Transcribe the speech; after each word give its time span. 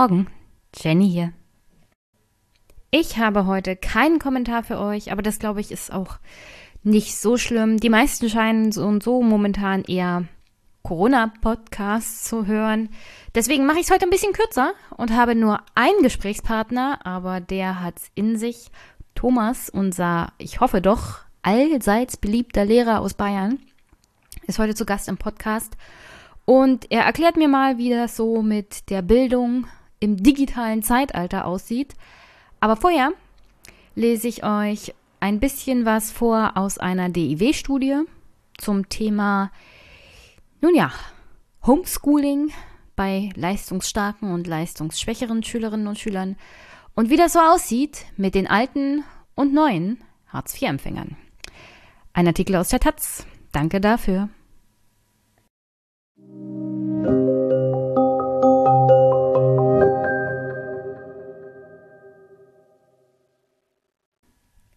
Morgen, 0.00 0.28
Jenny 0.74 1.10
hier. 1.10 1.34
Ich 2.90 3.18
habe 3.18 3.44
heute 3.44 3.76
keinen 3.76 4.18
Kommentar 4.18 4.62
für 4.62 4.78
euch, 4.78 5.12
aber 5.12 5.20
das 5.20 5.38
glaube 5.38 5.60
ich 5.60 5.70
ist 5.70 5.92
auch 5.92 6.16
nicht 6.82 7.18
so 7.18 7.36
schlimm. 7.36 7.76
Die 7.76 7.90
meisten 7.90 8.30
scheinen 8.30 8.72
so 8.72 8.86
und 8.86 9.02
so 9.02 9.20
momentan 9.20 9.84
eher 9.84 10.24
Corona-Podcasts 10.84 12.24
zu 12.24 12.46
hören. 12.46 12.88
Deswegen 13.34 13.66
mache 13.66 13.78
ich 13.78 13.84
es 13.84 13.90
heute 13.90 14.06
ein 14.06 14.10
bisschen 14.10 14.32
kürzer 14.32 14.72
und 14.96 15.14
habe 15.14 15.34
nur 15.34 15.60
einen 15.74 16.02
Gesprächspartner, 16.02 17.00
aber 17.04 17.42
der 17.42 17.82
hat 17.82 17.98
es 17.98 18.10
in 18.14 18.38
sich. 18.38 18.70
Thomas, 19.14 19.68
unser, 19.68 20.32
ich 20.38 20.60
hoffe 20.60 20.80
doch, 20.80 21.18
allseits 21.42 22.16
beliebter 22.16 22.64
Lehrer 22.64 23.02
aus 23.02 23.12
Bayern, 23.12 23.58
ist 24.46 24.58
heute 24.58 24.74
zu 24.74 24.86
Gast 24.86 25.08
im 25.08 25.18
Podcast 25.18 25.76
und 26.46 26.90
er 26.90 27.02
erklärt 27.02 27.36
mir 27.36 27.48
mal, 27.48 27.76
wie 27.76 27.90
das 27.90 28.16
so 28.16 28.40
mit 28.40 28.88
der 28.88 29.02
Bildung 29.02 29.66
im 30.00 30.16
digitalen 30.16 30.82
Zeitalter 30.82 31.46
aussieht. 31.46 31.94
Aber 32.58 32.76
vorher 32.76 33.12
lese 33.94 34.28
ich 34.28 34.44
euch 34.44 34.94
ein 35.20 35.38
bisschen 35.38 35.84
was 35.84 36.10
vor 36.10 36.56
aus 36.56 36.78
einer 36.78 37.10
DIW-Studie 37.10 38.02
zum 38.58 38.88
Thema, 38.88 39.50
nun 40.60 40.74
ja, 40.74 40.90
Homeschooling 41.66 42.50
bei 42.96 43.30
leistungsstarken 43.34 44.32
und 44.32 44.46
leistungsschwächeren 44.46 45.42
Schülerinnen 45.42 45.86
und 45.86 45.98
Schülern 45.98 46.36
und 46.94 47.10
wie 47.10 47.16
das 47.16 47.34
so 47.34 47.38
aussieht 47.38 48.06
mit 48.16 48.34
den 48.34 48.46
alten 48.46 49.04
und 49.34 49.52
neuen 49.54 50.02
Hartz-IV-Empfängern. 50.28 51.16
Ein 52.12 52.26
Artikel 52.26 52.56
aus 52.56 52.68
der 52.68 52.80
Taz. 52.80 53.26
Danke 53.52 53.80
dafür. 53.80 54.28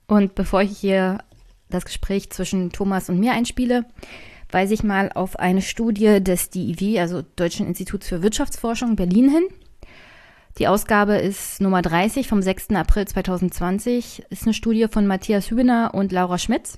Und 0.08 0.36
bevor 0.36 0.62
ich 0.62 0.78
hier 0.78 1.20
das 1.70 1.86
Gespräch 1.86 2.30
zwischen 2.30 2.72
Thomas 2.72 3.10
und 3.10 3.20
mir 3.20 3.34
einspiele, 3.34 3.86
weise 4.52 4.74
ich 4.74 4.84
mal 4.84 5.12
auf 5.14 5.40
eine 5.40 5.62
Studie 5.62 6.24
des 6.24 6.50
DIW, 6.50 7.00
also 7.00 7.24
Deutschen 7.36 7.68
Instituts 7.68 8.08
für 8.08 8.22
Wirtschaftsforschung 8.22 8.96
Berlin 8.96 9.30
hin. 9.30 9.46
Die 10.60 10.68
Ausgabe 10.68 11.16
ist 11.16 11.62
Nummer 11.62 11.82
30 11.82 12.28
vom 12.28 12.42
6. 12.42 12.70
April 12.72 13.08
2020, 13.08 14.24
ist 14.30 14.44
eine 14.44 14.54
Studie 14.54 14.88
von 14.88 15.08
Matthias 15.08 15.50
Hübener 15.50 15.92
und 15.94 16.12
Laura 16.12 16.38
Schmitz 16.38 16.76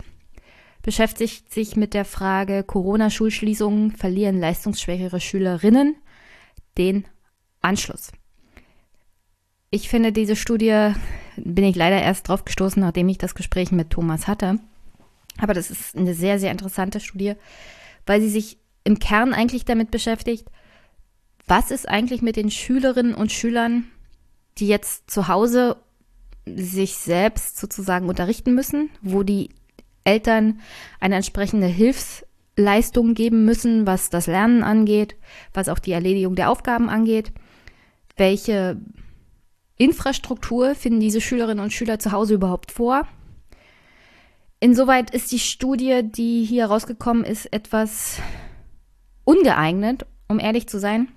beschäftigt 0.86 1.52
sich 1.52 1.76
mit 1.76 1.95
der 1.95 2.06
Frage 2.06 2.64
Corona-Schulschließungen 2.64 3.92
verlieren 3.92 4.39
leistungsschwächere 4.39 5.20
Schülerinnen 5.20 5.95
den 6.78 7.06
Anschluss. 7.60 8.12
Ich 9.72 9.89
finde 9.89 10.12
diese 10.12 10.36
Studie, 10.36 10.94
bin 11.38 11.66
ich 11.66 11.75
leider 11.75 12.02
erst 12.02 12.28
drauf 12.28 12.45
gestoßen, 12.45 12.81
nachdem 12.81 13.09
ich 13.09 13.17
das 13.17 13.36
Gespräch 13.36 13.72
mit 13.72 13.89
Thomas 13.89 14.28
hatte. 14.28 14.59
Aber 15.38 15.53
das 15.53 15.69
ist 15.69 15.95
eine 15.95 16.14
sehr, 16.14 16.39
sehr 16.39 16.52
interessante 16.52 17.00
Studie, 17.00 17.33
weil 18.05 18.22
sie 18.22 18.30
sich 18.30 18.58
im 18.83 19.00
Kern 19.00 19.33
eigentlich 19.33 19.66
damit 19.66 19.92
beschäftigt, 19.92 20.47
was 21.47 21.72
ist 21.72 21.88
eigentlich 21.88 22.22
mit 22.22 22.36
den 22.36 22.52
Schülerinnen 22.52 23.14
und 23.14 23.31
Schülern, 23.31 23.86
die 24.58 24.67
jetzt 24.67 25.09
zu 25.11 25.27
Hause 25.27 25.77
sich 26.45 26.95
selbst 26.95 27.58
sozusagen 27.58 28.08
unterrichten 28.08 28.54
müssen, 28.54 28.89
wo 29.02 29.23
die 29.23 29.49
Eltern 30.04 30.61
eine 30.99 31.15
entsprechende 31.15 31.67
Hilfsleistung 31.67 33.15
geben 33.15 33.45
müssen, 33.45 33.87
was 33.87 34.10
das 34.10 34.27
Lernen 34.27 34.64
angeht, 34.64 35.15
was 35.54 35.70
auch 35.70 35.80
die 35.80 35.92
Erledigung 35.92 36.36
der 36.36 36.49
Aufgaben 36.49 36.89
angeht. 36.89 37.31
Welche 38.15 38.77
Infrastruktur 39.77 40.75
finden 40.75 40.99
diese 40.99 41.21
Schülerinnen 41.21 41.63
und 41.63 41.73
Schüler 41.73 41.99
zu 41.99 42.11
Hause 42.11 42.36
überhaupt 42.36 42.71
vor? 42.71 43.08
Insoweit 44.59 45.11
ist 45.11 45.31
die 45.31 45.39
Studie, 45.39 46.02
die 46.03 46.43
hier 46.43 46.67
rausgekommen 46.67 47.25
ist, 47.25 47.52
etwas 47.52 48.19
ungeeignet, 49.25 50.05
um 50.27 50.39
ehrlich 50.39 50.67
zu 50.67 50.80
sein, 50.80 51.09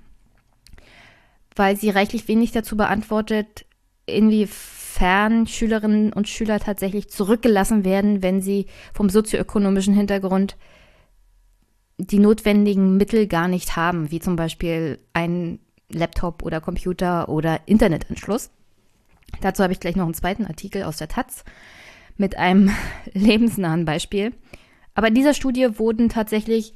weil 1.54 1.76
sie 1.76 1.90
reichlich 1.90 2.26
wenig 2.26 2.50
dazu 2.52 2.76
beantwortet, 2.76 3.64
inwiefern 4.06 5.46
Schülerinnen 5.46 6.12
und 6.12 6.28
Schüler 6.28 6.58
tatsächlich 6.58 7.08
zurückgelassen 7.10 7.84
werden, 7.84 8.22
wenn 8.22 8.42
sie 8.42 8.66
vom 8.92 9.08
sozioökonomischen 9.08 9.94
Hintergrund 9.94 10.56
die 11.98 12.18
notwendigen 12.18 12.96
Mittel 12.96 13.26
gar 13.26 13.48
nicht 13.48 13.76
haben, 13.76 14.10
wie 14.10 14.20
zum 14.20 14.36
Beispiel 14.36 14.98
ein 15.12 15.60
Laptop 15.90 16.42
oder 16.42 16.60
Computer 16.60 17.28
oder 17.28 17.60
Internetanschluss. 17.66 18.50
Dazu 19.40 19.62
habe 19.62 19.72
ich 19.72 19.80
gleich 19.80 19.96
noch 19.96 20.04
einen 20.04 20.14
zweiten 20.14 20.46
Artikel 20.46 20.82
aus 20.82 20.96
der 20.96 21.08
Taz 21.08 21.44
mit 22.16 22.36
einem 22.36 22.70
lebensnahen 23.12 23.84
Beispiel. 23.84 24.32
Aber 24.94 25.08
in 25.08 25.14
dieser 25.14 25.34
Studie 25.34 25.78
wurden 25.78 26.08
tatsächlich 26.08 26.74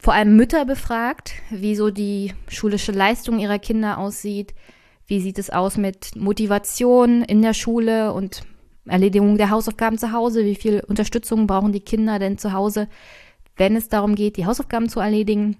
vor 0.00 0.12
allem 0.12 0.36
Mütter 0.36 0.64
befragt, 0.66 1.32
wie 1.50 1.74
so 1.74 1.90
die 1.90 2.34
schulische 2.48 2.92
Leistung 2.92 3.38
ihrer 3.38 3.58
Kinder 3.58 3.98
aussieht, 3.98 4.54
wie 5.06 5.20
sieht 5.20 5.38
es 5.38 5.50
aus 5.50 5.76
mit 5.76 6.16
Motivation 6.16 7.22
in 7.22 7.40
der 7.40 7.54
Schule 7.54 8.12
und 8.12 8.42
Erledigung 8.86 9.38
der 9.38 9.50
Hausaufgaben 9.50 9.98
zu 9.98 10.12
Hause? 10.12 10.44
Wie 10.44 10.56
viel 10.56 10.82
Unterstützung 10.86 11.46
brauchen 11.46 11.72
die 11.72 11.80
Kinder 11.80 12.18
denn 12.18 12.38
zu 12.38 12.52
Hause, 12.52 12.88
wenn 13.56 13.76
es 13.76 13.88
darum 13.88 14.16
geht, 14.16 14.36
die 14.36 14.46
Hausaufgaben 14.46 14.88
zu 14.88 15.00
erledigen? 15.00 15.56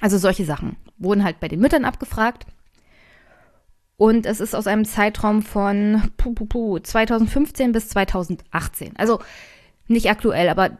Also 0.00 0.18
solche 0.18 0.44
Sachen 0.44 0.76
wurden 0.98 1.24
halt 1.24 1.40
bei 1.40 1.48
den 1.48 1.60
Müttern 1.60 1.84
abgefragt. 1.84 2.46
Und 3.96 4.26
es 4.26 4.40
ist 4.40 4.54
aus 4.54 4.66
einem 4.66 4.84
Zeitraum 4.84 5.42
von 5.42 6.02
2015 6.18 7.72
bis 7.72 7.88
2018. 7.90 8.96
Also 8.96 9.20
nicht 9.86 10.10
aktuell, 10.10 10.48
aber 10.48 10.76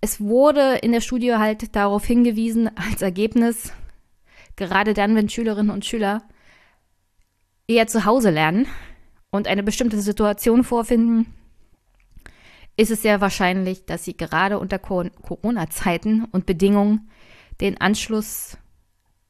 es 0.00 0.20
wurde 0.20 0.76
in 0.82 0.92
der 0.92 1.00
Studie 1.00 1.34
halt 1.34 1.74
darauf 1.74 2.04
hingewiesen 2.04 2.70
als 2.76 3.02
Ergebnis, 3.02 3.72
Gerade 4.58 4.92
dann, 4.92 5.14
wenn 5.14 5.28
Schülerinnen 5.28 5.70
und 5.70 5.86
Schüler 5.86 6.24
eher 7.68 7.86
zu 7.86 8.04
Hause 8.04 8.30
lernen 8.30 8.66
und 9.30 9.46
eine 9.46 9.62
bestimmte 9.62 10.00
Situation 10.00 10.64
vorfinden, 10.64 11.32
ist 12.76 12.90
es 12.90 13.02
sehr 13.02 13.20
wahrscheinlich, 13.20 13.86
dass 13.86 14.04
sie 14.04 14.16
gerade 14.16 14.58
unter 14.58 14.80
Corona-Zeiten 14.80 16.24
und 16.24 16.44
Bedingungen 16.44 17.08
den 17.60 17.80
Anschluss, 17.80 18.56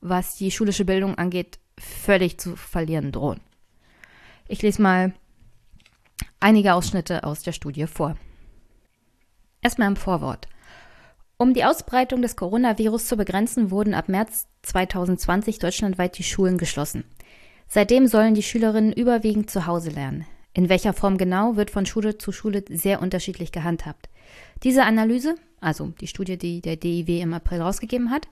was 0.01 0.37
die 0.37 0.51
schulische 0.51 0.85
Bildung 0.85 1.17
angeht, 1.17 1.59
völlig 1.79 2.39
zu 2.39 2.57
verlieren 2.57 3.13
drohen. 3.13 3.41
Ich 4.49 4.63
lese 4.63 4.83
mal 4.83 5.13
einige 6.41 6.75
Ausschnitte 6.75 7.25
aus 7.25 7.43
der 7.43 7.53
Studie 7.53 7.87
vor. 7.87 8.17
Erstmal 9.63 9.89
im 9.89 9.97
Vorwort. 9.97 10.49
Um 11.37 11.55
die 11.55 11.65
Ausbreitung 11.65 12.23
des 12.23 12.35
Coronavirus 12.35 13.07
zu 13.07 13.17
begrenzen, 13.17 13.71
wurden 13.71 13.95
ab 13.95 14.09
März 14.09 14.49
2020 14.63 15.59
deutschlandweit 15.59 16.19
die 16.19 16.25
Schulen 16.25 16.59
geschlossen. 16.59 17.05
Seitdem 17.69 18.07
sollen 18.07 18.35
die 18.35 18.43
Schülerinnen 18.43 18.93
überwiegend 18.93 19.51
zu 19.51 19.67
Hause 19.67 19.91
lernen. 19.91 20.27
In 20.55 20.69
welcher 20.69 20.95
Form 20.95 21.19
genau, 21.19 21.57
wird 21.57 21.71
von 21.71 21.87
Schule 21.87 22.19
zu 22.19 22.33
Schule 22.33 22.65
sehr 22.69 23.01
unterschiedlich 23.01 23.53
gehandhabt. 23.53 24.09
Diese 24.65 24.85
Analyse, 24.85 25.37
also 25.61 25.93
die 26.01 26.07
Studie, 26.07 26.39
die 26.39 26.61
der 26.61 26.77
DIW 26.77 27.21
im 27.21 27.35
April 27.35 27.63
rausgegeben 27.63 28.11
hat, 28.11 28.29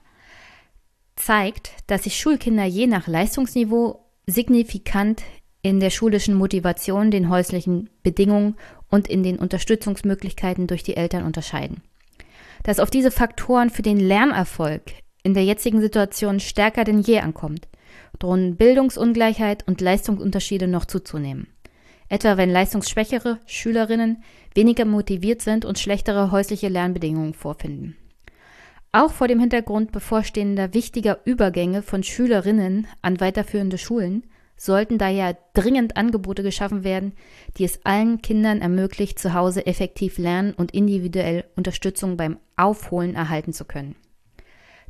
zeigt, 1.15 1.71
dass 1.87 2.03
sich 2.03 2.19
Schulkinder 2.19 2.65
je 2.65 2.87
nach 2.87 3.07
Leistungsniveau 3.07 4.05
signifikant 4.27 5.23
in 5.61 5.79
der 5.79 5.89
schulischen 5.89 6.35
Motivation, 6.35 7.11
den 7.11 7.29
häuslichen 7.29 7.89
Bedingungen 8.03 8.55
und 8.89 9.07
in 9.07 9.23
den 9.23 9.39
Unterstützungsmöglichkeiten 9.39 10.67
durch 10.67 10.83
die 10.83 10.95
Eltern 10.95 11.25
unterscheiden 11.25 11.81
dass 12.63 12.79
auf 12.79 12.89
diese 12.89 13.11
Faktoren 13.11 13.69
für 13.69 13.81
den 13.81 13.99
Lernerfolg 13.99 14.81
in 15.23 15.33
der 15.33 15.43
jetzigen 15.43 15.81
Situation 15.81 16.39
stärker 16.39 16.83
denn 16.83 16.99
je 16.99 17.19
ankommt, 17.19 17.67
drohen 18.19 18.55
Bildungsungleichheit 18.55 19.67
und 19.67 19.81
Leistungsunterschiede 19.81 20.67
noch 20.67 20.85
zuzunehmen. 20.85 21.47
Etwa 22.09 22.37
wenn 22.37 22.49
leistungsschwächere 22.49 23.39
Schülerinnen 23.45 24.23
weniger 24.55 24.85
motiviert 24.85 25.41
sind 25.41 25.65
und 25.65 25.79
schlechtere 25.79 26.31
häusliche 26.31 26.69
Lernbedingungen 26.69 27.33
vorfinden. 27.33 27.97
Auch 28.91 29.11
vor 29.11 29.27
dem 29.27 29.39
Hintergrund 29.39 29.91
bevorstehender 29.91 30.73
wichtiger 30.73 31.19
Übergänge 31.25 31.81
von 31.81 32.03
Schülerinnen 32.03 32.87
an 33.01 33.19
weiterführende 33.19 33.77
Schulen 33.77 34.23
sollten 34.55 34.97
daher 34.97 35.37
dringend 35.53 35.97
Angebote 35.97 36.41
geschaffen 36.41 36.83
werden, 36.83 37.13
die 37.57 37.63
es 37.63 37.85
allen 37.85 38.21
Kindern 38.21 38.59
ermöglicht, 38.59 39.19
zu 39.19 39.33
Hause 39.33 39.67
effektiv 39.67 40.17
lernen 40.17 40.53
und 40.53 40.73
individuell 40.73 41.43
Unterstützung 41.55 42.17
beim 42.17 42.39
Aufholen 42.55 43.13
erhalten 43.13 43.53
zu 43.53 43.65
können. 43.65 43.95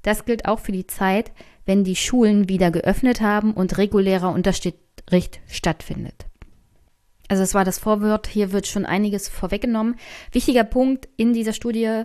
Das 0.03 0.23
gilt 0.23 0.47
auch 0.47 0.59
für 0.59 0.71
die 0.71 0.87
Zeit, 0.87 1.33
wenn 1.65 1.83
die 1.83 1.97
Schulen 1.97 2.47
wieder 2.47 2.71
geöffnet 2.71 3.19
haben 3.19 3.53
und 3.53 3.77
regulärer 3.77 4.31
Unterricht 4.31 5.41
stattfindet. 5.47 6.27
Also 7.27 7.43
es 7.43 7.53
war 7.53 7.65
das 7.65 7.79
Vorwort, 7.79 8.27
hier 8.27 8.51
wird 8.51 8.67
schon 8.67 8.85
einiges 8.85 9.27
vorweggenommen. 9.27 9.95
Wichtiger 10.31 10.63
Punkt 10.63 11.09
in 11.17 11.33
dieser 11.33 11.53
Studie, 11.53 12.03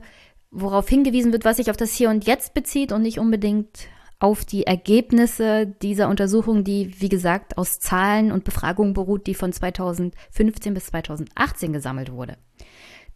worauf 0.51 0.89
hingewiesen 0.89 1.33
wird, 1.33 1.45
was 1.45 1.57
sich 1.57 1.71
auf 1.71 1.77
das 1.77 1.93
Hier 1.93 2.11
und 2.11 2.27
Jetzt 2.27 2.55
bezieht 2.55 2.93
und 2.93 3.03
nicht 3.03 3.19
unbedingt 3.19 3.87
auf 4.19 4.45
die 4.45 4.67
Ergebnisse 4.67 5.67
dieser 5.67 6.09
Untersuchung, 6.09 6.63
die, 6.63 6.95
wie 7.01 7.09
gesagt, 7.09 7.59
aus 7.59 7.81
Zahlen 7.81 8.31
und 8.31 8.45
Befragungen 8.45 8.95
beruht, 8.95 9.27
die 9.27 9.35
von 9.35 9.53
2015 9.53 10.75
bis 10.75 10.87
2018 10.87 11.73
gesammelt 11.73 12.13
wurde. 12.13 12.37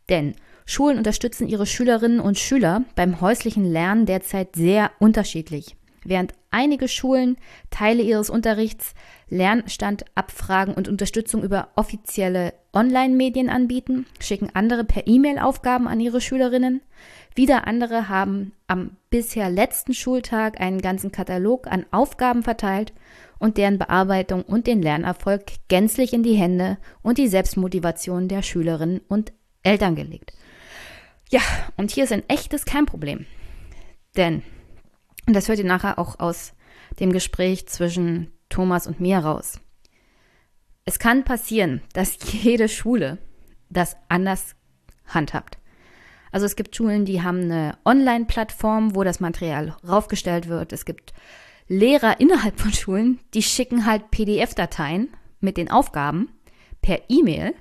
Denn 0.08 0.34
Schulen 0.64 0.98
unterstützen 0.98 1.46
ihre 1.46 1.66
Schülerinnen 1.66 2.18
und 2.18 2.38
Schüler 2.38 2.84
beim 2.96 3.20
häuslichen 3.20 3.64
Lernen 3.64 4.06
derzeit 4.06 4.56
sehr 4.56 4.90
unterschiedlich. 4.98 5.76
Während 6.08 6.34
einige 6.50 6.88
Schulen 6.88 7.36
Teile 7.70 8.02
ihres 8.02 8.30
Unterrichts 8.30 8.94
Lernstandabfragen 9.28 10.74
und 10.74 10.88
Unterstützung 10.88 11.42
über 11.42 11.68
offizielle 11.74 12.54
Online-Medien 12.72 13.48
anbieten, 13.48 14.06
schicken 14.20 14.50
andere 14.54 14.84
per 14.84 15.06
E-Mail 15.06 15.38
Aufgaben 15.38 15.88
an 15.88 15.98
ihre 15.98 16.20
Schülerinnen. 16.20 16.80
Wieder 17.34 17.66
andere 17.66 18.08
haben 18.08 18.52
am 18.68 18.96
bisher 19.10 19.50
letzten 19.50 19.94
Schultag 19.94 20.60
einen 20.60 20.80
ganzen 20.80 21.10
Katalog 21.10 21.66
an 21.66 21.84
Aufgaben 21.90 22.42
verteilt 22.42 22.92
und 23.38 23.56
deren 23.56 23.78
Bearbeitung 23.78 24.42
und 24.42 24.66
den 24.66 24.82
Lernerfolg 24.82 25.44
gänzlich 25.68 26.12
in 26.12 26.22
die 26.22 26.36
Hände 26.36 26.78
und 27.02 27.18
die 27.18 27.28
Selbstmotivation 27.28 28.28
der 28.28 28.42
Schülerinnen 28.42 29.00
und 29.08 29.32
Eltern 29.62 29.96
gelegt. 29.96 30.32
Ja, 31.30 31.40
und 31.76 31.90
hier 31.90 32.04
ist 32.04 32.12
ein 32.12 32.28
echtes 32.28 32.64
Kernproblem. 32.64 33.26
Denn, 34.16 34.42
und 35.26 35.34
das 35.34 35.48
hört 35.48 35.58
ihr 35.58 35.64
nachher 35.64 35.98
auch 35.98 36.18
aus 36.18 36.54
dem 37.00 37.12
Gespräch 37.12 37.66
zwischen 37.68 38.32
Thomas 38.48 38.86
und 38.86 39.00
mir 39.00 39.18
raus. 39.18 39.60
Es 40.84 40.98
kann 40.98 41.24
passieren, 41.24 41.82
dass 41.92 42.18
jede 42.32 42.68
Schule 42.68 43.18
das 43.68 43.96
anders 44.08 44.54
handhabt. 45.06 45.58
Also 46.32 46.46
es 46.46 46.56
gibt 46.56 46.76
Schulen, 46.76 47.04
die 47.04 47.22
haben 47.22 47.42
eine 47.42 47.78
Online-Plattform, 47.84 48.94
wo 48.94 49.04
das 49.04 49.20
Material 49.20 49.76
raufgestellt 49.86 50.48
wird. 50.48 50.72
Es 50.72 50.84
gibt 50.84 51.12
Lehrer 51.68 52.20
innerhalb 52.20 52.60
von 52.60 52.72
Schulen, 52.72 53.20
die 53.34 53.42
schicken 53.42 53.86
halt 53.86 54.10
PDF-Dateien 54.10 55.08
mit 55.40 55.56
den 55.56 55.70
Aufgaben 55.70 56.28
per 56.82 57.00
E-Mail. 57.08 57.54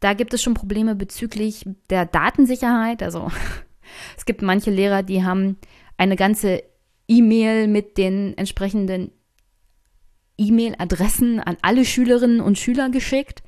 Da 0.00 0.14
gibt 0.14 0.34
es 0.34 0.42
schon 0.42 0.54
Probleme 0.54 0.94
bezüglich 0.94 1.66
der 1.90 2.06
Datensicherheit. 2.06 3.02
Also 3.02 3.30
es 4.16 4.24
gibt 4.24 4.42
manche 4.42 4.70
Lehrer, 4.70 5.02
die 5.02 5.22
haben 5.22 5.58
eine 5.96 6.16
ganze 6.16 6.62
E-Mail 7.10 7.66
mit 7.66 7.98
den 7.98 8.38
entsprechenden 8.38 9.10
E-Mail-Adressen 10.38 11.40
an 11.40 11.56
alle 11.60 11.84
Schülerinnen 11.84 12.40
und 12.40 12.56
Schüler 12.56 12.88
geschickt. 12.88 13.42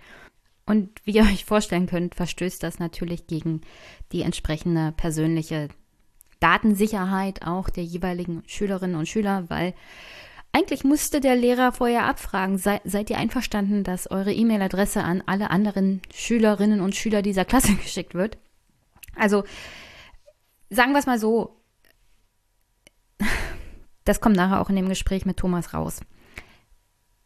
Und 0.67 0.91
wie 1.05 1.13
ihr 1.13 1.23
euch 1.23 1.45
vorstellen 1.45 1.87
könnt, 1.87 2.17
verstößt 2.17 2.63
das 2.63 2.81
natürlich 2.81 3.29
gegen 3.29 3.61
die 4.11 4.23
entsprechende 4.23 4.93
persönliche 4.93 5.69
Datensicherheit 6.41 7.47
auch 7.47 7.71
der 7.71 7.85
jeweiligen 7.85 8.43
Schülerinnen 8.47 8.97
und 8.97 9.09
Schüler, 9.09 9.45
weil 9.49 9.75
eigentlich 10.51 10.83
musste 10.83 11.21
der 11.21 11.37
Lehrer 11.37 11.71
vorher 11.71 12.05
abfragen, 12.05 12.59
sei, 12.59 12.81
seid 12.85 13.11
ihr 13.11 13.17
einverstanden, 13.17 13.85
dass 13.85 14.11
eure 14.11 14.33
E-Mail-Adresse 14.33 15.03
an 15.05 15.23
alle 15.25 15.51
anderen 15.51 16.03
Schülerinnen 16.13 16.81
und 16.81 16.97
Schüler 16.97 17.23
dieser 17.23 17.45
Klasse 17.45 17.75
geschickt 17.83 18.15
wird? 18.15 18.39
Also 19.15 19.45
sagen 20.69 20.93
wir 20.93 20.99
es 20.99 21.07
mal 21.07 21.19
so, 21.19 21.57
das 24.05 24.21
kommt 24.21 24.37
nachher 24.37 24.61
auch 24.61 24.71
in 24.71 24.77
dem 24.77 24.89
Gespräch 24.89 25.27
mit 25.27 25.37
Thomas 25.37 25.75
raus 25.75 26.01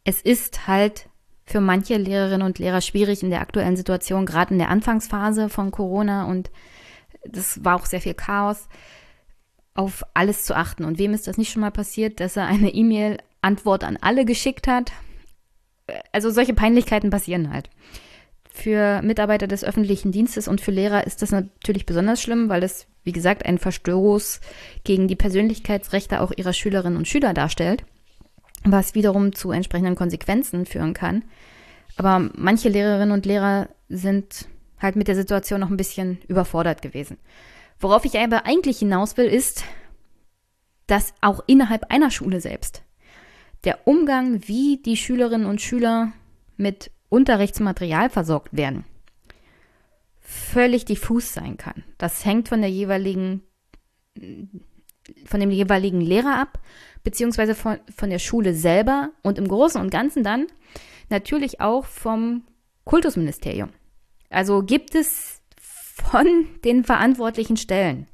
es 0.06 0.22
ist 0.22 0.68
halt 0.68 1.08
für 1.44 1.60
manche 1.60 1.96
Lehrerinnen 1.96 2.46
und 2.46 2.58
Lehrer 2.58 2.80
schwierig 2.80 3.22
in 3.22 3.30
der 3.30 3.40
aktuellen 3.40 3.76
Situation, 3.76 4.24
gerade 4.24 4.54
in 4.54 4.58
der 4.58 4.70
Anfangsphase 4.70 5.48
von 5.48 5.72
Corona 5.72 6.24
und 6.26 6.50
das 7.24 7.64
war 7.64 7.74
auch 7.74 7.86
sehr 7.86 8.00
viel 8.00 8.14
Chaos, 8.14 8.68
auf 9.74 10.04
alles 10.14 10.44
zu 10.44 10.56
achten. 10.56 10.84
Und 10.84 10.98
wem 10.98 11.12
ist 11.12 11.26
das 11.26 11.38
nicht 11.38 11.50
schon 11.50 11.60
mal 11.60 11.72
passiert, 11.72 12.20
dass 12.20 12.36
er 12.36 12.46
eine 12.46 12.70
E-Mail-Antwort 12.70 13.82
an 13.82 13.98
alle 14.00 14.24
geschickt 14.24 14.68
hat? 14.68 14.92
Also 16.12 16.30
solche 16.30 16.54
Peinlichkeiten 16.54 17.10
passieren 17.10 17.52
halt. 17.52 17.68
Für 18.56 19.02
Mitarbeiter 19.02 19.46
des 19.46 19.64
öffentlichen 19.64 20.12
Dienstes 20.12 20.48
und 20.48 20.62
für 20.62 20.70
Lehrer 20.70 21.06
ist 21.06 21.20
das 21.20 21.30
natürlich 21.30 21.84
besonders 21.84 22.22
schlimm, 22.22 22.48
weil 22.48 22.62
es, 22.62 22.86
wie 23.04 23.12
gesagt, 23.12 23.44
ein 23.44 23.58
Verstoß 23.58 24.40
gegen 24.82 25.08
die 25.08 25.14
Persönlichkeitsrechte 25.16 26.22
auch 26.22 26.32
ihrer 26.34 26.54
Schülerinnen 26.54 26.96
und 26.96 27.06
Schüler 27.06 27.34
darstellt 27.34 27.84
was 28.72 28.94
wiederum 28.94 29.32
zu 29.32 29.50
entsprechenden 29.50 29.94
Konsequenzen 29.94 30.66
führen 30.66 30.94
kann. 30.94 31.24
Aber 31.96 32.30
manche 32.34 32.68
Lehrerinnen 32.68 33.12
und 33.12 33.26
Lehrer 33.26 33.68
sind 33.88 34.46
halt 34.78 34.96
mit 34.96 35.08
der 35.08 35.14
Situation 35.14 35.60
noch 35.60 35.70
ein 35.70 35.76
bisschen 35.76 36.18
überfordert 36.28 36.82
gewesen. 36.82 37.16
Worauf 37.78 38.04
ich 38.04 38.18
aber 38.18 38.46
eigentlich 38.46 38.78
hinaus 38.78 39.16
will, 39.16 39.26
ist, 39.26 39.64
dass 40.86 41.14
auch 41.20 41.42
innerhalb 41.46 41.90
einer 41.90 42.10
Schule 42.10 42.40
selbst 42.40 42.82
der 43.64 43.86
Umgang, 43.86 44.46
wie 44.46 44.80
die 44.84 44.96
Schülerinnen 44.96 45.46
und 45.46 45.60
Schüler 45.60 46.12
mit 46.56 46.90
Unterrichtsmaterial 47.08 48.10
versorgt 48.10 48.56
werden, 48.56 48.84
völlig 50.20 50.84
diffus 50.84 51.32
sein 51.32 51.56
kann. 51.56 51.84
Das 51.98 52.24
hängt 52.24 52.48
von 52.48 52.60
der 52.60 52.70
jeweiligen, 52.70 53.42
von 55.24 55.40
dem 55.40 55.50
jeweiligen 55.50 56.00
Lehrer 56.00 56.38
ab, 56.38 56.58
beziehungsweise 57.04 57.54
von, 57.54 57.78
von 57.94 58.10
der 58.10 58.18
Schule 58.18 58.54
selber 58.54 59.10
und 59.22 59.38
im 59.38 59.46
Großen 59.46 59.80
und 59.80 59.90
Ganzen 59.90 60.24
dann 60.24 60.46
natürlich 61.08 61.60
auch 61.60 61.84
vom 61.84 62.42
Kultusministerium. 62.84 63.70
Also 64.30 64.62
gibt 64.62 64.94
es 64.94 65.40
von 65.56 66.48
den 66.64 66.84
verantwortlichen 66.84 67.56
Stellen 67.56 68.06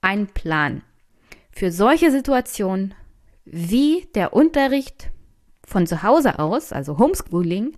einen 0.00 0.26
Plan 0.26 0.82
für 1.50 1.70
solche 1.70 2.10
Situationen, 2.10 2.94
wie 3.44 4.08
der 4.14 4.34
Unterricht 4.34 5.10
von 5.64 5.86
zu 5.86 6.02
Hause 6.02 6.38
aus, 6.38 6.72
also 6.72 6.98
Homeschooling, 6.98 7.76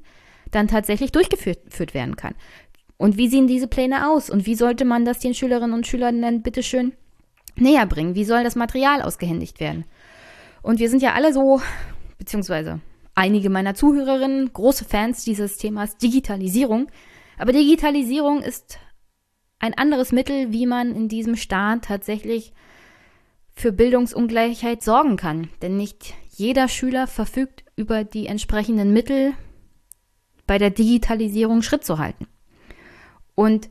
dann 0.51 0.69
tatsächlich 0.69 1.13
durchgeführt 1.13 1.95
werden 1.95 2.17
kann. 2.17 2.35
Und 2.97 3.17
wie 3.17 3.29
sehen 3.29 3.47
diese 3.47 3.69
Pläne 3.69 4.11
aus? 4.11 4.29
Und 4.29 4.47
wie 4.47 4.57
sollte 4.57 4.85
man 4.85 5.05
das 5.05 5.21
den 5.21 5.35
Schülerinnen 5.35 5.75
und 5.75 5.87
Schülern 5.87 6.21
dann 6.21 6.43
bitteschön 6.43 6.93
näher 7.57 7.87
bringen? 7.87 8.15
Wie 8.15 8.25
soll 8.25 8.45
das 8.45 8.57
Material 8.57 9.03
ausgehändigt 9.03 9.61
werden? 9.61 9.85
Und 10.63 10.81
wir 10.81 10.91
sind 10.91 11.03
ja 11.03 11.15
alle 11.15 11.33
so, 11.33 11.63
beziehungsweise 12.19 12.81
einige 13.15 13.51
meiner 13.51 13.75
Zuhörerinnen, 13.75 14.53
große 14.53 14.85
Fans 14.85 15.25
dieses 15.25 15.59
Themas 15.59 15.97
Digitalisierung. 15.97 16.89
Aber 17.39 17.53
Digitalisierung 17.53 18.43
ist 18.43 18.79
ein 19.61 19.75
anderes 19.75 20.13
Mittel, 20.13 20.53
wie 20.53 20.67
man 20.67 20.95
in 20.95 21.09
diesem 21.09 21.37
Staat 21.37 21.85
tatsächlich 21.85 22.53
für 23.55 23.73
Bildungsungleichheit 23.73 24.83
sorgen 24.83 25.17
kann. 25.17 25.49
Denn 25.63 25.77
nicht 25.77 26.15
jeder 26.31 26.69
Schüler 26.69 27.07
verfügt 27.07 27.65
über 27.77 28.05
die 28.05 28.27
entsprechenden 28.27 28.93
Mittel, 28.93 29.35
bei 30.49 30.59
der 30.59 30.71
Digitalisierung 30.71 31.63
Schritt 31.63 31.85
zu 31.85 31.99
halten. 31.99 32.27
Und 33.37 33.71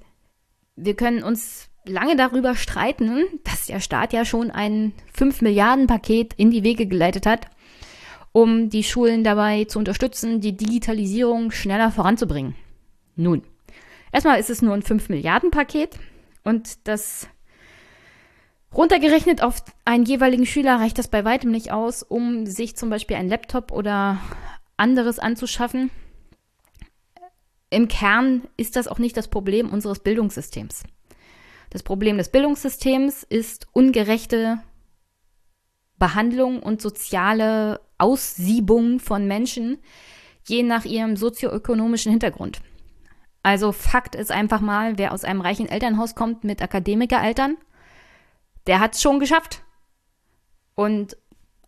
wir 0.78 0.96
können 0.96 1.24
uns 1.24 1.70
lange 1.86 2.16
darüber 2.16 2.56
streiten, 2.56 3.26
dass 3.44 3.66
der 3.66 3.82
Staat 3.82 4.14
ja 4.14 4.24
schon 4.24 4.52
ein 4.52 4.94
5 5.14 5.42
Milliarden 5.42 5.88
Paket 5.88 6.34
in 6.36 6.52
die 6.52 6.64
Wege 6.64 6.86
geleitet 6.86 7.26
hat, 7.26 7.48
um 8.32 8.70
die 8.70 8.84
Schulen 8.84 9.26
dabei 9.26 9.66
zu 9.66 9.80
unterstützen, 9.80 10.40
die 10.40 10.56
Digitalisierung 10.56 11.52
schneller 11.52 11.92
voranzubringen. 11.92 12.56
Nun, 13.16 13.42
erstmal 14.12 14.40
ist 14.40 14.50
es 14.50 14.62
nur 14.62 14.74
ein 14.74 14.84
5 14.84 15.10
Milliarden 15.10 15.52
Paket 15.52 15.98
und 16.44 16.88
das 16.88 17.28
runtergerechnet 18.74 19.42
auf 19.42 19.64
einen 19.86 20.06
jeweiligen 20.06 20.46
Schüler 20.46 20.76
reicht 20.80 21.00
das 21.00 21.08
bei 21.08 21.26
weitem 21.26 21.52
nicht 21.52 21.72
aus, 21.72 22.04
um 22.04 22.46
sich 22.46 22.76
zum 22.76 22.90
Beispiel 22.90 23.18
ein 23.18 23.30
Laptop 23.30 23.72
oder 23.72 24.20
anderes 24.78 25.18
anzuschaffen. 25.18 25.90
Im 27.70 27.88
Kern 27.88 28.48
ist 28.56 28.76
das 28.76 28.88
auch 28.88 29.00
nicht 29.00 29.18
das 29.18 29.28
Problem 29.28 29.70
unseres 29.70 30.00
Bildungssystems. 30.00 30.84
Das 31.70 31.84
Problem 31.84 32.18
des 32.18 32.30
Bildungssystems 32.30 33.24
ist 33.24 33.68
ungerechte 33.74 34.60
Behandlung 36.00 36.62
und 36.62 36.82
soziale 36.82 37.82
Aussiebung 37.98 39.00
von 39.00 39.28
Menschen, 39.28 39.80
je 40.48 40.64
nach 40.64 40.86
ihrem 40.86 41.18
sozioökonomischen 41.18 42.12
Hintergrund. 42.12 42.62
Also 43.44 43.72
Fakt 43.72 44.16
ist 44.16 44.32
einfach 44.32 44.62
mal, 44.62 44.98
wer 44.98 45.14
aus 45.14 45.24
einem 45.24 45.42
reichen 45.42 45.68
Elternhaus 45.68 46.16
kommt 46.16 46.44
mit 46.44 46.62
Akademikereltern, 46.62 47.58
der 48.68 48.80
hat 48.80 48.96
es 48.96 49.02
schon 49.02 49.20
geschafft. 49.20 49.64
Und 50.76 51.18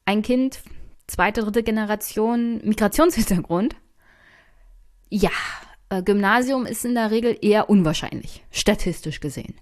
ein 0.06 0.22
Kind, 0.22 0.62
zweite, 1.08 1.42
dritte 1.42 1.64
Generation 1.64 2.60
Migrationshintergrund, 2.64 3.76
ja, 5.10 5.32
äh, 5.90 6.02
Gymnasium 6.04 6.66
ist 6.66 6.86
in 6.86 6.96
der 6.96 7.12
Regel 7.12 7.38
eher 7.42 7.70
unwahrscheinlich, 7.70 8.44
statistisch 8.52 9.20
gesehen. 9.20 9.56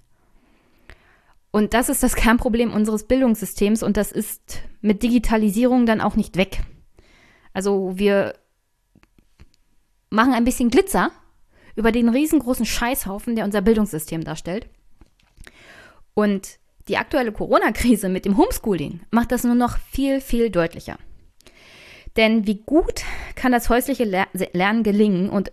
Und 1.51 1.74
das 1.74 1.89
ist 1.89 2.03
das 2.03 2.15
Kernproblem 2.22 2.72
unseres 2.74 3.07
Bildungssystems 3.07 3.84
und 3.84 3.98
das 3.98 4.12
ist 4.12 4.62
mit 4.81 5.03
Digitalisierung 5.03 5.86
dann 5.86 6.01
auch 6.01 6.15
nicht 6.15 6.38
weg. 6.38 6.62
Also 7.53 7.93
wir 7.96 8.36
machen 10.10 10.34
ein 10.34 10.46
bisschen 10.46 10.69
Glitzer 10.69 11.12
über 11.75 11.91
den 11.91 12.10
riesengroßen 12.10 12.65
Scheißhaufen, 12.65 13.36
der 13.36 13.46
unser 13.46 13.62
Bildungssystem 13.62 14.24
darstellt. 14.24 14.69
Und 16.13 16.60
Die 16.88 16.98
aktuelle 16.98 17.31
Corona-Krise 17.31 18.07
mit 18.07 18.25
dem 18.25 18.38
Homeschooling 18.38 19.01
macht 19.12 19.31
das 19.31 19.43
nur 19.43 19.55
noch 19.55 19.77
viel, 19.77 20.22
viel 20.22 20.50
deutlicher. 20.50 20.98
Denn 22.15 22.48
wie 22.48 22.62
gut 22.65 23.03
kann 23.36 23.51
das 23.51 23.69
häusliche 23.69 24.05
Lernen 24.05 24.84
gelingen 24.84 25.29
und 25.29 25.51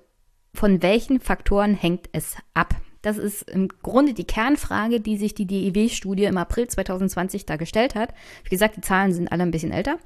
von 0.54 0.82
welchen 0.82 1.20
Faktoren 1.20 1.74
hängt 1.74 2.08
es 2.12 2.36
ab? 2.54 2.74
Das 3.02 3.18
ist 3.18 3.50
im 3.50 3.68
Grunde 3.82 4.14
die 4.14 4.24
Kernfrage, 4.26 4.98
die 4.98 5.18
sich 5.18 5.34
die 5.34 5.46
DIW-Studie 5.46 6.24
im 6.24 6.38
April 6.38 6.68
2020 6.68 7.44
da 7.44 7.56
gestellt 7.56 7.94
hat. 7.94 8.14
Wie 8.44 8.50
gesagt, 8.50 8.76
die 8.78 8.80
Zahlen 8.80 9.12
sind 9.12 9.30
alle 9.30 9.42
ein 9.42 9.50
bisschen 9.50 9.72
älter, 9.72 9.98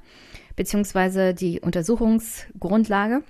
beziehungsweise 0.57 1.33
die 1.33 1.61
Untersuchungsgrundlage. 1.61 3.23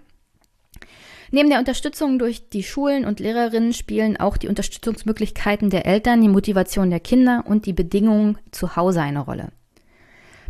Neben 1.30 1.50
der 1.50 1.60
Unterstützung 1.60 2.18
durch 2.18 2.50
die 2.50 2.64
Schulen 2.64 3.06
und 3.06 3.20
Lehrerinnen 3.20 3.74
spielen 3.74 4.18
auch 4.18 4.38
die 4.38 4.48
Unterstützungsmöglichkeiten 4.48 5.70
der 5.70 5.86
Eltern, 5.86 6.22
die 6.22 6.30
Motivation 6.30 6.90
der 6.90 7.00
Kinder 7.00 7.44
und 7.46 7.68
die 7.68 7.74
Bedingungen 7.74 8.40
zu 8.50 8.76
Hause 8.76 9.02
eine 9.02 9.20
Rolle. 9.20 9.52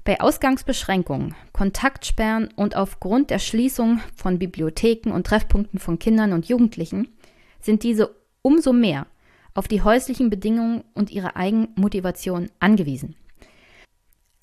Bei 0.10 0.20
Ausgangsbeschränkungen, 0.22 1.36
Kontaktsperren 1.54 2.50
und 2.56 2.76
aufgrund 2.76 3.30
der 3.30 3.38
Schließung 3.38 4.02
von 4.16 4.40
Bibliotheken 4.40 5.12
und 5.12 5.28
Treffpunkten 5.28 5.78
von 5.78 6.00
Kindern 6.00 6.34
und 6.34 6.48
Jugendlichen 6.48 7.10
sind 7.60 7.84
diese 7.84 8.16
umso 8.42 8.74
mehr 8.74 9.06
auf 9.54 9.68
die 9.68 9.84
häuslichen 9.84 10.32
Bedingungen 10.32 10.84
und 10.96 11.12
ihre 11.12 11.36
Eigenmotivation 11.36 12.50
angewiesen. 12.60 13.18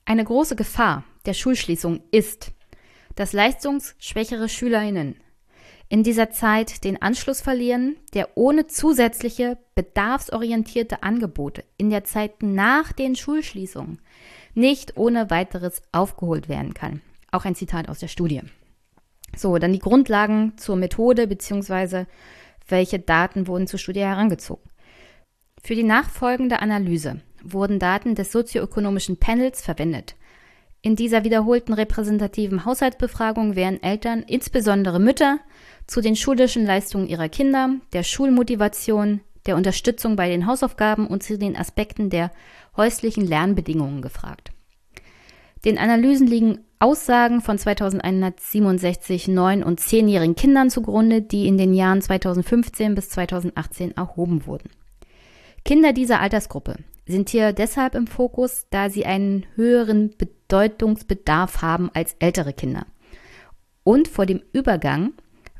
Eine 0.05 0.23
große 0.23 0.55
Gefahr 0.55 1.03
der 1.25 1.35
Schulschließung 1.35 2.01
ist, 2.13 2.53
dass 3.17 3.33
leistungsschwächere 3.33 4.49
Schülerinnen 4.49 5.17
in 5.89 6.05
dieser 6.05 6.31
Zeit 6.31 6.85
den 6.85 7.03
Anschluss 7.03 7.41
verlieren, 7.41 7.97
der 8.15 8.37
ohne 8.37 8.69
zusätzliche 8.69 9.59
bedarfsorientierte 9.75 11.03
Angebote 11.03 11.65
in 11.77 11.91
der 11.91 12.05
Zeit 12.05 12.45
nach 12.45 12.93
den 12.93 13.17
Schulschließungen 13.17 14.01
nicht 14.57 14.97
ohne 14.97 15.31
weiteres 15.31 15.83
aufgeholt 15.93 16.49
werden 16.49 16.75
kann. 16.75 17.03
Auch 17.31 17.45
ein 17.45 17.55
Zitat 17.55 17.89
aus 17.89 17.99
der 17.99 18.09
Studie. 18.09 18.43
So, 19.37 19.59
dann 19.59 19.73
die 19.73 19.79
Grundlagen 19.79 20.55
zur 20.57 20.77
Methode 20.77 21.27
bzw. 21.27 22.07
welche 22.69 22.99
Daten 22.99 23.47
wurden 23.47 23.67
zur 23.67 23.79
Studie 23.79 24.01
herangezogen. 24.01 24.69
Für 25.63 25.75
die 25.75 25.83
nachfolgende 25.83 26.61
Analyse 26.61 27.21
wurden 27.43 27.79
Daten 27.79 28.15
des 28.15 28.33
sozioökonomischen 28.33 29.19
Panels 29.19 29.63
verwendet. 29.63 30.15
In 30.83 30.95
dieser 30.95 31.25
wiederholten 31.25 31.73
repräsentativen 31.73 32.65
Haushaltsbefragung 32.65 33.57
werden 33.57 33.83
Eltern, 33.83 34.23
insbesondere 34.23 35.01
Mütter, 35.01 35.41
zu 35.87 36.01
den 36.01 36.17
schulischen 36.17 36.65
Leistungen 36.65 37.09
ihrer 37.09 37.29
Kinder, 37.29 37.71
der 37.93 38.05
Schulmotivation, 38.05 39.21
der 39.47 39.57
Unterstützung 39.57 40.17
bei 40.17 40.29
den 40.29 40.47
Hausaufgaben 40.47 41.07
und 41.07 41.23
zu 41.23 41.39
den 41.39 41.57
Aspekten 41.57 42.11
der 42.11 42.31
häuslichen 42.77 43.27
Lernbedingungen 43.27 44.03
gefragt. 44.03 44.53
Den 45.65 45.79
Analysen 45.79 46.27
liegen 46.27 46.61
Aussagen 46.79 47.41
von 47.41 47.59
2167 47.59 49.25
9- 49.25 49.63
und 49.63 49.81
10-jährigen 49.81 50.37
Kindern 50.37 50.71
zugrunde, 50.71 51.23
die 51.23 51.49
in 51.49 51.59
den 51.59 51.75
Jahren 51.75 52.03
2015 52.03 52.95
bis 52.95 53.09
2018 53.11 53.97
erhoben 53.97 54.47
wurden. 54.47 54.71
Kinder 55.65 55.93
dieser 55.93 56.21
Altersgruppe 56.21 56.77
sind 57.07 57.31
hier 57.31 57.53
deshalb 57.53 57.95
im 57.95 58.07
Fokus, 58.07 58.67
da 58.71 58.91
sie 58.91 59.07
einen 59.07 59.47
höheren 59.55 60.15
Bedeutungsbedarf 60.17 61.63
haben 61.63 61.91
als 61.95 62.15
ältere 62.19 62.53
Kinder 62.53 62.87
und 63.83 64.09
vor 64.09 64.27
dem 64.27 64.43
Übergang 64.53 65.15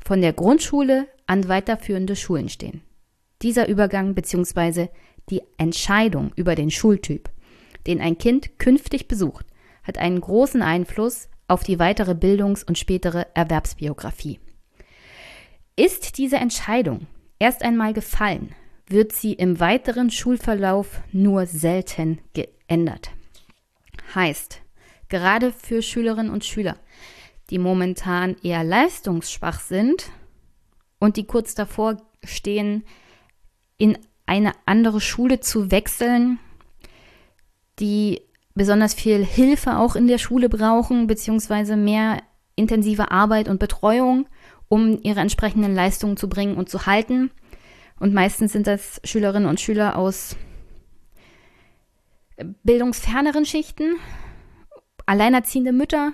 von 0.05 0.21
der 0.21 0.33
Grundschule 0.33 1.07
an 1.25 1.47
weiterführende 1.49 2.15
Schulen 2.15 2.49
stehen. 2.49 2.81
Dieser 3.41 3.67
Übergang 3.67 4.15
bzw. 4.15 4.87
die 5.29 5.41
Entscheidung 5.57 6.31
über 6.35 6.55
den 6.55 6.71
Schultyp, 6.71 7.29
den 7.85 8.01
ein 8.01 8.17
Kind 8.17 8.59
künftig 8.59 9.07
besucht, 9.07 9.45
hat 9.83 9.97
einen 9.97 10.21
großen 10.21 10.61
Einfluss 10.61 11.29
auf 11.47 11.63
die 11.63 11.79
weitere 11.79 12.13
Bildungs- 12.13 12.63
und 12.63 12.77
spätere 12.77 13.27
Erwerbsbiografie. 13.33 14.39
Ist 15.75 16.17
diese 16.17 16.37
Entscheidung 16.37 17.07
erst 17.39 17.63
einmal 17.63 17.93
gefallen, 17.93 18.53
wird 18.87 19.13
sie 19.13 19.33
im 19.33 19.59
weiteren 19.59 20.11
Schulverlauf 20.11 21.01
nur 21.11 21.45
selten 21.45 22.19
geändert. 22.33 23.11
Heißt, 24.15 24.61
gerade 25.09 25.51
für 25.51 25.81
Schülerinnen 25.81 26.31
und 26.31 26.45
Schüler 26.45 26.77
die 27.49 27.59
momentan 27.59 28.35
eher 28.43 28.63
leistungsschwach 28.63 29.61
sind 29.61 30.09
und 30.99 31.17
die 31.17 31.25
kurz 31.25 31.55
davor 31.55 31.97
stehen, 32.23 32.83
in 33.77 33.97
eine 34.27 34.51
andere 34.65 35.01
Schule 35.01 35.39
zu 35.39 35.71
wechseln, 35.71 36.39
die 37.79 38.21
besonders 38.53 38.93
viel 38.93 39.25
Hilfe 39.25 39.77
auch 39.77 39.95
in 39.95 40.07
der 40.07 40.19
Schule 40.19 40.49
brauchen, 40.49 41.07
beziehungsweise 41.07 41.75
mehr 41.75 42.21
intensive 42.55 43.11
Arbeit 43.11 43.49
und 43.49 43.59
Betreuung, 43.59 44.27
um 44.67 44.99
ihre 45.01 45.19
entsprechenden 45.19 45.73
Leistungen 45.73 46.17
zu 46.17 46.29
bringen 46.29 46.55
und 46.55 46.69
zu 46.69 46.85
halten. 46.85 47.31
Und 47.99 48.13
meistens 48.13 48.51
sind 48.51 48.67
das 48.67 49.01
Schülerinnen 49.03 49.49
und 49.49 49.59
Schüler 49.59 49.97
aus 49.97 50.35
bildungsferneren 52.63 53.45
Schichten, 53.45 53.95
alleinerziehende 55.07 55.71
Mütter, 55.71 56.13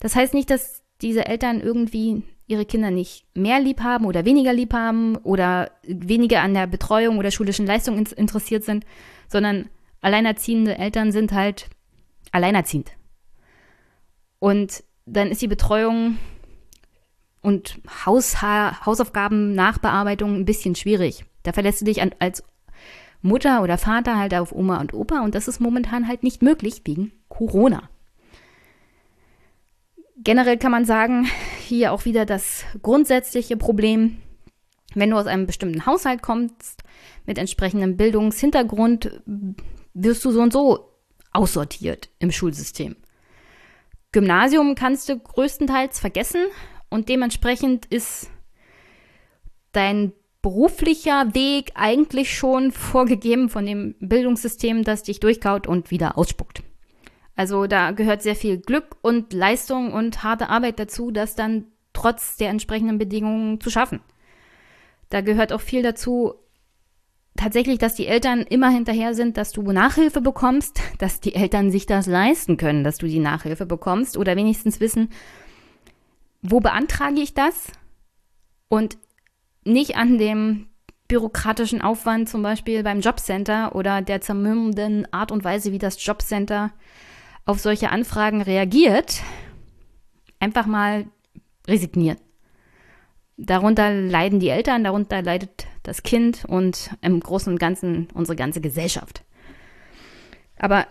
das 0.00 0.14
heißt 0.14 0.34
nicht, 0.34 0.50
dass 0.50 0.82
diese 1.00 1.26
Eltern 1.26 1.60
irgendwie 1.60 2.22
ihre 2.48 2.64
Kinder 2.64 2.90
nicht 2.90 3.26
mehr 3.34 3.60
lieb 3.60 3.80
haben 3.80 4.06
oder 4.06 4.24
weniger 4.24 4.52
lieb 4.52 4.72
haben 4.72 5.16
oder 5.16 5.70
weniger 5.82 6.40
an 6.40 6.54
der 6.54 6.66
Betreuung 6.66 7.18
oder 7.18 7.30
schulischen 7.30 7.66
Leistung 7.66 7.98
interessiert 7.98 8.64
sind, 8.64 8.84
sondern 9.28 9.68
alleinerziehende 10.00 10.76
Eltern 10.78 11.12
sind 11.12 11.32
halt 11.32 11.68
alleinerziehend. 12.32 12.90
Und 14.38 14.82
dann 15.04 15.28
ist 15.28 15.42
die 15.42 15.48
Betreuung 15.48 16.18
und 17.42 17.80
Haus 18.06 18.40
Hausaufgaben, 18.42 19.54
Nachbearbeitung 19.54 20.34
ein 20.34 20.44
bisschen 20.44 20.74
schwierig. 20.74 21.24
Da 21.42 21.52
verlässt 21.52 21.82
du 21.82 21.84
dich 21.84 22.00
an, 22.02 22.14
als 22.18 22.42
Mutter 23.20 23.62
oder 23.62 23.78
Vater 23.78 24.18
halt 24.18 24.34
auf 24.34 24.52
Oma 24.52 24.80
und 24.80 24.94
Opa 24.94 25.20
und 25.20 25.34
das 25.34 25.48
ist 25.48 25.60
momentan 25.60 26.08
halt 26.08 26.22
nicht 26.22 26.42
möglich 26.42 26.82
wegen 26.84 27.12
Corona. 27.28 27.90
Generell 30.28 30.58
kann 30.58 30.72
man 30.72 30.84
sagen, 30.84 31.26
hier 31.58 31.90
auch 31.90 32.04
wieder 32.04 32.26
das 32.26 32.66
grundsätzliche 32.82 33.56
Problem, 33.56 34.18
wenn 34.94 35.08
du 35.08 35.16
aus 35.16 35.26
einem 35.26 35.46
bestimmten 35.46 35.86
Haushalt 35.86 36.20
kommst, 36.20 36.82
mit 37.24 37.38
entsprechendem 37.38 37.96
Bildungshintergrund, 37.96 39.22
wirst 39.94 40.22
du 40.26 40.30
so 40.30 40.42
und 40.42 40.52
so 40.52 40.92
aussortiert 41.32 42.10
im 42.18 42.30
Schulsystem. 42.30 42.96
Gymnasium 44.12 44.74
kannst 44.74 45.08
du 45.08 45.18
größtenteils 45.18 45.98
vergessen 45.98 46.42
und 46.90 47.08
dementsprechend 47.08 47.86
ist 47.86 48.28
dein 49.72 50.12
beruflicher 50.42 51.34
Weg 51.34 51.72
eigentlich 51.74 52.36
schon 52.36 52.70
vorgegeben 52.70 53.48
von 53.48 53.64
dem 53.64 53.94
Bildungssystem, 53.98 54.84
das 54.84 55.04
dich 55.04 55.20
durchkaut 55.20 55.66
und 55.66 55.90
wieder 55.90 56.18
ausspuckt. 56.18 56.64
Also 57.38 57.68
da 57.68 57.92
gehört 57.92 58.20
sehr 58.20 58.34
viel 58.34 58.58
Glück 58.58 58.96
und 59.00 59.32
Leistung 59.32 59.92
und 59.92 60.24
harte 60.24 60.48
Arbeit 60.48 60.80
dazu, 60.80 61.12
das 61.12 61.36
dann 61.36 61.66
trotz 61.92 62.36
der 62.36 62.48
entsprechenden 62.48 62.98
Bedingungen 62.98 63.60
zu 63.60 63.70
schaffen. 63.70 64.00
Da 65.08 65.20
gehört 65.20 65.52
auch 65.52 65.60
viel 65.60 65.84
dazu, 65.84 66.34
tatsächlich, 67.36 67.78
dass 67.78 67.94
die 67.94 68.08
Eltern 68.08 68.40
immer 68.40 68.70
hinterher 68.70 69.14
sind, 69.14 69.36
dass 69.36 69.52
du 69.52 69.62
Nachhilfe 69.62 70.20
bekommst, 70.20 70.80
dass 70.98 71.20
die 71.20 71.36
Eltern 71.36 71.70
sich 71.70 71.86
das 71.86 72.08
leisten 72.08 72.56
können, 72.56 72.82
dass 72.82 72.98
du 72.98 73.06
die 73.06 73.20
Nachhilfe 73.20 73.66
bekommst 73.66 74.16
oder 74.16 74.34
wenigstens 74.34 74.80
wissen, 74.80 75.08
wo 76.42 76.58
beantrage 76.58 77.20
ich 77.20 77.34
das 77.34 77.70
und 78.68 78.98
nicht 79.62 79.94
an 79.94 80.18
dem 80.18 80.66
bürokratischen 81.06 81.82
Aufwand 81.82 82.28
zum 82.28 82.42
Beispiel 82.42 82.82
beim 82.82 82.98
Jobcenter 82.98 83.76
oder 83.76 84.02
der 84.02 84.20
zermürbenden 84.20 85.06
Art 85.12 85.30
und 85.30 85.44
Weise, 85.44 85.70
wie 85.70 85.78
das 85.78 86.04
Jobcenter 86.04 86.72
auf 87.48 87.60
solche 87.60 87.90
Anfragen 87.90 88.42
reagiert, 88.42 89.22
einfach 90.38 90.66
mal 90.66 91.06
resignieren. 91.66 92.18
Darunter 93.38 93.90
leiden 93.90 94.38
die 94.38 94.50
Eltern, 94.50 94.84
darunter 94.84 95.22
leidet 95.22 95.66
das 95.82 96.02
Kind 96.02 96.44
und 96.44 96.90
im 97.00 97.18
Großen 97.20 97.50
und 97.50 97.58
Ganzen 97.58 98.08
unsere 98.12 98.36
ganze 98.36 98.60
Gesellschaft. 98.60 99.24
Aber 100.58 100.88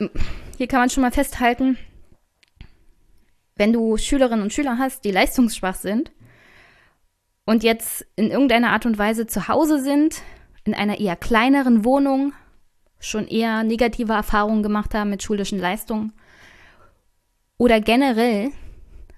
hier 0.57 0.67
kann 0.67 0.79
man 0.79 0.89
schon 0.89 1.03
mal 1.03 1.11
festhalten, 1.11 1.77
wenn 3.55 3.71
du 3.71 3.97
Schülerinnen 3.97 4.41
und 4.41 4.53
Schüler 4.53 4.79
hast, 4.79 5.05
die 5.05 5.11
leistungsschwach 5.11 5.75
sind 5.75 6.11
und 7.45 7.63
jetzt 7.63 8.03
in 8.15 8.31
irgendeiner 8.31 8.71
Art 8.71 8.87
und 8.87 8.97
Weise 8.97 9.27
zu 9.27 9.47
Hause 9.47 9.79
sind, 9.79 10.23
in 10.63 10.73
einer 10.73 10.99
eher 10.99 11.15
kleineren 11.15 11.85
Wohnung, 11.85 12.33
schon 12.99 13.27
eher 13.27 13.61
negative 13.61 14.13
Erfahrungen 14.13 14.63
gemacht 14.63 14.95
haben 14.95 15.11
mit 15.11 15.21
schulischen 15.21 15.59
Leistungen, 15.59 16.13
oder 17.57 17.81
generell 17.81 18.51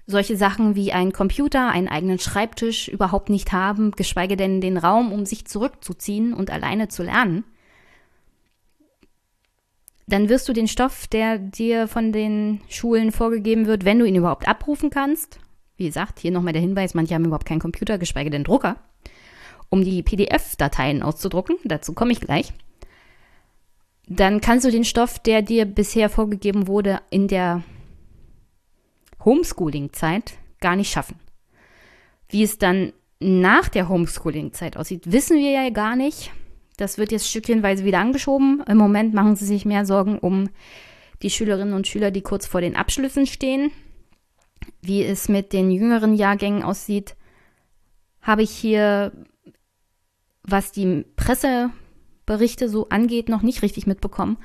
solche 0.06 0.36
Sachen 0.36 0.74
wie 0.74 0.92
einen 0.92 1.12
Computer, 1.12 1.68
einen 1.68 1.88
eigenen 1.88 2.18
Schreibtisch 2.18 2.88
überhaupt 2.88 3.30
nicht 3.30 3.52
haben, 3.52 3.92
geschweige 3.92 4.36
denn 4.36 4.60
den 4.60 4.76
Raum, 4.76 5.12
um 5.12 5.24
sich 5.24 5.46
zurückzuziehen 5.46 6.34
und 6.34 6.50
alleine 6.50 6.88
zu 6.88 7.02
lernen, 7.02 7.44
dann 10.06 10.28
wirst 10.28 10.48
du 10.48 10.52
den 10.52 10.66
Stoff, 10.66 11.06
der 11.06 11.38
dir 11.38 11.86
von 11.86 12.12
den 12.12 12.60
Schulen 12.68 13.12
vorgegeben 13.12 13.66
wird, 13.66 13.84
wenn 13.84 14.00
du 14.00 14.04
ihn 14.04 14.16
überhaupt 14.16 14.48
abrufen 14.48 14.90
kannst, 14.90 15.38
wie 15.76 15.86
gesagt, 15.86 16.18
hier 16.18 16.32
nochmal 16.32 16.52
der 16.52 16.62
Hinweis, 16.62 16.94
manche 16.94 17.14
haben 17.14 17.24
überhaupt 17.24 17.46
keinen 17.46 17.60
Computer, 17.60 17.96
geschweige 17.96 18.30
denn 18.30 18.44
Drucker, 18.44 18.76
um 19.68 19.84
die 19.84 20.02
PDF-Dateien 20.02 21.02
auszudrucken, 21.02 21.56
dazu 21.64 21.92
komme 21.92 22.12
ich 22.12 22.20
gleich, 22.20 22.52
dann 24.08 24.40
kannst 24.40 24.66
du 24.66 24.72
den 24.72 24.84
Stoff, 24.84 25.20
der 25.20 25.42
dir 25.42 25.64
bisher 25.64 26.10
vorgegeben 26.10 26.66
wurde, 26.66 27.00
in 27.10 27.28
der 27.28 27.62
Homeschooling-Zeit 29.24 30.34
gar 30.60 30.76
nicht 30.76 30.90
schaffen. 30.90 31.16
Wie 32.28 32.42
es 32.42 32.58
dann 32.58 32.92
nach 33.18 33.68
der 33.68 33.88
Homeschooling-Zeit 33.88 34.76
aussieht, 34.76 35.12
wissen 35.12 35.36
wir 35.36 35.50
ja 35.50 35.70
gar 35.70 35.96
nicht. 35.96 36.32
Das 36.76 36.96
wird 36.96 37.12
jetzt 37.12 37.28
stückchenweise 37.28 37.84
wieder 37.84 37.98
angeschoben. 37.98 38.62
Im 38.66 38.78
Moment 38.78 39.12
machen 39.12 39.36
sie 39.36 39.44
sich 39.44 39.66
mehr 39.66 39.84
Sorgen 39.84 40.18
um 40.18 40.48
die 41.22 41.30
Schülerinnen 41.30 41.74
und 41.74 41.86
Schüler, 41.86 42.10
die 42.10 42.22
kurz 42.22 42.46
vor 42.46 42.62
den 42.62 42.76
Abschlüssen 42.76 43.26
stehen. 43.26 43.70
Wie 44.80 45.04
es 45.04 45.28
mit 45.28 45.52
den 45.52 45.70
jüngeren 45.70 46.14
Jahrgängen 46.14 46.62
aussieht, 46.62 47.16
habe 48.22 48.42
ich 48.42 48.50
hier, 48.50 49.12
was 50.42 50.72
die 50.72 51.04
Presseberichte 51.16 52.68
so 52.68 52.88
angeht, 52.88 53.28
noch 53.28 53.42
nicht 53.42 53.62
richtig 53.62 53.86
mitbekommen. 53.86 54.38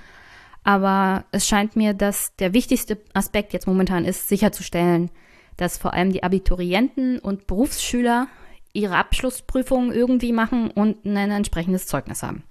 Aber 0.66 1.26
es 1.32 1.48
scheint 1.48 1.76
mir, 1.76 1.94
dass 1.94 2.36
der 2.38 2.54
wichtigste 2.54 2.98
Aspekt 3.14 3.54
jetzt 3.54 3.68
momentan 3.68 4.04
ist, 4.04 4.28
sicherzustellen, 4.28 5.12
dass 5.58 5.78
vor 5.78 5.94
allem 5.94 6.12
die 6.12 6.24
Abiturienten 6.24 7.20
und 7.20 7.46
Berufsschüler 7.46 8.28
ihre 8.74 8.98
Abschlussprüfungen 8.98 9.94
irgendwie 9.94 10.34
machen 10.34 10.72
und 10.72 11.06
ein 11.06 11.30
entsprechendes 11.30 11.86
Zeugnis 11.86 12.24
haben. 12.24 12.44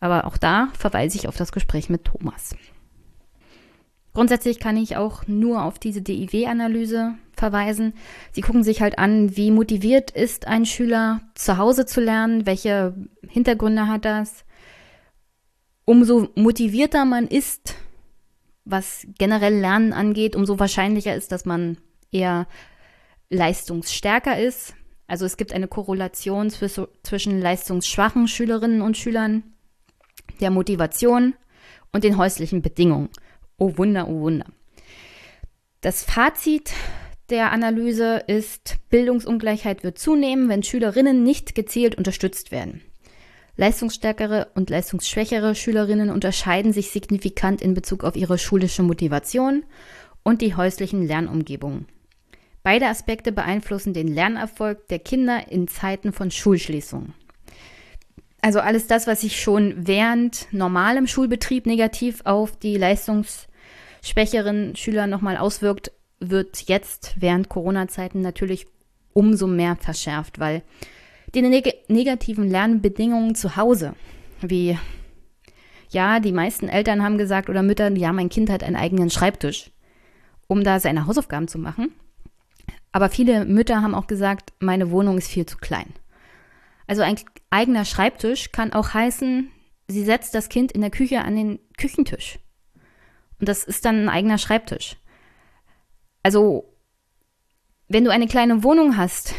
Aber 0.00 0.26
auch 0.26 0.36
da 0.36 0.68
verweise 0.78 1.16
ich 1.16 1.28
auf 1.28 1.36
das 1.36 1.50
Gespräch 1.50 1.88
mit 1.88 2.04
Thomas. 2.04 2.54
Grundsätzlich 4.12 4.58
kann 4.58 4.76
ich 4.76 4.96
auch 4.96 5.26
nur 5.26 5.64
auf 5.64 5.78
diese 5.78 6.02
DIW-Analyse 6.02 7.14
verweisen. 7.32 7.94
Sie 8.32 8.42
gucken 8.42 8.64
sich 8.64 8.82
halt 8.82 8.98
an, 8.98 9.34
wie 9.36 9.50
motiviert 9.50 10.10
ist 10.10 10.46
ein 10.46 10.66
Schüler 10.66 11.22
zu 11.34 11.56
Hause 11.56 11.86
zu 11.86 12.02
lernen, 12.02 12.44
welche 12.44 12.94
Hintergründe 13.26 13.86
hat 13.86 14.04
das. 14.04 14.44
Umso 15.90 16.28
motivierter 16.36 17.04
man 17.04 17.26
ist, 17.26 17.74
was 18.64 19.08
generell 19.18 19.58
Lernen 19.58 19.92
angeht, 19.92 20.36
umso 20.36 20.60
wahrscheinlicher 20.60 21.16
ist, 21.16 21.32
dass 21.32 21.46
man 21.46 21.78
eher 22.12 22.46
leistungsstärker 23.28 24.38
ist. 24.38 24.76
Also 25.08 25.26
es 25.26 25.36
gibt 25.36 25.52
eine 25.52 25.66
Korrelation 25.66 26.48
zwischen 26.48 27.40
leistungsschwachen 27.40 28.28
Schülerinnen 28.28 28.82
und 28.82 28.98
Schülern, 28.98 29.42
der 30.40 30.52
Motivation 30.52 31.34
und 31.90 32.04
den 32.04 32.16
häuslichen 32.16 32.62
Bedingungen. 32.62 33.08
Oh 33.58 33.76
Wunder, 33.76 34.06
oh 34.06 34.20
Wunder. 34.20 34.46
Das 35.80 36.04
Fazit 36.04 36.70
der 37.30 37.50
Analyse 37.50 38.22
ist, 38.28 38.76
Bildungsungleichheit 38.90 39.82
wird 39.82 39.98
zunehmen, 39.98 40.48
wenn 40.48 40.62
Schülerinnen 40.62 41.24
nicht 41.24 41.56
gezielt 41.56 41.96
unterstützt 41.96 42.52
werden. 42.52 42.80
Leistungsstärkere 43.60 44.48
und 44.54 44.70
leistungsschwächere 44.70 45.54
Schülerinnen 45.54 46.08
unterscheiden 46.08 46.72
sich 46.72 46.90
signifikant 46.92 47.60
in 47.60 47.74
Bezug 47.74 48.04
auf 48.04 48.16
ihre 48.16 48.38
schulische 48.38 48.82
Motivation 48.82 49.64
und 50.22 50.40
die 50.40 50.54
häuslichen 50.54 51.06
Lernumgebungen. 51.06 51.86
Beide 52.62 52.86
Aspekte 52.86 53.32
beeinflussen 53.32 53.92
den 53.92 54.08
Lernerfolg 54.08 54.88
der 54.88 54.98
Kinder 54.98 55.50
in 55.50 55.68
Zeiten 55.68 56.14
von 56.14 56.30
Schulschließungen. 56.30 57.12
Also 58.40 58.60
alles 58.60 58.86
das, 58.86 59.06
was 59.06 59.20
sich 59.20 59.42
schon 59.42 59.86
während 59.86 60.46
normalem 60.52 61.06
Schulbetrieb 61.06 61.66
negativ 61.66 62.22
auf 62.24 62.56
die 62.56 62.78
leistungsschwächeren 62.78 64.74
Schüler 64.74 65.06
nochmal 65.06 65.36
auswirkt, 65.36 65.92
wird 66.18 66.62
jetzt 66.62 67.14
während 67.18 67.50
Corona-Zeiten 67.50 68.22
natürlich 68.22 68.66
umso 69.12 69.46
mehr 69.46 69.76
verschärft, 69.76 70.38
weil 70.38 70.62
die 71.34 71.42
neg 71.42 71.88
negativen 71.88 72.48
Lernbedingungen 72.48 73.34
zu 73.34 73.56
Hause, 73.56 73.94
wie 74.40 74.78
ja, 75.90 76.20
die 76.20 76.32
meisten 76.32 76.68
Eltern 76.68 77.02
haben 77.02 77.18
gesagt 77.18 77.48
oder 77.48 77.62
Mütter, 77.62 77.90
ja, 77.90 78.12
mein 78.12 78.28
Kind 78.28 78.48
hat 78.48 78.62
einen 78.62 78.76
eigenen 78.76 79.10
Schreibtisch, 79.10 79.70
um 80.46 80.62
da 80.62 80.78
seine 80.78 81.06
Hausaufgaben 81.06 81.48
zu 81.48 81.58
machen. 81.58 81.92
Aber 82.92 83.08
viele 83.08 83.44
Mütter 83.44 83.82
haben 83.82 83.94
auch 83.94 84.06
gesagt, 84.06 84.52
meine 84.60 84.90
Wohnung 84.90 85.18
ist 85.18 85.28
viel 85.28 85.46
zu 85.46 85.58
klein. 85.58 85.92
Also 86.86 87.02
ein 87.02 87.16
eigener 87.50 87.84
Schreibtisch 87.84 88.50
kann 88.52 88.72
auch 88.72 88.94
heißen, 88.94 89.50
sie 89.88 90.04
setzt 90.04 90.34
das 90.34 90.48
Kind 90.48 90.72
in 90.72 90.80
der 90.80 90.90
Küche 90.90 91.22
an 91.22 91.36
den 91.36 91.58
Küchentisch. 91.76 92.38
Und 93.38 93.48
das 93.48 93.64
ist 93.64 93.84
dann 93.84 94.04
ein 94.04 94.08
eigener 94.08 94.38
Schreibtisch. 94.38 94.96
Also, 96.22 96.76
wenn 97.88 98.04
du 98.04 98.10
eine 98.10 98.26
kleine 98.26 98.62
Wohnung 98.62 98.96
hast, 98.96 99.34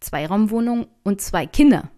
Zweiraumwohnung 0.00 0.86
und 1.02 1.20
zwei 1.20 1.46
Kinder, 1.46 1.90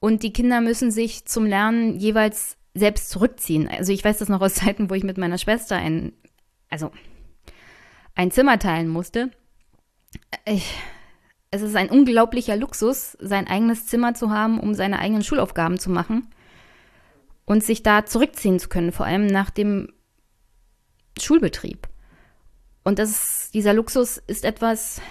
und 0.00 0.22
die 0.22 0.32
Kinder 0.32 0.62
müssen 0.62 0.90
sich 0.90 1.26
zum 1.26 1.44
Lernen 1.44 1.98
jeweils 1.98 2.56
selbst 2.74 3.10
zurückziehen. 3.10 3.68
Also 3.68 3.92
ich 3.92 4.02
weiß 4.02 4.18
das 4.18 4.30
noch 4.30 4.40
aus 4.40 4.54
Zeiten, 4.54 4.90
wo 4.90 4.94
ich 4.94 5.04
mit 5.04 5.18
meiner 5.18 5.38
Schwester 5.38 5.76
ein, 5.76 6.12
also 6.70 6.90
ein 8.14 8.30
Zimmer 8.30 8.58
teilen 8.58 8.88
musste. 8.88 9.30
Ich, 10.46 10.74
es 11.50 11.62
ist 11.62 11.76
ein 11.76 11.90
unglaublicher 11.90 12.56
Luxus, 12.56 13.16
sein 13.20 13.46
eigenes 13.46 13.86
Zimmer 13.86 14.14
zu 14.14 14.30
haben, 14.30 14.58
um 14.58 14.74
seine 14.74 14.98
eigenen 14.98 15.22
Schulaufgaben 15.22 15.78
zu 15.78 15.90
machen 15.90 16.28
und 17.44 17.62
sich 17.62 17.82
da 17.82 18.06
zurückziehen 18.06 18.58
zu 18.58 18.68
können, 18.68 18.92
vor 18.92 19.04
allem 19.04 19.26
nach 19.26 19.50
dem 19.50 19.92
Schulbetrieb. 21.20 21.88
Und 22.84 22.98
das, 22.98 23.50
dieser 23.52 23.74
Luxus 23.74 24.16
ist 24.16 24.46
etwas, 24.46 25.02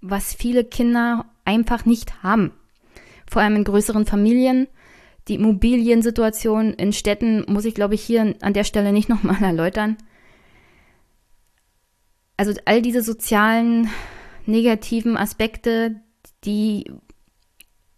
was 0.00 0.34
viele 0.34 0.64
Kinder 0.64 1.26
einfach 1.44 1.84
nicht 1.84 2.22
haben. 2.22 2.52
Vor 3.30 3.42
allem 3.42 3.56
in 3.56 3.64
größeren 3.64 4.06
Familien. 4.06 4.66
Die 5.28 5.34
Immobiliensituation 5.34 6.72
in 6.74 6.92
Städten 6.92 7.44
muss 7.46 7.64
ich, 7.64 7.74
glaube 7.74 7.94
ich, 7.94 8.02
hier 8.02 8.34
an 8.40 8.52
der 8.52 8.64
Stelle 8.64 8.92
nicht 8.92 9.08
nochmal 9.10 9.42
erläutern 9.42 9.96
also 12.40 12.54
all 12.64 12.80
diese 12.80 13.02
sozialen 13.02 13.90
negativen 14.46 15.18
Aspekte, 15.18 15.96
die, 16.44 16.90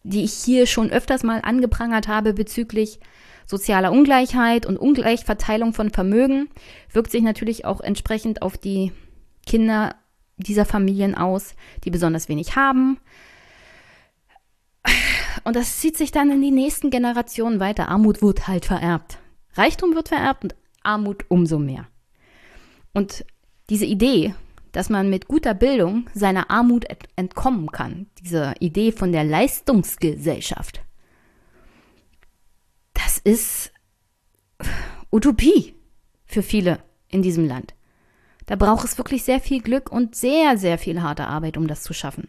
die 0.02 0.24
ich 0.24 0.32
hier 0.32 0.66
schon 0.66 0.90
öfters 0.90 1.22
mal 1.22 1.38
angeprangert 1.44 2.08
habe 2.08 2.34
bezüglich 2.34 2.98
sozialer 3.46 3.92
Ungleichheit 3.92 4.66
und 4.66 4.78
Ungleichverteilung 4.78 5.74
von 5.74 5.90
Vermögen, 5.90 6.48
wirkt 6.90 7.12
sich 7.12 7.22
natürlich 7.22 7.64
auch 7.64 7.80
entsprechend 7.80 8.42
auf 8.42 8.58
die 8.58 8.90
Kinder 9.46 9.94
dieser 10.36 10.64
Familien 10.64 11.14
aus, 11.14 11.54
die 11.84 11.90
besonders 11.90 12.28
wenig 12.28 12.56
haben. 12.56 12.98
Und 15.44 15.56
das 15.56 15.80
zieht 15.80 15.96
sich 15.96 16.12
dann 16.12 16.30
in 16.30 16.42
die 16.42 16.50
nächsten 16.50 16.90
Generationen 16.90 17.60
weiter. 17.60 17.88
Armut 17.88 18.22
wird 18.22 18.48
halt 18.48 18.64
vererbt. 18.64 19.18
Reichtum 19.54 19.94
wird 19.94 20.08
vererbt 20.08 20.44
und 20.44 20.54
Armut 20.82 21.26
umso 21.28 21.58
mehr. 21.58 21.86
Und 22.92 23.24
diese 23.70 23.84
Idee, 23.84 24.34
dass 24.72 24.88
man 24.88 25.10
mit 25.10 25.28
guter 25.28 25.54
Bildung 25.54 26.08
seiner 26.14 26.50
Armut 26.50 26.86
entkommen 27.16 27.70
kann, 27.70 28.06
diese 28.22 28.54
Idee 28.60 28.92
von 28.92 29.12
der 29.12 29.24
Leistungsgesellschaft, 29.24 30.82
das 32.94 33.18
ist 33.18 33.72
Utopie 35.10 35.74
für 36.24 36.42
viele 36.42 36.78
in 37.08 37.22
diesem 37.22 37.46
Land. 37.46 37.74
Da 38.46 38.56
braucht 38.56 38.84
es 38.84 38.98
wirklich 38.98 39.22
sehr 39.22 39.40
viel 39.40 39.60
Glück 39.60 39.90
und 39.90 40.14
sehr, 40.14 40.58
sehr 40.58 40.78
viel 40.78 41.02
harte 41.02 41.26
Arbeit, 41.26 41.56
um 41.56 41.66
das 41.66 41.82
zu 41.82 41.92
schaffen. 41.92 42.28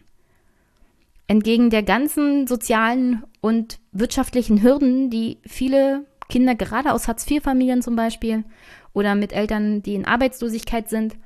Entgegen 1.26 1.70
der 1.70 1.82
ganzen 1.82 2.46
sozialen 2.46 3.24
und 3.40 3.80
wirtschaftlichen 3.92 4.62
Hürden, 4.62 5.10
die 5.10 5.38
viele 5.46 6.06
Kinder 6.28 6.54
gerade 6.54 6.92
aus 6.92 7.08
Hartz-IV-Familien 7.08 7.82
zum 7.82 7.96
Beispiel 7.96 8.44
oder 8.92 9.14
mit 9.14 9.32
Eltern, 9.32 9.82
die 9.82 9.94
in 9.94 10.04
Arbeitslosigkeit 10.04 10.88
sind, 10.88 11.16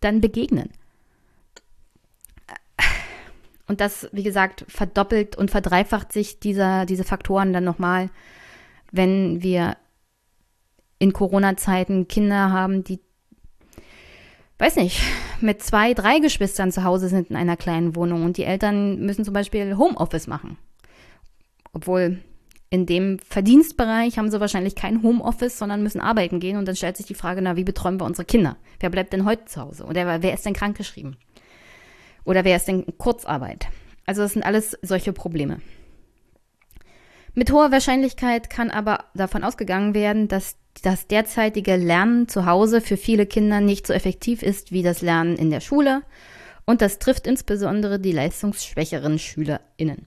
dann 0.00 0.20
begegnen. 0.20 0.70
Und 3.66 3.80
das, 3.80 4.08
wie 4.12 4.22
gesagt, 4.22 4.64
verdoppelt 4.68 5.36
und 5.36 5.50
verdreifacht 5.50 6.12
sich 6.12 6.40
dieser, 6.40 6.84
diese 6.84 7.04
Faktoren 7.04 7.52
dann 7.52 7.64
nochmal, 7.64 8.10
wenn 8.90 9.42
wir 9.42 9.76
in 10.98 11.12
Corona-Zeiten 11.12 12.06
Kinder 12.06 12.50
haben, 12.50 12.84
die, 12.84 13.00
weiß 14.58 14.76
nicht, 14.76 15.00
mit 15.40 15.62
zwei, 15.62 15.94
drei 15.94 16.18
Geschwistern 16.18 16.72
zu 16.72 16.84
Hause 16.84 17.08
sind 17.08 17.30
in 17.30 17.36
einer 17.36 17.56
kleinen 17.56 17.96
Wohnung 17.96 18.24
und 18.24 18.36
die 18.36 18.44
Eltern 18.44 19.00
müssen 19.00 19.24
zum 19.24 19.34
Beispiel 19.34 19.76
Homeoffice 19.76 20.26
machen. 20.26 20.58
Obwohl 21.72 22.18
in 22.72 22.86
dem 22.86 23.18
Verdienstbereich 23.18 24.16
haben 24.16 24.30
sie 24.30 24.40
wahrscheinlich 24.40 24.74
kein 24.74 25.02
Homeoffice, 25.02 25.58
sondern 25.58 25.82
müssen 25.82 26.00
arbeiten 26.00 26.40
gehen. 26.40 26.56
Und 26.56 26.66
dann 26.66 26.74
stellt 26.74 26.96
sich 26.96 27.04
die 27.04 27.14
Frage, 27.14 27.42
na, 27.42 27.54
wie 27.54 27.64
betreuen 27.64 28.00
wir 28.00 28.06
unsere 28.06 28.24
Kinder? 28.24 28.56
Wer 28.80 28.88
bleibt 28.88 29.12
denn 29.12 29.26
heute 29.26 29.44
zu 29.44 29.60
Hause? 29.60 29.84
Oder 29.84 30.22
wer 30.22 30.32
ist 30.32 30.46
denn 30.46 30.54
krankgeschrieben? 30.54 31.18
Oder 32.24 32.44
wer 32.44 32.56
ist 32.56 32.68
denn 32.68 32.86
Kurzarbeit? 32.96 33.66
Also 34.06 34.22
das 34.22 34.32
sind 34.32 34.44
alles 34.44 34.78
solche 34.80 35.12
Probleme. 35.12 35.60
Mit 37.34 37.52
hoher 37.52 37.72
Wahrscheinlichkeit 37.72 38.48
kann 38.48 38.70
aber 38.70 39.04
davon 39.14 39.44
ausgegangen 39.44 39.92
werden, 39.92 40.28
dass 40.28 40.56
das 40.80 41.06
derzeitige 41.06 41.76
Lernen 41.76 42.28
zu 42.28 42.46
Hause 42.46 42.80
für 42.80 42.96
viele 42.96 43.26
Kinder 43.26 43.60
nicht 43.60 43.86
so 43.86 43.92
effektiv 43.92 44.42
ist 44.42 44.72
wie 44.72 44.82
das 44.82 45.02
Lernen 45.02 45.36
in 45.36 45.50
der 45.50 45.60
Schule. 45.60 46.02
Und 46.64 46.80
das 46.80 46.98
trifft 46.98 47.26
insbesondere 47.26 47.98
die 48.00 48.12
leistungsschwächeren 48.12 49.18
SchülerInnen. 49.18 50.06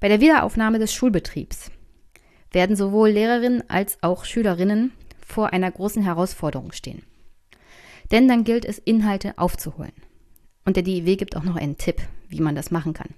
Bei 0.00 0.08
der 0.08 0.20
Wiederaufnahme 0.20 0.78
des 0.78 0.92
Schulbetriebs 0.92 1.70
werden 2.52 2.76
sowohl 2.76 3.10
Lehrerinnen 3.10 3.68
als 3.68 3.98
auch 4.02 4.24
Schülerinnen 4.24 4.92
vor 5.26 5.52
einer 5.52 5.70
großen 5.70 6.02
Herausforderung 6.02 6.72
stehen. 6.72 7.02
Denn 8.10 8.28
dann 8.28 8.44
gilt 8.44 8.64
es, 8.64 8.78
Inhalte 8.78 9.36
aufzuholen. 9.36 9.92
Und 10.64 10.76
der 10.76 10.82
DIW 10.82 11.16
gibt 11.16 11.36
auch 11.36 11.44
noch 11.44 11.56
einen 11.56 11.78
Tipp, 11.78 12.00
wie 12.28 12.40
man 12.40 12.54
das 12.54 12.70
machen 12.70 12.92
kann. 12.92 13.14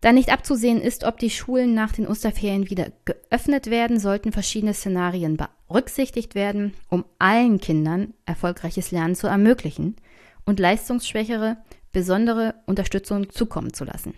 Da 0.00 0.12
nicht 0.12 0.30
abzusehen 0.30 0.80
ist, 0.80 1.04
ob 1.04 1.18
die 1.18 1.30
Schulen 1.30 1.74
nach 1.74 1.92
den 1.92 2.06
Osterferien 2.06 2.70
wieder 2.70 2.92
geöffnet 3.04 3.70
werden, 3.70 3.98
sollten 3.98 4.32
verschiedene 4.32 4.74
Szenarien 4.74 5.36
berücksichtigt 5.36 6.34
werden, 6.34 6.74
um 6.90 7.04
allen 7.18 7.58
Kindern 7.58 8.14
erfolgreiches 8.26 8.90
Lernen 8.90 9.14
zu 9.14 9.26
ermöglichen 9.26 9.96
und 10.44 10.60
leistungsschwächere 10.60 11.56
besondere 11.92 12.54
Unterstützung 12.66 13.30
zukommen 13.30 13.72
zu 13.72 13.84
lassen. 13.84 14.14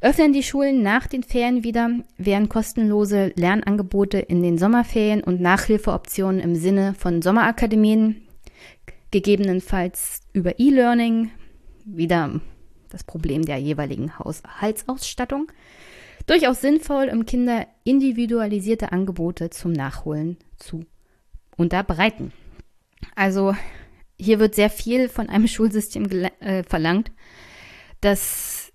Öffnen 0.00 0.32
die 0.32 0.44
Schulen 0.44 0.82
nach 0.82 1.08
den 1.08 1.24
Ferien 1.24 1.64
wieder, 1.64 1.90
werden 2.18 2.48
kostenlose 2.48 3.32
Lernangebote 3.34 4.18
in 4.18 4.42
den 4.42 4.58
Sommerferien 4.58 5.24
und 5.24 5.40
Nachhilfeoptionen 5.40 6.40
im 6.40 6.54
Sinne 6.54 6.94
von 6.94 7.20
Sommerakademien, 7.20 8.22
gegebenenfalls 9.10 10.20
über 10.32 10.60
E-Learning, 10.60 11.30
wieder 11.84 12.40
das 12.90 13.04
Problem 13.04 13.44
der 13.44 13.58
jeweiligen 13.58 14.18
Haushaltsausstattung, 14.18 15.50
durchaus 16.26 16.60
sinnvoll, 16.60 17.08
um 17.10 17.26
Kinder 17.26 17.66
individualisierte 17.84 18.92
Angebote 18.92 19.50
zum 19.50 19.72
Nachholen 19.72 20.36
zu 20.56 20.84
unterbreiten. 21.56 22.32
Also 23.14 23.54
hier 24.18 24.38
wird 24.38 24.54
sehr 24.54 24.70
viel 24.70 25.08
von 25.08 25.28
einem 25.28 25.48
Schulsystem 25.48 26.10
äh, 26.40 26.62
verlangt, 26.64 27.10
das 28.00 28.72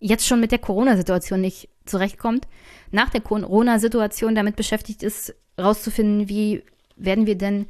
jetzt 0.00 0.26
schon 0.26 0.40
mit 0.40 0.52
der 0.52 0.58
Corona-Situation 0.58 1.40
nicht 1.40 1.68
zurechtkommt, 1.86 2.46
nach 2.90 3.10
der 3.10 3.20
Corona-Situation 3.20 4.34
damit 4.34 4.56
beschäftigt 4.56 5.02
ist, 5.02 5.34
herauszufinden, 5.56 6.28
wie 6.28 6.62
werden 6.96 7.26
wir 7.26 7.36
denn 7.36 7.66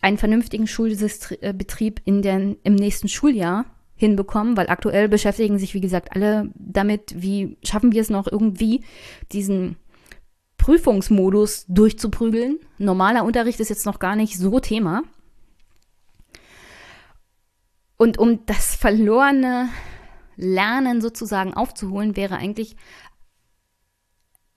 einen 0.00 0.18
vernünftigen 0.18 0.66
Schulbetrieb 0.66 2.00
in 2.04 2.22
den, 2.22 2.56
im 2.62 2.74
nächsten 2.74 3.08
Schuljahr 3.08 3.66
hinbekommen, 3.96 4.56
weil 4.56 4.68
aktuell 4.68 5.08
beschäftigen 5.08 5.58
sich, 5.58 5.74
wie 5.74 5.80
gesagt, 5.80 6.14
alle 6.14 6.50
damit, 6.54 7.14
wie 7.16 7.56
schaffen 7.64 7.92
wir 7.92 8.00
es 8.00 8.10
noch 8.10 8.30
irgendwie, 8.30 8.84
diesen 9.32 9.76
Prüfungsmodus 10.56 11.66
durchzuprügeln. 11.68 12.58
Normaler 12.78 13.24
Unterricht 13.24 13.58
ist 13.58 13.70
jetzt 13.70 13.86
noch 13.86 13.98
gar 13.98 14.16
nicht 14.16 14.38
so 14.38 14.60
Thema. 14.60 15.02
Und 17.96 18.18
um 18.18 18.46
das 18.46 18.76
verlorene 18.76 19.68
Lernen 20.36 21.00
sozusagen 21.00 21.54
aufzuholen, 21.54 22.14
wäre 22.14 22.36
eigentlich 22.36 22.76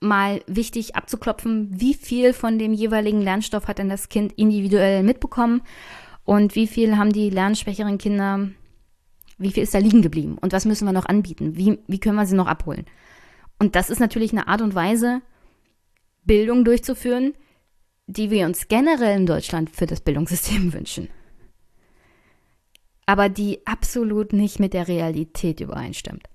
mal 0.02 0.42
wichtig 0.46 0.96
abzuklopfen, 0.96 1.68
wie 1.72 1.94
viel 1.94 2.32
von 2.32 2.58
dem 2.58 2.72
jeweiligen 2.72 3.20
Lernstoff 3.20 3.68
hat 3.68 3.78
denn 3.78 3.88
das 3.88 4.08
Kind 4.08 4.32
individuell 4.32 5.02
mitbekommen 5.02 5.62
und 6.24 6.54
wie 6.54 6.66
viel 6.66 6.96
haben 6.96 7.12
die 7.12 7.30
lernschwächeren 7.30 7.98
Kinder, 7.98 8.48
wie 9.38 9.52
viel 9.52 9.62
ist 9.62 9.74
da 9.74 9.78
liegen 9.78 10.02
geblieben 10.02 10.38
und 10.40 10.52
was 10.52 10.64
müssen 10.64 10.86
wir 10.86 10.92
noch 10.92 11.06
anbieten, 11.06 11.56
wie, 11.56 11.78
wie 11.86 11.98
können 11.98 12.16
wir 12.16 12.26
sie 12.26 12.36
noch 12.36 12.46
abholen. 12.46 12.86
Und 13.58 13.76
das 13.76 13.90
ist 13.90 14.00
natürlich 14.00 14.32
eine 14.32 14.48
Art 14.48 14.60
und 14.60 14.74
Weise, 14.74 15.22
Bildung 16.24 16.64
durchzuführen, 16.64 17.34
die 18.06 18.30
wir 18.30 18.46
uns 18.46 18.68
generell 18.68 19.16
in 19.16 19.26
Deutschland 19.26 19.70
für 19.70 19.86
das 19.86 20.00
Bildungssystem 20.00 20.72
wünschen. 20.72 21.08
Aber 23.06 23.28
die 23.28 23.66
absolut 23.66 24.32
nicht 24.32 24.60
mit 24.60 24.74
der 24.74 24.88
Realität 24.88 25.60
übereinstimmt. 25.60 26.28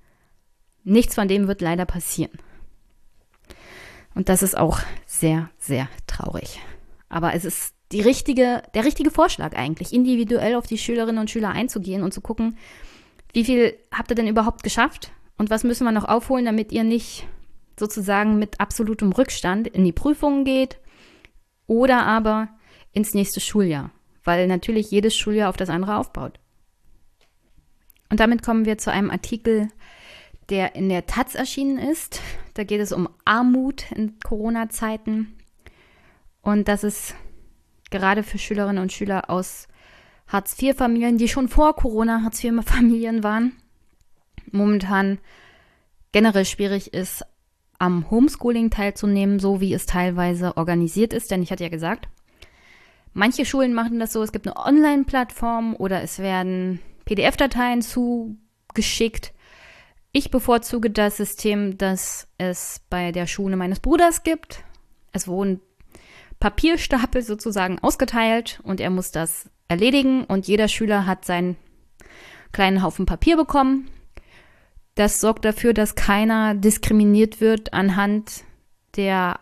Nichts 0.84 1.15
von 1.15 1.27
dem 1.27 1.47
wird 1.47 1.62
leider 1.62 1.86
passieren. 1.86 2.38
Und 4.17 4.30
das 4.30 4.41
ist 4.41 4.58
auch 4.58 4.80
sehr, 5.06 5.51
sehr 5.60 5.88
traurig. 6.08 6.60
Aber 7.08 7.36
es 7.36 7.45
ist 7.45 7.75
die 7.91 8.01
richtige, 8.01 8.63
der 8.73 8.84
richtige 8.84 9.12
Vorschlag 9.12 9.56
eigentlich, 9.56 9.93
individuell 9.93 10.56
auf 10.56 10.65
die 10.65 10.80
Schülerinnen 10.80 11.19
und 11.19 11.30
Schüler 11.30 11.49
einzugehen 11.51 12.01
und 12.01 12.15
zu 12.15 12.21
gucken, 12.21 12.58
wie 13.32 13.45
viel 13.45 13.77
habt 13.93 14.10
ihr 14.10 14.15
denn 14.15 14.27
überhaupt 14.27 14.63
geschafft 14.63 15.12
und 15.38 15.51
was 15.51 15.63
müssen 15.63 15.86
wir 15.86 15.91
noch 15.91 16.06
aufholen, 16.06 16.45
damit 16.45 16.71
ihr 16.71 16.84
nicht 16.84 17.27
sozusagen 17.80 18.39
mit 18.39 18.60
absolutem 18.60 19.12
Rückstand 19.12 19.67
in 19.67 19.86
die 19.86 19.91
Prüfungen 19.91 20.45
geht 20.45 20.80
oder 21.67 22.03
aber 22.08 22.49
ins 22.93 23.13
nächste 23.13 23.39
Schuljahr, 23.39 23.91
weil 24.23 24.47
natürlich 24.47 24.89
jedes 24.89 25.15
Schuljahr 25.15 25.49
auf 25.49 25.58
das 25.58 25.69
andere 25.69 25.95
aufbaut. 25.95 26.39
Und 28.10 28.19
damit 28.19 28.41
kommen 28.41 28.65
wir 28.65 28.80
zu 28.80 28.91
einem 28.91 29.12
Artikel, 29.12 29.67
der 30.49 30.73
in 30.73 30.89
der 30.89 31.06
Taz 31.06 31.36
erschienen 31.36 31.77
ist. 31.77 32.19
Da 32.58 32.63
geht 32.63 32.82
es 32.82 32.91
um 32.91 33.08
Armut 33.24 33.91
in 33.91 34.17
Corona-Zeiten. 34.20 35.38
Und 36.41 36.67
das 36.67 36.84
ist 36.84 37.13
gerade 37.91 38.24
für 38.24 38.39
Schülerinnen 38.39 38.82
und 38.82 38.91
Schüler 38.91 39.30
aus 39.30 39.67
Hartz-IV-Familien, 40.28 41.20
die 41.20 41.28
schon 41.28 41.50
vor 41.50 41.76
Corona 41.76 42.24
Hartz-IV-Familien 42.24 43.22
waren, 43.22 43.54
momentan 44.52 45.20
generell 46.13 46.46
schwierig 46.46 46.96
ist, 46.96 47.24
am 47.78 48.10
Homeschooling 48.10 48.72
teilzunehmen, 48.72 49.38
so 49.38 49.62
wie 49.62 49.72
es 49.72 49.86
teilweise 49.86 50.58
organisiert 50.58 51.13
ist. 51.13 51.30
Denn 51.30 51.43
ich 51.43 51.52
hatte 51.52 51.63
ja 51.63 51.70
gesagt, 51.70 52.10
manche 53.13 53.46
Schulen 53.46 53.76
machen 53.76 54.00
das 54.00 54.13
so, 54.13 54.24
es 54.24 54.32
gibt 54.32 54.48
eine 54.48 54.58
Online-Plattform 54.58 55.76
oder 55.76 56.02
es 56.02 56.17
werden 56.17 56.80
PDF-Dateien 57.06 57.84
zugeschickt 57.84 59.32
ich 60.12 60.32
bevorzuge 60.32 60.89
das 60.89 61.17
System, 61.17 61.78
das 61.78 62.28
es 62.38 62.82
bei 62.89 63.12
der 63.12 63.28
Schule 63.28 63.56
meines 63.56 63.80
Bruders 63.80 64.24
gibt. 64.24 64.63
Es 65.12 65.28
wurden 65.28 65.62
Papierstapel 66.39 67.22
sozusagen 67.22 67.80
ausgeteilt 67.80 68.60
und 68.63 68.80
er 68.80 68.89
muss 68.89 69.12
das 69.12 69.50
erledigen 69.67 70.24
und 70.24 70.48
jeder 70.48 70.67
Schüler 70.67 71.06
hat 71.06 71.26
seinen 71.26 71.58
kleinen 72.52 72.82
Haufen 72.84 73.06
Papier 73.06 73.38
bekommen. 73.38 73.89
Das 74.96 75.20
sorgt 75.20 75.46
dafür, 75.46 75.74
dass 75.74 75.96
keiner 75.96 76.56
diskriminiert 76.56 77.41
wird 77.41 77.74
anhand 77.74 78.43
der 78.96 79.39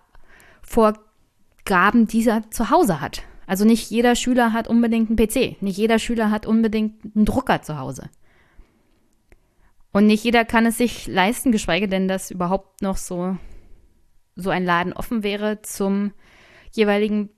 Vorgaben, 0.61 2.07
die 2.07 2.27
er 2.27 2.49
zu 2.51 2.69
Hause 2.69 2.99
hat. 2.99 3.23
Also 3.47 3.63
nicht 3.63 3.89
jeder 3.89 4.15
Schüler 4.15 4.53
hat 4.53 4.67
unbedingt 4.67 5.09
einen 5.09 5.17
PC, 5.17 5.61
nicht 5.61 5.77
jeder 5.77 5.99
Schüler 5.99 6.31
hat 6.31 6.45
unbedingt 6.45 7.15
einen 7.15 7.25
Drucker 7.25 7.61
zu 7.61 7.77
Hause. 7.77 8.09
Und 9.95 10.07
nicht 10.07 10.25
jeder 10.25 10.43
kann 10.43 10.65
es 10.65 10.77
sich 10.77 11.07
leisten, 11.07 11.53
geschweige 11.53 11.87
denn, 11.87 12.09
dass 12.09 12.29
überhaupt 12.29 12.81
noch 12.81 12.97
so, 12.97 13.37
so 14.35 14.49
ein 14.49 14.65
Laden 14.65 14.91
offen 14.91 15.23
wäre, 15.23 15.61
zum 15.61 16.11
jeweiligen 16.73 17.29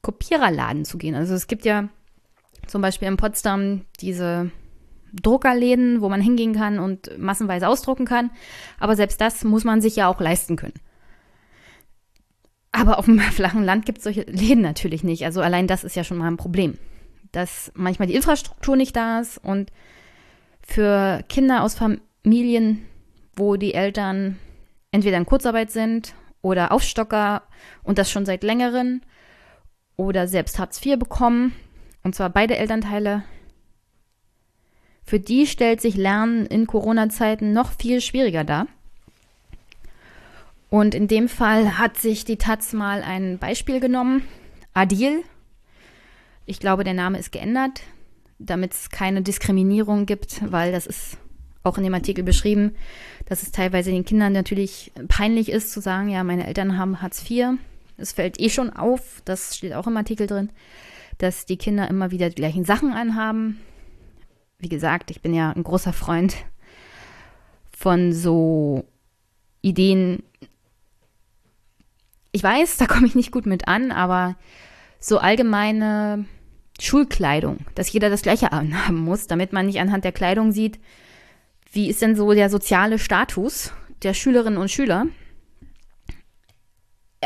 Kopiererladen 0.00 0.84
zu 0.84 0.98
gehen. 0.98 1.14
Also 1.14 1.32
es 1.34 1.46
gibt 1.46 1.64
ja 1.64 1.90
zum 2.66 2.82
Beispiel 2.82 3.06
in 3.06 3.16
Potsdam 3.16 3.84
diese 4.00 4.50
Druckerläden, 5.12 6.00
wo 6.00 6.08
man 6.08 6.20
hingehen 6.20 6.56
kann 6.56 6.80
und 6.80 7.16
massenweise 7.20 7.68
ausdrucken 7.68 8.04
kann. 8.04 8.32
Aber 8.80 8.96
selbst 8.96 9.20
das 9.20 9.44
muss 9.44 9.62
man 9.62 9.80
sich 9.80 9.94
ja 9.94 10.08
auch 10.08 10.20
leisten 10.20 10.56
können. 10.56 10.80
Aber 12.72 12.98
auf 12.98 13.04
dem 13.04 13.20
flachen 13.20 13.62
Land 13.62 13.86
gibt 13.86 13.98
es 13.98 14.04
solche 14.04 14.22
Läden 14.22 14.62
natürlich 14.62 15.04
nicht. 15.04 15.24
Also 15.24 15.40
allein 15.40 15.68
das 15.68 15.84
ist 15.84 15.94
ja 15.94 16.02
schon 16.02 16.18
mal 16.18 16.26
ein 16.26 16.36
Problem. 16.36 16.78
Dass 17.30 17.70
manchmal 17.76 18.08
die 18.08 18.16
Infrastruktur 18.16 18.74
nicht 18.74 18.96
da 18.96 19.20
ist 19.20 19.38
und 19.38 19.70
für 20.62 21.22
Kinder 21.28 21.62
aus 21.62 21.74
Familien, 21.74 22.86
wo 23.34 23.56
die 23.56 23.74
Eltern 23.74 24.38
entweder 24.90 25.16
in 25.16 25.26
Kurzarbeit 25.26 25.70
sind 25.70 26.14
oder 26.40 26.72
Aufstocker 26.72 27.42
und 27.82 27.98
das 27.98 28.10
schon 28.10 28.26
seit 28.26 28.42
längerem 28.42 29.02
oder 29.96 30.28
selbst 30.28 30.58
Hartz 30.58 30.84
IV 30.84 30.98
bekommen, 30.98 31.54
und 32.02 32.14
zwar 32.14 32.30
beide 32.30 32.56
Elternteile. 32.56 33.22
Für 35.04 35.20
die 35.20 35.46
stellt 35.46 35.80
sich 35.80 35.96
Lernen 35.96 36.46
in 36.46 36.66
Corona-Zeiten 36.66 37.52
noch 37.52 37.72
viel 37.72 38.00
schwieriger 38.00 38.44
dar. 38.44 38.66
Und 40.70 40.94
in 40.94 41.06
dem 41.06 41.28
Fall 41.28 41.78
hat 41.78 41.98
sich 41.98 42.24
die 42.24 42.38
Taz 42.38 42.72
mal 42.72 43.02
ein 43.02 43.38
Beispiel 43.38 43.78
genommen. 43.78 44.26
Adil, 44.72 45.22
ich 46.46 46.60
glaube, 46.60 46.82
der 46.82 46.94
Name 46.94 47.18
ist 47.18 47.30
geändert 47.30 47.82
damit 48.46 48.72
es 48.72 48.90
keine 48.90 49.22
Diskriminierung 49.22 50.06
gibt, 50.06 50.40
weil 50.50 50.72
das 50.72 50.86
ist 50.86 51.18
auch 51.62 51.78
in 51.78 51.84
dem 51.84 51.94
Artikel 51.94 52.24
beschrieben, 52.24 52.74
dass 53.26 53.42
es 53.42 53.52
teilweise 53.52 53.90
den 53.90 54.04
Kindern 54.04 54.32
natürlich 54.32 54.92
peinlich 55.08 55.50
ist 55.50 55.72
zu 55.72 55.80
sagen, 55.80 56.08
ja, 56.08 56.24
meine 56.24 56.46
Eltern 56.46 56.76
haben 56.76 57.00
Hartz 57.00 57.28
IV. 57.28 57.58
Es 57.96 58.12
fällt 58.12 58.40
eh 58.40 58.50
schon 58.50 58.70
auf, 58.70 59.22
das 59.24 59.56
steht 59.56 59.74
auch 59.74 59.86
im 59.86 59.96
Artikel 59.96 60.26
drin, 60.26 60.50
dass 61.18 61.46
die 61.46 61.56
Kinder 61.56 61.88
immer 61.88 62.10
wieder 62.10 62.30
die 62.30 62.34
gleichen 62.34 62.64
Sachen 62.64 62.92
anhaben. 62.92 63.60
Wie 64.58 64.68
gesagt, 64.68 65.10
ich 65.10 65.22
bin 65.22 65.34
ja 65.34 65.50
ein 65.50 65.62
großer 65.62 65.92
Freund 65.92 66.36
von 67.70 68.12
so 68.12 68.84
Ideen, 69.60 70.22
ich 72.32 72.42
weiß, 72.42 72.78
da 72.78 72.86
komme 72.86 73.06
ich 73.06 73.14
nicht 73.14 73.30
gut 73.30 73.46
mit 73.46 73.68
an, 73.68 73.92
aber 73.92 74.36
so 74.98 75.18
allgemeine 75.18 76.24
Schulkleidung, 76.82 77.58
dass 77.74 77.92
jeder 77.92 78.10
das 78.10 78.22
gleiche 78.22 78.52
anhaben 78.52 78.98
muss, 78.98 79.28
damit 79.28 79.52
man 79.52 79.66
nicht 79.66 79.80
anhand 79.80 80.04
der 80.04 80.12
Kleidung 80.12 80.50
sieht, 80.52 80.80
wie 81.70 81.88
ist 81.88 82.02
denn 82.02 82.16
so 82.16 82.32
der 82.32 82.50
soziale 82.50 82.98
Status 82.98 83.72
der 84.02 84.14
Schülerinnen 84.14 84.58
und 84.58 84.70
Schüler. 84.70 85.06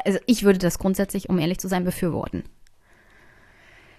Also 0.04 0.18
ich 0.26 0.44
würde 0.44 0.58
das 0.58 0.78
grundsätzlich, 0.78 1.30
um 1.30 1.38
ehrlich 1.38 1.58
zu 1.58 1.68
sein, 1.68 1.84
befürworten. 1.84 2.44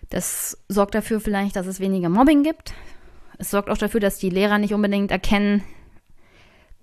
Das 0.09 0.57
sorgt 0.69 0.93
dafür 0.93 1.19
vielleicht, 1.19 1.55
dass 1.55 1.65
es 1.65 1.79
weniger 1.79 2.09
Mobbing 2.09 2.43
gibt. 2.43 2.73
Es 3.39 3.49
sorgt 3.49 3.69
auch 3.69 3.77
dafür, 3.77 3.99
dass 3.99 4.19
die 4.19 4.29
Lehrer 4.29 4.59
nicht 4.59 4.73
unbedingt 4.73 5.09
erkennen, 5.11 5.63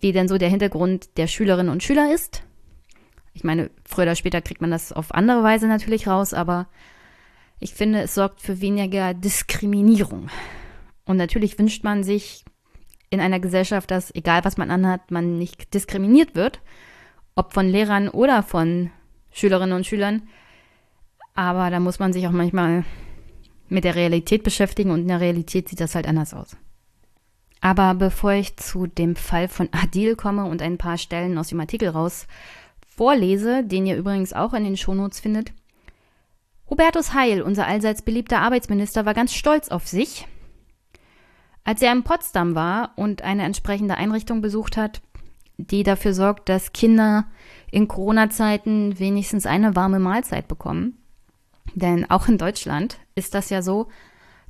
wie 0.00 0.12
denn 0.12 0.28
so 0.28 0.36
der 0.36 0.50
Hintergrund 0.50 1.16
der 1.16 1.28
Schülerinnen 1.28 1.72
und 1.72 1.82
Schüler 1.82 2.12
ist. 2.12 2.42
Ich 3.34 3.44
meine, 3.44 3.70
früher 3.84 4.04
oder 4.04 4.16
später 4.16 4.42
kriegt 4.42 4.60
man 4.60 4.72
das 4.72 4.92
auf 4.92 5.14
andere 5.14 5.42
Weise 5.44 5.68
natürlich 5.68 6.06
raus, 6.06 6.34
aber 6.34 6.66
ich 7.64 7.72
finde, 7.72 8.02
es 8.02 8.14
sorgt 8.14 8.42
für 8.42 8.60
weniger 8.60 9.14
Diskriminierung. 9.14 10.28
Und 11.06 11.16
natürlich 11.16 11.58
wünscht 11.58 11.82
man 11.82 12.04
sich 12.04 12.44
in 13.08 13.20
einer 13.20 13.40
Gesellschaft, 13.40 13.90
dass 13.90 14.14
egal 14.14 14.44
was 14.44 14.58
man 14.58 14.70
anhat, 14.70 15.10
man 15.10 15.38
nicht 15.38 15.72
diskriminiert 15.72 16.34
wird, 16.34 16.60
ob 17.34 17.54
von 17.54 17.66
Lehrern 17.66 18.10
oder 18.10 18.42
von 18.42 18.90
Schülerinnen 19.32 19.74
und 19.74 19.86
Schülern. 19.86 20.28
Aber 21.34 21.70
da 21.70 21.80
muss 21.80 21.98
man 21.98 22.12
sich 22.12 22.26
auch 22.26 22.32
manchmal 22.32 22.84
mit 23.70 23.84
der 23.84 23.94
Realität 23.94 24.42
beschäftigen 24.42 24.90
und 24.90 25.00
in 25.00 25.08
der 25.08 25.20
Realität 25.20 25.70
sieht 25.70 25.80
das 25.80 25.94
halt 25.94 26.06
anders 26.06 26.34
aus. 26.34 26.58
Aber 27.62 27.94
bevor 27.94 28.32
ich 28.32 28.58
zu 28.58 28.86
dem 28.86 29.16
Fall 29.16 29.48
von 29.48 29.70
Adil 29.72 30.16
komme 30.16 30.44
und 30.44 30.60
ein 30.60 30.76
paar 30.76 30.98
Stellen 30.98 31.38
aus 31.38 31.48
dem 31.48 31.60
Artikel 31.60 31.88
raus 31.88 32.26
vorlese, 32.86 33.64
den 33.64 33.86
ihr 33.86 33.96
übrigens 33.96 34.34
auch 34.34 34.52
in 34.52 34.64
den 34.64 34.76
Shownotes 34.76 35.18
findet, 35.18 35.54
Hubertus 36.68 37.12
Heil, 37.12 37.42
unser 37.42 37.66
allseits 37.66 38.02
beliebter 38.02 38.40
Arbeitsminister, 38.40 39.04
war 39.04 39.14
ganz 39.14 39.34
stolz 39.34 39.68
auf 39.68 39.86
sich. 39.86 40.26
Als 41.62 41.82
er 41.82 41.92
in 41.92 42.04
Potsdam 42.04 42.54
war 42.54 42.92
und 42.96 43.22
eine 43.22 43.44
entsprechende 43.44 43.96
Einrichtung 43.96 44.40
besucht 44.40 44.76
hat, 44.76 45.00
die 45.56 45.82
dafür 45.82 46.14
sorgt, 46.14 46.48
dass 46.48 46.72
Kinder 46.72 47.26
in 47.70 47.88
Corona-Zeiten 47.88 48.98
wenigstens 48.98 49.46
eine 49.46 49.76
warme 49.76 49.98
Mahlzeit 49.98 50.48
bekommen. 50.48 50.98
Denn 51.74 52.10
auch 52.10 52.28
in 52.28 52.38
Deutschland 52.38 52.98
ist 53.14 53.34
das 53.34 53.50
ja 53.50 53.62
so, 53.62 53.88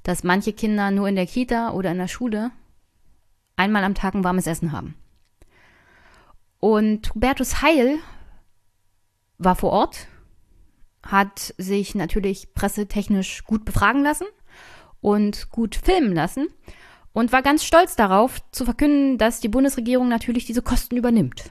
dass 0.02 0.24
manche 0.24 0.52
Kinder 0.52 0.90
nur 0.90 1.08
in 1.08 1.16
der 1.16 1.26
Kita 1.26 1.72
oder 1.72 1.90
in 1.90 1.98
der 1.98 2.08
Schule 2.08 2.50
einmal 3.56 3.84
am 3.84 3.94
Tag 3.94 4.14
ein 4.14 4.24
warmes 4.24 4.46
Essen 4.46 4.72
haben. 4.72 4.94
Und 6.58 7.14
Hubertus 7.14 7.62
Heil 7.62 7.98
war 9.38 9.56
vor 9.56 9.70
Ort 9.70 10.08
hat 11.06 11.54
sich 11.58 11.94
natürlich 11.94 12.54
pressetechnisch 12.54 13.44
gut 13.44 13.64
befragen 13.64 14.02
lassen 14.02 14.26
und 15.00 15.50
gut 15.50 15.76
filmen 15.76 16.14
lassen 16.14 16.48
und 17.12 17.32
war 17.32 17.42
ganz 17.42 17.64
stolz 17.64 17.96
darauf 17.96 18.38
zu 18.52 18.64
verkünden, 18.64 19.18
dass 19.18 19.40
die 19.40 19.48
Bundesregierung 19.48 20.08
natürlich 20.08 20.46
diese 20.46 20.62
Kosten 20.62 20.96
übernimmt. 20.96 21.50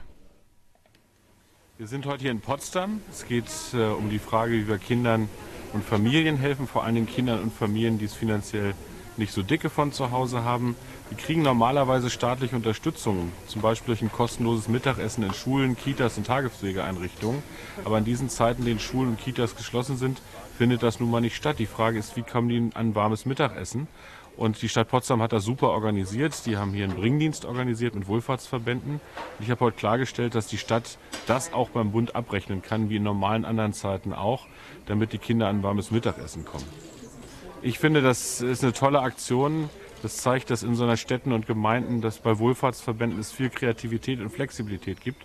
Wir 1.78 1.88
sind 1.88 2.06
heute 2.06 2.22
hier 2.22 2.30
in 2.30 2.40
Potsdam. 2.40 3.00
Es 3.10 3.26
geht 3.26 3.50
äh, 3.72 3.86
um 3.86 4.08
die 4.08 4.20
Frage, 4.20 4.52
wie 4.52 4.68
wir 4.68 4.78
Kindern 4.78 5.28
und 5.72 5.84
Familien 5.84 6.36
helfen, 6.36 6.68
vor 6.68 6.86
Dingen 6.86 7.06
Kindern 7.06 7.42
und 7.42 7.52
Familien, 7.52 7.98
die 7.98 8.04
es 8.04 8.14
finanziell 8.14 8.74
nicht 9.16 9.32
so 9.32 9.42
dicke 9.42 9.70
von 9.70 9.92
zu 9.92 10.10
Hause 10.10 10.44
haben. 10.44 10.76
Die 11.10 11.16
kriegen 11.16 11.42
normalerweise 11.42 12.08
staatliche 12.08 12.56
Unterstützung, 12.56 13.30
zum 13.46 13.60
Beispiel 13.60 13.94
durch 13.94 14.02
ein 14.02 14.10
kostenloses 14.10 14.68
Mittagessen 14.68 15.22
in 15.22 15.34
Schulen, 15.34 15.76
Kitas 15.76 16.16
und 16.16 16.26
Tagespflegeeinrichtungen. 16.26 17.42
Aber 17.84 17.98
in 17.98 18.04
diesen 18.04 18.28
Zeiten, 18.28 18.62
in 18.62 18.66
denen 18.66 18.80
Schulen 18.80 19.10
und 19.10 19.20
Kitas 19.20 19.54
geschlossen 19.54 19.96
sind, 19.96 20.22
findet 20.56 20.82
das 20.82 21.00
nun 21.00 21.10
mal 21.10 21.20
nicht 21.20 21.36
statt. 21.36 21.58
Die 21.58 21.66
Frage 21.66 21.98
ist, 21.98 22.16
wie 22.16 22.22
kommen 22.22 22.48
die 22.48 22.70
an 22.74 22.94
warmes 22.94 23.26
Mittagessen? 23.26 23.86
Und 24.36 24.62
die 24.62 24.68
Stadt 24.68 24.88
Potsdam 24.88 25.22
hat 25.22 25.32
das 25.32 25.44
super 25.44 25.68
organisiert. 25.68 26.44
Die 26.46 26.56
haben 26.56 26.72
hier 26.72 26.84
einen 26.84 26.96
Bringdienst 26.96 27.44
organisiert 27.44 27.94
mit 27.94 28.08
Wohlfahrtsverbänden. 28.08 29.00
Ich 29.38 29.50
habe 29.50 29.60
heute 29.60 29.76
klargestellt, 29.76 30.34
dass 30.34 30.48
die 30.48 30.58
Stadt 30.58 30.98
das 31.26 31.52
auch 31.52 31.68
beim 31.68 31.92
Bund 31.92 32.16
abrechnen 32.16 32.60
kann, 32.60 32.88
wie 32.88 32.96
in 32.96 33.04
normalen 33.04 33.44
anderen 33.44 33.72
Zeiten 33.72 34.12
auch, 34.12 34.46
damit 34.86 35.12
die 35.12 35.18
Kinder 35.18 35.48
an 35.48 35.62
warmes 35.62 35.92
Mittagessen 35.92 36.44
kommen. 36.44 36.64
Ich 37.62 37.78
finde, 37.78 38.02
das 38.02 38.40
ist 38.40 38.64
eine 38.64 38.72
tolle 38.72 39.00
Aktion. 39.00 39.70
Das 40.04 40.18
zeigt, 40.18 40.50
dass 40.50 40.62
in 40.62 40.74
so 40.74 40.84
einer 40.84 40.98
Städten 40.98 41.32
und 41.32 41.46
Gemeinden, 41.46 42.02
dass 42.02 42.18
bei 42.18 42.38
Wohlfahrtsverbänden 42.38 43.18
es 43.18 43.32
viel 43.32 43.48
Kreativität 43.48 44.20
und 44.20 44.28
Flexibilität 44.28 45.00
gibt. 45.00 45.24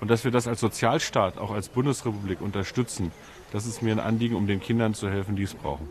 Und 0.00 0.10
dass 0.10 0.24
wir 0.24 0.30
das 0.30 0.48
als 0.48 0.60
Sozialstaat, 0.60 1.36
auch 1.36 1.50
als 1.50 1.68
Bundesrepublik 1.68 2.40
unterstützen, 2.40 3.12
das 3.52 3.66
ist 3.66 3.82
mir 3.82 3.92
ein 3.92 4.00
Anliegen, 4.00 4.34
um 4.34 4.46
den 4.46 4.60
Kindern 4.60 4.94
zu 4.94 5.10
helfen, 5.10 5.36
die 5.36 5.42
es 5.42 5.52
brauchen. 5.52 5.90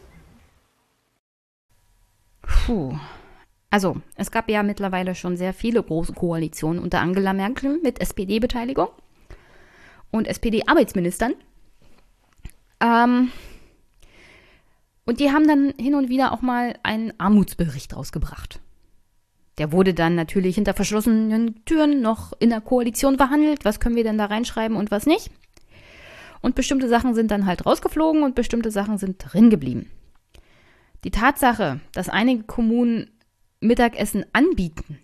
Puh. 2.41 2.97
Also, 3.69 3.97
es 4.15 4.31
gab 4.31 4.49
ja 4.49 4.63
mittlerweile 4.63 5.13
schon 5.13 5.37
sehr 5.37 5.53
viele 5.53 5.83
große 5.83 6.13
Koalitionen 6.13 6.81
unter 6.81 7.01
Angela 7.01 7.33
Merkel 7.33 7.79
mit 7.83 8.01
SPD-Beteiligung 8.01 8.89
und 10.09 10.27
SPD-Arbeitsministern. 10.27 11.35
Ähm, 12.81 13.31
und 15.05 15.19
die 15.19 15.31
haben 15.31 15.47
dann 15.47 15.73
hin 15.79 15.95
und 15.95 16.09
wieder 16.09 16.31
auch 16.31 16.41
mal 16.41 16.75
einen 16.83 17.13
Armutsbericht 17.19 17.95
rausgebracht. 17.95 18.59
Der 19.57 19.71
wurde 19.71 19.93
dann 19.93 20.15
natürlich 20.15 20.55
hinter 20.55 20.73
verschlossenen 20.73 21.63
Türen 21.65 22.01
noch 22.01 22.33
in 22.39 22.49
der 22.49 22.61
Koalition 22.61 23.17
verhandelt. 23.17 23.65
Was 23.65 23.79
können 23.79 23.95
wir 23.95 24.03
denn 24.03 24.17
da 24.17 24.25
reinschreiben 24.25 24.77
und 24.77 24.89
was 24.89 25.05
nicht? 25.05 25.29
Und 26.41 26.55
bestimmte 26.55 26.89
Sachen 26.89 27.13
sind 27.13 27.31
dann 27.31 27.45
halt 27.45 27.65
rausgeflogen 27.65 28.23
und 28.23 28.35
bestimmte 28.35 28.71
Sachen 28.71 28.97
sind 28.97 29.17
drin 29.19 29.49
geblieben. 29.49 29.89
Die 31.03 31.11
Tatsache, 31.11 31.81
dass 31.93 32.09
einige 32.09 32.43
Kommunen 32.43 33.11
Mittagessen 33.59 34.25
anbieten, 34.33 34.99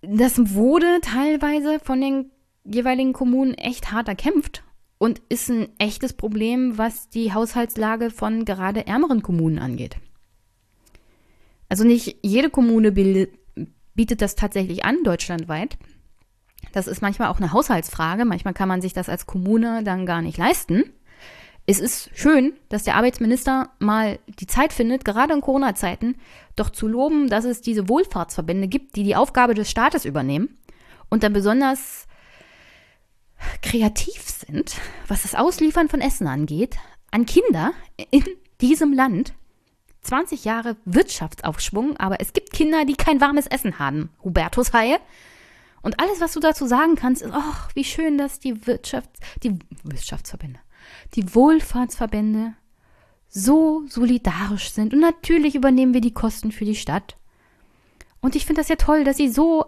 das 0.00 0.54
wurde 0.54 1.00
teilweise 1.00 1.78
von 1.78 2.00
den 2.00 2.30
jeweiligen 2.64 3.12
Kommunen 3.12 3.54
echt 3.54 3.92
hart 3.92 4.08
erkämpft 4.08 4.64
und 5.02 5.20
ist 5.28 5.50
ein 5.50 5.68
echtes 5.80 6.12
Problem, 6.12 6.78
was 6.78 7.08
die 7.08 7.34
Haushaltslage 7.34 8.08
von 8.10 8.44
gerade 8.44 8.86
ärmeren 8.86 9.20
Kommunen 9.20 9.58
angeht. 9.58 9.96
Also 11.68 11.82
nicht 11.82 12.18
jede 12.22 12.50
Kommune 12.50 12.92
bietet 12.92 14.22
das 14.22 14.36
tatsächlich 14.36 14.84
an, 14.84 15.02
deutschlandweit. 15.02 15.76
Das 16.70 16.86
ist 16.86 17.02
manchmal 17.02 17.30
auch 17.30 17.38
eine 17.38 17.52
Haushaltsfrage. 17.52 18.24
Manchmal 18.24 18.54
kann 18.54 18.68
man 18.68 18.80
sich 18.80 18.92
das 18.92 19.08
als 19.08 19.26
Kommune 19.26 19.82
dann 19.82 20.06
gar 20.06 20.22
nicht 20.22 20.38
leisten. 20.38 20.84
Es 21.66 21.80
ist 21.80 22.10
schön, 22.14 22.52
dass 22.68 22.84
der 22.84 22.94
Arbeitsminister 22.94 23.70
mal 23.80 24.20
die 24.38 24.46
Zeit 24.46 24.72
findet, 24.72 25.04
gerade 25.04 25.34
in 25.34 25.40
Corona-Zeiten, 25.40 26.14
doch 26.54 26.70
zu 26.70 26.86
loben, 26.86 27.28
dass 27.28 27.44
es 27.44 27.60
diese 27.60 27.88
Wohlfahrtsverbände 27.88 28.68
gibt, 28.68 28.94
die 28.94 29.02
die 29.02 29.16
Aufgabe 29.16 29.54
des 29.54 29.68
Staates 29.68 30.04
übernehmen 30.04 30.58
und 31.08 31.24
dann 31.24 31.32
besonders 31.32 32.06
kreativ 33.62 34.22
sind, 34.28 34.76
was 35.08 35.22
das 35.22 35.34
Ausliefern 35.34 35.88
von 35.88 36.00
Essen 36.00 36.26
angeht, 36.26 36.76
an 37.10 37.26
Kinder 37.26 37.72
in 38.10 38.24
diesem 38.60 38.92
Land. 38.92 39.34
20 40.02 40.44
Jahre 40.44 40.76
Wirtschaftsaufschwung, 40.84 41.96
aber 41.96 42.20
es 42.20 42.32
gibt 42.32 42.52
Kinder, 42.52 42.84
die 42.84 42.94
kein 42.94 43.20
warmes 43.20 43.46
Essen 43.46 43.78
haben. 43.78 44.10
Hubertus 44.24 44.72
Haie. 44.72 44.98
Und 45.80 46.00
alles, 46.00 46.20
was 46.20 46.32
du 46.32 46.40
dazu 46.40 46.66
sagen 46.66 46.96
kannst, 46.96 47.22
ist, 47.22 47.32
ach, 47.32 47.70
wie 47.74 47.84
schön, 47.84 48.18
dass 48.18 48.40
die 48.40 48.54
Wirtschafts-, 48.54 49.20
die 49.42 49.58
Wirtschaftsverbände, 49.84 50.60
die 51.14 51.34
Wohlfahrtsverbände 51.34 52.54
so 53.28 53.84
solidarisch 53.88 54.70
sind. 54.70 54.92
Und 54.92 55.00
natürlich 55.00 55.54
übernehmen 55.54 55.94
wir 55.94 56.00
die 56.00 56.14
Kosten 56.14 56.52
für 56.52 56.64
die 56.64 56.76
Stadt. 56.76 57.16
Und 58.20 58.36
ich 58.36 58.46
finde 58.46 58.60
das 58.60 58.68
ja 58.68 58.76
toll, 58.76 59.04
dass 59.04 59.16
sie 59.16 59.28
so 59.28 59.66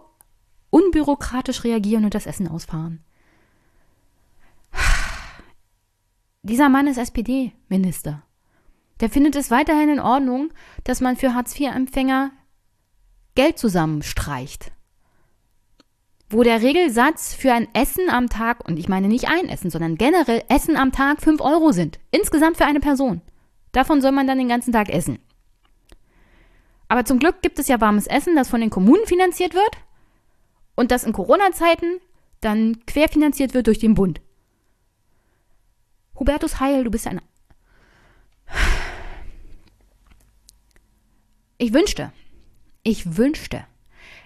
unbürokratisch 0.69 1.63
reagieren 1.63 2.05
und 2.05 2.13
das 2.13 2.25
Essen 2.25 2.47
ausfahren. 2.47 3.03
Dieser 6.45 6.69
Mann 6.69 6.85
ist 6.85 6.99
SPD-Minister. 6.99 8.21
Der 8.99 9.09
findet 9.09 9.35
es 9.35 9.49
weiterhin 9.49 9.89
in 9.89 9.99
Ordnung, 9.99 10.53
dass 10.83 11.01
man 11.01 11.17
für 11.17 11.33
Hartz-IV-Empfänger 11.33 12.29
Geld 13.33 13.57
zusammenstreicht. 13.57 14.71
Wo 16.29 16.43
der 16.43 16.61
Regelsatz 16.61 17.33
für 17.33 17.51
ein 17.51 17.67
Essen 17.73 18.11
am 18.11 18.29
Tag, 18.29 18.63
und 18.69 18.77
ich 18.77 18.87
meine 18.87 19.07
nicht 19.07 19.27
ein 19.27 19.49
Essen, 19.49 19.71
sondern 19.71 19.95
generell 19.95 20.43
Essen 20.47 20.77
am 20.77 20.91
Tag 20.91 21.19
5 21.19 21.41
Euro 21.41 21.71
sind. 21.71 21.97
Insgesamt 22.11 22.57
für 22.57 22.65
eine 22.65 22.79
Person. 22.79 23.21
Davon 23.71 23.99
soll 23.99 24.11
man 24.11 24.27
dann 24.27 24.37
den 24.37 24.47
ganzen 24.47 24.71
Tag 24.71 24.89
essen. 24.89 25.17
Aber 26.89 27.05
zum 27.05 27.17
Glück 27.17 27.41
gibt 27.41 27.57
es 27.57 27.69
ja 27.69 27.81
warmes 27.81 28.05
Essen, 28.05 28.35
das 28.35 28.49
von 28.49 28.61
den 28.61 28.69
Kommunen 28.69 29.07
finanziert 29.07 29.55
wird 29.55 29.77
und 30.75 30.91
das 30.91 31.05
in 31.05 31.11
Corona-Zeiten 31.11 32.01
dann 32.39 32.85
querfinanziert 32.85 33.55
wird 33.55 33.65
durch 33.65 33.79
den 33.79 33.95
Bund. 33.95 34.21
Hubertus 36.19 36.59
Heil, 36.59 36.83
du 36.83 36.91
bist 36.91 37.07
ein. 37.07 37.21
Ich 41.57 41.73
wünschte, 41.73 42.11
ich 42.83 43.17
wünschte, 43.17 43.65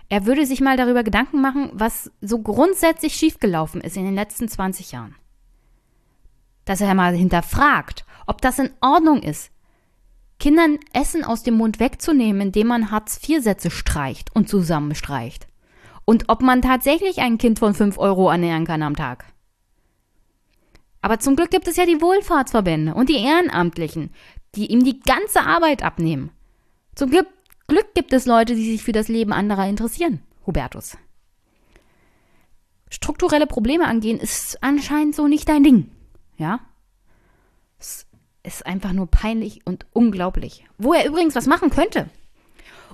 er 0.10 0.26
würde 0.26 0.48
sich 0.48 0.62
mal 0.62 0.76
darüber 0.76 1.04
Gedanken 1.04 1.42
machen, 1.42 1.70
was 1.74 2.12
so 2.20 2.40
grundsätzlich 2.40 3.14
schiefgelaufen 3.14 3.82
ist 3.82 3.96
in 3.96 4.06
den 4.06 4.16
letzten 4.16 4.48
20 4.48 4.92
Jahren. 4.92 5.16
Dass 6.66 6.82
er 6.82 6.96
mal 6.96 7.14
hinterfragt, 7.14 8.06
ob 8.26 8.42
das 8.42 8.58
in 8.58 8.72
Ordnung 8.82 9.22
ist, 9.22 9.52
Kindern 10.40 10.80
Essen 10.94 11.24
aus 11.24 11.44
dem 11.44 11.56
Mund 11.56 11.80
wegzunehmen, 11.80 12.42
indem 12.42 12.68
man 12.68 12.92
Hartz-IV-Sätze 12.92 13.70
streicht 13.70 14.36
und 14.36 14.50
zusammenstreicht. 14.50 15.48
Und 16.06 16.30
ob 16.30 16.42
man 16.42 16.62
tatsächlich 16.62 17.20
ein 17.20 17.38
Kind 17.38 17.60
von 17.60 17.76
5 17.76 17.98
Euro 18.00 18.30
ernähren 18.32 18.66
kann 18.66 18.82
am 18.82 18.96
Tag. 18.96 19.26
Aber 21.02 21.20
zum 21.20 21.36
Glück 21.36 21.52
gibt 21.52 21.68
es 21.68 21.78
ja 21.78 21.86
die 21.86 22.02
Wohlfahrtsverbände 22.02 22.94
und 22.94 23.10
die 23.10 23.24
Ehrenamtlichen, 23.24 24.12
die 24.56 24.68
ihm 24.68 24.84
die 24.84 25.00
ganze 25.00 25.42
Arbeit 25.42 25.84
abnehmen. 25.84 26.32
Zum 26.96 27.10
Glück, 27.10 27.28
Glück 27.68 27.94
gibt 27.94 28.14
es 28.14 28.26
Leute, 28.26 28.56
die 28.56 28.72
sich 28.72 28.84
für 28.84 28.92
das 28.92 29.08
Leben 29.08 29.32
anderer 29.32 29.68
interessieren. 29.68 30.22
Hubertus. 30.46 30.98
Strukturelle 32.90 33.48
Probleme 33.48 33.88
angehen 33.88 34.20
ist 34.20 34.62
anscheinend 34.64 35.16
so 35.16 35.28
nicht 35.28 35.48
dein 35.48 35.64
Ding. 35.64 35.92
Ja? 36.38 36.60
Es 37.80 38.08
ist 38.44 38.66
einfach 38.66 38.94
nur 38.94 39.08
peinlich 39.08 39.62
und 39.66 39.86
unglaublich. 39.94 40.66
Wo 40.78 40.94
er 40.94 41.08
übrigens 41.08 41.36
was 41.36 41.46
machen 41.46 41.70
könnte, 41.70 42.10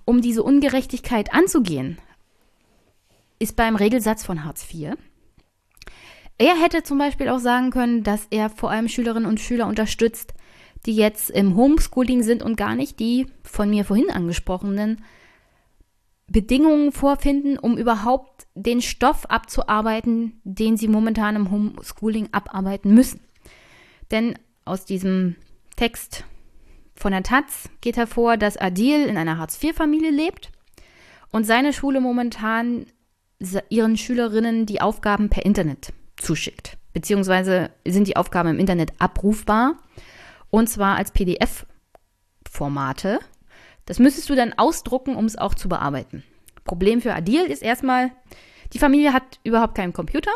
um 0.04 0.22
diese 0.22 0.44
Ungerechtigkeit 0.44 1.34
anzugehen, 1.34 1.98
ist 3.40 3.56
beim 3.56 3.76
Regelsatz 3.76 4.26
von 4.26 4.44
Hartz 4.44 4.66
IV. 4.72 4.96
Er 6.38 6.62
hätte 6.62 6.84
zum 6.84 6.98
Beispiel 6.98 7.30
auch 7.30 7.40
sagen 7.40 7.72
können, 7.72 8.04
dass 8.04 8.28
er 8.30 8.50
vor 8.50 8.70
allem 8.70 8.90
Schülerinnen 8.90 9.30
und 9.30 9.40
Schüler 9.40 9.68
unterstützt, 9.68 10.34
die 10.86 10.96
jetzt 10.96 11.30
im 11.30 11.56
Homeschooling 11.56 12.24
sind 12.24 12.44
und 12.44 12.58
gar 12.58 12.76
nicht 12.76 13.00
die 13.00 13.28
von 13.44 13.70
mir 13.70 13.86
vorhin 13.86 14.12
angesprochenen 14.12 15.04
Bedingungen 16.28 16.92
vorfinden, 16.92 17.58
um 17.58 17.78
überhaupt 17.78 18.48
den 18.54 18.82
Stoff 18.82 19.26
abzuarbeiten, 19.28 20.42
den 20.44 20.76
sie 20.76 20.88
momentan 20.88 21.36
im 21.36 21.52
Homeschooling 21.52 22.30
abarbeiten 22.34 22.94
müssen. 22.94 23.22
Denn 24.12 24.38
aus 24.66 24.86
diesem 24.86 25.36
Text 25.76 26.26
von 26.96 27.12
der 27.12 27.24
Taz 27.24 27.70
geht 27.82 27.98
hervor, 27.98 28.38
dass 28.38 28.58
Adil 28.58 29.06
in 29.06 29.18
einer 29.18 29.38
Hartz-IV-Familie 29.38 30.12
lebt 30.12 30.52
und 31.32 31.46
seine 31.46 31.74
Schule 31.74 32.02
momentan 32.02 32.88
ihren 33.70 33.98
Schülerinnen 33.98 34.66
die 34.66 34.82
Aufgaben 34.82 35.30
per 35.30 35.46
Internet 35.46 35.94
zuschickt. 36.18 36.78
Beziehungsweise 36.94 37.72
sind 37.86 38.08
die 38.08 38.16
Aufgaben 38.16 38.50
im 38.50 38.60
Internet 38.60 38.94
abrufbar 39.00 39.78
und 40.50 40.70
zwar 40.70 40.96
als 40.96 41.12
PDF-Formate. 41.12 43.20
Das 43.86 44.00
müsstest 44.00 44.30
du 44.30 44.36
dann 44.36 44.54
ausdrucken, 44.54 45.16
um 45.16 45.26
es 45.26 45.38
auch 45.38 45.56
zu 45.56 45.70
bearbeiten. 45.70 46.24
Problem 46.64 47.02
für 47.02 47.14
Adil 47.14 47.44
ist 47.44 47.62
erstmal, 47.62 48.12
die 48.74 48.80
Familie 48.80 49.14
hat 49.14 49.40
überhaupt 49.44 49.76
keinen 49.76 49.94
Computer 49.94 50.32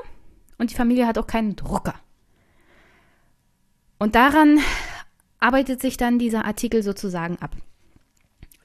und 0.57 0.69
die 0.69 0.75
Familie 0.75 1.07
hat 1.07 1.17
auch 1.17 1.27
keinen 1.27 1.55
Drucker. 1.55 1.95
Und 3.97 4.15
daran 4.15 4.59
arbeitet 5.39 5.81
sich 5.81 5.97
dann 5.97 6.19
dieser 6.19 6.45
Artikel 6.45 6.83
sozusagen 6.83 7.37
ab. 7.37 7.55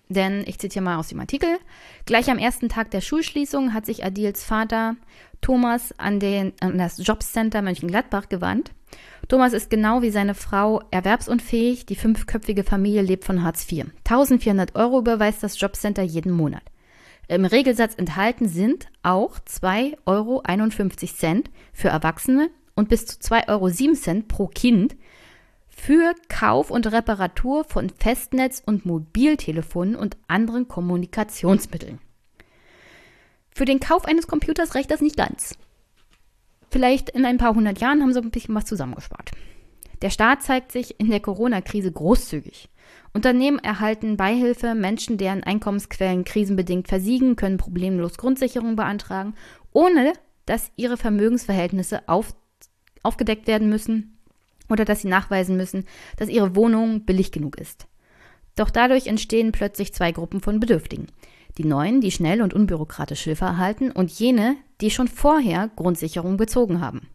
Denn 0.09 0.45
ich 0.47 0.59
zitiere 0.59 0.85
mal 0.85 0.99
aus 0.99 1.09
dem 1.09 1.21
Artikel. 1.21 1.59
Gleich 2.05 2.31
am 2.31 2.39
ersten 2.39 2.69
Tag 2.69 2.91
der 2.91 3.01
Schulschließung 3.01 3.73
hat 3.73 3.87
sich 3.87 4.05
Adils 4.05 4.45
Vater 4.45 4.97
Thomas 5.41 5.99
an, 5.99 6.21
den, 6.21 6.53
an 6.61 6.79
das 6.79 7.05
Jobcenter 7.07 7.63
Mönchengladbach 7.63 8.29
gewandt. 8.29 8.73
Thomas 9.29 9.53
ist 9.53 9.71
genau 9.71 10.03
wie 10.03 10.11
seine 10.11 10.35
Frau 10.35 10.83
erwerbsunfähig. 10.91 11.87
Die 11.87 11.97
fünfköpfige 11.97 12.65
Familie 12.65 13.03
lebt 13.03 13.25
von 13.25 13.43
Hartz 13.43 13.71
IV. 13.71 13.87
1400 14.05 14.75
Euro 14.75 14.99
überweist 14.99 15.43
das 15.43 15.59
Jobcenter 15.59 16.03
jeden 16.03 16.33
Monat. 16.33 16.63
Im 17.27 17.47
Regelsatz 17.47 17.95
enthalten 17.97 18.49
sind 18.49 18.89
auch 19.03 19.39
2,51 19.39 19.97
Euro 20.05 20.43
für 21.73 21.89
Erwachsene 21.89 22.51
und 22.75 22.89
bis 22.89 23.07
zu 23.07 23.19
2,07 23.19 23.49
Euro 23.49 24.23
pro 24.29 24.47
Kind 24.49 24.97
für 25.77 26.15
Kauf 26.29 26.71
und 26.71 26.91
Reparatur 26.91 27.65
von 27.65 27.91
Festnetz- 27.91 28.63
und 28.65 28.87
Mobiltelefonen 28.87 29.97
und 29.97 30.17
anderen 30.29 30.69
Kommunikationsmitteln. 30.69 31.99
Für 33.55 33.65
den 33.65 33.81
Kauf 33.81 34.05
eines 34.05 34.27
Computers 34.27 34.75
reicht 34.75 34.91
das 34.91 35.01
nicht 35.01 35.17
ganz. 35.17 35.57
Vielleicht 36.71 37.11
in 37.11 37.25
ein 37.25 37.39
paar 37.39 37.55
hundert 37.55 37.81
Jahren 37.81 38.03
haben 38.03 38.13
sie 38.13 38.21
ein 38.21 38.31
bisschen 38.31 38.55
was 38.55 38.65
zusammengespart. 38.65 39.31
Der 40.03 40.11
Staat 40.11 40.43
zeigt 40.43 40.73
sich 40.73 40.99
in 40.99 41.11
der 41.11 41.21
Corona-Krise 41.21 41.93
großzügig. 41.93 42.69
Unternehmen 43.13 43.61
erhalten 43.61 44.17
Beihilfe, 44.17 44.75
Menschen, 44.75 45.19
deren 45.19 45.45
Einkommensquellen 45.45 46.25
krisenbedingt 46.25 46.89
versiegen, 46.89 47.37
können 47.37 47.59
problemlos 47.59 48.19
Grundsicherung 48.19 48.75
beantragen, 48.75 49.35
ohne 49.73 50.13
dass 50.47 50.73
ihre 50.77 50.97
Vermögensverhältnisse 50.97 52.09
auf, 52.09 52.35
aufgedeckt 53.03 53.47
werden 53.47 53.69
müssen 53.69 54.14
oder 54.69 54.85
dass 54.85 55.03
sie 55.03 55.09
nachweisen 55.09 55.57
müssen, 55.57 55.85
dass 56.17 56.29
ihre 56.29 56.57
Wohnung 56.57 57.05
billig 57.05 57.33
genug 57.33 57.59
ist. 57.59 57.87
Doch 58.57 58.71
dadurch 58.71 59.07
entstehen 59.07 59.53
plötzlich 59.53 59.93
zwei 59.93 60.13
Gruppen 60.13 60.41
von 60.41 60.61
Bedürftigen. 60.61 61.07
Die 61.59 61.65
Neuen, 61.65 62.01
die 62.01 62.11
schnell 62.11 62.43
und 62.43 62.55
unbürokratisch 62.55 63.23
Hilfe 63.23 63.45
erhalten, 63.45 63.91
und 63.91 64.11
jene, 64.11 64.57
die 64.81 64.91
schon 64.91 65.09
vorher 65.09 65.71
Grundsicherung 65.77 66.37
bezogen 66.37 66.81
haben. 66.81 67.09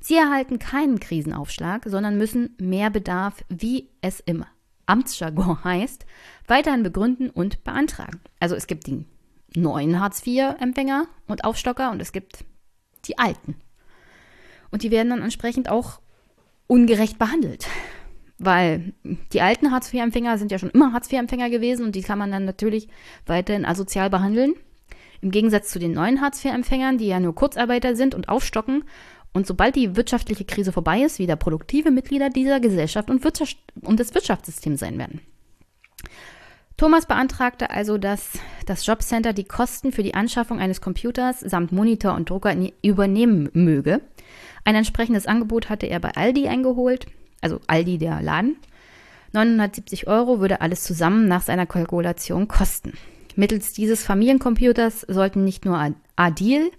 Sie 0.00 0.16
erhalten 0.16 0.58
keinen 0.58 1.00
Krisenaufschlag, 1.00 1.84
sondern 1.86 2.18
müssen 2.18 2.54
mehr 2.58 2.90
Bedarf, 2.90 3.44
wie 3.48 3.90
es 4.00 4.20
im 4.20 4.44
Amtsjargon 4.86 5.64
heißt, 5.64 6.06
weiterhin 6.46 6.82
begründen 6.82 7.30
und 7.30 7.64
beantragen. 7.64 8.20
Also 8.40 8.54
es 8.54 8.66
gibt 8.66 8.86
die 8.86 9.04
neuen 9.54 10.00
Hartz-IV-Empfänger 10.00 11.06
und 11.26 11.44
Aufstocker 11.44 11.90
und 11.90 12.00
es 12.00 12.12
gibt 12.12 12.44
die 13.06 13.18
alten. 13.18 13.56
Und 14.70 14.82
die 14.82 14.90
werden 14.90 15.10
dann 15.10 15.22
entsprechend 15.22 15.68
auch 15.68 16.00
ungerecht 16.66 17.18
behandelt. 17.18 17.66
Weil 18.38 18.92
die 19.32 19.40
alten 19.40 19.70
Hartz-IV-Empfänger 19.70 20.36
sind 20.38 20.52
ja 20.52 20.58
schon 20.58 20.70
immer 20.70 20.92
Hartz-IV-Empfänger 20.92 21.48
gewesen 21.48 21.86
und 21.86 21.94
die 21.94 22.02
kann 22.02 22.18
man 22.18 22.30
dann 22.30 22.44
natürlich 22.44 22.88
weiterhin 23.24 23.64
asozial 23.64 24.10
behandeln. 24.10 24.54
Im 25.22 25.30
Gegensatz 25.30 25.70
zu 25.70 25.78
den 25.78 25.92
neuen 25.92 26.20
Hartz-IV-Empfängern, 26.20 26.98
die 26.98 27.06
ja 27.06 27.18
nur 27.18 27.34
Kurzarbeiter 27.34 27.96
sind 27.96 28.14
und 28.14 28.28
aufstocken 28.28 28.84
und 29.32 29.46
sobald 29.46 29.76
die 29.76 29.96
wirtschaftliche 29.96 30.46
Krise 30.46 30.72
vorbei 30.72 31.02
ist, 31.02 31.18
wieder 31.18 31.36
produktive 31.36 31.90
Mitglieder 31.90 32.30
dieser 32.30 32.58
Gesellschaft 32.58 33.10
und, 33.10 33.22
Wirtschaft 33.22 33.58
und 33.82 34.00
des 34.00 34.14
Wirtschaftssystems 34.14 34.80
sein 34.80 34.98
werden. 34.98 35.20
Thomas 36.78 37.06
beantragte 37.06 37.70
also, 37.70 37.98
dass 37.98 38.38
das 38.66 38.84
Jobcenter 38.84 39.32
die 39.32 39.44
Kosten 39.44 39.92
für 39.92 40.02
die 40.02 40.14
Anschaffung 40.14 40.58
eines 40.58 40.80
Computers 40.80 41.40
samt 41.40 41.72
Monitor 41.72 42.14
und 42.14 42.28
Drucker 42.28 42.54
übernehmen 42.82 43.48
möge. 43.52 44.00
Ein 44.66 44.74
entsprechendes 44.74 45.28
Angebot 45.28 45.70
hatte 45.70 45.86
er 45.86 46.00
bei 46.00 46.10
Aldi 46.16 46.48
eingeholt, 46.48 47.06
also 47.40 47.60
Aldi 47.68 47.98
der 47.98 48.20
Laden. 48.20 48.56
970 49.32 50.08
Euro 50.08 50.40
würde 50.40 50.60
alles 50.60 50.82
zusammen 50.82 51.28
nach 51.28 51.42
seiner 51.42 51.66
Kalkulation 51.66 52.48
kosten. 52.48 52.94
Mittels 53.36 53.74
dieses 53.74 54.02
Familiencomputers 54.02 55.02
sollten 55.02 55.44
nicht 55.44 55.64
nur 55.64 55.94
Adil, 56.16 56.72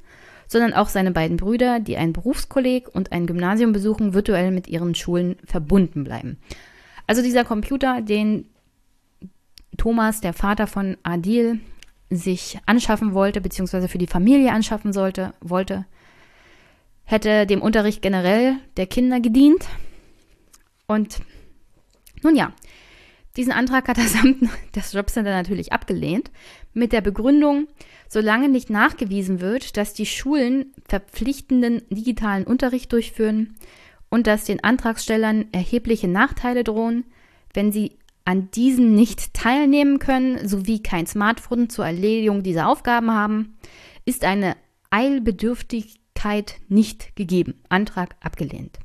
sondern 0.50 0.74
auch 0.74 0.90
seine 0.90 1.12
beiden 1.12 1.38
Brüder, 1.38 1.80
die 1.80 1.96
ein 1.96 2.12
Berufskolleg 2.12 2.94
und 2.94 3.14
ein 3.14 3.26
Gymnasium 3.26 3.72
besuchen, 3.72 4.14
virtuell 4.14 4.52
mit 4.52 4.68
ihren 4.68 4.94
Schulen 4.94 5.38
verbunden 5.46 6.04
bleiben. 6.04 6.40
Also 7.06 7.22
dieser 7.22 7.46
Computer, 7.46 8.02
den 8.02 8.50
Thomas, 9.78 10.20
der 10.20 10.34
Vater 10.34 10.68
von 10.68 10.98
Adil, 11.04 11.62
sich 12.10 12.60
anschaffen 12.66 13.14
wollte, 13.14 13.40
beziehungsweise 13.40 13.88
für 13.88 13.98
die 13.98 14.08
Familie 14.08 14.52
anschaffen 14.52 14.92
sollte, 14.92 15.34
wollte, 15.40 15.86
hätte 17.08 17.48
dem 17.48 17.62
Unterricht 17.62 18.02
generell 18.02 18.58
der 18.76 18.86
Kinder 18.86 19.20
gedient. 19.20 19.66
Und 20.86 21.20
nun 22.22 22.36
ja, 22.36 22.54
diesen 23.38 23.54
Antrag 23.54 23.88
hat 23.88 23.98
das, 23.98 24.14
Amt, 24.16 24.50
das 24.74 24.94
Jobcenter 24.94 25.32
natürlich 25.32 25.72
abgelehnt, 25.72 26.30
mit 26.74 26.92
der 26.92 27.02
Begründung, 27.02 27.68
solange 28.10 28.50
nicht 28.50 28.70
nachgewiesen 28.70 29.40
wird, 29.40 29.78
dass 29.78 29.94
die 29.94 30.06
Schulen 30.06 30.74
verpflichtenden 30.88 31.82
digitalen 31.90 32.44
Unterricht 32.44 32.92
durchführen 32.92 33.56
und 34.10 34.28
dass 34.28 34.46
den 34.46 34.64
Antragstellern 34.64 35.46
erhebliche 35.52 36.08
Nachteile 36.08 36.64
drohen, 36.64 37.06
wenn 37.54 37.72
sie 37.72 37.98
an 38.26 38.52
diesen 38.52 38.94
nicht 38.94 39.34
teilnehmen 39.34 40.00
können, 40.00 40.46
sowie 40.48 40.84
kein 40.84 41.08
Smartphone 41.08 41.70
zur 41.70 41.86
Erledigung 41.86 42.44
dieser 42.44 42.68
Aufgaben 42.68 43.12
haben, 43.12 43.58
ist 44.04 44.26
eine 44.26 44.58
eilbedürftig 44.90 46.02
Möglichkeit 46.18 46.56
nicht 46.68 47.16
gegeben. 47.16 47.56
Antrag 47.70 48.16
abgelehnt. 48.22 48.80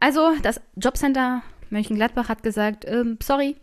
Also 0.00 0.32
das 0.42 0.60
Jobcenter 0.74 1.42
Mönchengladbach 1.70 2.28
hat 2.28 2.42
gesagt, 2.42 2.84
ähm, 2.86 3.18
sorry, 3.22 3.56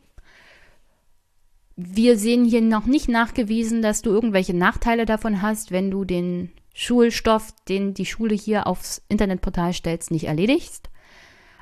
wir 1.76 2.18
sehen 2.18 2.46
hier 2.46 2.62
noch 2.62 2.86
nicht 2.86 3.10
nachgewiesen, 3.10 3.82
dass 3.82 4.02
du 4.02 4.10
irgendwelche 4.10 4.56
Nachteile 4.56 5.06
davon 5.06 5.42
hast, 5.42 5.72
wenn 5.72 5.92
du 5.92 6.06
den 6.06 6.52
Schulstoff, 6.74 7.54
den 7.68 7.94
die 7.94 8.06
Schule 8.06 8.36
hier 8.36 8.68
aufs 8.68 9.02
Internetportal 9.10 9.74
stellst, 9.74 10.12
nicht 10.12 10.26
erledigst. 10.26 10.90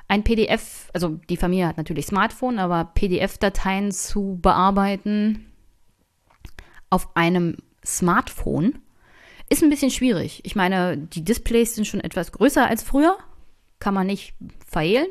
Ein 0.06 0.22
PDF, 0.22 0.90
also 0.94 1.18
die 1.28 1.36
Familie 1.36 1.66
hat 1.66 1.76
natürlich 1.76 2.06
Smartphone, 2.06 2.58
aber 2.58 2.84
PDF-Dateien 2.94 3.90
zu 3.90 4.38
bearbeiten, 4.40 5.52
auf 6.88 7.16
einem 7.16 7.56
Smartphone 7.84 8.80
ist 9.50 9.62
ein 9.62 9.70
bisschen 9.70 9.90
schwierig. 9.90 10.40
Ich 10.44 10.56
meine, 10.56 10.96
die 10.96 11.24
Displays 11.24 11.74
sind 11.74 11.86
schon 11.86 12.00
etwas 12.00 12.32
größer 12.32 12.66
als 12.66 12.82
früher, 12.82 13.16
kann 13.78 13.94
man 13.94 14.06
nicht 14.06 14.34
verhehlen. 14.66 15.08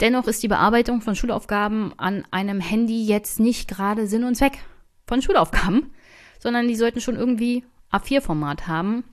Dennoch 0.00 0.26
ist 0.26 0.42
die 0.42 0.48
Bearbeitung 0.48 1.00
von 1.00 1.14
Schulaufgaben 1.14 1.98
an 1.98 2.24
einem 2.30 2.60
Handy 2.60 3.06
jetzt 3.06 3.40
nicht 3.40 3.68
gerade 3.68 4.06
Sinn 4.06 4.24
und 4.24 4.34
Zweck 4.34 4.58
von 5.06 5.22
Schulaufgaben, 5.22 5.90
sondern 6.38 6.68
die 6.68 6.76
sollten 6.76 7.00
schon 7.00 7.16
irgendwie 7.16 7.64
A4-Format 7.92 8.66
haben 8.66 9.04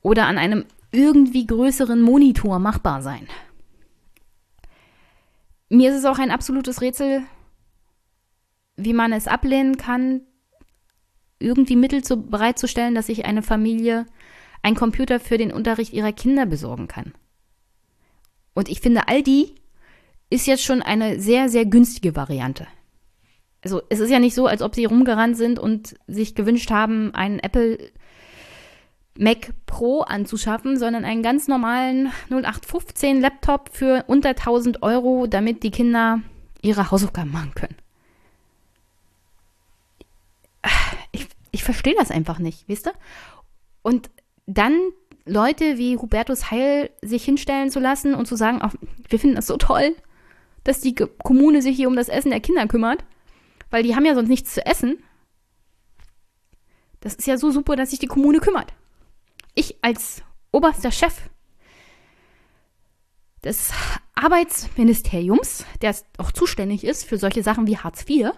oder 0.00 0.26
an 0.26 0.38
einem 0.38 0.64
irgendwie 0.92 1.46
größeren 1.46 2.00
Monitor 2.00 2.58
machbar 2.58 3.02
sein. 3.02 3.26
Mir 5.68 5.90
ist 5.90 5.98
es 5.98 6.04
auch 6.04 6.18
ein 6.18 6.30
absolutes 6.30 6.80
Rätsel, 6.80 7.22
wie 8.76 8.92
man 8.92 9.12
es 9.12 9.28
ablehnen 9.28 9.76
kann, 9.76 10.22
irgendwie 11.40 11.76
Mittel 11.76 12.04
zu, 12.04 12.16
bereitzustellen, 12.16 12.94
dass 12.94 13.06
sich 13.06 13.24
eine 13.24 13.42
Familie 13.42 14.06
einen 14.62 14.76
Computer 14.76 15.18
für 15.18 15.38
den 15.38 15.52
Unterricht 15.52 15.92
ihrer 15.92 16.12
Kinder 16.12 16.46
besorgen 16.46 16.86
kann. 16.86 17.14
Und 18.54 18.68
ich 18.68 18.80
finde, 18.80 19.08
Aldi 19.08 19.54
ist 20.28 20.46
jetzt 20.46 20.62
schon 20.62 20.82
eine 20.82 21.18
sehr, 21.20 21.48
sehr 21.48 21.64
günstige 21.64 22.14
Variante. 22.14 22.66
Also 23.62 23.82
es 23.88 24.00
ist 24.00 24.10
ja 24.10 24.18
nicht 24.18 24.34
so, 24.34 24.46
als 24.46 24.62
ob 24.62 24.74
sie 24.74 24.84
rumgerannt 24.84 25.36
sind 25.36 25.58
und 25.58 25.96
sich 26.06 26.34
gewünscht 26.34 26.70
haben, 26.70 27.14
einen 27.14 27.38
Apple 27.40 27.78
Mac 29.18 29.52
Pro 29.66 30.00
anzuschaffen, 30.00 30.78
sondern 30.78 31.04
einen 31.04 31.22
ganz 31.22 31.46
normalen 31.46 32.10
0815 32.30 33.20
Laptop 33.20 33.70
für 33.72 34.04
unter 34.06 34.30
1000 34.30 34.82
Euro, 34.82 35.26
damit 35.26 35.62
die 35.62 35.70
Kinder 35.70 36.20
ihre 36.62 36.90
Hausaufgaben 36.90 37.30
machen 37.30 37.52
können. 37.54 37.76
Ich, 41.50 41.64
verstehe 41.64 41.94
das 41.96 42.10
einfach 42.10 42.38
nicht, 42.38 42.68
wisst 42.68 42.86
ihr? 42.86 42.94
Und 43.82 44.10
dann 44.46 44.78
Leute 45.24 45.78
wie 45.78 45.96
Hubertus 45.96 46.50
Heil 46.50 46.90
sich 47.02 47.24
hinstellen 47.24 47.70
zu 47.70 47.80
lassen 47.80 48.14
und 48.14 48.26
zu 48.26 48.36
sagen, 48.36 48.58
ach, 48.62 48.74
wir 49.08 49.18
finden 49.18 49.36
das 49.36 49.46
so 49.46 49.56
toll, 49.56 49.94
dass 50.64 50.80
die 50.80 50.94
Kommune 50.94 51.62
sich 51.62 51.76
hier 51.76 51.88
um 51.88 51.96
das 51.96 52.08
Essen 52.08 52.30
der 52.30 52.40
Kinder 52.40 52.66
kümmert, 52.66 53.04
weil 53.70 53.82
die 53.82 53.94
haben 53.94 54.04
ja 54.04 54.14
sonst 54.14 54.28
nichts 54.28 54.54
zu 54.54 54.64
essen. 54.64 55.02
Das 57.00 57.14
ist 57.14 57.26
ja 57.26 57.38
so 57.38 57.50
super, 57.50 57.76
dass 57.76 57.90
sich 57.90 57.98
die 57.98 58.06
Kommune 58.06 58.40
kümmert. 58.40 58.72
Ich 59.54 59.76
als 59.82 60.22
oberster 60.52 60.92
Chef 60.92 61.14
des 63.42 63.72
Arbeitsministeriums, 64.14 65.64
der 65.80 65.96
auch 66.18 66.30
zuständig 66.32 66.84
ist 66.84 67.04
für 67.04 67.16
solche 67.16 67.42
Sachen 67.42 67.66
wie 67.66 67.78
Hartz 67.78 68.04
IV 68.08 68.32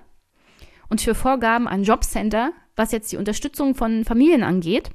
und 0.93 1.01
für 1.01 1.14
Vorgaben 1.14 1.66
an 1.68 1.84
Jobcenter, 1.84 2.53
was 2.76 2.93
jetzt 2.93 3.11
die 3.12 3.16
Unterstützung 3.16 3.74
von 3.74 4.05
Familien 4.05 4.43
angeht, 4.43 4.90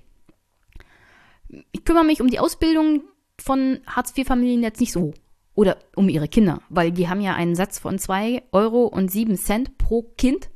ich 1.72 1.84
kümmere 1.86 2.04
mich 2.04 2.22
um 2.22 2.30
die 2.30 2.38
Ausbildung 2.38 3.02
von 3.40 3.80
Hartz-IV-Familien 3.88 4.62
jetzt 4.62 4.80
nicht 4.80 4.92
so. 4.92 5.16
Oder 5.56 5.78
um 5.96 6.08
ihre 6.08 6.28
Kinder, 6.28 6.62
weil 6.70 6.92
die 6.92 7.10
haben 7.10 7.20
ja 7.20 7.34
einen 7.34 7.56
Satz 7.56 7.80
von 7.80 7.98
2 7.98 8.44
Euro 8.52 8.84
und 8.84 9.10
7 9.10 9.38
Cent 9.38 9.80
pro 9.80 10.04
Kind, 10.20 10.52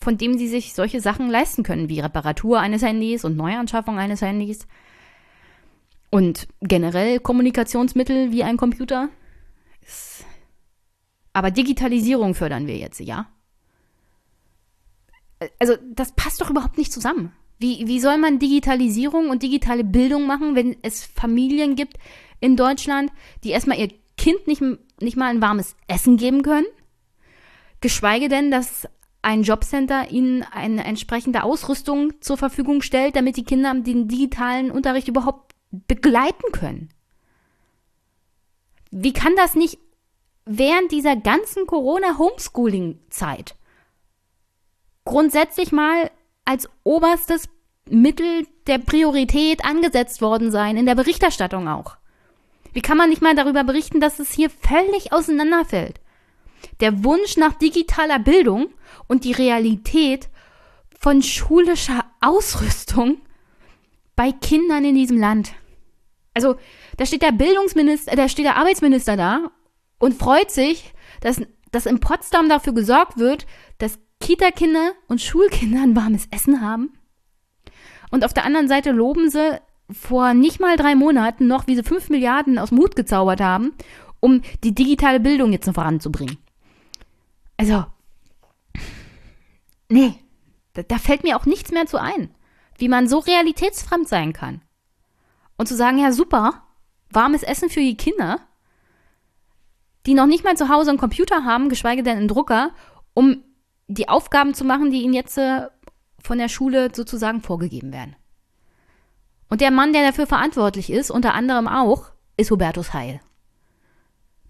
von 0.00 0.16
dem 0.16 0.38
sie 0.38 0.48
sich 0.48 0.72
solche 0.72 1.02
Sachen 1.02 1.28
leisten 1.28 1.64
können, 1.64 1.90
wie 1.90 2.00
Reparatur 2.00 2.58
eines 2.58 2.80
Handys 2.80 3.26
und 3.26 3.36
Neuanschaffung 3.36 3.98
eines 3.98 4.22
Handys. 4.22 4.66
Und 6.08 6.48
generell 6.62 7.20
Kommunikationsmittel 7.20 8.32
wie 8.32 8.42
ein 8.42 8.56
Computer. 8.56 9.10
Aber 11.34 11.50
Digitalisierung 11.50 12.34
fördern 12.34 12.66
wir 12.66 12.78
jetzt, 12.78 13.00
ja? 13.00 13.28
Also, 15.58 15.76
das 15.94 16.12
passt 16.12 16.40
doch 16.40 16.50
überhaupt 16.50 16.78
nicht 16.78 16.92
zusammen. 16.92 17.32
Wie, 17.58 17.86
wie 17.86 18.00
soll 18.00 18.18
man 18.18 18.38
Digitalisierung 18.38 19.30
und 19.30 19.42
digitale 19.42 19.84
Bildung 19.84 20.26
machen, 20.26 20.56
wenn 20.56 20.76
es 20.82 21.04
Familien 21.04 21.76
gibt 21.76 21.96
in 22.40 22.56
Deutschland, 22.56 23.12
die 23.44 23.50
erstmal 23.50 23.78
ihr 23.78 23.88
Kind 24.16 24.46
nicht, 24.46 24.62
nicht 25.00 25.16
mal 25.16 25.30
ein 25.30 25.42
warmes 25.42 25.76
Essen 25.86 26.16
geben 26.16 26.42
können? 26.42 26.66
Geschweige 27.80 28.28
denn, 28.28 28.50
dass 28.50 28.88
ein 29.22 29.44
Jobcenter 29.44 30.10
ihnen 30.10 30.42
eine 30.42 30.84
entsprechende 30.84 31.44
Ausrüstung 31.44 32.20
zur 32.20 32.36
Verfügung 32.36 32.82
stellt, 32.82 33.14
damit 33.14 33.36
die 33.36 33.44
Kinder 33.44 33.72
den 33.74 34.08
digitalen 34.08 34.72
Unterricht 34.72 35.06
überhaupt 35.06 35.54
begleiten 35.70 36.52
können. 36.52 36.88
Wie 38.90 39.12
kann 39.12 39.34
das 39.36 39.54
nicht 39.54 39.78
während 40.44 40.90
dieser 40.90 41.16
ganzen 41.16 41.66
Corona-Homeschooling-Zeit 41.66 43.54
grundsätzlich 45.04 45.72
mal 45.72 46.10
als 46.44 46.68
oberstes 46.84 47.48
Mittel 47.88 48.46
der 48.66 48.78
Priorität 48.78 49.64
angesetzt 49.64 50.22
worden 50.22 50.50
sein, 50.50 50.76
in 50.76 50.86
der 50.86 50.94
Berichterstattung 50.94 51.68
auch. 51.68 51.96
Wie 52.72 52.80
kann 52.80 52.96
man 52.96 53.10
nicht 53.10 53.22
mal 53.22 53.34
darüber 53.34 53.64
berichten, 53.64 54.00
dass 54.00 54.18
es 54.18 54.32
hier 54.32 54.50
völlig 54.50 55.12
auseinanderfällt? 55.12 56.00
Der 56.80 57.04
Wunsch 57.04 57.36
nach 57.36 57.54
digitaler 57.54 58.18
Bildung 58.18 58.68
und 59.08 59.24
die 59.24 59.32
Realität 59.32 60.28
von 60.98 61.22
schulischer 61.22 62.04
Ausrüstung 62.20 63.20
bei 64.14 64.30
Kindern 64.30 64.84
in 64.84 64.94
diesem 64.94 65.18
Land. 65.18 65.52
Also, 66.34 66.56
da 66.96 67.04
steht 67.04 67.22
der 67.22 67.32
Bildungsminister, 67.32 68.14
da 68.16 68.28
steht 68.28 68.44
der 68.44 68.56
Arbeitsminister 68.56 69.16
da 69.16 69.50
und 69.98 70.14
freut 70.14 70.50
sich, 70.50 70.94
dass, 71.20 71.40
dass 71.72 71.86
in 71.86 72.00
Potsdam 72.00 72.48
dafür 72.48 72.72
gesorgt 72.72 73.18
wird, 73.18 73.46
dass 73.78 73.98
Kita-Kinder 74.22 74.92
und 75.08 75.20
Schulkinder 75.20 75.82
ein 75.82 75.96
warmes 75.96 76.28
Essen 76.30 76.60
haben. 76.60 76.94
Und 78.10 78.24
auf 78.24 78.32
der 78.32 78.44
anderen 78.44 78.68
Seite 78.68 78.92
loben 78.92 79.28
sie 79.28 79.60
vor 79.90 80.32
nicht 80.32 80.60
mal 80.60 80.76
drei 80.76 80.94
Monaten 80.94 81.46
noch, 81.46 81.66
wie 81.66 81.74
sie 81.74 81.82
fünf 81.82 82.08
Milliarden 82.08 82.58
aus 82.58 82.70
dem 82.70 82.78
Hut 82.78 82.96
gezaubert 82.96 83.40
haben, 83.40 83.72
um 84.20 84.42
die 84.62 84.74
digitale 84.74 85.20
Bildung 85.20 85.52
jetzt 85.52 85.66
noch 85.66 85.74
voranzubringen. 85.74 86.38
Also, 87.56 87.84
nee, 89.88 90.14
da, 90.74 90.82
da 90.82 90.98
fällt 90.98 91.24
mir 91.24 91.36
auch 91.36 91.44
nichts 91.44 91.72
mehr 91.72 91.86
zu 91.86 92.00
ein, 92.00 92.32
wie 92.78 92.88
man 92.88 93.08
so 93.08 93.18
realitätsfremd 93.18 94.08
sein 94.08 94.32
kann. 94.32 94.62
Und 95.56 95.66
zu 95.66 95.74
sagen, 95.74 95.98
ja 95.98 96.12
super, 96.12 96.62
warmes 97.10 97.42
Essen 97.42 97.70
für 97.70 97.80
die 97.80 97.96
Kinder, 97.96 98.40
die 100.06 100.14
noch 100.14 100.26
nicht 100.26 100.44
mal 100.44 100.56
zu 100.56 100.68
Hause 100.68 100.90
einen 100.90 100.98
Computer 100.98 101.44
haben, 101.44 101.68
geschweige 101.68 102.02
denn 102.02 102.18
einen 102.18 102.28
Drucker, 102.28 102.72
um 103.14 103.42
die 103.94 104.08
Aufgaben 104.08 104.54
zu 104.54 104.64
machen, 104.64 104.90
die 104.90 105.02
ihnen 105.02 105.14
jetzt 105.14 105.38
äh, 105.38 105.66
von 106.22 106.38
der 106.38 106.48
Schule 106.48 106.90
sozusagen 106.94 107.40
vorgegeben 107.40 107.92
werden. 107.92 108.16
Und 109.48 109.60
der 109.60 109.70
Mann, 109.70 109.92
der 109.92 110.06
dafür 110.06 110.26
verantwortlich 110.26 110.90
ist, 110.90 111.10
unter 111.10 111.34
anderem 111.34 111.68
auch, 111.68 112.10
ist 112.36 112.50
Hubertus 112.50 112.94
Heil. 112.94 113.20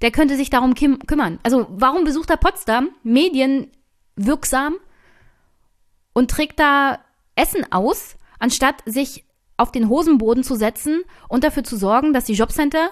Der 0.01 0.11
könnte 0.11 0.37
sich 0.37 0.51
darum 0.51 0.75
kümmern. 0.75 1.39
Also 1.43 1.67
warum 1.71 2.05
besucht 2.05 2.31
er 2.31 2.37
Potsdam 2.37 2.91
medienwirksam 3.03 4.77
und 6.13 6.31
trägt 6.31 6.61
da 6.61 6.99
Essen 7.35 7.71
aus, 7.73 8.17
anstatt 8.39 8.83
sich 8.85 9.25
auf 9.57 9.73
den 9.73 9.89
Hosenboden 9.89 10.45
zu 10.45 10.55
setzen 10.57 11.03
und 11.29 11.45
dafür 11.45 11.65
zu 11.65 11.77
sorgen, 11.77 12.13
dass 12.13 12.25
die 12.25 12.35
Jobcenter 12.35 12.91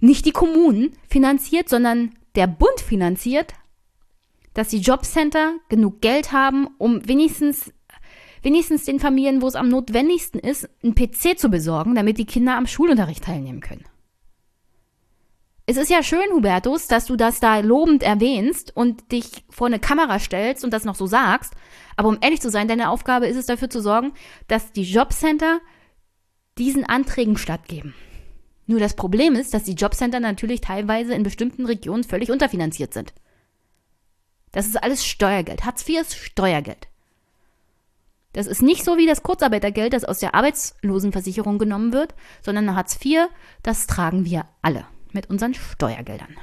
nicht 0.00 0.26
die 0.26 0.32
Kommunen 0.32 0.96
finanziert, 1.08 1.68
sondern 1.68 2.14
der 2.34 2.46
Bund 2.46 2.80
finanziert, 2.80 3.54
dass 4.54 4.68
die 4.68 4.80
Jobcenter 4.80 5.54
genug 5.68 6.00
Geld 6.00 6.32
haben, 6.32 6.68
um 6.78 7.06
wenigstens, 7.08 7.72
wenigstens 8.42 8.84
den 8.84 9.00
Familien, 9.00 9.42
wo 9.42 9.46
es 9.46 9.54
am 9.54 9.68
notwendigsten 9.68 10.38
ist, 10.38 10.68
einen 10.82 10.94
PC 10.94 11.38
zu 11.38 11.48
besorgen, 11.48 11.94
damit 11.94 12.18
die 12.18 12.26
Kinder 12.26 12.56
am 12.56 12.66
Schulunterricht 12.66 13.24
teilnehmen 13.24 13.60
können. 13.60 13.84
Es 15.64 15.76
ist 15.76 15.90
ja 15.90 16.02
schön, 16.02 16.32
Hubertus, 16.32 16.88
dass 16.88 17.06
du 17.06 17.14
das 17.16 17.38
da 17.38 17.60
lobend 17.60 18.02
erwähnst 18.02 18.76
und 18.76 19.12
dich 19.12 19.44
vor 19.48 19.68
eine 19.68 19.78
Kamera 19.78 20.18
stellst 20.18 20.64
und 20.64 20.72
das 20.72 20.84
noch 20.84 20.96
so 20.96 21.06
sagst. 21.06 21.54
Aber 21.96 22.08
um 22.08 22.18
ehrlich 22.20 22.40
zu 22.40 22.50
sein, 22.50 22.66
deine 22.66 22.90
Aufgabe 22.90 23.26
ist 23.26 23.36
es 23.36 23.46
dafür 23.46 23.70
zu 23.70 23.80
sorgen, 23.80 24.12
dass 24.48 24.72
die 24.72 24.82
Jobcenter 24.82 25.60
diesen 26.58 26.84
Anträgen 26.84 27.36
stattgeben. 27.36 27.94
Nur 28.66 28.80
das 28.80 28.94
Problem 28.94 29.34
ist, 29.34 29.54
dass 29.54 29.64
die 29.64 29.74
Jobcenter 29.74 30.18
natürlich 30.18 30.60
teilweise 30.60 31.14
in 31.14 31.22
bestimmten 31.22 31.64
Regionen 31.64 32.04
völlig 32.04 32.30
unterfinanziert 32.30 32.92
sind. 32.92 33.12
Das 34.52 34.66
ist 34.66 34.82
alles 34.82 35.04
Steuergeld. 35.04 35.64
Hartz 35.64 35.88
IV 35.88 36.02
ist 36.02 36.14
Steuergeld. 36.14 36.88
Das 38.34 38.46
ist 38.46 38.62
nicht 38.62 38.84
so 38.84 38.96
wie 38.96 39.06
das 39.06 39.22
Kurzarbeitergeld, 39.22 39.92
das 39.92 40.04
aus 40.04 40.18
der 40.18 40.34
Arbeitslosenversicherung 40.34 41.58
genommen 41.58 41.92
wird, 41.92 42.14
sondern 42.40 42.74
Hartz 42.74 42.98
IV, 43.04 43.28
das 43.62 43.86
tragen 43.86 44.24
wir 44.24 44.46
alle 44.62 44.86
mit 45.12 45.28
unseren 45.28 45.54
Steuergeldern. 45.54 46.36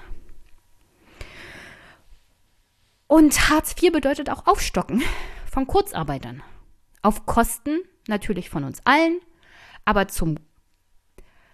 Und 3.08 3.50
Hartz 3.50 3.76
IV 3.82 3.92
bedeutet 3.92 4.30
auch 4.30 4.46
Aufstocken 4.46 5.02
von 5.52 5.66
Kurzarbeitern. 5.66 6.44
Auf 7.02 7.26
Kosten 7.26 7.80
natürlich 8.08 8.52
von 8.52 8.64
uns 8.64 8.82
allen, 8.86 9.20
aber 9.84 10.08
zum, 10.08 10.36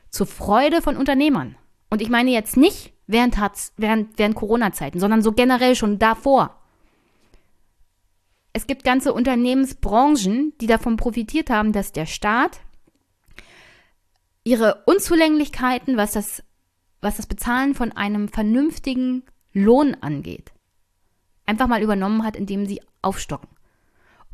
zur 0.09 0.27
Freude 0.27 0.81
von 0.81 0.97
Unternehmern. 0.97 1.55
Und 1.89 2.01
ich 2.01 2.09
meine 2.09 2.31
jetzt 2.31 2.57
nicht 2.57 2.94
während, 3.07 3.37
während, 3.77 4.17
während 4.17 4.35
Corona-Zeiten, 4.35 4.99
sondern 4.99 5.21
so 5.21 5.31
generell 5.31 5.75
schon 5.75 5.99
davor. 5.99 6.55
es 8.53 8.67
gibt 8.67 8.83
ganze 8.85 9.13
Unternehmensbranchen, 9.13 10.53
die 10.61 10.67
davon 10.67 10.95
profitiert 10.95 11.49
haben, 11.49 11.73
dass 11.73 11.91
der 11.91 12.05
Staat 12.05 12.61
ihre 14.45 14.83
Unzulänglichkeiten, 14.85 15.97
was 15.97 16.13
das, 16.13 16.43
was 17.01 17.17
das 17.17 17.25
Bezahlen 17.25 17.73
von 17.73 17.91
einem 17.91 18.29
vernünftigen 18.29 19.23
Lohn 19.51 19.95
angeht, 19.99 20.53
einfach 21.45 21.67
mal 21.67 21.81
übernommen 21.81 22.23
hat, 22.23 22.35
indem 22.35 22.65
sie 22.65 22.81
aufstocken. 23.01 23.49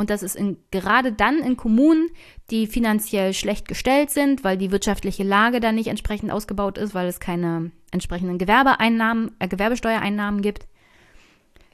Und 0.02 0.10
das 0.10 0.24
ist 0.24 0.36
in, 0.36 0.58
gerade 0.72 1.14
dann 1.14 1.38
in 1.38 1.58
Kommunen, 1.58 2.10
die 2.50 2.66
finanziell 2.66 3.36
schlecht 3.36 3.68
gestellt 3.68 4.10
sind, 4.10 4.44
weil 4.44 4.58
die 4.58 4.72
wirtschaftliche 4.72 5.22
Lage 5.22 5.60
da 5.60 5.72
nicht 5.72 5.90
entsprechend 5.90 6.32
ausgebaut 6.32 6.80
ist, 6.80 6.96
weil 6.96 7.08
es 7.08 7.20
keine 7.20 7.70
entsprechenden 7.92 8.40
Gewerbeeinnahmen, 8.40 9.36
äh, 9.38 9.48
Gewerbesteuereinnahmen 9.48 10.42
gibt, 10.42 10.66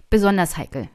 besonders 0.09 0.57
heikel. 0.57 0.89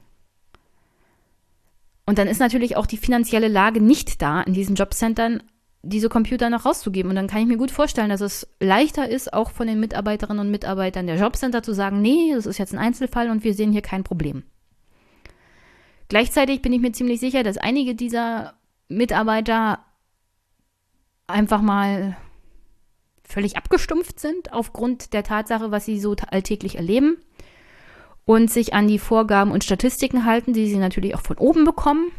Und 2.04 2.18
dann 2.18 2.28
ist 2.28 2.38
natürlich 2.38 2.76
auch 2.76 2.84
die 2.84 2.98
finanzielle 2.98 3.48
Lage 3.48 3.80
nicht 3.80 4.20
da, 4.20 4.42
in 4.42 4.52
diesen 4.52 4.76
Jobcentern 4.76 5.42
diese 5.80 6.10
Computer 6.10 6.50
noch 6.50 6.66
rauszugeben. 6.66 7.08
Und 7.08 7.16
dann 7.16 7.28
kann 7.28 7.40
ich 7.40 7.46
mir 7.46 7.56
gut 7.56 7.70
vorstellen, 7.70 8.10
dass 8.10 8.20
es 8.20 8.46
leichter 8.60 9.08
ist, 9.08 9.32
auch 9.32 9.52
von 9.52 9.66
den 9.66 9.80
Mitarbeiterinnen 9.80 10.44
und 10.44 10.50
Mitarbeitern 10.50 11.06
der 11.06 11.16
Jobcenter 11.16 11.62
zu 11.62 11.72
sagen, 11.72 12.02
nee, 12.02 12.32
das 12.34 12.44
ist 12.44 12.58
jetzt 12.58 12.74
ein 12.74 12.78
Einzelfall 12.78 13.30
und 13.30 13.42
wir 13.42 13.54
sehen 13.54 13.72
hier 13.72 13.80
kein 13.80 14.04
Problem. 14.04 14.42
Gleichzeitig 16.12 16.60
bin 16.60 16.74
ich 16.74 16.82
mir 16.82 16.92
ziemlich 16.92 17.20
sicher, 17.20 17.42
dass 17.42 17.56
einige 17.56 17.94
dieser 17.94 18.52
Mitarbeiter 18.88 19.82
einfach 21.26 21.62
mal 21.62 22.18
völlig 23.24 23.56
abgestumpft 23.56 24.20
sind 24.20 24.52
aufgrund 24.52 25.14
der 25.14 25.22
Tatsache, 25.22 25.70
was 25.70 25.86
sie 25.86 25.98
so 25.98 26.14
alltäglich 26.30 26.76
erleben 26.76 27.16
und 28.26 28.50
sich 28.50 28.74
an 28.74 28.88
die 28.88 28.98
Vorgaben 28.98 29.52
und 29.52 29.64
Statistiken 29.64 30.26
halten, 30.26 30.52
die 30.52 30.68
sie 30.68 30.76
natürlich 30.76 31.14
auch 31.14 31.22
von 31.22 31.38
oben 31.38 31.64
bekommen 31.64 32.12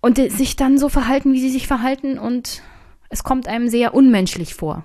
und 0.00 0.16
sich 0.16 0.56
dann 0.56 0.76
so 0.76 0.88
verhalten, 0.88 1.32
wie 1.32 1.40
sie 1.40 1.50
sich 1.50 1.68
verhalten 1.68 2.18
und 2.18 2.64
es 3.10 3.22
kommt 3.22 3.46
einem 3.46 3.68
sehr 3.68 3.94
unmenschlich 3.94 4.54
vor. 4.54 4.82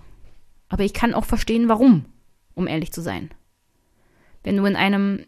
Aber 0.70 0.84
ich 0.84 0.94
kann 0.94 1.16
auch 1.16 1.26
verstehen, 1.26 1.68
warum, 1.68 2.06
um 2.54 2.68
ehrlich 2.68 2.94
zu 2.94 3.02
sein. 3.02 3.32
Wenn 4.44 4.56
du 4.56 4.66
in 4.66 4.76
einem 4.76 5.26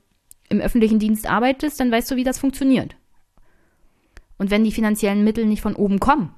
im 0.49 0.61
öffentlichen 0.61 0.99
Dienst 0.99 1.27
arbeitest, 1.27 1.79
dann 1.79 1.91
weißt 1.91 2.11
du, 2.11 2.15
wie 2.15 2.23
das 2.23 2.39
funktioniert. 2.39 2.95
Und 4.37 4.51
wenn 4.51 4.63
die 4.63 4.71
finanziellen 4.71 5.23
Mittel 5.23 5.45
nicht 5.45 5.61
von 5.61 5.75
oben 5.75 5.99
kommen 5.99 6.33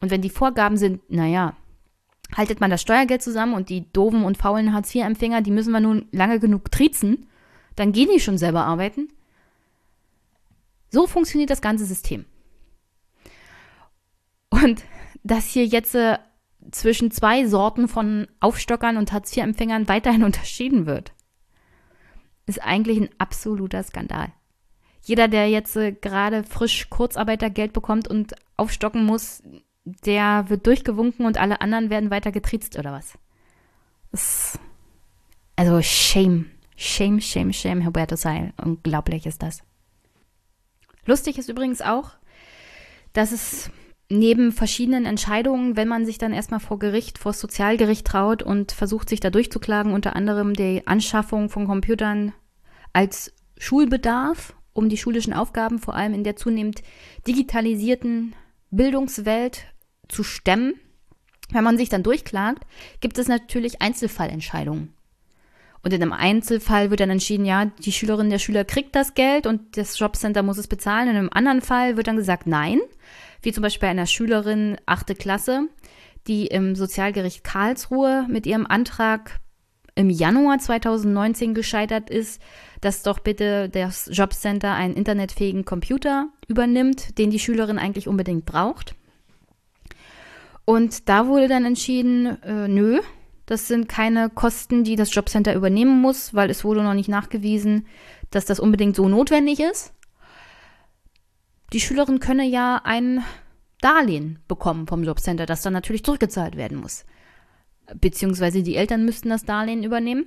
und 0.00 0.10
wenn 0.10 0.22
die 0.22 0.30
Vorgaben 0.30 0.76
sind, 0.76 1.00
naja, 1.10 1.56
haltet 2.34 2.60
man 2.60 2.70
das 2.70 2.80
Steuergeld 2.80 3.22
zusammen 3.22 3.54
und 3.54 3.68
die 3.68 3.92
doofen 3.92 4.24
und 4.24 4.38
faulen 4.38 4.72
Hartz-IV-Empfänger, 4.72 5.42
die 5.42 5.50
müssen 5.50 5.72
wir 5.72 5.80
nun 5.80 6.06
lange 6.12 6.40
genug 6.40 6.70
triezen, 6.70 7.26
dann 7.76 7.92
gehen 7.92 8.08
die 8.12 8.20
schon 8.20 8.38
selber 8.38 8.64
arbeiten. 8.64 9.08
So 10.90 11.06
funktioniert 11.06 11.50
das 11.50 11.60
ganze 11.60 11.84
System. 11.84 12.24
Und 14.50 14.82
dass 15.22 15.46
hier 15.46 15.64
jetzt 15.64 15.94
äh, 15.94 16.18
zwischen 16.70 17.10
zwei 17.10 17.46
Sorten 17.46 17.88
von 17.88 18.28
Aufstockern 18.40 18.96
und 18.96 19.12
Hartz-IV-Empfängern 19.12 19.88
weiterhin 19.88 20.24
unterschieden 20.24 20.86
wird 20.86 21.12
ist 22.52 22.62
eigentlich 22.62 22.98
ein 23.00 23.10
absoluter 23.18 23.82
Skandal. 23.82 24.32
Jeder, 25.02 25.26
der 25.28 25.48
jetzt 25.48 25.76
äh, 25.76 25.92
gerade 25.92 26.44
frisch 26.44 26.88
Kurzarbeitergeld 26.90 27.72
bekommt 27.72 28.08
und 28.08 28.34
aufstocken 28.56 29.04
muss, 29.04 29.42
der 29.84 30.48
wird 30.48 30.66
durchgewunken 30.66 31.26
und 31.26 31.38
alle 31.38 31.60
anderen 31.60 31.90
werden 31.90 32.10
weiter 32.10 32.30
getriezt 32.30 32.78
oder 32.78 32.92
was? 32.92 33.18
Das, 34.12 34.58
also 35.56 35.82
shame, 35.82 36.46
shame, 36.76 37.20
shame, 37.20 37.52
shame, 37.52 37.84
Huberto 37.84 38.16
Seil. 38.16 38.52
Unglaublich 38.62 39.26
ist 39.26 39.42
das. 39.42 39.62
Lustig 41.04 41.38
ist 41.38 41.48
übrigens 41.48 41.80
auch, 41.80 42.10
dass 43.12 43.32
es 43.32 43.70
neben 44.08 44.52
verschiedenen 44.52 45.06
Entscheidungen, 45.06 45.76
wenn 45.76 45.88
man 45.88 46.06
sich 46.06 46.18
dann 46.18 46.32
erstmal 46.32 46.60
vor 46.60 46.78
Gericht, 46.78 47.18
vor 47.18 47.32
Sozialgericht 47.32 48.06
traut 48.06 48.42
und 48.42 48.70
versucht, 48.70 49.08
sich 49.08 49.20
da 49.20 49.30
durchzuklagen, 49.30 49.92
unter 49.92 50.14
anderem 50.14 50.54
die 50.54 50.86
Anschaffung 50.86 51.48
von 51.48 51.66
Computern 51.66 52.32
als 52.92 53.32
Schulbedarf, 53.58 54.54
um 54.72 54.88
die 54.88 54.96
schulischen 54.96 55.32
Aufgaben 55.32 55.78
vor 55.78 55.94
allem 55.94 56.14
in 56.14 56.24
der 56.24 56.36
zunehmend 56.36 56.82
digitalisierten 57.26 58.34
Bildungswelt 58.70 59.66
zu 60.08 60.22
stemmen. 60.22 60.74
Wenn 61.50 61.64
man 61.64 61.76
sich 61.76 61.88
dann 61.88 62.02
durchklagt, 62.02 62.64
gibt 63.00 63.18
es 63.18 63.28
natürlich 63.28 63.82
Einzelfallentscheidungen. 63.82 64.94
Und 65.82 65.92
in 65.92 66.00
einem 66.00 66.12
Einzelfall 66.12 66.90
wird 66.90 67.00
dann 67.00 67.10
entschieden, 67.10 67.44
ja, 67.44 67.66
die 67.66 67.92
Schülerin, 67.92 68.30
der 68.30 68.38
Schüler 68.38 68.64
kriegt 68.64 68.94
das 68.94 69.14
Geld 69.14 69.46
und 69.46 69.76
das 69.76 69.98
Jobcenter 69.98 70.42
muss 70.42 70.58
es 70.58 70.68
bezahlen. 70.68 71.08
In 71.08 71.16
einem 71.16 71.30
anderen 71.32 71.60
Fall 71.60 71.96
wird 71.96 72.06
dann 72.06 72.16
gesagt, 72.16 72.46
nein, 72.46 72.80
wie 73.42 73.52
zum 73.52 73.62
Beispiel 73.62 73.88
bei 73.88 73.90
einer 73.90 74.06
Schülerin 74.06 74.76
achte 74.86 75.16
Klasse, 75.16 75.68
die 76.28 76.46
im 76.46 76.76
Sozialgericht 76.76 77.42
Karlsruhe 77.42 78.26
mit 78.28 78.46
ihrem 78.46 78.66
Antrag 78.66 79.40
im 79.94 80.10
Januar 80.10 80.58
2019 80.58 81.54
gescheitert 81.54 82.10
ist, 82.10 82.40
dass 82.80 83.02
doch 83.02 83.18
bitte 83.18 83.68
das 83.68 84.08
Jobcenter 84.12 84.72
einen 84.72 84.94
internetfähigen 84.94 85.64
Computer 85.64 86.28
übernimmt, 86.48 87.18
den 87.18 87.30
die 87.30 87.38
Schülerin 87.38 87.78
eigentlich 87.78 88.08
unbedingt 88.08 88.46
braucht. 88.46 88.94
Und 90.64 91.08
da 91.08 91.26
wurde 91.26 91.48
dann 91.48 91.64
entschieden, 91.64 92.42
äh, 92.42 92.68
nö, 92.68 93.00
das 93.46 93.68
sind 93.68 93.88
keine 93.88 94.30
Kosten, 94.30 94.84
die 94.84 94.96
das 94.96 95.14
Jobcenter 95.14 95.54
übernehmen 95.54 96.00
muss, 96.00 96.32
weil 96.32 96.50
es 96.50 96.64
wurde 96.64 96.82
noch 96.82 96.94
nicht 96.94 97.08
nachgewiesen, 97.08 97.86
dass 98.30 98.46
das 98.46 98.60
unbedingt 98.60 98.96
so 98.96 99.08
notwendig 99.08 99.60
ist 99.60 99.92
die 101.72 101.80
Schülerin 101.80 102.20
könne 102.20 102.44
ja 102.44 102.80
ein 102.84 103.24
Darlehen 103.80 104.38
bekommen 104.46 104.86
vom 104.86 105.02
Jobcenter, 105.02 105.46
das 105.46 105.62
dann 105.62 105.72
natürlich 105.72 106.04
zurückgezahlt 106.04 106.56
werden 106.56 106.78
muss. 106.78 107.04
Beziehungsweise 108.00 108.62
die 108.62 108.76
Eltern 108.76 109.04
müssten 109.04 109.28
das 109.28 109.44
Darlehen 109.44 109.84
übernehmen. 109.84 110.26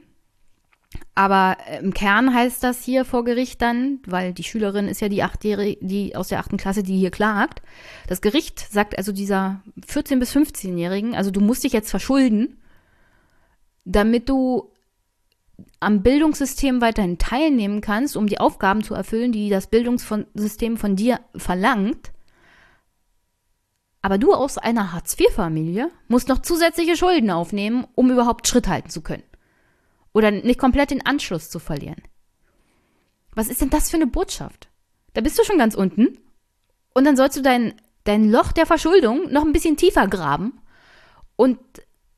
Aber 1.14 1.58
äh, 1.68 1.80
im 1.80 1.94
Kern 1.94 2.34
heißt 2.34 2.64
das 2.64 2.84
hier 2.84 3.06
vor 3.06 3.24
Gericht 3.24 3.62
dann, 3.62 4.00
weil 4.06 4.34
die 4.34 4.44
Schülerin 4.44 4.88
ist 4.88 5.02
ja 5.02 5.10
die 5.10 5.24
achtjährige, 5.24 5.86
die 5.86 6.16
aus 6.16 6.30
der 6.30 6.40
achten 6.40 6.58
Klasse, 6.58 6.84
die 6.84 6.98
hier 6.98 7.12
klagt. 7.12 7.62
Das 8.08 8.22
Gericht 8.22 8.60
sagt 8.60 8.98
also 8.98 9.12
dieser 9.12 9.62
14- 9.88 10.20
bis 10.20 10.36
15-Jährigen, 10.36 11.16
also 11.16 11.32
du 11.32 11.42
musst 11.42 11.64
dich 11.64 11.74
jetzt 11.74 11.90
verschulden, 11.90 12.58
damit 13.86 14.30
du 14.30 14.72
am 15.80 16.02
Bildungssystem 16.04 16.82
weiterhin 16.82 17.18
teilnehmen 17.18 17.82
kannst, 17.82 18.18
um 18.18 18.28
die 18.28 18.40
Aufgaben 18.40 18.84
zu 18.84 18.94
erfüllen, 18.94 19.32
die 19.32 19.50
das 19.50 19.68
Bildungssystem 19.68 20.78
von 20.78 20.96
dir 20.96 21.20
verlangt. 21.36 22.12
Aber 24.06 24.20
du 24.20 24.36
aus 24.36 24.60
einer 24.60 24.94
Hartz-IV-Familie 24.94 25.90
musst 26.10 26.28
noch 26.28 26.38
zusätzliche 26.38 26.96
Schulden 26.96 27.32
aufnehmen, 27.32 27.88
um 27.96 28.12
überhaupt 28.12 28.48
Schritt 28.48 28.68
halten 28.68 28.92
zu 28.92 29.02
können. 29.02 29.24
Oder 30.14 30.30
nicht 30.30 30.60
komplett 30.60 30.92
den 30.92 31.04
Anschluss 31.04 31.50
zu 31.50 31.58
verlieren. 31.58 32.04
Was 33.34 33.48
ist 33.48 33.62
denn 33.62 33.72
das 33.72 33.90
für 33.90 33.96
eine 33.96 34.06
Botschaft? 34.06 34.70
Da 35.16 35.22
bist 35.22 35.40
du 35.40 35.44
schon 35.44 35.58
ganz 35.58 35.74
unten 35.74 36.20
und 36.94 37.04
dann 37.04 37.18
sollst 37.18 37.36
du 37.36 37.42
dein, 37.42 37.74
dein 38.04 38.30
Loch 38.30 38.52
der 38.52 38.68
Verschuldung 38.68 39.32
noch 39.32 39.44
ein 39.44 39.54
bisschen 39.54 39.76
tiefer 39.76 40.08
graben 40.08 40.62
und 41.36 41.58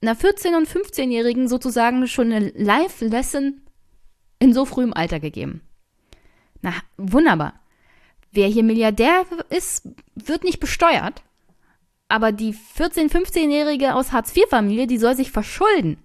einer 0.02 0.18
14- 0.18 0.58
und 0.58 0.68
15-Jährigen 0.68 1.48
sozusagen 1.48 2.06
schon 2.10 2.34
eine 2.34 2.50
Live-Lesson 2.50 3.62
in 4.40 4.54
so 4.54 4.66
frühem 4.66 4.94
Alter 4.94 5.22
gegeben. 5.22 5.62
Na, 6.62 6.74
wunderbar. 6.98 7.54
Wer 8.34 8.50
hier 8.50 8.64
Milliardär 8.64 9.26
ist, 9.50 9.88
wird 10.16 10.44
nicht 10.44 10.60
besteuert. 10.60 11.24
Aber 12.10 12.32
die 12.32 12.54
14-, 12.54 13.12
15-Jährige 13.12 13.96
aus 13.96 14.12
Hartz-IV-Familie, 14.12 14.88
die 14.88 14.98
soll 14.98 15.16
sich 15.16 15.32
verschulden, 15.32 15.98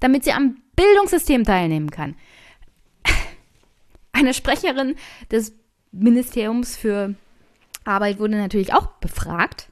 damit 0.00 0.24
sie 0.24 0.32
am 0.32 0.58
Bildungssystem 0.76 1.44
teilnehmen 1.44 1.90
kann. 1.90 2.14
Eine 4.12 4.34
Sprecherin 4.34 4.96
des 5.30 5.54
Ministeriums 5.92 6.76
für 6.76 7.14
Arbeit 7.84 8.18
wurde 8.18 8.36
natürlich 8.36 8.74
auch 8.74 8.86
befragt. 8.98 9.70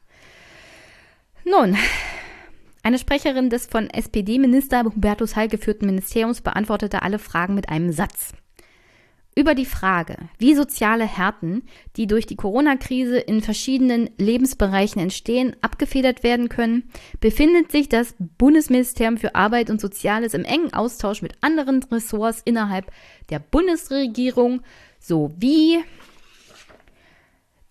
Nun, 1.45 1.77
eine 2.83 2.99
Sprecherin 2.99 3.51
des 3.51 3.67
von 3.67 3.91
SPD-Minister 3.91 4.85
Hubertus 4.85 5.37
Heil 5.37 5.49
geführten 5.49 5.87
Ministeriums 5.87 6.41
beantwortete 6.41 7.03
alle 7.03 7.19
Fragen 7.19 7.55
mit 7.55 7.69
einem 7.69 7.93
Satz. 7.93 8.33
Über 9.37 9.57
die 9.57 9.65
Frage, 9.65 10.17
wie 10.39 10.55
soziale 10.55 11.05
Härten, 11.05 11.65
die 11.97 12.07
durch 12.07 12.25
die 12.27 12.37
Corona-Krise 12.37 13.19
in 13.19 13.41
verschiedenen 13.41 14.11
Lebensbereichen 14.17 15.03
entstehen, 15.03 15.57
abgefedert 15.61 16.23
werden 16.23 16.49
können, 16.49 16.85
befindet 17.19 17.73
sich 17.73 17.89
das 17.89 18.15
Bundesministerium 18.39 19.19
für 19.19 19.35
Arbeit 19.35 19.71
und 19.71 19.81
Soziales 19.81 20.35
im 20.35 20.45
engen 20.45 20.73
Austausch 20.73 21.21
mit 21.21 21.33
anderen 21.41 21.83
Ressorts 21.83 22.43
innerhalb 22.45 22.93
der 23.29 23.41
Bundesregierung 23.41 24.63
sowie 25.01 25.83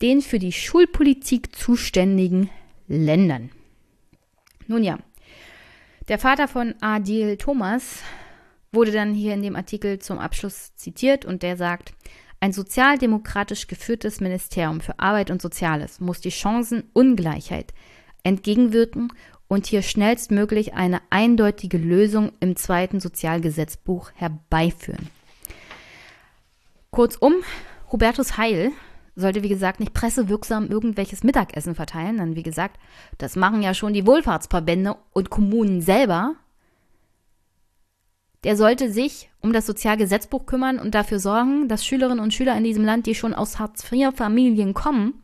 den 0.02 0.22
für 0.22 0.40
die 0.40 0.52
Schulpolitik 0.52 1.56
zuständigen 1.56 2.50
Ländern. 2.90 3.52
Nun 4.68 4.84
ja, 4.84 5.00
der 6.10 6.20
Vater 6.20 6.50
von 6.50 6.76
Adil 6.82 7.38
Thomas 7.38 8.02
wurde 8.74 8.92
dann 8.92 9.14
hier 9.14 9.34
in 9.34 9.42
dem 9.42 9.56
Artikel 9.56 10.00
zum 10.00 10.20
Abschluss 10.20 10.76
zitiert 10.76 11.26
und 11.26 11.44
der 11.44 11.58
sagt, 11.58 11.94
Ein 12.40 12.52
sozialdemokratisch 12.52 13.68
geführtes 13.68 14.20
Ministerium 14.20 14.82
für 14.82 15.00
Arbeit 15.00 15.32
und 15.32 15.42
Soziales 15.42 16.00
muss 16.00 16.20
die 16.20 16.32
Chancenungleichheit 16.32 17.74
entgegenwirken 18.24 19.14
und 19.48 19.68
hier 19.68 19.82
schnellstmöglich 19.82 20.74
eine 20.74 21.02
eindeutige 21.10 21.78
Lösung 21.78 22.32
im 22.40 22.56
zweiten 22.56 23.00
Sozialgesetzbuch 23.00 24.12
herbeiführen. 24.16 25.10
Kurzum, 26.92 27.36
Hubertus 27.92 28.38
Heil 28.38 28.72
sollte, 29.16 29.44
wie 29.44 29.50
gesagt, 29.50 29.80
nicht 29.80 29.94
pressewirksam 29.94 30.70
irgendwelches 30.70 31.24
Mittagessen 31.24 31.76
verteilen, 31.76 32.18
denn 32.18 32.36
wie 32.36 32.44
gesagt, 32.44 32.80
das 33.20 33.36
machen 33.36 33.62
ja 33.62 33.74
schon 33.74 33.94
die 33.94 34.08
Wohlfahrtsverbände 34.08 34.96
und 35.12 35.30
Kommunen 35.30 35.82
selber 35.82 36.36
der 38.44 38.58
sollte 38.58 38.92
sich 38.92 39.30
um 39.42 39.54
das 39.54 39.66
Sozialgesetzbuch 39.66 40.46
kümmern 40.46 40.80
und 40.80 40.96
dafür 40.96 41.20
sorgen, 41.20 41.68
dass 41.68 41.86
Schülerinnen 41.86 42.20
und 42.20 42.34
Schüler 42.34 42.58
in 42.58 42.64
diesem 42.64 42.84
Land, 42.84 43.06
die 43.06 43.16
schon 43.16 43.34
aus 43.34 43.60
Hartz-IV-Familien 43.60 44.74
kommen, 44.74 45.24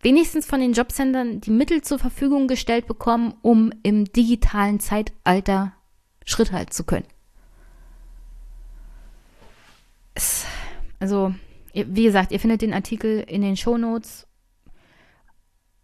wenigstens 0.00 0.46
von 0.46 0.60
den 0.60 0.72
Jobcentern 0.72 1.40
die 1.40 1.50
Mittel 1.50 1.82
zur 1.82 1.98
Verfügung 1.98 2.46
gestellt 2.48 2.86
bekommen, 2.86 3.34
um 3.42 3.72
im 3.82 4.04
digitalen 4.04 4.80
Zeitalter 4.80 5.72
Schritt 6.24 6.52
halten 6.52 6.72
zu 6.72 6.84
können. 6.84 7.06
Also, 11.00 11.34
wie 11.72 12.04
gesagt, 12.04 12.32
ihr 12.32 12.40
findet 12.40 12.62
den 12.62 12.72
Artikel 12.72 13.20
in 13.20 13.42
den 13.42 13.56
Shownotes. 13.56 14.26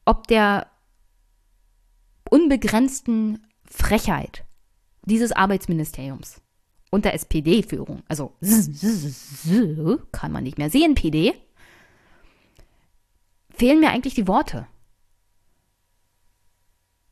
Ob 0.05 0.27
der 0.29 0.67
unbegrenzten 2.31 3.47
Frechheit 3.65 4.45
dieses 5.05 5.33
Arbeitsministeriums 5.33 6.41
unter 6.91 7.15
SPD-Führung, 7.15 8.03
also 8.09 8.33
kann 10.13 10.33
man 10.33 10.43
nicht 10.43 10.59
mehr 10.59 10.71
sehen, 10.71 10.95
PD, 10.95 11.35
fehlen 13.51 13.81
mir 13.81 13.91
eigentlich 13.91 14.15
die 14.15 14.29
Worte. 14.29 14.67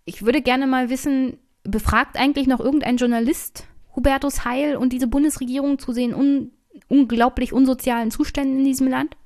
Ich 0.05 0.25
würde 0.25 0.43
gerne 0.43 0.67
mal 0.67 0.91
wissen, 0.91 1.39
befragt 1.65 2.17
eigentlich 2.17 2.47
noch 2.47 2.61
irgendein 2.61 2.97
Journalist 2.97 3.67
Hubertus 3.95 4.45
Heil 4.45 4.77
und 4.77 4.93
diese 4.93 5.07
Bundesregierung 5.07 5.79
zu 5.79 5.93
sehen 5.93 6.15
un 6.15 6.53
unglaublich 6.87 7.53
unsozialen 7.53 8.11
Zuständen 8.11 8.61
in 8.61 8.65
diesem 8.65 8.89
Land, 8.89 9.17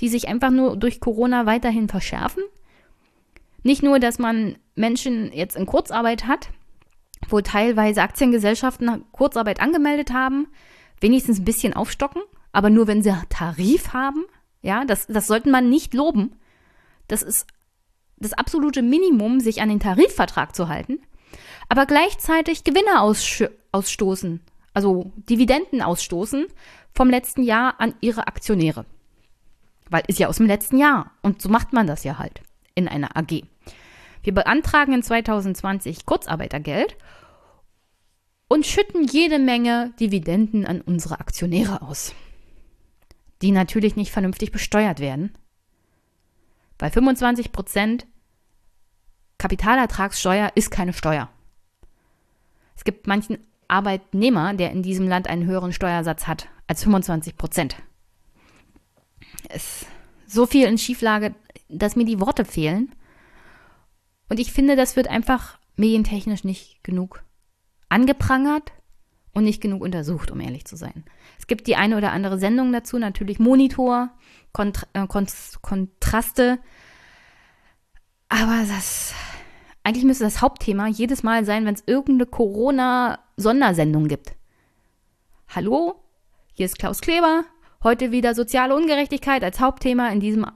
die 0.00 0.08
sich 0.08 0.28
einfach 0.28 0.50
nur 0.50 0.76
durch 0.76 1.00
Corona 1.00 1.46
weiterhin 1.46 1.88
verschärfen? 1.88 2.42
Nicht 3.62 3.82
nur, 3.82 4.00
dass 4.00 4.18
man 4.18 4.58
Menschen 4.74 5.32
jetzt 5.32 5.56
in 5.56 5.64
Kurzarbeit 5.64 6.26
hat, 6.26 6.50
wo 7.28 7.40
teilweise 7.40 8.02
Aktiengesellschaften 8.02 9.04
Kurzarbeit 9.12 9.60
angemeldet 9.60 10.12
haben, 10.12 10.48
wenigstens 11.00 11.38
ein 11.38 11.44
bisschen 11.44 11.74
aufstocken, 11.74 12.22
aber 12.52 12.70
nur 12.70 12.86
wenn 12.86 13.02
sie 13.02 13.14
Tarif 13.28 13.92
haben. 13.92 14.24
Ja, 14.60 14.84
das, 14.84 15.06
das 15.06 15.26
sollte 15.26 15.50
man 15.50 15.68
nicht 15.68 15.94
loben. 15.94 16.36
Das 17.08 17.22
ist 17.22 17.46
das 18.16 18.32
absolute 18.32 18.82
Minimum, 18.82 19.40
sich 19.40 19.60
an 19.60 19.68
den 19.68 19.80
Tarifvertrag 19.80 20.54
zu 20.54 20.68
halten, 20.68 21.00
aber 21.68 21.86
gleichzeitig 21.86 22.64
Gewinne 22.64 23.00
ausstoßen, 23.72 24.40
also 24.74 25.12
Dividenden 25.16 25.82
ausstoßen 25.82 26.46
vom 26.94 27.10
letzten 27.10 27.42
Jahr 27.42 27.80
an 27.80 27.94
ihre 28.00 28.28
Aktionäre. 28.28 28.84
Weil 29.90 30.04
ist 30.06 30.18
ja 30.18 30.28
aus 30.28 30.36
dem 30.36 30.46
letzten 30.46 30.78
Jahr 30.78 31.10
und 31.22 31.42
so 31.42 31.48
macht 31.48 31.72
man 31.72 31.86
das 31.86 32.04
ja 32.04 32.18
halt 32.18 32.42
in 32.74 32.88
einer 32.88 33.16
AG. 33.16 33.42
Wir 34.22 34.34
beantragen 34.34 34.92
in 34.92 35.02
2020 35.02 36.06
Kurzarbeitergeld 36.06 36.96
und 38.48 38.66
schütten 38.66 39.04
jede 39.04 39.38
Menge 39.38 39.92
Dividenden 39.98 40.66
an 40.66 40.80
unsere 40.80 41.20
Aktionäre 41.20 41.82
aus, 41.82 42.14
die 43.40 43.50
natürlich 43.50 43.96
nicht 43.96 44.12
vernünftig 44.12 44.52
besteuert 44.52 45.00
werden. 45.00 45.32
Bei 46.78 46.90
25 46.90 47.52
Prozent 47.52 48.06
Kapitalertragssteuer 49.38 50.52
ist 50.54 50.70
keine 50.70 50.92
Steuer. 50.92 51.28
Es 52.76 52.84
gibt 52.84 53.06
manchen 53.06 53.38
Arbeitnehmer, 53.66 54.54
der 54.54 54.70
in 54.70 54.82
diesem 54.82 55.08
Land 55.08 55.26
einen 55.26 55.46
höheren 55.46 55.72
Steuersatz 55.72 56.26
hat 56.26 56.48
als 56.68 56.84
25 56.84 57.36
Prozent. 57.36 57.76
Es 59.48 59.82
ist 59.82 59.86
so 60.26 60.46
viel 60.46 60.66
in 60.66 60.78
Schieflage, 60.78 61.34
dass 61.68 61.96
mir 61.96 62.04
die 62.04 62.20
Worte 62.20 62.44
fehlen. 62.44 62.94
Und 64.28 64.40
ich 64.40 64.52
finde, 64.52 64.76
das 64.76 64.96
wird 64.96 65.08
einfach 65.08 65.58
medientechnisch 65.76 66.44
nicht 66.44 66.84
genug 66.84 67.22
angeprangert 67.88 68.72
und 69.32 69.44
nicht 69.44 69.60
genug 69.60 69.82
untersucht, 69.82 70.30
um 70.30 70.40
ehrlich 70.40 70.64
zu 70.64 70.76
sein. 70.76 71.04
Es 71.38 71.46
gibt 71.46 71.66
die 71.66 71.76
eine 71.76 71.96
oder 71.96 72.12
andere 72.12 72.38
Sendung 72.38 72.72
dazu, 72.72 72.98
natürlich 72.98 73.38
Monitor, 73.38 74.10
Kontra 74.52 74.86
äh, 74.92 75.06
Kontraste. 75.06 76.58
Aber 78.28 78.64
das, 78.66 79.14
eigentlich 79.82 80.04
müsste 80.04 80.24
das 80.24 80.40
Hauptthema 80.40 80.88
jedes 80.88 81.22
Mal 81.22 81.44
sein, 81.44 81.64
wenn 81.64 81.74
es 81.74 81.84
irgendeine 81.86 82.26
Corona-Sondersendung 82.26 84.08
gibt. 84.08 84.34
Hallo, 85.48 86.02
hier 86.54 86.66
ist 86.66 86.78
Klaus 86.78 87.00
Kleber. 87.00 87.44
Heute 87.82 88.12
wieder 88.12 88.34
soziale 88.34 88.76
Ungerechtigkeit 88.76 89.42
als 89.42 89.60
Hauptthema 89.60 90.10
in 90.10 90.20
diesem 90.20 90.46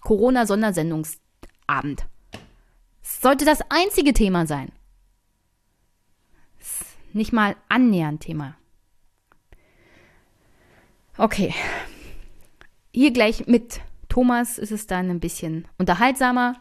Corona-Sondersendungsabend 0.00 2.06
sollte 3.20 3.44
das 3.44 3.60
einzige 3.68 4.14
Thema 4.14 4.46
sein. 4.46 4.72
Nicht 7.12 7.32
mal 7.32 7.56
annähernd 7.68 8.22
Thema. 8.22 8.56
Okay. 11.18 11.54
Hier 12.92 13.12
gleich 13.12 13.46
mit 13.46 13.80
Thomas 14.08 14.58
ist 14.58 14.72
es 14.72 14.86
dann 14.86 15.10
ein 15.10 15.20
bisschen 15.20 15.68
unterhaltsamer, 15.76 16.56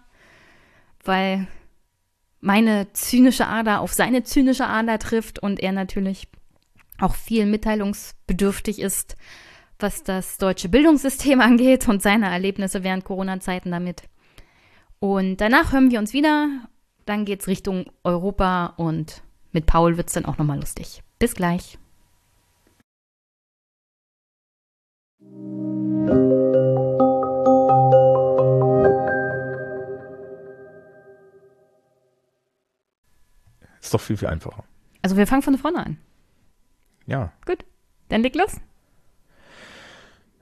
weil 1.03 1.47
meine 2.41 2.91
zynische 2.93 3.47
Ader 3.47 3.79
auf 3.79 3.93
seine 3.93 4.23
zynische 4.23 4.67
Ader 4.67 4.99
trifft 4.99 5.39
und 5.39 5.59
er 5.59 5.71
natürlich 5.71 6.27
auch 6.99 7.15
viel 7.15 7.45
mitteilungsbedürftig 7.45 8.79
ist, 8.79 9.15
was 9.79 10.03
das 10.03 10.37
deutsche 10.37 10.67
Bildungssystem 10.67 11.39
angeht 11.41 11.87
und 11.87 12.01
seine 12.01 12.29
Erlebnisse 12.29 12.83
während 12.83 13.05
Corona-Zeiten 13.05 13.71
damit. 13.71 14.03
Und 14.99 15.37
danach 15.37 15.71
hören 15.71 15.91
wir 15.91 15.99
uns 15.99 16.13
wieder. 16.13 16.49
Dann 17.05 17.25
geht 17.25 17.41
es 17.41 17.47
Richtung 17.47 17.85
Europa 18.03 18.73
und 18.77 19.23
mit 19.51 19.65
Paul 19.65 19.97
wird 19.97 20.07
es 20.07 20.13
dann 20.13 20.25
auch 20.25 20.37
nochmal 20.37 20.59
lustig. 20.59 21.01
Bis 21.17 21.33
gleich. 21.33 21.79
Ist 33.81 33.93
doch 33.93 34.01
viel, 34.01 34.17
viel 34.17 34.27
einfacher. 34.27 34.63
Also 35.01 35.17
wir 35.17 35.25
fangen 35.25 35.41
von 35.41 35.57
vorne 35.57 35.85
an. 35.85 35.97
Ja. 37.07 37.31
Gut. 37.45 37.65
Dann 38.09 38.21
leg 38.21 38.35
los. 38.35 38.57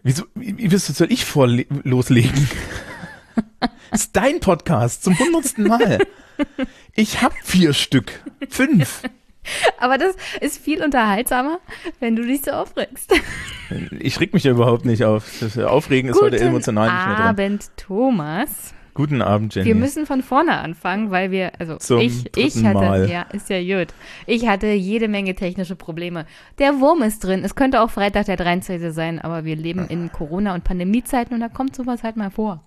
Wieso, 0.03 0.25
wie, 0.35 0.57
wie 0.57 0.77
soll 0.77 1.11
ich 1.11 1.25
vor 1.25 1.47
loslegen? 1.47 2.49
Ist 3.91 4.15
dein 4.15 4.39
Podcast 4.39 5.03
zum 5.03 5.17
hundertsten 5.17 5.67
Mal. 5.67 5.99
Ich 6.95 7.21
habe 7.21 7.35
vier 7.43 7.73
Stück. 7.73 8.21
Fünf. 8.49 9.03
Aber 9.79 9.97
das 9.97 10.15
ist 10.41 10.57
viel 10.57 10.83
unterhaltsamer, 10.83 11.59
wenn 11.99 12.15
du 12.15 12.23
dich 12.25 12.41
so 12.43 12.51
aufregst. 12.51 13.13
Ich 13.99 14.19
reg 14.19 14.33
mich 14.33 14.43
ja 14.43 14.51
überhaupt 14.51 14.85
nicht 14.85 15.03
auf. 15.03 15.39
Das 15.39 15.57
Aufregen 15.57 16.09
ist 16.09 16.21
heute 16.21 16.39
emotional 16.39 16.87
nicht 16.87 17.07
mehr 17.07 17.15
dran. 17.15 17.27
Abend, 17.27 17.71
Thomas. 17.77 18.73
Guten 18.93 19.21
Abend, 19.21 19.53
Jenny. 19.53 19.67
Wir 19.67 19.75
müssen 19.75 20.07
von 20.07 20.23
vorne 20.23 20.57
anfangen, 20.57 21.11
weil 21.11 21.29
wir, 21.29 21.51
also 21.59 21.75
Zum 21.77 21.99
ich, 21.99 22.35
ich 22.35 22.55
hatte, 22.65 22.73
Mal. 22.73 23.07
ja, 23.07 23.27
ist 23.31 23.47
ja 23.47 23.61
gut. 23.61 23.93
Ich 24.25 24.47
hatte 24.47 24.67
jede 24.67 25.07
Menge 25.07 25.35
technische 25.35 25.75
Probleme. 25.75 26.25
Der 26.57 26.79
Wurm 26.79 27.03
ist 27.03 27.23
drin. 27.23 27.43
Es 27.43 27.53
könnte 27.53 27.81
auch 27.81 27.91
Freitag 27.91 28.25
der 28.25 28.37
13. 28.37 28.91
sein, 28.91 29.19
aber 29.19 29.45
wir 29.45 29.55
leben 29.55 29.87
in 29.87 30.11
Corona- 30.11 30.55
und 30.55 30.63
Pandemiezeiten 30.63 31.35
und 31.35 31.41
da 31.41 31.47
kommt 31.47 31.75
sowas 31.75 32.01
halt 32.01 32.17
mal 32.17 32.31
vor. 32.31 32.63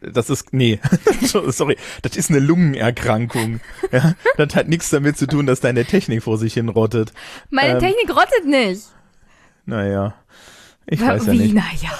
Das 0.00 0.28
ist, 0.30 0.52
nee, 0.52 0.80
sorry, 1.22 1.76
das 2.02 2.16
ist 2.16 2.30
eine 2.30 2.40
Lungenerkrankung. 2.40 3.60
Ja, 3.92 4.14
das 4.36 4.54
hat 4.54 4.68
nichts 4.68 4.90
damit 4.90 5.16
zu 5.16 5.26
tun, 5.26 5.46
dass 5.46 5.60
deine 5.60 5.84
Technik 5.84 6.22
vor 6.22 6.36
sich 6.38 6.54
hin 6.54 6.68
rottet. 6.68 7.12
Meine 7.50 7.74
Ähm, 7.74 7.78
Technik 7.78 8.10
rottet 8.16 8.44
nicht. 8.46 8.82
Naja, 9.66 10.14
ich 10.86 11.00
weiß 11.00 11.26
ja 11.26 11.32
Wie, 11.32 11.38
nicht. 11.38 11.54
naja. 11.54 11.90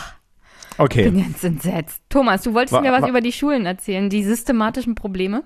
Ich 0.72 0.78
Okay, 0.78 1.04
bin 1.10 1.22
ganz 1.22 1.44
entsetzt. 1.44 2.02
Thomas, 2.08 2.42
du 2.42 2.52
wolltest 2.52 2.72
Wa- 2.72 2.80
mir 2.80 2.92
was 2.92 3.02
wa- 3.02 3.08
über 3.08 3.20
die 3.20 3.32
Schulen 3.32 3.64
erzählen, 3.64 4.10
die 4.10 4.24
systematischen 4.24 4.94
Probleme 4.96 5.44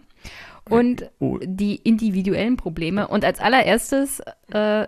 und 0.68 1.10
Oh. 1.20 1.38
die 1.42 1.76
individuellen 1.76 2.56
Probleme. 2.56 3.06
Und 3.08 3.24
als 3.24 3.38
allererstes 3.38 4.20
äh, 4.52 4.86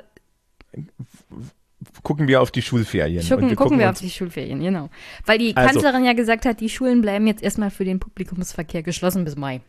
gucken 2.03 2.29
wir 2.29 2.41
auf 2.41 2.51
die 2.51 2.63
Schulferien. 2.63 3.27
gucken, 3.29 3.51
und 3.51 3.57
gucken 3.57 3.79
wir 3.79 3.91
auf 3.91 3.99
die 3.99 4.11
Schulferien, 4.11 4.61
genau. 4.61 4.91
Weil 5.27 5.39
die 5.39 5.57
Also- 5.57 5.73
Kanzlerin 5.81 6.05
ja 6.05 6.13
gesagt 6.13 6.45
hat, 6.45 6.61
die 6.61 6.69
Schulen 6.69 7.01
bleiben 7.03 7.27
jetzt 7.27 7.43
erstmal 7.43 7.71
für 7.71 7.85
den 7.85 7.99
Publikumsverkehr 8.01 8.83
geschlossen 8.83 9.25
bis 9.25 9.37
Mai. 9.37 9.61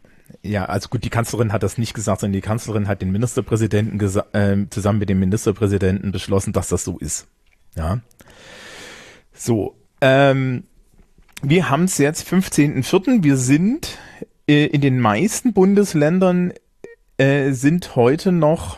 Ja, 0.43 0.65
also 0.65 0.87
gut, 0.89 1.03
die 1.03 1.09
Kanzlerin 1.09 1.51
hat 1.51 1.61
das 1.63 1.77
nicht 1.77 1.93
gesagt, 1.93 2.21
sondern 2.21 2.33
die 2.33 2.41
Kanzlerin 2.41 2.87
hat 2.87 3.01
den 3.01 3.11
Ministerpräsidenten 3.11 3.99
äh, 4.33 4.69
zusammen 4.69 4.99
mit 4.99 5.09
dem 5.09 5.19
Ministerpräsidenten 5.19 6.11
beschlossen, 6.11 6.53
dass 6.53 6.69
das 6.69 6.83
so 6.83 6.97
ist. 6.97 7.27
Ja. 7.75 7.99
So, 9.33 9.75
ähm, 9.99 10.63
wir 11.41 11.69
haben 11.69 11.83
es 11.85 11.97
jetzt 11.97 12.27
15.04. 12.27 13.23
Wir 13.23 13.35
sind 13.37 13.97
äh, 14.47 14.65
in 14.67 14.81
den 14.81 14.99
meisten 14.99 15.53
Bundesländern 15.53 16.53
äh, 17.17 17.51
sind 17.51 17.95
heute 17.95 18.31
noch 18.31 18.77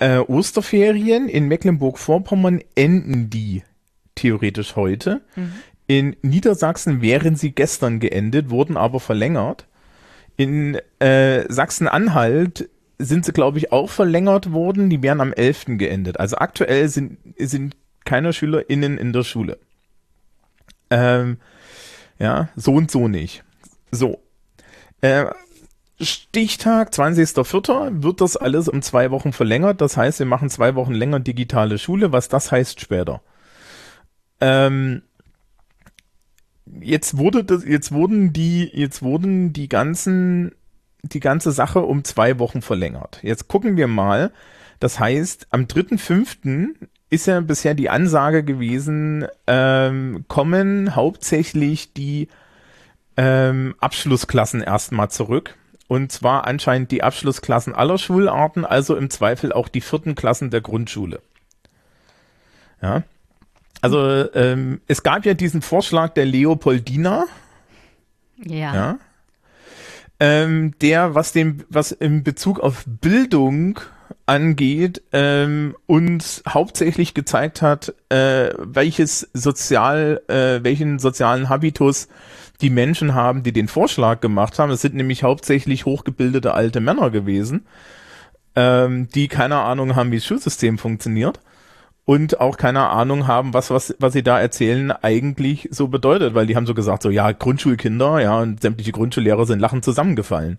äh, 0.00 0.18
Osterferien. 0.18 1.28
In 1.28 1.48
Mecklenburg-Vorpommern 1.48 2.60
enden 2.74 3.30
die 3.30 3.62
theoretisch 4.14 4.76
heute. 4.76 5.20
Mhm. 5.36 5.52
In 5.86 6.16
Niedersachsen 6.22 7.02
wären 7.02 7.36
sie 7.36 7.52
gestern 7.52 8.00
geendet, 8.00 8.50
wurden 8.50 8.76
aber 8.76 9.00
verlängert. 9.00 9.66
In 10.36 10.78
äh, 11.00 11.44
Sachsen-Anhalt 11.52 12.68
sind 12.98 13.24
sie, 13.24 13.32
glaube 13.32 13.58
ich, 13.58 13.72
auch 13.72 13.90
verlängert 13.90 14.52
worden. 14.52 14.90
Die 14.90 15.02
wären 15.02 15.20
am 15.20 15.32
11. 15.32 15.78
geendet. 15.78 16.20
Also 16.20 16.36
aktuell 16.36 16.88
sind, 16.88 17.18
sind 17.38 17.76
keine 18.04 18.32
SchülerInnen 18.32 18.98
in 18.98 19.12
der 19.12 19.24
Schule. 19.24 19.58
Ähm, 20.90 21.38
ja, 22.18 22.50
so 22.56 22.74
und 22.74 22.90
so 22.90 23.08
nicht. 23.08 23.42
So. 23.90 24.20
Äh, 25.00 25.26
Stichtag 26.00 26.92
20.04. 26.92 28.02
wird 28.02 28.20
das 28.20 28.36
alles 28.36 28.68
um 28.68 28.82
zwei 28.82 29.10
Wochen 29.10 29.32
verlängert. 29.32 29.80
Das 29.80 29.96
heißt, 29.96 30.18
wir 30.18 30.26
machen 30.26 30.48
zwei 30.48 30.74
Wochen 30.74 30.94
länger 30.94 31.20
digitale 31.20 31.78
Schule. 31.78 32.12
Was 32.12 32.28
das 32.28 32.50
heißt 32.50 32.80
später. 32.80 33.22
Ähm, 34.40 35.02
jetzt 36.80 37.18
wurde 37.18 37.44
das, 37.44 37.64
jetzt 37.64 37.92
wurden 37.92 38.32
die, 38.32 38.70
jetzt 38.72 39.02
wurden 39.02 39.52
die 39.52 39.68
ganzen, 39.68 40.52
die 41.02 41.20
ganze 41.20 41.52
Sache 41.52 41.80
um 41.80 42.04
zwei 42.04 42.38
Wochen 42.38 42.62
verlängert. 42.62 43.20
Jetzt 43.22 43.48
gucken 43.48 43.76
wir 43.76 43.86
mal. 43.86 44.32
Das 44.78 44.98
heißt, 44.98 45.48
am 45.50 45.64
3.5. 45.64 46.68
ist 47.10 47.26
ja 47.26 47.40
bisher 47.40 47.74
die 47.74 47.90
Ansage 47.90 48.42
gewesen, 48.42 49.26
ähm, 49.46 50.24
kommen 50.28 50.96
hauptsächlich 50.96 51.92
die 51.92 52.28
ähm, 53.18 53.74
Abschlussklassen 53.80 54.62
erstmal 54.62 55.10
zurück. 55.10 55.56
Und 55.90 56.12
zwar 56.12 56.46
anscheinend 56.46 56.92
die 56.92 57.02
Abschlussklassen 57.02 57.74
aller 57.74 57.98
Schularten, 57.98 58.64
also 58.64 58.94
im 58.94 59.10
Zweifel 59.10 59.52
auch 59.52 59.66
die 59.66 59.80
vierten 59.80 60.14
Klassen 60.14 60.50
der 60.50 60.60
Grundschule. 60.60 61.20
Ja. 62.80 63.02
Also 63.80 64.32
ähm, 64.34 64.80
es 64.86 65.02
gab 65.02 65.26
ja 65.26 65.34
diesen 65.34 65.62
Vorschlag 65.62 66.10
der 66.10 66.26
Leopoldina. 66.26 67.24
Ja. 68.36 68.72
ja 68.72 68.98
ähm, 70.20 70.74
der, 70.80 71.16
was 71.16 71.32
dem, 71.32 71.64
was 71.68 71.90
im 71.90 72.22
Bezug 72.22 72.60
auf 72.60 72.84
Bildung 72.86 73.80
angeht, 74.26 75.02
ähm, 75.12 75.74
uns 75.86 76.44
hauptsächlich 76.48 77.14
gezeigt 77.14 77.62
hat, 77.62 77.94
äh, 78.10 78.50
welches 78.58 79.28
sozial, 79.32 80.22
äh, 80.28 80.62
welchen 80.62 81.00
sozialen 81.00 81.48
Habitus 81.48 82.06
die 82.60 82.70
Menschen 82.70 83.14
haben, 83.14 83.42
die 83.42 83.52
den 83.52 83.68
Vorschlag 83.68 84.20
gemacht 84.20 84.58
haben. 84.58 84.70
Es 84.70 84.82
sind 84.82 84.94
nämlich 84.94 85.22
hauptsächlich 85.22 85.86
hochgebildete 85.86 86.54
alte 86.54 86.80
Männer 86.80 87.10
gewesen, 87.10 87.66
ähm, 88.56 89.08
die 89.14 89.28
keine 89.28 89.58
Ahnung 89.58 89.96
haben, 89.96 90.10
wie 90.10 90.16
das 90.16 90.26
Schulsystem 90.26 90.78
funktioniert 90.78 91.40
und 92.04 92.40
auch 92.40 92.56
keine 92.56 92.88
Ahnung 92.88 93.26
haben, 93.26 93.54
was, 93.54 93.70
was, 93.70 93.94
was 93.98 94.12
sie 94.12 94.22
da 94.22 94.40
erzählen, 94.40 94.90
eigentlich 94.90 95.68
so 95.70 95.88
bedeutet, 95.88 96.34
weil 96.34 96.46
die 96.46 96.56
haben 96.56 96.66
so 96.66 96.74
gesagt, 96.74 97.02
so 97.02 97.10
ja, 97.10 97.30
Grundschulkinder, 97.30 98.20
ja, 98.20 98.40
und 98.40 98.60
sämtliche 98.60 98.92
Grundschullehrer 98.92 99.46
sind 99.46 99.60
lachend 99.60 99.84
zusammengefallen. 99.84 100.58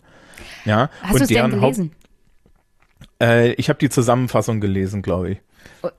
Ja, 0.66 0.89
Hast 1.04 1.20
du 1.20 1.24
es 1.24 1.30
denn 1.30 1.49
gelesen? 1.49 1.91
Äh, 3.22 3.52
ich 3.54 3.70
habe 3.70 3.80
die 3.80 3.89
Zusammenfassung 3.89 4.62
gelesen, 4.62 5.02
glaube 5.02 5.32
ich. 5.32 5.38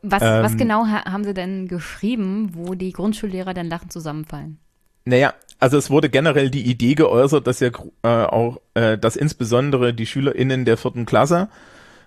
Was, 0.02 0.22
ähm, 0.22 0.42
was 0.42 0.56
genau 0.56 0.86
ha 0.86 1.04
haben 1.04 1.24
sie 1.24 1.34
denn 1.34 1.68
geschrieben, 1.68 2.52
wo 2.54 2.74
die 2.74 2.92
Grundschullehrer 2.92 3.52
dann 3.52 3.68
lachend 3.68 3.92
zusammenfallen? 3.92 4.58
Naja, 5.04 5.34
also 5.62 5.78
es 5.78 5.90
wurde 5.90 6.10
generell 6.10 6.50
die 6.50 6.62
Idee 6.62 6.94
geäußert, 6.94 7.46
dass 7.46 7.60
ja 7.60 7.68
äh, 8.02 8.08
auch, 8.08 8.60
äh, 8.74 8.98
dass 8.98 9.14
insbesondere 9.14 9.94
die 9.94 10.06
SchülerInnen 10.06 10.64
der 10.64 10.76
vierten 10.76 11.06
Klasse 11.06 11.48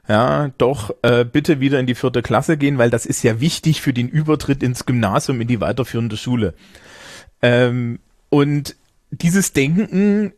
ja, 0.09 0.51
doch 0.57 0.93
äh, 1.03 1.23
bitte 1.23 1.61
wieder 1.61 1.79
in 1.79 1.87
die 1.87 1.95
vierte 1.95 2.21
Klasse 2.21 2.57
gehen, 2.57 2.77
weil 2.77 2.89
das 2.89 3.05
ist 3.05 3.23
ja 3.23 3.39
wichtig 3.39 3.81
für 3.81 3.93
den 3.93 4.09
Übertritt 4.09 4.61
ins 4.61 4.85
Gymnasium, 4.85 5.39
in 5.39 5.47
die 5.47 5.61
weiterführende 5.61 6.17
Schule. 6.17 6.53
Ähm, 7.41 7.99
und 8.29 8.75
dieses 9.09 9.53
Denken 9.53 10.33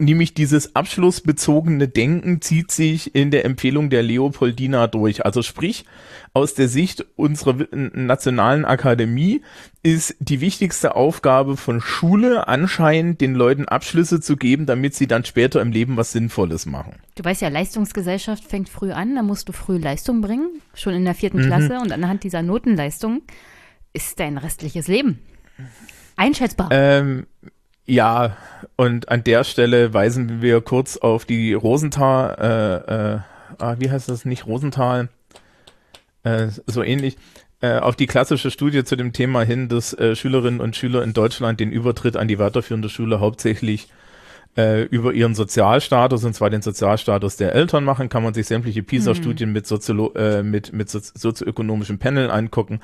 nämlich 0.00 0.34
dieses 0.34 0.74
abschlussbezogene 0.74 1.88
Denken 1.88 2.40
zieht 2.40 2.70
sich 2.70 3.14
in 3.14 3.30
der 3.30 3.44
Empfehlung 3.44 3.90
der 3.90 4.02
Leopoldina 4.02 4.86
durch. 4.86 5.24
Also 5.24 5.42
sprich, 5.42 5.84
aus 6.32 6.54
der 6.54 6.68
Sicht 6.68 7.04
unserer 7.16 7.56
nationalen 7.72 8.64
Akademie 8.64 9.42
ist 9.82 10.16
die 10.18 10.40
wichtigste 10.40 10.96
Aufgabe 10.96 11.56
von 11.56 11.80
Schule 11.80 12.48
anscheinend, 12.48 13.20
den 13.20 13.34
Leuten 13.34 13.66
Abschlüsse 13.66 14.20
zu 14.20 14.36
geben, 14.36 14.66
damit 14.66 14.94
sie 14.94 15.06
dann 15.06 15.24
später 15.24 15.60
im 15.60 15.72
Leben 15.72 15.96
was 15.96 16.12
Sinnvolles 16.12 16.66
machen. 16.66 16.94
Du 17.16 17.24
weißt 17.24 17.42
ja, 17.42 17.48
Leistungsgesellschaft 17.48 18.44
fängt 18.44 18.68
früh 18.68 18.92
an, 18.92 19.14
da 19.14 19.22
musst 19.22 19.48
du 19.48 19.52
früh 19.52 19.78
Leistung 19.78 20.20
bringen, 20.20 20.60
schon 20.74 20.94
in 20.94 21.04
der 21.04 21.14
vierten 21.14 21.42
mhm. 21.42 21.46
Klasse 21.46 21.78
und 21.80 21.92
anhand 21.92 22.24
dieser 22.24 22.42
Notenleistung 22.42 23.22
ist 23.92 24.20
dein 24.20 24.38
restliches 24.38 24.88
Leben 24.88 25.18
einschätzbar. 26.20 26.68
Ähm, 26.70 27.26
ja, 27.90 28.36
und 28.76 29.08
an 29.08 29.24
der 29.24 29.44
Stelle 29.44 29.92
weisen 29.92 30.40
wir 30.40 30.60
kurz 30.60 30.96
auf 30.96 31.24
die 31.24 31.54
Rosenthal, 31.54 32.36
äh, 32.88 33.14
äh, 33.14 33.18
ah, 33.58 33.76
wie 33.78 33.90
heißt 33.90 34.08
das? 34.08 34.24
Nicht, 34.24 34.46
Rosenthal, 34.46 35.08
äh, 36.22 36.48
so 36.66 36.82
ähnlich, 36.82 37.16
äh, 37.60 37.78
auf 37.78 37.96
die 37.96 38.06
klassische 38.06 38.50
Studie 38.50 38.84
zu 38.84 38.94
dem 38.94 39.12
Thema 39.12 39.42
hin, 39.42 39.68
dass 39.68 39.92
äh, 39.94 40.14
Schülerinnen 40.14 40.60
und 40.60 40.76
Schüler 40.76 41.02
in 41.02 41.12
Deutschland 41.12 41.58
den 41.58 41.72
Übertritt 41.72 42.16
an 42.16 42.28
die 42.28 42.38
weiterführende 42.38 42.88
Schule 42.88 43.18
hauptsächlich 43.18 43.88
äh, 44.56 44.82
über 44.82 45.12
ihren 45.12 45.34
Sozialstatus, 45.34 46.24
und 46.24 46.34
zwar 46.34 46.50
den 46.50 46.62
Sozialstatus 46.62 47.36
der 47.36 47.54
Eltern 47.54 47.84
machen, 47.84 48.08
kann 48.08 48.22
man 48.22 48.34
sich 48.34 48.46
sämtliche 48.46 48.82
PISA-Studien 48.82 49.50
mhm. 49.50 49.54
mit, 49.54 49.66
Soziolo 49.66 50.12
äh, 50.14 50.42
mit, 50.42 50.72
mit 50.72 50.90
sozi 50.90 51.12
sozioökonomischen 51.14 51.98
Panel 51.98 52.30
angucken. 52.30 52.80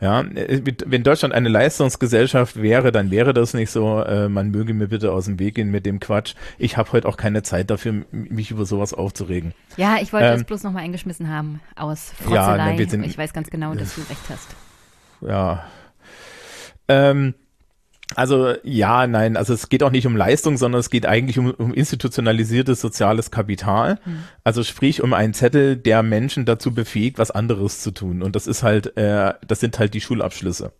Ja, 0.00 0.20
äh, 0.22 0.62
wenn 0.86 1.02
Deutschland 1.02 1.34
eine 1.34 1.48
Leistungsgesellschaft 1.48 2.60
wäre, 2.60 2.90
dann 2.90 3.10
wäre 3.10 3.34
das 3.34 3.54
nicht 3.54 3.70
so. 3.70 4.00
Äh, 4.00 4.28
man 4.28 4.50
möge 4.50 4.72
mir 4.72 4.88
bitte 4.88 5.12
aus 5.12 5.26
dem 5.26 5.38
Weg 5.38 5.56
gehen 5.56 5.70
mit 5.70 5.86
dem 5.86 6.00
Quatsch. 6.00 6.34
Ich 6.58 6.76
habe 6.76 6.92
heute 6.92 7.06
auch 7.06 7.16
keine 7.16 7.42
Zeit 7.42 7.70
dafür, 7.70 8.04
mich 8.10 8.50
über 8.50 8.64
sowas 8.64 8.94
aufzuregen. 8.94 9.52
Ja, 9.76 9.98
ich 10.00 10.12
wollte 10.12 10.26
ähm, 10.26 10.34
das 10.34 10.44
bloß 10.44 10.62
nochmal 10.62 10.84
eingeschmissen 10.84 11.28
haben 11.28 11.60
aus 11.76 12.12
Frotzelei. 12.16 12.76
Ja, 12.80 12.88
sind, 12.88 13.04
ich 13.04 13.18
weiß 13.18 13.32
ganz 13.32 13.50
genau, 13.50 13.74
dass 13.74 13.94
du 13.94 14.00
recht 14.02 14.22
hast. 14.30 14.48
Ja. 15.20 15.64
Ähm, 16.88 17.34
also 18.16 18.54
ja, 18.64 19.06
nein, 19.06 19.36
also 19.36 19.54
es 19.54 19.68
geht 19.68 19.82
auch 19.82 19.90
nicht 19.90 20.06
um 20.06 20.16
Leistung, 20.16 20.56
sondern 20.56 20.80
es 20.80 20.90
geht 20.90 21.06
eigentlich 21.06 21.38
um, 21.38 21.50
um 21.52 21.72
institutionalisiertes 21.72 22.80
soziales 22.80 23.30
Kapital. 23.30 23.98
Mhm. 24.04 24.24
Also 24.42 24.64
sprich 24.64 25.02
um 25.02 25.12
einen 25.12 25.34
Zettel, 25.34 25.76
der 25.76 26.02
Menschen 26.02 26.44
dazu 26.44 26.74
befähigt, 26.74 27.18
was 27.18 27.30
anderes 27.30 27.80
zu 27.80 27.92
tun. 27.92 28.22
Und 28.22 28.34
das 28.36 28.46
ist 28.46 28.62
halt, 28.62 28.96
äh, 28.96 29.34
das 29.46 29.60
sind 29.60 29.78
halt 29.78 29.94
die 29.94 30.00
Schulabschlüsse. 30.00 30.72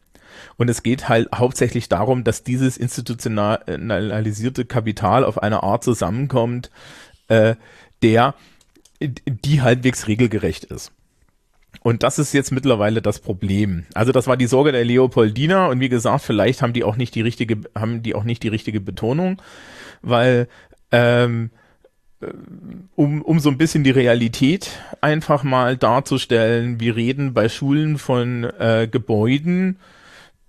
Und 0.57 0.69
es 0.69 0.83
geht 0.83 1.09
halt 1.09 1.29
hauptsächlich 1.35 1.89
darum, 1.89 2.25
dass 2.25 2.43
dieses 2.43 2.77
institutionalisierte 2.77 4.65
Kapital 4.65 5.25
auf 5.25 5.43
eine 5.43 5.63
Art 5.63 5.85
zusammenkommt, 5.85 6.71
äh, 7.29 7.55
der 8.03 8.35
die 9.01 9.63
halbwegs 9.63 10.09
regelgerecht 10.09 10.65
ist. 10.65 10.93
Und 11.83 12.03
das 12.03 12.19
ist 12.19 12.33
jetzt 12.33 12.53
mittlerweile 12.53 13.01
das 13.01 13.21
Problem. 13.21 13.87
Also 13.95 14.13
das 14.13 14.27
war 14.27 14.37
die 14.37 14.47
Sorge 14.47 14.73
der 14.73 14.85
Leopoldina 14.85 15.67
und 15.69 15.81
wie 15.81 15.89
gesagt, 15.89 16.25
vielleicht 16.25 16.63
haben 16.63 16.73
die 16.73 16.85
auch 16.85 16.97
nicht 16.97 17.15
die 17.15 17.23
richtige, 17.23 17.59
haben 17.75 18.03
die 18.03 18.15
auch 18.15 18.25
nicht 18.25 18.43
die 18.43 18.49
richtige 18.49 18.81
Betonung, 18.81 19.41
weil 20.03 20.49
ähm, 20.93 21.51
äh, 22.21 22.27
um, 22.97 23.23
um 23.23 23.41
so 23.41 23.51
ein 23.51 23.59
bisschen 23.59 23.85
die 23.85 23.91
Realität 23.91 24.71
einfach 25.01 25.43
mal 25.43 25.77
darzustellen, 25.77 26.81
wir 26.81 26.97
reden 26.97 27.33
bei 27.33 27.49
Schulen 27.49 27.99
von 27.99 28.45
äh, 28.45 28.89
Gebäuden, 28.91 29.79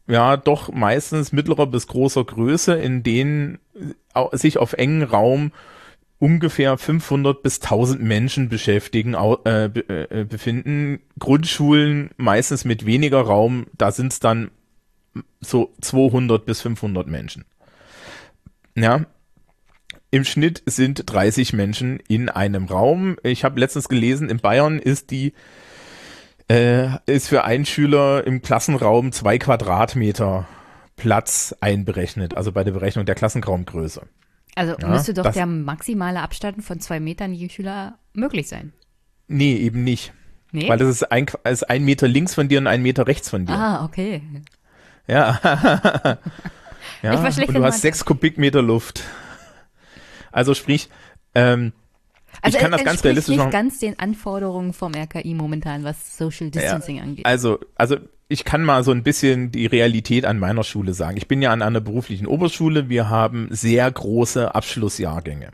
ja, 0.07 0.35
doch 0.35 0.71
meistens 0.71 1.31
mittlerer 1.31 1.67
bis 1.67 1.87
großer 1.87 2.25
Größe, 2.25 2.73
in 2.73 3.03
denen 3.03 3.59
sich 4.33 4.57
auf 4.57 4.73
engen 4.73 5.03
Raum 5.03 5.51
ungefähr 6.21 6.77
500 6.77 7.41
bis 7.41 7.59
1000 7.61 8.01
Menschen 8.01 8.47
beschäftigen, 8.47 9.15
äh, 9.15 9.65
äh, 9.65 10.23
befinden. 10.23 10.99
Grundschulen 11.17 12.11
meistens 12.15 12.63
mit 12.63 12.85
weniger 12.85 13.21
Raum, 13.21 13.65
da 13.75 13.91
sind 13.91 14.13
es 14.13 14.19
dann 14.19 14.51
so 15.39 15.73
200 15.81 16.45
bis 16.45 16.61
500 16.61 17.07
Menschen. 17.07 17.43
Ja, 18.75 19.05
im 20.11 20.23
Schnitt 20.23 20.61
sind 20.67 21.03
30 21.11 21.53
Menschen 21.53 21.99
in 22.07 22.29
einem 22.29 22.65
Raum. 22.65 23.17
Ich 23.23 23.43
habe 23.43 23.59
letztens 23.59 23.89
gelesen, 23.89 24.29
in 24.29 24.37
Bayern 24.37 24.77
ist 24.77 25.09
die 25.09 25.33
äh, 26.51 26.99
ist 27.07 27.29
für 27.29 27.45
einen 27.45 27.65
Schüler 27.65 28.27
im 28.27 28.43
Klassenraum 28.43 29.11
zwei 29.11 29.39
Quadratmeter 29.39 30.47
Platz 30.97 31.55
einberechnet, 31.61 32.37
also 32.37 32.51
bei 32.51 32.63
der 32.63 32.73
Berechnung 32.73 33.05
der 33.05 33.15
Klassenraumgröße. 33.15 34.03
Also 34.55 34.75
ja, 34.79 34.87
müsste 34.87 35.13
doch 35.13 35.31
der 35.31 35.45
maximale 35.45 36.21
Abstand 36.21 36.63
von 36.63 36.79
zwei 36.79 36.99
Metern 36.99 37.33
je 37.33 37.49
Schüler 37.49 37.97
möglich 38.13 38.47
sein. 38.47 38.73
Nee, 39.27 39.55
eben 39.55 39.83
nicht. 39.83 40.13
Nee? 40.51 40.67
Weil 40.67 40.77
das 40.77 40.89
ist 40.89 41.11
ein, 41.11 41.27
ist 41.45 41.69
ein 41.69 41.85
Meter 41.85 42.07
links 42.07 42.35
von 42.35 42.49
dir 42.49 42.59
und 42.59 42.67
ein 42.67 42.81
Meter 42.81 43.07
rechts 43.07 43.29
von 43.29 43.45
dir. 43.45 43.53
Ah, 43.53 43.85
okay. 43.85 44.21
Ja. 45.07 45.39
ja. 47.01 47.27
Ich 47.27 47.47
Und 47.47 47.53
du 47.53 47.63
hast 47.63 47.81
sechs 47.81 48.03
Kubikmeter 48.03 48.61
Luft. 48.61 49.03
Also 50.31 50.53
sprich, 50.53 50.89
ähm, 51.35 51.71
Also 52.41 52.57
ich 52.57 52.61
kann 52.61 52.71
das 52.71 52.79
ganz 52.79 52.91
entspricht 52.91 53.05
realistisch 53.05 53.37
nicht 53.37 53.51
ganz 53.51 53.79
den 53.79 53.99
Anforderungen 53.99 54.73
vom 54.73 54.93
RKI 54.93 55.33
momentan, 55.33 55.83
was 55.83 56.17
Social 56.17 56.49
Distancing 56.49 56.99
angeht. 56.99 57.25
Also, 57.25 57.59
also 57.75 57.97
ich 58.27 58.45
kann 58.45 58.63
mal 58.63 58.83
so 58.83 58.91
ein 58.91 59.03
bisschen 59.03 59.51
die 59.51 59.65
Realität 59.65 60.25
an 60.25 60.39
meiner 60.39 60.63
Schule 60.63 60.93
sagen. 60.93 61.17
Ich 61.17 61.27
bin 61.27 61.41
ja 61.41 61.51
an 61.51 61.61
einer 61.61 61.81
beruflichen 61.81 62.27
Oberschule. 62.27 62.87
Wir 62.87 63.09
haben 63.09 63.47
sehr 63.51 63.91
große 63.91 64.55
Abschlussjahrgänge. 64.55 65.51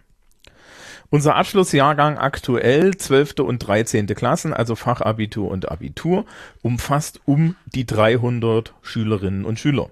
Unser 1.09 1.36
Abschlussjahrgang 1.36 2.17
aktuell, 2.17 2.95
12. 2.95 3.39
und 3.39 3.59
13. 3.59 4.07
Klassen, 4.07 4.53
also 4.53 4.75
Fachabitur 4.75 5.49
und 5.49 5.71
Abitur, 5.71 6.25
umfasst 6.61 7.21
um 7.25 7.55
die 7.65 7.86
300 7.86 8.73
Schülerinnen 8.82 9.45
und 9.45 9.57
Schüler. 9.57 9.89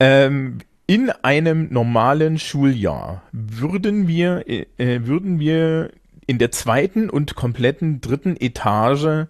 Ähm, 0.00 0.58
in 0.86 1.10
einem 1.10 1.72
normalen 1.72 2.38
Schuljahr 2.38 3.22
würden 3.32 4.06
wir, 4.06 4.44
äh, 4.48 4.66
äh, 4.78 5.06
würden 5.06 5.38
wir 5.40 5.90
in 6.26 6.38
der 6.38 6.50
zweiten 6.52 7.10
und 7.10 7.34
kompletten 7.34 8.00
dritten 8.00 8.36
Etage 8.38 9.26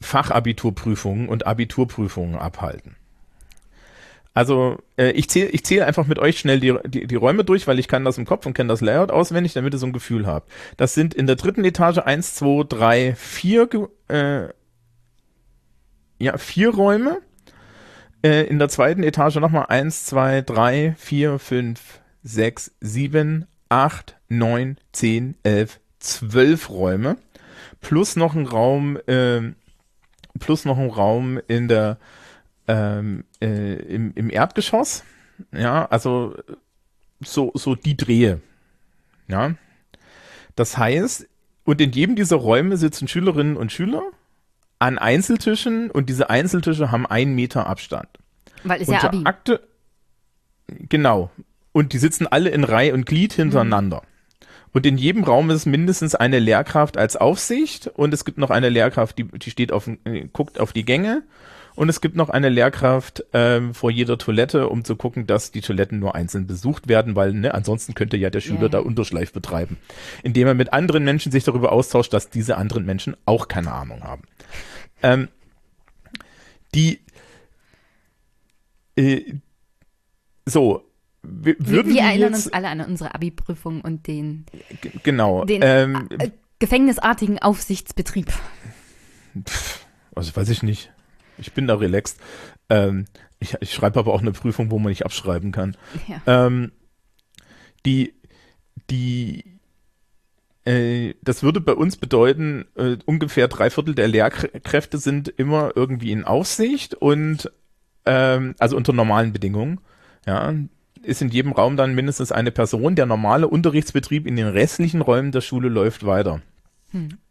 Fachabiturprüfungen 0.00 1.28
und 1.28 1.46
Abiturprüfungen 1.46 2.36
abhalten. 2.36 2.96
Also 4.34 4.78
äh, 4.96 5.12
ich 5.12 5.30
zähle 5.30 5.48
ich 5.50 5.64
zähl 5.64 5.82
einfach 5.82 6.08
mit 6.08 6.18
euch 6.18 6.40
schnell 6.40 6.58
die, 6.58 6.74
die, 6.86 7.06
die 7.06 7.14
Räume 7.14 7.44
durch, 7.44 7.68
weil 7.68 7.78
ich 7.78 7.86
kann 7.86 8.04
das 8.04 8.18
im 8.18 8.24
Kopf 8.24 8.44
und 8.44 8.54
kenne 8.54 8.68
das 8.68 8.80
Layout 8.80 9.12
auswendig, 9.12 9.52
damit 9.52 9.72
ihr 9.72 9.78
so 9.78 9.86
ein 9.86 9.92
Gefühl 9.92 10.26
habt. 10.26 10.50
Das 10.76 10.92
sind 10.92 11.14
in 11.14 11.28
der 11.28 11.36
dritten 11.36 11.64
Etage 11.64 11.98
eins, 11.98 12.34
zwei, 12.34 12.64
drei, 12.68 13.14
vier, 13.14 13.68
äh, 14.08 14.48
ja, 16.18 16.36
vier 16.36 16.74
Räume. 16.74 17.20
Äh, 18.24 18.44
in 18.44 18.58
der 18.58 18.70
zweiten 18.70 19.02
Etage 19.02 19.36
nochmal 19.36 19.66
eins, 19.68 20.06
zwei, 20.06 20.40
drei, 20.40 20.94
vier, 20.96 21.38
fünf, 21.38 22.00
sechs, 22.22 22.72
sieben, 22.80 23.46
acht, 23.68 24.16
neun, 24.30 24.78
zehn, 24.92 25.36
elf, 25.42 25.78
zwölf 25.98 26.70
Räume. 26.70 27.18
Plus 27.82 28.16
noch 28.16 28.34
ein 28.34 28.46
Raum, 28.46 28.98
ähm, 29.08 29.56
plus 30.40 30.64
noch 30.64 30.78
ein 30.78 30.88
Raum 30.88 31.38
in 31.48 31.68
der 31.68 31.98
ähm, 32.66 33.24
äh, 33.42 33.74
im, 33.74 34.12
im 34.14 34.30
Erdgeschoss. 34.30 35.04
Ja, 35.52 35.84
also 35.84 36.34
so, 37.20 37.52
so 37.54 37.74
die 37.74 37.96
Drehe. 37.96 38.40
Ja. 39.28 39.54
Das 40.56 40.78
heißt, 40.78 41.28
und 41.64 41.80
in 41.82 41.92
jedem 41.92 42.16
dieser 42.16 42.36
Räume 42.36 42.78
sitzen 42.78 43.06
Schülerinnen 43.06 43.58
und 43.58 43.70
Schüler 43.70 44.02
an 44.78 44.98
Einzeltischen 44.98 45.90
und 45.90 46.08
diese 46.08 46.30
Einzeltische 46.30 46.90
haben 46.90 47.06
einen 47.06 47.34
Meter 47.34 47.66
Abstand. 47.66 48.08
Weil 48.64 48.80
ist 48.80 48.88
ja 48.88 48.96
Unter 48.96 49.08
Abi. 49.08 49.22
Akte, 49.24 49.60
genau. 50.66 51.30
Und 51.72 51.92
die 51.92 51.98
sitzen 51.98 52.26
alle 52.26 52.50
in 52.50 52.64
Reihe 52.64 52.94
und 52.94 53.06
Glied 53.06 53.32
hintereinander. 53.32 54.02
Und 54.72 54.86
in 54.86 54.98
jedem 54.98 55.22
Raum 55.22 55.50
ist 55.50 55.66
mindestens 55.66 56.14
eine 56.14 56.40
Lehrkraft 56.40 56.96
als 56.96 57.16
Aufsicht 57.16 57.86
und 57.86 58.12
es 58.12 58.24
gibt 58.24 58.38
noch 58.38 58.50
eine 58.50 58.68
Lehrkraft, 58.68 59.16
die, 59.18 59.24
die 59.24 59.50
steht 59.50 59.70
auf, 59.70 59.88
äh, 60.04 60.28
guckt 60.32 60.58
auf 60.58 60.72
die 60.72 60.84
Gänge 60.84 61.22
und 61.76 61.88
es 61.88 62.00
gibt 62.00 62.16
noch 62.16 62.28
eine 62.30 62.48
Lehrkraft 62.48 63.24
ähm, 63.32 63.74
vor 63.74 63.90
jeder 63.90 64.18
Toilette, 64.18 64.68
um 64.68 64.84
zu 64.84 64.96
gucken, 64.96 65.26
dass 65.26 65.50
die 65.50 65.60
Toiletten 65.60 65.98
nur 65.98 66.14
einzeln 66.14 66.46
besucht 66.46 66.88
werden, 66.88 67.16
weil 67.16 67.32
ne, 67.32 67.52
ansonsten 67.54 67.94
könnte 67.94 68.16
ja 68.16 68.30
der 68.30 68.40
Schüler 68.40 68.62
Ja. 68.62 68.68
da 68.68 68.78
Unterschleif 68.80 69.32
betreiben, 69.32 69.76
indem 70.22 70.46
er 70.46 70.54
mit 70.54 70.72
anderen 70.72 71.04
Menschen 71.04 71.32
sich 71.32 71.44
darüber 71.44 71.72
austauscht, 71.72 72.12
dass 72.12 72.30
diese 72.30 72.56
anderen 72.56 72.84
Menschen 72.86 73.16
auch 73.26 73.48
keine 73.48 73.72
Ahnung 73.72 74.02
haben. 74.04 74.22
Ähm, 75.02 75.28
die 76.74 77.00
äh, 78.96 79.34
so 80.46 80.84
wir, 81.22 81.56
Wir, 81.58 81.66
würden 81.68 81.86
wir 81.88 81.94
die 81.94 81.98
erinnern 82.00 82.32
jetzt, 82.34 82.46
uns 82.46 82.52
alle 82.52 82.68
an 82.68 82.80
unsere 82.80 83.14
Abi-Prüfung 83.14 83.80
und 83.80 84.06
den, 84.06 84.44
genau 85.02 85.44
den 85.44 85.62
ähm, 85.64 86.08
äh, 86.18 86.30
gefängnisartigen 86.58 87.38
Aufsichtsbetrieb. 87.40 88.32
Also 90.14 90.36
weiß 90.36 90.48
ich 90.50 90.62
nicht. 90.62 90.92
Ich 91.38 91.52
bin 91.52 91.66
da 91.66 91.74
relaxed. 91.74 92.18
Ähm, 92.68 93.06
ich, 93.40 93.56
ich 93.60 93.72
schreibe 93.72 93.98
aber 93.98 94.12
auch 94.12 94.20
eine 94.20 94.32
Prüfung, 94.32 94.70
wo 94.70 94.78
man 94.78 94.90
nicht 94.90 95.04
abschreiben 95.04 95.52
kann. 95.52 95.76
Ja. 96.08 96.46
Ähm, 96.46 96.72
die, 97.84 98.14
die, 98.90 99.44
äh, 100.64 101.14
das 101.22 101.42
würde 101.42 101.60
bei 101.60 101.74
uns 101.74 101.96
bedeuten, 101.96 102.64
äh, 102.76 102.96
ungefähr 103.04 103.48
drei 103.48 103.70
Viertel 103.70 103.94
der 103.94 104.08
Lehrkräfte 104.08 104.98
sind 104.98 105.28
immer 105.28 105.72
irgendwie 105.74 106.12
in 106.12 106.24
Aufsicht 106.24 106.94
und 106.94 107.50
ähm, 108.06 108.54
also 108.58 108.76
unter 108.76 108.92
normalen 108.92 109.32
Bedingungen. 109.32 109.80
Ja, 110.26 110.54
ist 111.02 111.20
in 111.20 111.28
jedem 111.28 111.52
Raum 111.52 111.76
dann 111.76 111.94
mindestens 111.94 112.32
eine 112.32 112.50
Person. 112.50 112.96
Der 112.96 113.04
normale 113.04 113.46
Unterrichtsbetrieb 113.46 114.26
in 114.26 114.36
den 114.36 114.46
restlichen 114.46 115.02
Räumen 115.02 115.32
der 115.32 115.42
Schule 115.42 115.68
läuft 115.68 116.06
weiter. 116.06 116.40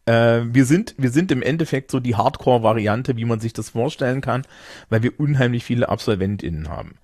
Äh, 0.06 0.42
wir 0.46 0.66
sind, 0.66 0.96
wir 0.98 1.10
sind 1.10 1.32
im 1.32 1.42
Endeffekt 1.42 1.92
so 1.92 2.00
die 2.00 2.16
Hardcore-Variante, 2.16 3.18
wie 3.18 3.26
man 3.26 3.40
sich 3.40 3.54
das 3.54 3.70
vorstellen 3.70 4.22
kann, 4.22 4.44
weil 4.90 5.04
wir 5.04 5.20
unheimlich 5.20 5.64
viele 5.64 5.90
AbsolventInnen 5.90 6.70
haben. 6.70 6.96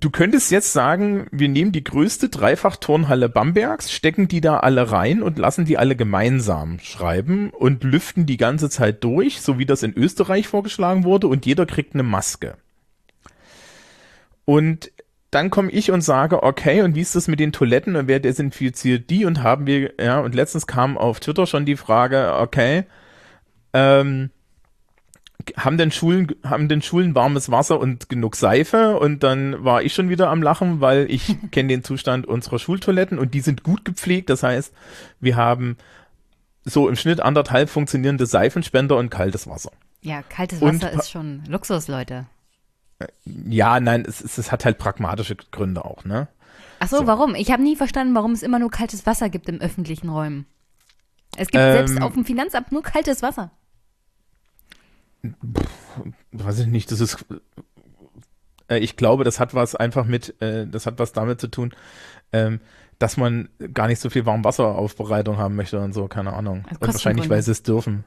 Du 0.00 0.10
könntest 0.10 0.52
jetzt 0.52 0.72
sagen, 0.72 1.26
wir 1.32 1.48
nehmen 1.48 1.72
die 1.72 1.82
größte 1.82 2.28
Dreifach-Turnhalle 2.28 3.28
Bambergs, 3.28 3.90
stecken 3.90 4.28
die 4.28 4.40
da 4.40 4.58
alle 4.58 4.92
rein 4.92 5.24
und 5.24 5.38
lassen 5.38 5.64
die 5.64 5.76
alle 5.76 5.96
gemeinsam 5.96 6.78
schreiben 6.78 7.50
und 7.50 7.82
lüften 7.82 8.24
die 8.24 8.36
ganze 8.36 8.70
Zeit 8.70 9.02
durch, 9.02 9.40
so 9.40 9.58
wie 9.58 9.66
das 9.66 9.82
in 9.82 9.92
Österreich 9.94 10.46
vorgeschlagen 10.46 11.02
wurde, 11.02 11.26
und 11.26 11.46
jeder 11.46 11.66
kriegt 11.66 11.94
eine 11.94 12.04
Maske. 12.04 12.56
Und 14.44 14.92
dann 15.30 15.50
komme 15.50 15.70
ich 15.70 15.90
und 15.90 16.00
sage, 16.00 16.42
okay, 16.42 16.82
und 16.82 16.94
wie 16.94 17.02
ist 17.02 17.14
das 17.14 17.28
mit 17.28 17.38
den 17.40 17.52
Toiletten 17.52 17.96
und 17.96 18.08
wer 18.08 18.20
desinfiziert 18.20 19.10
die? 19.10 19.24
Und 19.26 19.42
haben 19.42 19.66
wir, 19.66 19.92
ja, 20.00 20.20
und 20.20 20.34
letztens 20.34 20.66
kam 20.66 20.96
auf 20.96 21.20
Twitter 21.20 21.46
schon 21.46 21.66
die 21.66 21.76
Frage, 21.76 22.34
okay, 22.38 22.84
ähm, 23.74 24.30
haben 25.56 25.78
denn 25.78 25.90
Schulen, 25.90 26.34
haben 26.44 26.68
denn 26.68 26.82
Schulen 26.82 27.14
warmes 27.14 27.50
Wasser 27.50 27.78
und 27.78 28.08
genug 28.08 28.36
Seife? 28.36 28.98
Und 28.98 29.22
dann 29.22 29.64
war 29.64 29.82
ich 29.82 29.94
schon 29.94 30.08
wieder 30.08 30.30
am 30.30 30.42
Lachen, 30.42 30.80
weil 30.80 31.10
ich 31.10 31.36
kenne 31.50 31.68
den 31.68 31.84
Zustand 31.84 32.26
unserer 32.26 32.58
Schultoiletten 32.58 33.18
und 33.18 33.34
die 33.34 33.40
sind 33.40 33.62
gut 33.62 33.84
gepflegt. 33.84 34.30
Das 34.30 34.42
heißt, 34.42 34.72
wir 35.20 35.36
haben 35.36 35.76
so 36.64 36.88
im 36.88 36.96
Schnitt 36.96 37.20
anderthalb 37.20 37.68
funktionierende 37.70 38.26
Seifenspender 38.26 38.96
und 38.96 39.10
kaltes 39.10 39.46
Wasser. 39.46 39.72
Ja, 40.00 40.22
kaltes 40.22 40.60
Wasser 40.60 40.90
ist 40.92 41.10
schon 41.10 41.42
Luxus, 41.48 41.88
Leute. 41.88 42.26
Ja, 43.24 43.78
nein, 43.80 44.04
es, 44.06 44.20
es, 44.20 44.38
es 44.38 44.50
hat 44.52 44.64
halt 44.64 44.78
pragmatische 44.78 45.36
Gründe 45.36 45.84
auch, 45.84 46.04
ne? 46.04 46.28
Ach 46.80 46.88
so, 46.88 46.98
So. 46.98 47.06
warum? 47.06 47.34
Ich 47.34 47.50
habe 47.52 47.62
nie 47.62 47.76
verstanden, 47.76 48.14
warum 48.14 48.32
es 48.32 48.42
immer 48.42 48.58
nur 48.58 48.70
kaltes 48.70 49.06
Wasser 49.06 49.28
gibt 49.28 49.48
im 49.48 49.60
öffentlichen 49.60 50.08
Räumen. 50.08 50.46
Es 51.36 51.48
gibt 51.48 51.62
Ähm, 51.62 51.72
selbst 51.86 52.00
auf 52.02 52.14
dem 52.14 52.24
Finanzamt 52.24 52.72
nur 52.72 52.82
kaltes 52.82 53.22
Wasser. 53.22 53.50
weiß 56.32 56.60
ich 56.60 56.66
nicht, 56.66 56.90
das 56.90 57.00
ist, 57.00 57.24
äh, 58.68 58.78
ich 58.78 58.96
glaube, 58.96 59.24
das 59.24 59.40
hat 59.40 59.54
was 59.54 59.74
einfach 59.74 60.04
mit, 60.04 60.40
äh, 60.40 60.66
das 60.66 60.86
hat 60.86 60.98
was 60.98 61.12
damit 61.12 61.40
zu 61.40 61.48
tun, 61.48 61.74
ähm, 62.32 62.60
dass 62.98 63.16
man 63.16 63.48
gar 63.74 63.86
nicht 63.88 64.00
so 64.00 64.10
viel 64.10 64.26
Warmwasseraufbereitung 64.26 65.36
haben 65.38 65.56
möchte 65.56 65.80
und 65.80 65.92
so, 65.92 66.08
keine 66.08 66.32
Ahnung. 66.32 66.64
Also 66.68 66.80
und 66.80 66.92
wahrscheinlich, 66.94 67.28
weil 67.28 67.42
sie 67.42 67.52
es 67.52 67.62
dürfen. 67.62 68.04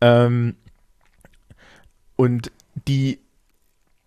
Ähm, 0.00 0.56
und 2.16 2.50
die, 2.88 3.20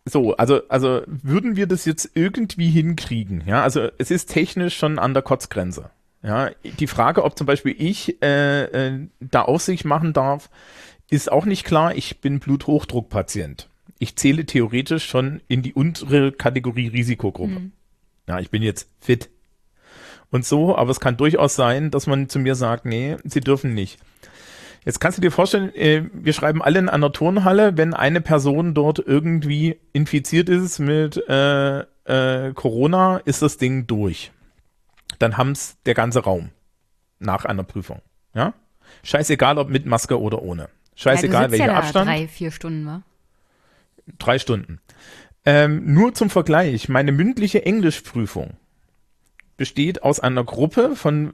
so, 0.06 0.38
also, 0.38 0.62
also 0.70 1.02
würden 1.08 1.56
wir 1.56 1.68
das 1.68 1.86
jetzt 1.86 2.12
irgendwie 2.14 2.70
hinkriegen, 2.70 3.44
ja, 3.46 3.64
also 3.64 3.90
es 3.98 4.12
ist 4.12 4.30
technisch 4.30 4.78
schon 4.78 5.00
an 5.00 5.14
der 5.14 5.24
Kotzgrenze. 5.24 5.90
Ja, 6.22 6.50
die 6.64 6.88
Frage, 6.88 7.24
ob 7.24 7.38
zum 7.38 7.46
Beispiel 7.46 7.76
ich 7.78 8.22
äh, 8.24 8.64
äh, 8.64 9.08
da 9.20 9.44
Aufsicht 9.44 9.86
machen 9.86 10.12
darf, 10.14 10.50
ist 11.10 11.32
auch 11.32 11.46
nicht 11.46 11.66
klar. 11.66 11.96
Ich 11.96 12.20
bin 12.20 12.40
Bluthochdruckpatient. 12.40 13.70
Ich 14.00 14.16
zähle 14.16 14.46
theoretisch 14.46 15.06
schon 15.06 15.42
in 15.48 15.62
die 15.62 15.74
untere 15.74 16.32
Kategorie 16.32 16.88
Risikogruppe. 16.88 17.70
Ja, 18.28 18.40
ich 18.40 18.50
bin 18.50 18.64
jetzt 18.64 18.90
fit. 19.00 19.30
Und 20.32 20.46
so, 20.46 20.76
aber 20.76 20.90
es 20.90 21.00
kann 21.00 21.16
durchaus 21.16 21.56
sein, 21.56 21.92
dass 21.92 22.08
man 22.08 22.28
zu 22.28 22.40
mir 22.40 22.56
sagt, 22.56 22.86
nee, 22.86 23.18
sie 23.24 23.42
dürfen 23.42 23.76
nicht. 23.76 24.00
Jetzt 24.86 25.00
kannst 25.00 25.18
du 25.18 25.22
dir 25.22 25.32
vorstellen, 25.32 25.74
äh, 25.74 26.04
wir 26.14 26.32
schreiben 26.32 26.62
alle 26.62 26.78
in 26.78 26.90
einer 26.90 27.12
Turnhalle, 27.12 27.76
wenn 27.76 27.96
eine 27.96 28.22
Person 28.22 28.76
dort 28.76 29.00
irgendwie 29.00 29.80
infiziert 29.94 30.48
ist 30.48 30.78
mit 30.78 31.18
äh, 31.28 31.80
äh, 32.06 32.54
Corona, 32.54 33.18
ist 33.18 33.42
das 33.42 33.58
Ding 33.58 33.88
durch. 33.88 34.32
Dann 35.18 35.38
haben's 35.38 35.78
der 35.88 35.96
ganze 35.96 36.20
Raum 36.20 36.52
nach 37.20 37.46
einer 37.46 37.64
Prüfung. 37.64 38.02
Ja? 38.36 38.54
Scheißegal, 39.04 39.58
ob 39.58 39.70
mit 39.70 39.88
Maske 39.88 40.20
oder 40.20 40.44
ohne. 40.44 40.70
Scheißegal, 40.96 41.46
ja, 41.46 41.52
welcher 41.52 41.66
ja 41.66 41.78
Abstand. 41.78 42.08
drei, 42.08 42.28
vier 42.28 42.52
Stunden, 42.52 42.86
wa? 42.86 43.02
Drei 44.20 44.38
Stunden. 44.38 44.80
Ähm, 45.46 45.94
nur 45.94 46.14
zum 46.14 46.30
Vergleich, 46.30 46.90
meine 46.90 47.12
mündliche 47.12 47.66
Englischprüfung 47.66 48.58
besteht 49.58 50.04
aus 50.04 50.20
einer 50.20 50.44
Gruppe 50.44 50.96
von 50.96 51.34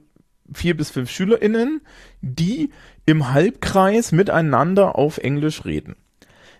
vier 0.52 0.76
bis 0.76 0.90
fünf 0.90 1.10
SchülerInnen, 1.10 1.80
die 2.20 2.70
im 3.06 3.32
Halbkreis 3.32 4.12
miteinander 4.12 4.96
auf 4.96 5.18
Englisch 5.18 5.64
reden. 5.64 5.96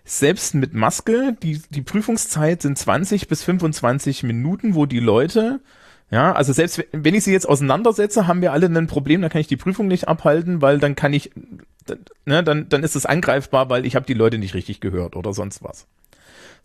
selbst 0.05 0.53
mit 0.55 0.73
Maske, 0.73 1.35
die, 1.41 1.61
die 1.69 1.81
Prüfungszeit 1.81 2.61
sind 2.61 2.77
20 2.77 3.29
bis 3.29 3.43
25 3.43 4.23
Minuten, 4.23 4.75
wo 4.75 4.85
die 4.85 4.99
Leute, 4.99 5.61
ja, 6.11 6.33
also 6.33 6.51
selbst 6.51 6.83
wenn 6.91 7.15
ich 7.15 7.23
sie 7.23 7.31
jetzt 7.31 7.47
auseinandersetze, 7.47 8.27
haben 8.27 8.41
wir 8.41 8.51
alle 8.51 8.67
ein 8.67 8.87
Problem, 8.87 9.21
dann 9.21 9.31
kann 9.31 9.41
ich 9.41 9.47
die 9.47 9.57
Prüfung 9.57 9.87
nicht 9.87 10.07
abhalten, 10.09 10.61
weil 10.61 10.79
dann 10.79 10.95
kann 10.95 11.13
ich, 11.13 11.31
ne, 12.25 12.43
dann, 12.43 12.67
dann 12.67 12.83
ist 12.83 12.95
es 12.95 13.05
angreifbar, 13.05 13.69
weil 13.69 13.85
ich 13.85 13.95
habe 13.95 14.05
die 14.05 14.13
Leute 14.13 14.37
nicht 14.37 14.53
richtig 14.53 14.81
gehört 14.81 15.15
oder 15.15 15.33
sonst 15.33 15.63
was. 15.63 15.87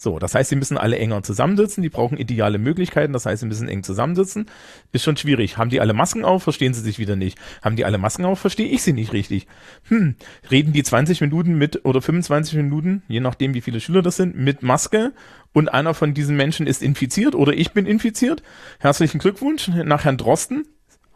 So, 0.00 0.20
das 0.20 0.36
heißt, 0.36 0.48
sie 0.48 0.56
müssen 0.56 0.78
alle 0.78 0.96
enger 0.96 1.24
zusammensitzen, 1.24 1.82
die 1.82 1.88
brauchen 1.88 2.18
ideale 2.18 2.58
Möglichkeiten, 2.58 3.12
das 3.12 3.26
heißt, 3.26 3.40
sie 3.40 3.46
müssen 3.46 3.68
eng 3.68 3.82
zusammensitzen. 3.82 4.46
Ist 4.92 5.02
schon 5.02 5.16
schwierig. 5.16 5.58
Haben 5.58 5.70
die 5.70 5.80
alle 5.80 5.92
Masken 5.92 6.24
auf, 6.24 6.44
verstehen 6.44 6.72
sie 6.72 6.82
sich 6.82 7.00
wieder 7.00 7.16
nicht. 7.16 7.36
Haben 7.62 7.74
die 7.74 7.84
alle 7.84 7.98
Masken 7.98 8.24
auf, 8.24 8.38
verstehe 8.38 8.68
ich 8.68 8.82
sie 8.82 8.92
nicht 8.92 9.12
richtig. 9.12 9.48
Hm, 9.88 10.14
reden 10.52 10.72
die 10.72 10.84
20 10.84 11.20
Minuten 11.20 11.58
mit 11.58 11.84
oder 11.84 12.00
25 12.00 12.54
Minuten, 12.54 13.02
je 13.08 13.18
nachdem, 13.18 13.54
wie 13.54 13.60
viele 13.60 13.80
Schüler 13.80 14.00
das 14.00 14.16
sind, 14.16 14.36
mit 14.36 14.62
Maske 14.62 15.12
und 15.52 15.68
einer 15.68 15.94
von 15.94 16.14
diesen 16.14 16.36
Menschen 16.36 16.68
ist 16.68 16.80
infiziert 16.80 17.34
oder 17.34 17.52
ich 17.52 17.72
bin 17.72 17.84
infiziert. 17.84 18.44
Herzlichen 18.78 19.18
Glückwunsch 19.18 19.66
nach 19.66 20.04
Herrn 20.04 20.16
Drosten 20.16 20.62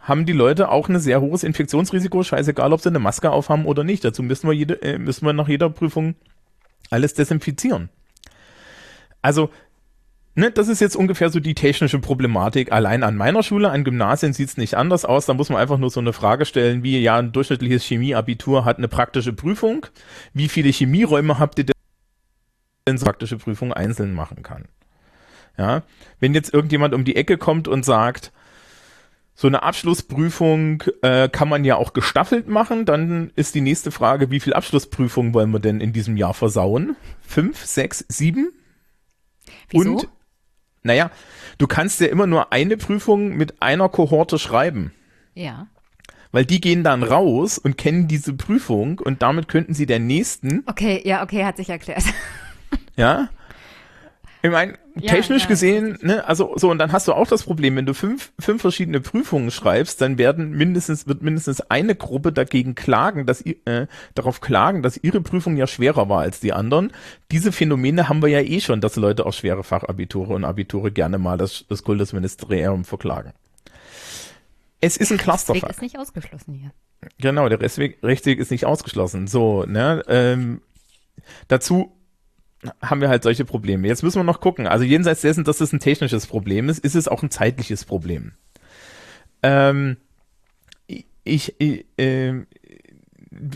haben 0.01 0.26
die 0.26 0.33
Leute 0.33 0.70
auch 0.70 0.89
ein 0.89 0.99
sehr 0.99 1.20
hohes 1.20 1.45
Infektionsrisiko, 1.45 2.24
scheißegal, 2.24 2.72
ob 2.72 2.80
sie 2.80 2.89
eine 2.89 2.99
Maske 2.99 3.30
aufhaben 3.30 3.64
oder 3.64 3.85
nicht. 3.85 4.05
Dazu 4.05 4.24
müssen 4.24 4.49
wir 4.49 4.55
jede, 4.55 4.83
äh, 4.83 4.99
müssen 4.99 5.24
wir 5.24 5.33
nach 5.33 5.47
jeder 5.47 5.70
Prüfung 5.70 6.16
alles 6.91 7.14
desinfizieren. 7.14 7.89
Also, 9.23 9.51
ne, 10.35 10.51
das 10.51 10.68
ist 10.68 10.81
jetzt 10.81 10.97
ungefähr 10.97 11.31
so 11.31 11.41
die 11.41 11.55
technische 11.55 11.99
Problematik. 11.99 12.73
Allein 12.73 13.03
an 13.03 13.16
meiner 13.16 13.43
Schule, 13.43 13.70
an 13.70 13.85
Gymnasien 13.85 14.33
sieht's 14.33 14.57
nicht 14.57 14.75
anders 14.75 15.05
aus. 15.05 15.27
Da 15.27 15.35
muss 15.35 15.49
man 15.49 15.61
einfach 15.61 15.79
nur 15.79 15.91
so 15.91 16.01
eine 16.01 16.12
Frage 16.12 16.45
stellen, 16.45 16.83
wie 16.83 17.01
ja 17.01 17.18
ein 17.18 17.33
durchschnittliches 17.33 17.85
Chemieabitur 17.85 18.64
hat 18.64 18.79
eine 18.79 18.89
praktische 18.89 19.33
Prüfung. 19.33 19.87
Wie 20.35 20.49
viele 20.49 20.70
Chemieräume 20.70 21.39
habt 21.39 21.59
ihr 21.59 21.66
denn 22.87 22.99
so 22.99 23.07
praktische 23.07 23.39
Prüfung 23.39 23.73
einzeln 23.73 24.12
machen 24.12 24.43
kann? 24.43 24.66
Ja, 25.57 25.83
wenn 26.18 26.35
jetzt 26.35 26.53
irgendjemand 26.53 26.95
um 26.95 27.05
die 27.05 27.16
Ecke 27.16 27.39
kommt 27.39 27.68
und 27.68 27.85
sagt, 27.85 28.33
so 29.35 29.49
eine 29.49 29.62
Abschlussprüfung 29.62 30.83
äh, 31.03 31.29
kann 31.29 31.49
man 31.49 31.64
ja 31.64 31.77
auch 31.77 31.93
gestaffelt 31.93 32.49
machen. 32.49 32.85
Dann 32.85 33.31
ist 33.35 33.55
die 33.55 33.61
nächste 33.61 33.91
Frage, 33.91 34.31
wie 34.31 34.41
viel 34.41 34.53
Abschlussprüfungen 34.53 35.35
wollen 35.35 35.51
wir 35.51 35.61
denn 35.61 35.81
in 35.81 35.93
diesem 35.93 36.16
Jahr 36.16 36.35
versauen? 36.35 36.97
Fünf, 37.27 37.64
sechs, 37.64 38.05
sieben? 38.09 38.53
Wieso? 39.73 39.91
Und, 39.93 40.09
naja, 40.83 41.11
du 41.59 41.66
kannst 41.66 42.01
ja 42.01 42.09
immer 42.09 42.27
nur 42.27 42.53
eine 42.53 42.77
Prüfung 42.77 43.37
mit 43.37 43.62
einer 43.62 43.89
Kohorte 43.89 44.39
schreiben. 44.39 44.93
Ja. 45.35 45.68
Weil 46.31 46.47
die 46.47 46.61
gehen 46.61 46.83
dann 46.83 47.03
raus 47.03 47.59
und 47.59 47.77
kennen 47.77 48.09
diese 48.09 48.33
Prüfung 48.33 48.99
und 48.99 49.23
damit 49.23 49.49
könnten 49.49 49.75
sie 49.75 49.87
der 49.87 49.99
nächsten, 49.99 50.62
Okay, 50.66 51.03
ja, 51.05 51.23
okay, 51.23 51.45
hat 51.45 51.57
sich 51.57 51.68
erklärt. 51.68 52.05
ja. 52.97 53.29
Ich 54.45 54.51
meine, 54.51 54.74
Ja, 54.97 55.12
technisch 55.14 55.43
ja, 55.43 55.49
gesehen, 55.49 55.99
ne, 56.03 56.26
also 56.26 56.53
so, 56.57 56.68
und 56.70 56.78
dann 56.78 56.90
hast 56.90 57.07
du 57.07 57.12
auch 57.12 57.28
das 57.28 57.45
Problem, 57.45 57.76
wenn 57.76 57.86
du 57.86 57.95
fünf, 57.95 58.32
fünf 58.40 58.61
verschiedene 58.61 59.01
Prüfungen 59.01 59.53
schreibst, 59.53 60.01
dann 60.01 60.18
werden 60.18 60.51
mindestens, 60.51 61.07
wird 61.07 61.22
mindestens 61.22 61.61
eine 61.61 61.95
Gruppe 61.95 62.32
dagegen 62.32 62.74
klagen, 62.74 63.24
dass 63.24 63.40
äh, 63.47 63.86
darauf 64.14 64.40
klagen, 64.40 64.82
dass 64.82 64.97
ihre 64.97 65.20
Prüfung 65.20 65.57
ja 65.57 65.68
schwerer 65.68 66.09
war 66.09 66.20
als 66.22 66.40
die 66.40 66.53
anderen. 66.53 66.93
Diese 67.30 67.53
Phänomene 67.53 68.09
haben 68.09 68.20
wir 68.20 68.28
ja 68.28 68.40
eh 68.40 68.61
schon, 68.61 68.80
dass 68.80 68.97
Leute 68.97 69.26
auf 69.26 69.36
schwere 69.36 69.62
Fachabiture 69.62 70.34
und 70.34 70.45
Abiture 70.45 70.90
gerne 70.90 71.18
mal 71.18 71.38
das, 71.38 71.64
das 71.68 71.84
Kultusministerium 71.84 72.84
verklagen. 72.84 73.32
Es 74.80 74.97
ist 74.97 75.12
ein 75.12 75.18
Clusterfuck. 75.18 75.70
ist 75.70 75.82
nicht 75.82 75.97
ausgeschlossen 75.97 76.55
hier. 76.55 76.72
Genau, 77.18 77.49
der 77.49 77.61
Rechtsweg, 77.61 77.99
Rechtsweg 78.03 78.40
ist 78.40 78.51
nicht 78.51 78.66
ausgeschlossen. 78.66 79.28
So, 79.28 79.64
ne, 79.64 80.03
ähm, 80.09 80.62
dazu 81.47 81.93
haben 82.80 83.00
wir 83.00 83.08
halt 83.08 83.22
solche 83.22 83.44
Probleme. 83.44 83.88
Jetzt 83.88 84.02
müssen 84.02 84.18
wir 84.18 84.24
noch 84.24 84.40
gucken. 84.40 84.66
Also 84.66 84.84
jenseits 84.84 85.22
dessen, 85.22 85.44
dass 85.44 85.60
es 85.60 85.72
ein 85.72 85.80
technisches 85.80 86.26
Problem 86.26 86.68
ist, 86.68 86.78
ist 86.78 86.94
es 86.94 87.08
auch 87.08 87.22
ein 87.22 87.30
zeitliches 87.30 87.84
Problem. 87.84 88.32
Ähm, 89.42 89.96
ich, 91.24 91.54
ich 91.58 91.86
ähm, 91.98 92.46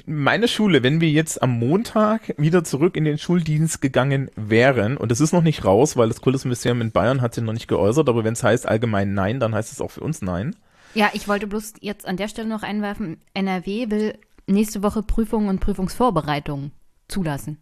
meine 0.07 0.48
Schule, 0.48 0.82
wenn 0.82 1.00
wir 1.00 1.11
jetzt 1.11 1.42
am 1.42 1.59
Montag 1.59 2.34
wieder 2.38 2.64
zurück 2.64 2.96
in 2.96 3.04
den 3.04 3.18
Schuldienst 3.18 3.80
gegangen 3.80 4.30
wären, 4.34 4.96
und 4.96 5.11
das 5.11 5.20
ist 5.20 5.32
noch 5.32 5.42
nicht 5.42 5.64
raus, 5.64 5.96
weil 5.96 6.09
das 6.09 6.20
Kultusministerium 6.20 6.80
in 6.80 6.92
Bayern 6.92 7.20
hat 7.20 7.34
sich 7.34 7.44
noch 7.44 7.52
nicht 7.52 7.68
geäußert, 7.68 8.09
aber 8.09 8.24
wenn 8.24 8.32
es 8.32 8.42
heißt 8.42 8.66
allgemein 8.66 9.14
nein, 9.14 9.38
dann 9.38 9.54
heißt 9.54 9.72
es 9.72 9.80
auch 9.80 9.90
für 9.90 10.00
uns 10.00 10.22
nein. 10.22 10.57
Ja, 10.94 11.11
ich 11.12 11.28
wollte 11.28 11.46
bloß 11.46 11.74
jetzt 11.80 12.07
an 12.07 12.16
der 12.16 12.28
Stelle 12.28 12.48
noch 12.48 12.62
einwerfen, 12.62 13.18
NRW 13.34 13.90
will 13.90 14.18
nächste 14.46 14.82
Woche 14.82 15.02
Prüfungen 15.02 15.48
und 15.48 15.61
Prüfungsvorbereitungen 15.61 16.72
zulassen. 17.09 17.59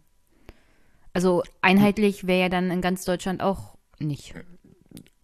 Also 1.15 1.43
einheitlich 1.61 2.27
wäre 2.27 2.41
ja 2.41 2.49
dann 2.49 2.69
in 2.71 2.81
ganz 2.81 3.05
Deutschland 3.05 3.41
auch 3.41 3.75
nicht. 3.99 4.33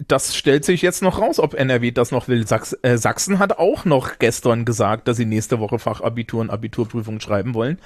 das 0.07 0.37
stellt 0.37 0.63
sich 0.63 0.81
jetzt 0.81 1.01
noch 1.03 1.19
raus, 1.19 1.37
ob 1.37 1.53
NRW 1.53 1.91
das 1.91 2.11
noch 2.11 2.29
will. 2.29 2.47
Sachs, 2.47 2.71
äh, 2.81 2.97
Sachsen 2.97 3.39
hat 3.39 3.59
auch 3.59 3.83
noch 3.83 4.17
gestern 4.17 4.63
gesagt, 4.63 5.09
dass 5.09 5.17
sie 5.17 5.25
nächste 5.25 5.59
Woche 5.59 5.79
Fachabitur 5.79 6.39
und 6.39 6.49
Abiturprüfung 6.49 7.19
schreiben 7.19 7.53
wollen. 7.53 7.77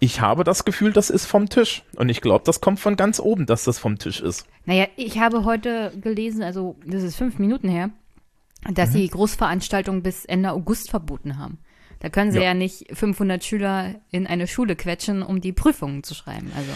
Ich 0.00 0.20
habe 0.20 0.44
das 0.44 0.66
Gefühl, 0.66 0.92
das 0.92 1.08
ist 1.08 1.24
vom 1.24 1.48
Tisch. 1.48 1.82
Und 1.96 2.10
ich 2.10 2.20
glaube, 2.20 2.44
das 2.44 2.60
kommt 2.60 2.78
von 2.78 2.94
ganz 2.94 3.20
oben, 3.20 3.46
dass 3.46 3.64
das 3.64 3.78
vom 3.78 3.98
Tisch 3.98 4.20
ist. 4.20 4.46
Naja, 4.66 4.86
ich 4.96 5.18
habe 5.18 5.44
heute 5.44 5.92
gelesen, 5.98 6.42
also 6.42 6.76
das 6.84 7.02
ist 7.02 7.16
fünf 7.16 7.38
Minuten 7.38 7.70
her, 7.70 7.88
dass 8.70 8.92
sie 8.92 9.08
Großveranstaltungen 9.08 10.02
bis 10.02 10.26
Ende 10.26 10.52
August 10.52 10.90
verboten 10.90 11.38
haben. 11.38 11.58
Da 12.00 12.10
können 12.10 12.32
sie 12.32 12.38
ja. 12.38 12.44
Ja. 12.44 12.54
nicht 12.54 12.86
500 12.92 13.42
Schüler 13.42 13.94
in 14.10 14.26
eine 14.26 14.46
Schule 14.46 14.76
quetschen, 14.76 15.22
um 15.22 15.40
die 15.40 15.52
Prüfungen 15.52 16.02
zu 16.02 16.14
schreiben. 16.14 16.52
Also 16.54 16.70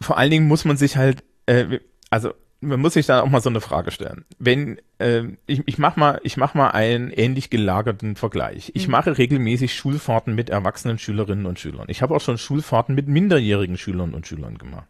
Vor 0.00 0.18
allen 0.18 0.30
Dingen 0.30 0.48
muss 0.48 0.64
man 0.64 0.76
sich 0.76 0.96
halt, 0.96 1.22
äh, 1.46 1.80
also 2.10 2.32
man 2.60 2.80
muss 2.80 2.94
sich 2.94 3.06
da 3.06 3.20
auch 3.20 3.28
mal 3.28 3.40
so 3.40 3.50
eine 3.50 3.60
Frage 3.60 3.90
stellen. 3.90 4.24
Wenn 4.38 4.78
äh, 4.98 5.24
ich, 5.46 5.62
ich 5.66 5.78
mache 5.78 6.00
mal, 6.00 6.20
ich 6.22 6.36
mache 6.36 6.56
mal 6.56 6.70
einen 6.70 7.10
ähnlich 7.10 7.50
gelagerten 7.50 8.16
Vergleich. 8.16 8.72
Ich 8.74 8.88
mache 8.88 9.18
regelmäßig 9.18 9.74
Schulfahrten 9.74 10.34
mit 10.34 10.50
erwachsenen 10.50 10.98
Schülerinnen 10.98 11.46
und 11.46 11.58
Schülern. 11.58 11.86
Ich 11.88 12.02
habe 12.02 12.14
auch 12.14 12.20
schon 12.20 12.38
Schulfahrten 12.38 12.94
mit 12.94 13.08
minderjährigen 13.08 13.76
Schülern 13.76 14.14
und 14.14 14.26
Schülern 14.26 14.58
gemacht. 14.58 14.88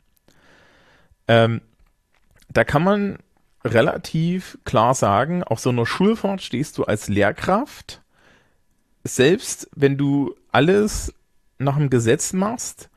Ähm, 1.29 1.61
da 2.49 2.65
kann 2.65 2.85
man 2.85 3.19
relativ 3.65 4.59
klar 4.65 4.95
sagen, 4.95 5.43
auf 5.43 5.59
so 5.59 5.71
einer 5.71 5.87
Schulfahrt 5.87 6.43
stehst 6.43 6.79
du 6.79 6.85
als 6.85 7.09
Lehrkraft, 7.09 8.01
selbst 9.03 9.69
wenn 9.75 9.97
du 9.97 10.35
alles 10.53 11.13
nach 11.59 11.77
dem 11.77 11.91
Gesetz 11.91 12.33
machst, 12.33 12.89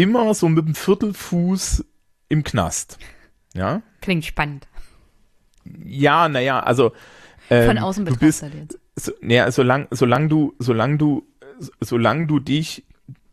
immer 0.00 0.32
so 0.34 0.48
mit 0.48 0.66
dem 0.66 0.74
Viertelfuß 0.74 1.84
im 2.28 2.42
Knast. 2.42 2.98
Ja? 3.54 3.82
klingt 4.00 4.24
spannend. 4.24 4.66
Ja, 5.84 6.28
naja, 6.28 6.60
also 6.60 6.92
ähm, 7.50 7.66
Von 7.66 7.78
außen 7.78 8.04
betrachtet 8.04 8.54
jetzt. 8.54 8.78
so, 8.96 9.12
naja, 9.20 9.50
solange 9.50 9.88
solang 9.90 10.28
du, 10.28 10.54
solange 10.58 10.96
du, 10.96 11.26
solange 11.80 12.26
du 12.26 12.38
dich, 12.38 12.86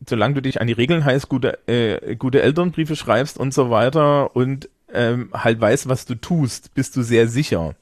solange 0.06 0.34
du 0.36 0.42
dich 0.42 0.60
an 0.60 0.68
die 0.68 0.74
Regeln 0.74 1.06
heißt, 1.06 1.30
gute, 1.30 1.68
äh, 1.68 2.16
gute 2.16 2.42
Elternbriefe 2.42 2.96
schreibst 2.96 3.38
und 3.38 3.54
so 3.54 3.70
weiter 3.70 4.36
und 4.36 4.70
ähm, 4.92 5.30
halt 5.34 5.62
weißt, 5.62 5.88
was 5.88 6.06
du 6.06 6.16
tust, 6.16 6.74
bist 6.74 6.96
du 6.96 7.02
sehr 7.02 7.28
sicher. 7.28 7.76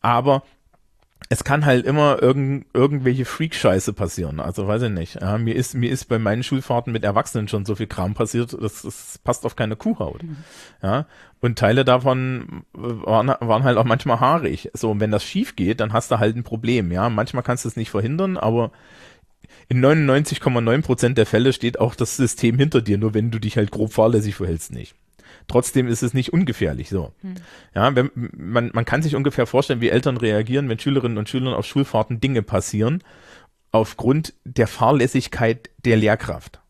Aber 0.00 0.42
es 1.28 1.42
kann 1.42 1.64
halt 1.64 1.86
immer 1.86 2.22
irgend, 2.22 2.66
irgendwelche 2.72 3.24
Freak-Scheiße 3.24 3.92
passieren. 3.92 4.38
Also 4.38 4.68
weiß 4.68 4.82
ich 4.82 4.90
nicht. 4.90 5.20
Ja, 5.20 5.38
mir 5.38 5.56
ist 5.56 5.74
mir 5.74 5.90
ist 5.90 6.04
bei 6.04 6.18
meinen 6.18 6.42
Schulfahrten 6.42 6.92
mit 6.92 7.04
Erwachsenen 7.04 7.48
schon 7.48 7.64
so 7.64 7.74
viel 7.74 7.88
Kram 7.88 8.14
passiert, 8.14 8.56
das, 8.60 8.82
das 8.82 9.18
passt 9.24 9.44
auf 9.44 9.56
keine 9.56 9.76
Kuhhaut. 9.76 10.22
Ja, 10.82 11.06
und 11.40 11.58
Teile 11.58 11.84
davon 11.84 12.64
waren, 12.72 13.28
waren 13.28 13.64
halt 13.64 13.76
auch 13.76 13.84
manchmal 13.84 14.20
haarig. 14.20 14.70
So, 14.72 14.90
und 14.90 15.00
wenn 15.00 15.10
das 15.10 15.24
schief 15.24 15.56
geht, 15.56 15.80
dann 15.80 15.92
hast 15.92 16.10
du 16.10 16.18
halt 16.18 16.36
ein 16.36 16.44
Problem. 16.44 16.92
Ja, 16.92 17.08
manchmal 17.08 17.42
kannst 17.42 17.64
du 17.64 17.68
es 17.68 17.76
nicht 17.76 17.90
verhindern, 17.90 18.36
aber 18.36 18.70
in 19.68 19.84
99,9 19.84 20.82
Prozent 20.82 21.18
der 21.18 21.26
Fälle 21.26 21.52
steht 21.52 21.80
auch 21.80 21.94
das 21.96 22.16
System 22.16 22.58
hinter 22.58 22.82
dir, 22.82 22.98
nur 22.98 23.14
wenn 23.14 23.30
du 23.30 23.40
dich 23.40 23.56
halt 23.56 23.72
grob 23.72 23.92
fahrlässig 23.92 24.36
verhältst 24.36 24.72
nicht. 24.72 24.94
Trotzdem 25.48 25.86
ist 25.86 26.02
es 26.02 26.12
nicht 26.12 26.32
ungefährlich 26.32 26.88
so. 26.88 27.12
Ja, 27.74 27.94
wenn, 27.94 28.10
man, 28.14 28.70
man 28.72 28.84
kann 28.84 29.02
sich 29.02 29.14
ungefähr 29.14 29.46
vorstellen, 29.46 29.80
wie 29.80 29.90
Eltern 29.90 30.16
reagieren, 30.16 30.68
wenn 30.68 30.78
Schülerinnen 30.78 31.18
und 31.18 31.28
Schülern 31.28 31.54
auf 31.54 31.66
Schulfahrten 31.66 32.20
Dinge 32.20 32.42
passieren, 32.42 33.02
aufgrund 33.70 34.34
der 34.44 34.66
Fahrlässigkeit 34.66 35.70
der 35.84 35.96
Lehrkraft. 35.96 36.60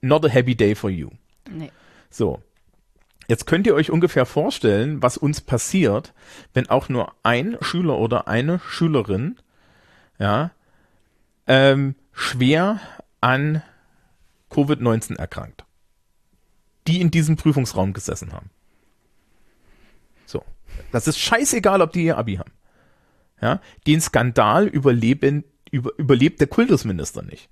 Not 0.00 0.24
a 0.24 0.28
happy 0.28 0.54
day 0.54 0.74
for 0.74 0.90
you. 0.90 1.10
Nee. 1.50 1.70
So. 2.10 2.42
Jetzt 3.28 3.46
könnt 3.46 3.66
ihr 3.66 3.74
euch 3.74 3.90
ungefähr 3.90 4.24
vorstellen, 4.24 5.02
was 5.02 5.16
uns 5.16 5.40
passiert, 5.40 6.14
wenn 6.54 6.70
auch 6.70 6.88
nur 6.88 7.12
ein 7.24 7.56
Schüler 7.60 7.98
oder 7.98 8.28
eine 8.28 8.60
Schülerin, 8.60 9.36
ja, 10.18 10.52
ähm, 11.48 11.96
schwer 12.12 12.80
an 13.20 13.62
Covid-19 14.50 15.16
erkrankt. 15.16 15.65
Die 16.86 17.00
in 17.00 17.10
diesem 17.10 17.36
Prüfungsraum 17.36 17.92
gesessen 17.92 18.32
haben. 18.32 18.50
So. 20.24 20.44
Das 20.92 21.06
ist 21.06 21.18
scheißegal, 21.18 21.80
ob 21.80 21.92
die 21.92 22.04
ihr 22.04 22.18
Abi 22.18 22.36
haben. 22.36 22.52
Ja, 23.40 23.60
den 23.86 24.00
Skandal 24.00 24.66
überleben, 24.66 25.44
über, 25.70 25.90
überlebt 25.98 26.40
der 26.40 26.46
Kultusminister 26.46 27.22
nicht. 27.22 27.50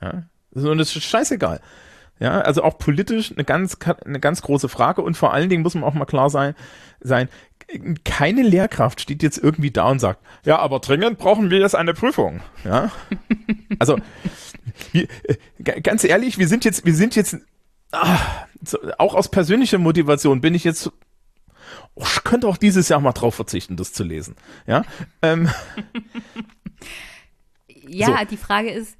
Ja, 0.00 0.24
und 0.52 0.78
das 0.78 0.94
ist 0.94 1.04
scheißegal. 1.04 1.60
Ja, 2.20 2.42
also 2.42 2.62
auch 2.62 2.76
politisch 2.76 3.32
eine 3.32 3.44
ganz, 3.44 3.78
eine 4.04 4.20
ganz 4.20 4.42
große 4.42 4.68
Frage 4.68 5.00
und 5.00 5.16
vor 5.16 5.32
allen 5.32 5.48
Dingen 5.48 5.62
muss 5.62 5.74
man 5.74 5.84
auch 5.84 5.94
mal 5.94 6.04
klar 6.04 6.28
sein, 6.28 6.54
sein, 7.00 7.30
keine 8.04 8.42
Lehrkraft 8.42 9.00
steht 9.00 9.22
jetzt 9.22 9.38
irgendwie 9.38 9.70
da 9.70 9.88
und 9.88 10.00
sagt, 10.00 10.20
ja, 10.44 10.58
aber 10.58 10.80
dringend 10.80 11.18
brauchen 11.18 11.50
wir 11.50 11.60
jetzt 11.60 11.74
eine 11.74 11.94
Prüfung. 11.94 12.40
Ja, 12.64 12.90
also 13.78 13.96
wir, 14.92 15.08
äh, 15.24 15.80
ganz 15.80 16.04
ehrlich, 16.04 16.36
wir 16.36 16.46
sind 16.46 16.64
jetzt, 16.66 16.84
wir 16.84 16.94
sind 16.94 17.16
jetzt 17.16 17.38
ach, 17.92 18.46
so, 18.62 18.78
auch 18.98 19.14
aus 19.14 19.30
persönlicher 19.30 19.78
Motivation 19.78 20.40
bin 20.40 20.54
ich 20.54 20.64
jetzt 20.64 20.90
oh, 21.94 22.04
ich 22.04 22.24
könnte 22.24 22.48
auch 22.48 22.56
dieses 22.56 22.88
Jahr 22.88 23.00
mal 23.00 23.12
drauf 23.12 23.34
verzichten, 23.34 23.76
das 23.76 23.92
zu 23.92 24.04
lesen. 24.04 24.36
Ja, 24.66 24.84
ähm, 25.22 25.50
ja 27.68 28.18
so. 28.18 28.24
die 28.30 28.36
Frage 28.36 28.70
ist, 28.70 28.96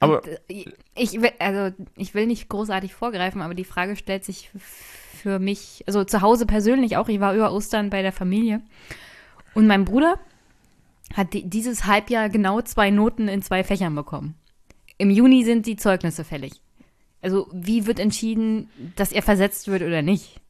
aber 0.00 0.22
ich 0.48 1.20
will, 1.20 1.32
also 1.38 1.74
ich 1.96 2.14
will 2.14 2.26
nicht 2.26 2.48
großartig 2.48 2.94
vorgreifen, 2.94 3.42
aber 3.42 3.54
die 3.54 3.64
Frage 3.64 3.96
stellt 3.96 4.24
sich 4.24 4.50
für 4.58 5.38
mich, 5.38 5.84
also 5.86 6.04
zu 6.04 6.20
Hause 6.22 6.46
persönlich 6.46 6.96
auch. 6.96 7.08
Ich 7.08 7.20
war 7.20 7.34
über 7.34 7.52
Ostern 7.52 7.90
bei 7.90 8.02
der 8.02 8.12
Familie 8.12 8.62
und 9.54 9.66
mein 9.66 9.84
Bruder 9.84 10.18
hat 11.14 11.32
die, 11.32 11.48
dieses 11.48 11.86
Halbjahr 11.86 12.28
genau 12.28 12.60
zwei 12.62 12.90
Noten 12.90 13.28
in 13.28 13.42
zwei 13.42 13.64
Fächern 13.64 13.94
bekommen. 13.94 14.34
Im 14.98 15.10
Juni 15.10 15.44
sind 15.44 15.66
die 15.66 15.76
Zeugnisse 15.76 16.24
fällig. 16.24 16.60
Also 17.26 17.48
wie 17.52 17.88
wird 17.88 17.98
entschieden, 17.98 18.70
dass 18.94 19.10
er 19.10 19.20
versetzt 19.20 19.66
wird 19.66 19.82
oder 19.82 20.00
nicht? 20.00 20.40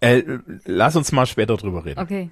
Äh, 0.00 0.22
lass 0.64 0.96
uns 0.96 1.12
mal 1.12 1.26
später 1.26 1.56
drüber 1.56 1.84
reden. 1.84 2.00
Okay. 2.00 2.30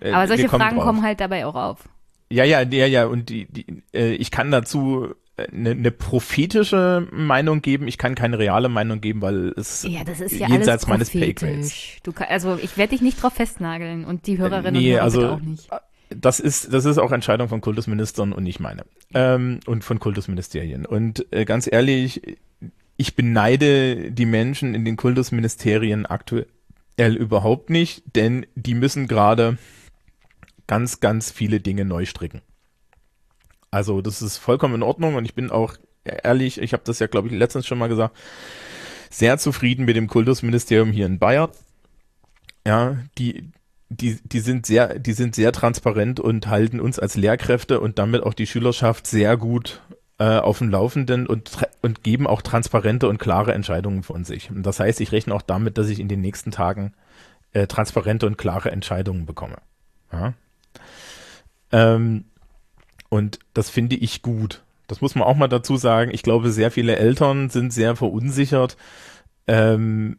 Äh, 0.00 0.10
Aber 0.10 0.26
solche 0.26 0.48
kommen 0.48 0.62
Fragen 0.62 0.76
drauf. 0.78 0.84
kommen 0.84 1.02
halt 1.04 1.20
dabei 1.20 1.46
auch 1.46 1.54
auf. 1.54 1.88
Ja, 2.28 2.42
ja, 2.42 2.62
ja, 2.62 2.86
ja. 2.86 3.06
Und 3.06 3.28
die, 3.28 3.44
die, 3.44 3.84
äh, 3.94 4.14
ich 4.14 4.32
kann 4.32 4.50
dazu 4.50 5.14
eine, 5.36 5.70
eine 5.70 5.92
prophetische 5.92 7.06
Meinung 7.12 7.62
geben. 7.62 7.86
Ich 7.86 7.98
kann 7.98 8.16
keine 8.16 8.40
reale 8.40 8.68
Meinung 8.68 9.00
geben, 9.00 9.22
weil 9.22 9.54
es 9.56 9.86
ja, 9.88 10.02
das 10.02 10.20
ist 10.20 10.32
ja 10.32 10.48
jenseits 10.48 10.88
meines 10.88 11.10
Paygrades. 11.10 11.98
Du 12.02 12.10
kann, 12.10 12.26
also 12.30 12.58
ich 12.60 12.76
werde 12.76 12.90
dich 12.90 13.00
nicht 13.00 13.22
drauf 13.22 13.34
festnageln 13.34 14.04
und 14.04 14.26
die 14.26 14.38
Hörerinnen 14.38 14.82
nee, 14.82 14.94
und 14.94 14.96
Hörer 14.96 15.04
also, 15.04 15.28
auch 15.28 15.40
nicht. 15.40 15.70
Das 16.10 16.38
ist, 16.40 16.72
das 16.72 16.84
ist 16.84 16.98
auch 16.98 17.12
Entscheidung 17.12 17.48
von 17.48 17.60
Kultusministern 17.60 18.32
und 18.32 18.44
nicht 18.44 18.60
meine. 18.60 18.84
Ähm, 19.14 19.60
und 19.66 19.84
von 19.84 19.98
Kultusministerien. 19.98 20.86
Und 20.86 21.26
äh, 21.32 21.44
ganz 21.44 21.68
ehrlich, 21.70 22.38
ich 22.96 23.16
beneide 23.16 24.12
die 24.12 24.26
Menschen 24.26 24.74
in 24.74 24.84
den 24.84 24.96
Kultusministerien 24.96 26.06
aktuell 26.06 26.46
überhaupt 27.16 27.70
nicht, 27.70 28.02
denn 28.14 28.46
die 28.54 28.74
müssen 28.74 29.08
gerade 29.08 29.58
ganz, 30.66 31.00
ganz 31.00 31.30
viele 31.30 31.60
Dinge 31.60 31.84
neu 31.84 32.06
stricken. 32.06 32.42
Also 33.70 34.00
das 34.00 34.22
ist 34.22 34.38
vollkommen 34.38 34.76
in 34.76 34.82
Ordnung 34.82 35.16
und 35.16 35.24
ich 35.24 35.34
bin 35.34 35.50
auch 35.50 35.76
ehrlich, 36.04 36.60
ich 36.60 36.72
habe 36.72 36.84
das 36.86 36.98
ja, 36.98 37.06
glaube 37.06 37.28
ich, 37.28 37.34
letztens 37.34 37.66
schon 37.66 37.78
mal 37.78 37.88
gesagt, 37.88 38.16
sehr 39.10 39.38
zufrieden 39.38 39.84
mit 39.84 39.96
dem 39.96 40.08
Kultusministerium 40.08 40.92
hier 40.92 41.06
in 41.06 41.18
Bayern. 41.18 41.50
Ja, 42.66 42.98
die, 43.18 43.50
die, 43.88 44.18
die 44.24 44.40
sind 44.40 44.66
sehr, 44.66 44.98
die 44.98 45.12
sind 45.12 45.34
sehr 45.34 45.52
transparent 45.52 46.18
und 46.20 46.48
halten 46.48 46.80
uns 46.80 46.98
als 46.98 47.16
Lehrkräfte 47.16 47.80
und 47.80 47.98
damit 47.98 48.22
auch 48.22 48.34
die 48.34 48.46
Schülerschaft 48.46 49.06
sehr 49.06 49.36
gut 49.36 49.82
äh, 50.18 50.38
auf 50.38 50.58
dem 50.58 50.70
Laufenden 50.70 51.26
und, 51.26 51.50
und 51.82 52.02
geben 52.02 52.26
auch 52.26 52.42
transparente 52.42 53.08
und 53.08 53.18
klare 53.18 53.54
Entscheidungen 53.54 54.02
von 54.02 54.24
sich. 54.24 54.50
Und 54.50 54.64
das 54.64 54.80
heißt, 54.80 55.00
ich 55.00 55.12
rechne 55.12 55.34
auch 55.34 55.42
damit, 55.42 55.78
dass 55.78 55.88
ich 55.88 56.00
in 56.00 56.08
den 56.08 56.20
nächsten 56.20 56.50
Tagen 56.50 56.94
äh, 57.52 57.66
transparente 57.66 58.26
und 58.26 58.38
klare 58.38 58.70
Entscheidungen 58.70 59.26
bekomme. 59.26 59.58
Ja? 60.12 60.34
Ähm, 61.72 62.24
und 63.08 63.38
das 63.54 63.70
finde 63.70 63.96
ich 63.96 64.22
gut. 64.22 64.62
Das 64.88 65.00
muss 65.00 65.14
man 65.14 65.24
auch 65.24 65.36
mal 65.36 65.48
dazu 65.48 65.76
sagen. 65.76 66.10
Ich 66.12 66.22
glaube, 66.22 66.50
sehr 66.50 66.70
viele 66.70 66.96
Eltern 66.96 67.50
sind 67.50 67.72
sehr 67.72 67.96
verunsichert. 67.96 68.76
Ähm, 69.46 70.18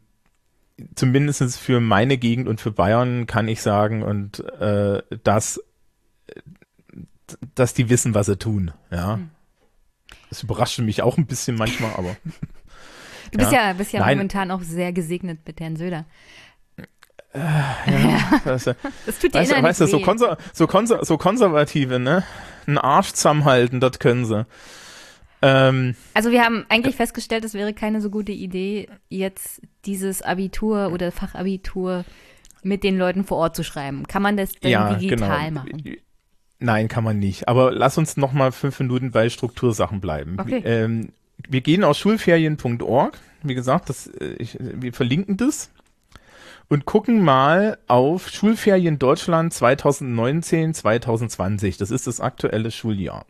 zumindest 0.94 1.58
für 1.58 1.80
meine 1.80 2.18
Gegend 2.18 2.48
und 2.48 2.60
für 2.60 2.70
Bayern 2.70 3.26
kann 3.26 3.48
ich 3.48 3.62
sagen, 3.62 4.02
und 4.02 4.40
äh, 4.60 5.02
dass, 5.24 5.60
dass 7.54 7.74
die 7.74 7.90
wissen, 7.90 8.14
was 8.14 8.26
sie 8.26 8.36
tun. 8.36 8.72
Ja. 8.90 9.14
Hm. 9.14 9.30
Das 10.30 10.42
überrascht 10.42 10.78
mich 10.80 11.02
auch 11.02 11.16
ein 11.16 11.26
bisschen 11.26 11.56
manchmal, 11.56 11.92
aber. 11.94 12.16
Du 13.30 13.36
bist 13.36 13.52
ja, 13.52 13.66
ja 13.66 13.72
bist 13.74 13.92
ja 13.92 14.06
momentan 14.06 14.50
auch 14.50 14.62
sehr 14.62 14.90
gesegnet 14.90 15.40
mit 15.46 15.60
Herrn 15.60 15.76
Söder. 15.76 16.06
Äh, 17.34 17.40
ja, 17.40 18.40
das, 18.44 18.64
das 18.64 19.18
tut 19.20 19.34
dir 19.34 19.40
weißt, 19.40 19.62
weißt 19.62 19.80
du, 19.82 19.86
so, 19.86 20.00
konser 20.00 20.38
so, 20.54 20.66
konser 20.66 21.04
so 21.04 21.18
konservative, 21.18 21.98
ne? 21.98 22.24
Ein 22.66 22.78
Arsch 22.78 23.12
zusammenhalten, 23.12 23.80
das 23.80 23.98
können 23.98 24.24
sie. 24.24 24.46
Ähm, 25.42 25.94
also 26.14 26.30
wir 26.30 26.42
haben 26.42 26.64
eigentlich 26.68 26.96
festgestellt, 26.96 27.44
es 27.44 27.54
wäre 27.54 27.74
keine 27.74 28.00
so 28.00 28.10
gute 28.10 28.32
Idee, 28.32 28.88
jetzt 29.08 29.60
dieses 29.88 30.22
Abitur 30.22 30.92
oder 30.92 31.10
Fachabitur 31.10 32.04
mit 32.62 32.84
den 32.84 32.98
Leuten 32.98 33.24
vor 33.24 33.38
Ort 33.38 33.56
zu 33.56 33.64
schreiben. 33.64 34.06
Kann 34.06 34.22
man 34.22 34.36
das 34.36 34.52
denn 34.52 34.70
ja, 34.70 34.94
digital 34.94 35.48
genau. 35.48 35.60
machen? 35.60 35.96
Nein, 36.60 36.88
kann 36.88 37.04
man 37.04 37.18
nicht. 37.18 37.48
Aber 37.48 37.72
lass 37.72 37.96
uns 37.98 38.16
noch 38.16 38.32
mal 38.32 38.52
fünf 38.52 38.78
Minuten 38.80 39.10
bei 39.10 39.30
Struktursachen 39.30 40.00
bleiben. 40.00 40.36
Okay. 40.38 40.62
Ähm, 40.64 41.12
wir 41.48 41.62
gehen 41.62 41.84
aus 41.84 41.98
schulferien.org. 41.98 43.18
Wie 43.42 43.54
gesagt, 43.54 43.88
das, 43.88 44.08
äh, 44.08 44.34
ich, 44.38 44.58
wir 44.60 44.92
verlinken 44.92 45.36
das 45.36 45.70
und 46.68 46.84
gucken 46.84 47.24
mal 47.24 47.78
auf 47.86 48.28
Schulferien 48.28 48.98
Deutschland 48.98 49.54
2019, 49.54 50.74
2020. 50.74 51.78
Das 51.78 51.90
ist 51.90 52.06
das 52.06 52.20
aktuelle 52.20 52.70
Schuljahr. 52.70 53.24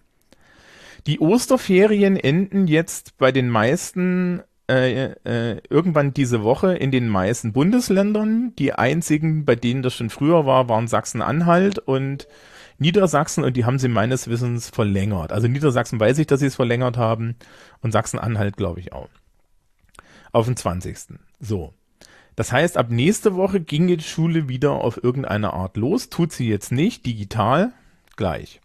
Die 1.07 1.21
Osterferien 1.21 2.17
enden 2.17 2.67
jetzt 2.67 3.17
bei 3.19 3.31
den 3.31 3.49
meisten 3.49 4.43
äh, 4.69 5.13
äh, 5.25 5.61
irgendwann 5.71 6.13
diese 6.13 6.43
Woche 6.43 6.75
in 6.75 6.91
den 6.91 7.09
meisten 7.09 7.53
Bundesländern. 7.53 8.53
Die 8.59 8.73
einzigen, 8.73 9.45
bei 9.45 9.57
denen 9.57 9.83
das 9.83 9.95
schon 9.95 10.11
früher 10.11 10.47
war, 10.47 10.69
waren 10.69 10.89
Sachsen-Anhalt 10.89 11.79
und 11.79 12.29
Niedersachsen 12.79 13.45
und 13.45 13.57
die 13.57 13.65
haben 13.65 13.79
sie 13.79 13.89
meines 13.89 14.29
Wissens 14.29 14.69
verlängert. 14.69 15.33
Also 15.33 15.49
Niedersachsen 15.49 15.99
weiß 15.99 16.19
ich, 16.19 16.27
dass 16.27 16.41
sie 16.41 16.47
es 16.47 16.57
verlängert 16.57 16.97
haben 16.97 17.37
und 17.81 17.93
Sachsen-Anhalt 17.93 18.57
glaube 18.57 18.81
ich 18.81 18.93
auch. 18.93 19.09
Auf 20.33 20.47
den 20.47 20.57
20. 20.57 21.19
So. 21.41 21.73
Das 22.37 22.53
heißt, 22.53 22.77
ab 22.77 22.91
nächste 22.91 23.35
Woche 23.35 23.61
ging 23.61 23.89
die 23.89 24.01
Schule 24.01 24.49
wieder 24.49 24.73
auf 24.73 25.03
irgendeine 25.03 25.55
Art 25.55 25.77
los. 25.77 26.09
Tut 26.09 26.33
sie 26.33 26.49
jetzt 26.49 26.71
nicht, 26.71 27.05
digital, 27.05 27.73
gleich. 28.17 28.61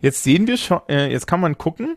Jetzt 0.00 0.22
sehen 0.22 0.46
wir 0.46 0.56
schon, 0.56 0.80
äh, 0.88 1.10
jetzt 1.10 1.26
kann 1.26 1.40
man 1.40 1.58
gucken, 1.58 1.96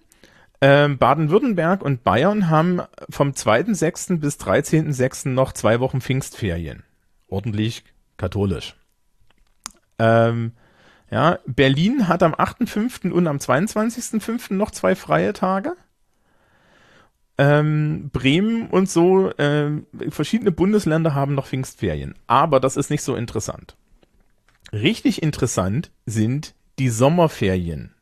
äh, 0.62 0.88
Baden-Württemberg 0.88 1.84
und 1.84 2.04
Bayern 2.04 2.50
haben 2.50 2.82
vom 3.10 3.32
2.6. 3.32 4.20
bis 4.20 4.38
13.6. 4.38 5.30
noch 5.30 5.52
zwei 5.52 5.80
Wochen 5.80 6.02
Pfingstferien. 6.02 6.84
Ordentlich 7.28 7.84
katholisch. 8.18 8.76
Ähm, 10.00 10.54
ja, 11.10 11.40
Berlin 11.46 12.08
hat 12.08 12.24
am 12.24 12.34
8.5. 12.34 13.12
und 13.12 13.28
am 13.28 13.38
22.5. 13.38 14.54
noch 14.54 14.72
zwei 14.72 14.96
freie 14.96 15.34
Tage 15.34 15.76
ähm, 17.42 18.12
Bremen 18.14 18.68
und 18.68 18.88
so, 18.88 19.32
äh, 19.32 19.72
verschiedene 20.10 20.52
Bundesländer 20.52 21.16
haben 21.16 21.34
noch 21.34 21.48
Pfingstferien. 21.48 22.14
Aber 22.28 22.60
das 22.60 22.78
ist 22.78 22.92
nicht 22.92 23.02
so 23.02 23.16
interessant. 23.16 23.76
Richtig 24.72 25.24
interessant 25.24 25.90
sind 26.06 26.54
die 26.78 26.90
Sommerferien. 26.90 27.96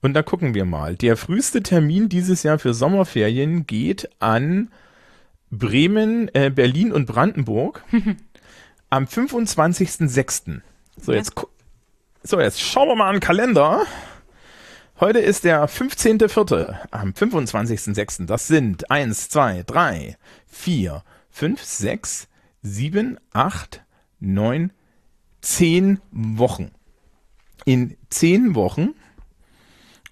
Und 0.00 0.14
da 0.14 0.22
gucken 0.22 0.54
wir 0.54 0.64
mal. 0.64 0.96
Der 0.96 1.16
früheste 1.16 1.62
Termin 1.62 2.08
dieses 2.08 2.42
Jahr 2.42 2.58
für 2.58 2.72
Sommerferien 2.72 3.66
geht 3.66 4.08
an 4.20 4.70
Bremen, 5.50 6.28
äh, 6.34 6.50
Berlin 6.50 6.92
und 6.92 7.06
Brandenburg 7.06 7.82
am 8.90 9.04
25.06. 9.04 10.60
So, 11.00 11.12
ja. 11.12 11.18
jetzt, 11.18 11.32
so, 12.22 12.40
jetzt 12.40 12.60
schauen 12.60 12.88
wir 12.88 12.96
mal 12.96 13.08
an 13.08 13.16
den 13.16 13.20
Kalender. 13.20 13.82
Heute 15.00 15.20
ist 15.20 15.44
der 15.44 15.68
15.04. 15.68 16.74
am 16.90 17.10
25.06. 17.10 18.26
Das 18.26 18.48
sind 18.48 18.90
1, 18.90 19.28
2, 19.28 19.62
3, 19.64 20.16
4, 20.46 21.02
5, 21.30 21.62
6, 21.62 22.28
7, 22.62 23.18
8, 23.32 23.82
9, 24.20 24.72
10 25.40 26.00
Wochen. 26.10 26.72
In 27.64 27.96
10 28.10 28.54
Wochen 28.54 28.94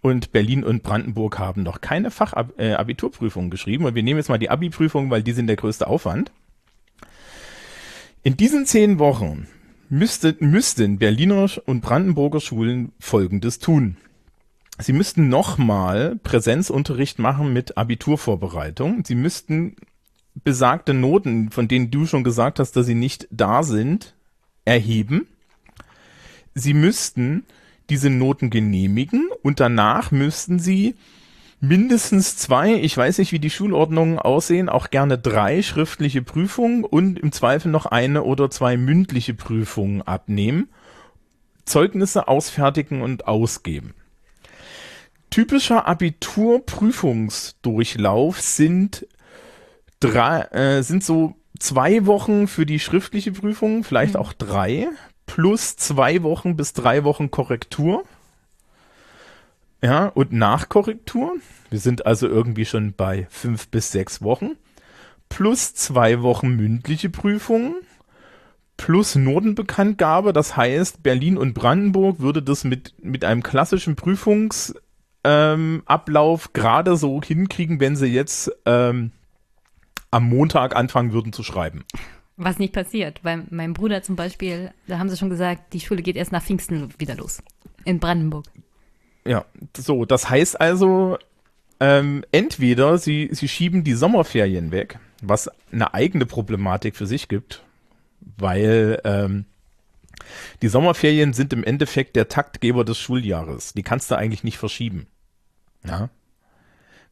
und 0.06 0.32
Berlin 0.32 0.62
und 0.62 0.82
Brandenburg 0.82 1.38
haben 1.38 1.62
noch 1.62 1.80
keine 1.80 2.10
Fachabiturprüfung 2.10 3.46
äh, 3.46 3.50
geschrieben. 3.50 3.84
Und 3.84 3.94
wir 3.94 4.02
nehmen 4.02 4.18
jetzt 4.18 4.28
mal 4.28 4.38
die 4.38 4.50
Abi-Prüfung, 4.50 5.10
weil 5.10 5.22
die 5.22 5.32
sind 5.32 5.48
der 5.48 5.56
größte 5.56 5.86
Aufwand. 5.86 6.30
In 8.22 8.36
diesen 8.36 8.66
10 8.66 8.98
Wochen 8.98 9.48
müsste, 9.88 10.36
müssten 10.38 10.98
Berliner 10.98 11.48
und 11.66 11.80
Brandenburger 11.80 12.40
Schulen 12.40 12.92
Folgendes 13.00 13.58
tun. 13.58 13.96
Sie 14.78 14.92
müssten 14.92 15.28
nochmal 15.28 16.16
Präsenzunterricht 16.22 17.18
machen 17.18 17.52
mit 17.52 17.76
Abiturvorbereitung. 17.76 19.04
Sie 19.04 19.14
müssten 19.14 19.76
besagte 20.44 20.94
Noten, 20.94 21.50
von 21.50 21.66
denen 21.66 21.90
du 21.90 22.06
schon 22.06 22.24
gesagt 22.24 22.60
hast, 22.60 22.72
dass 22.72 22.86
sie 22.86 22.94
nicht 22.94 23.26
da 23.30 23.62
sind, 23.62 24.14
erheben. 24.64 25.26
Sie 26.54 26.74
müssten 26.74 27.44
diese 27.90 28.10
Noten 28.10 28.50
genehmigen 28.50 29.28
und 29.42 29.60
danach 29.60 30.10
müssten 30.10 30.58
sie 30.58 30.96
mindestens 31.60 32.36
zwei, 32.36 32.74
ich 32.74 32.94
weiß 32.96 33.18
nicht, 33.18 33.32
wie 33.32 33.38
die 33.38 33.50
Schulordnungen 33.50 34.18
aussehen, 34.18 34.68
auch 34.68 34.90
gerne 34.90 35.16
drei 35.18 35.62
schriftliche 35.62 36.22
Prüfungen 36.22 36.82
und 36.84 37.18
im 37.18 37.32
Zweifel 37.32 37.70
noch 37.70 37.86
eine 37.86 38.24
oder 38.24 38.50
zwei 38.50 38.76
mündliche 38.76 39.32
Prüfungen 39.34 40.02
abnehmen, 40.02 40.68
Zeugnisse 41.64 42.28
ausfertigen 42.28 43.00
und 43.02 43.26
ausgeben. 43.26 43.94
Typischer 45.30 45.88
Abiturprüfungsdurchlauf 45.88 48.40
sind 48.40 49.06
drei, 50.00 50.40
äh, 50.52 50.82
sind 50.82 51.02
so 51.02 51.34
zwei 51.58 52.04
Wochen 52.06 52.46
für 52.48 52.66
die 52.66 52.78
schriftliche 52.78 53.32
Prüfung, 53.32 53.82
vielleicht 53.82 54.14
mhm. 54.14 54.20
auch 54.20 54.32
drei, 54.32 54.88
plus 55.26 55.76
zwei 55.76 56.22
Wochen 56.22 56.56
bis 56.56 56.72
drei 56.72 57.04
Wochen 57.04 57.30
Korrektur. 57.30 58.04
Ja, 59.82 60.06
und 60.06 60.32
Nachkorrektur. 60.32 61.34
Wir 61.70 61.78
sind 61.78 62.06
also 62.06 62.26
irgendwie 62.26 62.64
schon 62.64 62.94
bei 62.94 63.26
fünf 63.30 63.68
bis 63.68 63.92
sechs 63.92 64.22
Wochen. 64.22 64.52
Plus 65.28 65.74
zwei 65.74 66.22
Wochen 66.22 66.56
mündliche 66.56 67.10
Prüfungen. 67.10 67.76
Plus 68.76 69.14
Notenbekanntgabe. 69.14 70.32
Das 70.32 70.56
heißt, 70.56 71.02
Berlin 71.02 71.36
und 71.36 71.54
Brandenburg 71.54 72.20
würde 72.20 72.42
das 72.42 72.64
mit, 72.64 72.94
mit 73.02 73.24
einem 73.24 73.42
klassischen 73.42 73.96
Prüfungsablauf 73.96 74.76
ähm, 75.24 76.52
gerade 76.52 76.96
so 76.96 77.20
hinkriegen, 77.22 77.80
wenn 77.80 77.96
sie 77.96 78.06
jetzt 78.06 78.50
ähm, 78.64 79.12
am 80.10 80.28
Montag 80.28 80.76
anfangen 80.76 81.12
würden 81.12 81.32
zu 81.32 81.42
schreiben. 81.42 81.84
Was 82.36 82.58
nicht 82.58 82.74
passiert, 82.74 83.20
weil 83.24 83.44
mein 83.50 83.72
Bruder 83.72 84.02
zum 84.02 84.14
Beispiel, 84.14 84.70
da 84.86 84.98
haben 84.98 85.08
sie 85.08 85.16
schon 85.16 85.30
gesagt, 85.30 85.72
die 85.72 85.80
Schule 85.80 86.02
geht 86.02 86.16
erst 86.16 86.32
nach 86.32 86.42
Pfingsten 86.42 86.92
wieder 86.98 87.14
los. 87.14 87.42
In 87.84 87.98
Brandenburg. 87.98 88.44
Ja, 89.24 89.46
so, 89.76 90.04
das 90.04 90.28
heißt 90.28 90.60
also, 90.60 91.18
ähm, 91.80 92.24
entweder 92.32 92.98
sie, 92.98 93.30
sie 93.32 93.48
schieben 93.48 93.84
die 93.84 93.94
Sommerferien 93.94 94.70
weg, 94.70 94.98
was 95.22 95.50
eine 95.72 95.94
eigene 95.94 96.26
Problematik 96.26 96.96
für 96.96 97.06
sich 97.06 97.28
gibt, 97.28 97.64
weil 98.20 99.00
ähm, 99.04 99.46
die 100.62 100.68
Sommerferien 100.68 101.32
sind 101.32 101.52
im 101.52 101.64
Endeffekt 101.64 102.16
der 102.16 102.28
Taktgeber 102.28 102.84
des 102.84 102.98
Schuljahres. 102.98 103.72
Die 103.74 103.82
kannst 103.82 104.10
du 104.10 104.16
eigentlich 104.16 104.44
nicht 104.44 104.58
verschieben. 104.58 105.06
Ja. 105.84 106.10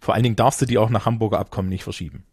Vor 0.01 0.14
allen 0.14 0.22
Dingen 0.22 0.36
darfst 0.36 0.60
du 0.60 0.66
die 0.66 0.78
auch 0.78 0.90
nach 0.90 1.06
Hamburger 1.06 1.38
Abkommen 1.38 1.68
nicht 1.68 1.84
verschieben. 1.84 2.24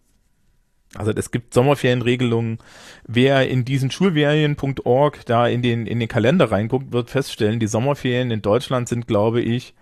Also 0.95 1.11
es 1.11 1.31
gibt 1.31 1.53
Sommerferienregelungen. 1.53 2.59
Wer 3.07 3.49
in 3.49 3.63
diesen 3.63 3.91
Schulferien.org 3.91 5.25
da 5.25 5.47
in 5.47 5.61
den, 5.61 5.87
in 5.87 5.99
den 5.99 6.09
Kalender 6.09 6.51
reinguckt, 6.51 6.91
wird 6.91 7.09
feststellen, 7.09 7.59
die 7.59 7.67
Sommerferien 7.67 8.31
in 8.31 8.41
Deutschland 8.41 8.89
sind, 8.89 9.07
glaube 9.07 9.41
ich, 9.41 9.73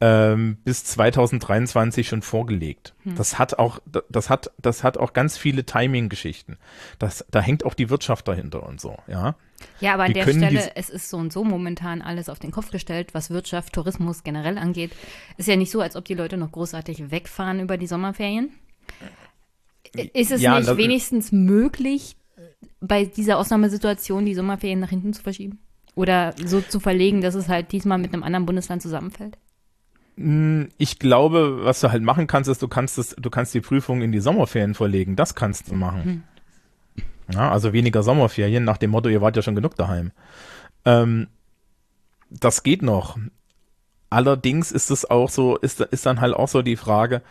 ähm, 0.00 0.58
bis 0.64 0.84
2023 0.84 2.08
schon 2.08 2.22
vorgelegt. 2.22 2.94
Hm. 3.02 3.16
Das 3.16 3.38
hat 3.38 3.58
auch, 3.58 3.80
das 4.08 4.30
hat, 4.30 4.50
das 4.58 4.84
hat 4.84 4.96
auch 4.96 5.12
ganz 5.12 5.36
viele 5.36 5.64
Timing-Geschichten. 5.64 6.56
Das, 6.98 7.24
da 7.30 7.40
hängt 7.40 7.64
auch 7.64 7.74
die 7.74 7.90
Wirtschaft 7.90 8.28
dahinter 8.28 8.64
und 8.64 8.80
so, 8.80 8.96
ja. 9.08 9.34
Ja, 9.80 9.94
aber 9.94 10.04
an 10.04 10.14
Wir 10.14 10.24
der 10.24 10.32
Stelle, 10.32 10.70
es 10.76 10.88
ist 10.88 11.10
so 11.10 11.16
und 11.16 11.32
so 11.32 11.42
momentan 11.42 12.00
alles 12.00 12.28
auf 12.28 12.38
den 12.38 12.52
Kopf 12.52 12.70
gestellt, 12.70 13.12
was 13.12 13.30
Wirtschaft, 13.30 13.72
Tourismus 13.72 14.22
generell 14.22 14.56
angeht. 14.56 14.92
Ist 15.36 15.48
ja 15.48 15.56
nicht 15.56 15.72
so, 15.72 15.80
als 15.80 15.96
ob 15.96 16.04
die 16.04 16.14
Leute 16.14 16.36
noch 16.36 16.52
großartig 16.52 17.10
wegfahren 17.10 17.58
über 17.58 17.76
die 17.76 17.88
Sommerferien. 17.88 18.52
Ist 19.94 20.30
es 20.30 20.40
ja, 20.40 20.58
nicht 20.58 20.76
wenigstens 20.76 21.32
möglich, 21.32 22.16
bei 22.80 23.04
dieser 23.04 23.38
Ausnahmesituation 23.38 24.26
die 24.26 24.34
Sommerferien 24.34 24.80
nach 24.80 24.90
hinten 24.90 25.12
zu 25.12 25.22
verschieben? 25.22 25.58
Oder 25.94 26.34
so 26.44 26.60
zu 26.60 26.80
verlegen, 26.80 27.20
dass 27.20 27.34
es 27.34 27.48
halt 27.48 27.72
diesmal 27.72 27.98
mit 27.98 28.12
einem 28.12 28.22
anderen 28.22 28.46
Bundesland 28.46 28.82
zusammenfällt? 28.82 29.36
Hm, 30.16 30.68
ich 30.78 30.98
glaube, 30.98 31.64
was 31.64 31.80
du 31.80 31.90
halt 31.90 32.02
machen 32.02 32.26
kannst, 32.26 32.48
ist, 32.48 32.62
du 32.62 32.68
kannst 32.68 32.98
das, 32.98 33.16
du 33.18 33.30
kannst 33.30 33.54
die 33.54 33.60
Prüfung 33.60 34.02
in 34.02 34.12
die 34.12 34.20
Sommerferien 34.20 34.74
verlegen. 34.74 35.16
Das 35.16 35.34
kannst 35.34 35.70
du 35.70 35.74
machen. 35.74 36.04
Hm. 36.04 36.22
Ja, 37.32 37.50
also 37.50 37.72
weniger 37.72 38.02
Sommerferien, 38.02 38.64
nach 38.64 38.78
dem 38.78 38.90
Motto, 38.90 39.08
ihr 39.08 39.20
wart 39.20 39.36
ja 39.36 39.42
schon 39.42 39.54
genug 39.54 39.76
daheim. 39.76 40.12
Ähm, 40.84 41.28
das 42.30 42.62
geht 42.62 42.82
noch. 42.82 43.18
Allerdings 44.10 44.72
ist 44.72 44.90
es 44.90 45.08
auch 45.08 45.28
so, 45.28 45.56
ist, 45.56 45.80
ist 45.80 46.06
dann 46.06 46.20
halt 46.20 46.34
auch 46.34 46.48
so 46.48 46.62
die 46.62 46.76
Frage, 46.76 47.22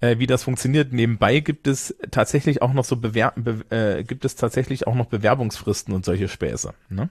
äh, 0.00 0.18
wie 0.18 0.26
das 0.26 0.42
funktioniert. 0.42 0.92
Nebenbei 0.92 1.40
gibt 1.40 1.66
es 1.66 1.94
tatsächlich 2.10 2.62
auch 2.62 2.72
noch 2.72 2.84
so 2.84 2.96
Bewer 2.96 3.32
be 3.36 3.64
äh, 3.70 4.04
gibt 4.04 4.24
es 4.24 4.36
tatsächlich 4.36 4.86
auch 4.86 4.94
noch 4.94 5.06
Bewerbungsfristen 5.06 5.94
und 5.94 6.04
solche 6.04 6.28
Späße. 6.28 6.74
Ne? 6.88 7.08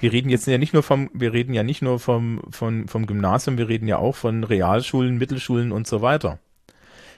Wir 0.00 0.12
reden 0.12 0.30
jetzt 0.30 0.46
ja 0.46 0.58
nicht 0.58 0.72
nur 0.72 0.82
vom, 0.82 1.10
wir 1.12 1.32
reden 1.32 1.54
ja 1.54 1.62
nicht 1.62 1.82
nur 1.82 2.00
vom, 2.00 2.42
vom, 2.50 2.88
vom 2.88 3.06
Gymnasium, 3.06 3.58
wir 3.58 3.68
reden 3.68 3.86
ja 3.86 3.98
auch 3.98 4.16
von 4.16 4.44
Realschulen, 4.44 5.18
Mittelschulen 5.18 5.72
und 5.72 5.86
so 5.86 6.02
weiter. 6.02 6.38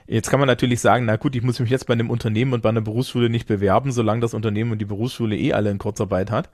Jetzt 0.07 0.29
kann 0.29 0.39
man 0.39 0.47
natürlich 0.47 0.81
sagen, 0.81 1.05
na 1.05 1.15
gut, 1.15 1.35
ich 1.35 1.41
muss 1.41 1.59
mich 1.59 1.71
jetzt 1.71 1.87
bei 1.87 1.93
einem 1.93 2.11
Unternehmen 2.11 2.53
und 2.53 2.61
bei 2.61 2.69
einer 2.69 2.81
Berufsschule 2.81 3.29
nicht 3.29 3.47
bewerben, 3.47 3.91
solange 3.91 4.21
das 4.21 4.35
Unternehmen 4.35 4.71
und 4.71 4.77
die 4.77 4.85
Berufsschule 4.85 5.35
eh 5.35 5.53
alle 5.53 5.71
in 5.71 5.79
Kurzarbeit 5.79 6.29
hat. 6.29 6.51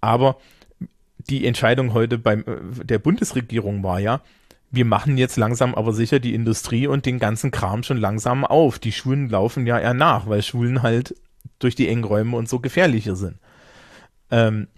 Aber 0.00 0.36
die 1.30 1.46
Entscheidung 1.46 1.94
heute 1.94 2.18
beim 2.18 2.40
äh, 2.40 2.84
der 2.84 2.98
Bundesregierung 2.98 3.82
war 3.82 4.00
ja, 4.00 4.20
wir 4.70 4.84
machen 4.84 5.16
jetzt 5.16 5.36
langsam 5.36 5.74
aber 5.74 5.92
sicher 5.92 6.20
die 6.20 6.34
Industrie 6.34 6.86
und 6.86 7.06
den 7.06 7.18
ganzen 7.18 7.50
Kram 7.50 7.82
schon 7.82 7.96
langsam 7.96 8.44
auf. 8.44 8.78
Die 8.78 8.92
Schulen 8.92 9.28
laufen 9.28 9.66
ja 9.66 9.78
eher 9.78 9.94
nach, 9.94 10.28
weil 10.28 10.42
Schulen 10.42 10.82
halt 10.82 11.14
durch 11.58 11.74
die 11.74 11.88
engen 11.88 12.04
Räume 12.04 12.36
und 12.36 12.48
so 12.48 12.60
gefährlicher 12.60 13.16
sind. 13.16 13.38
Ähm, 14.30 14.68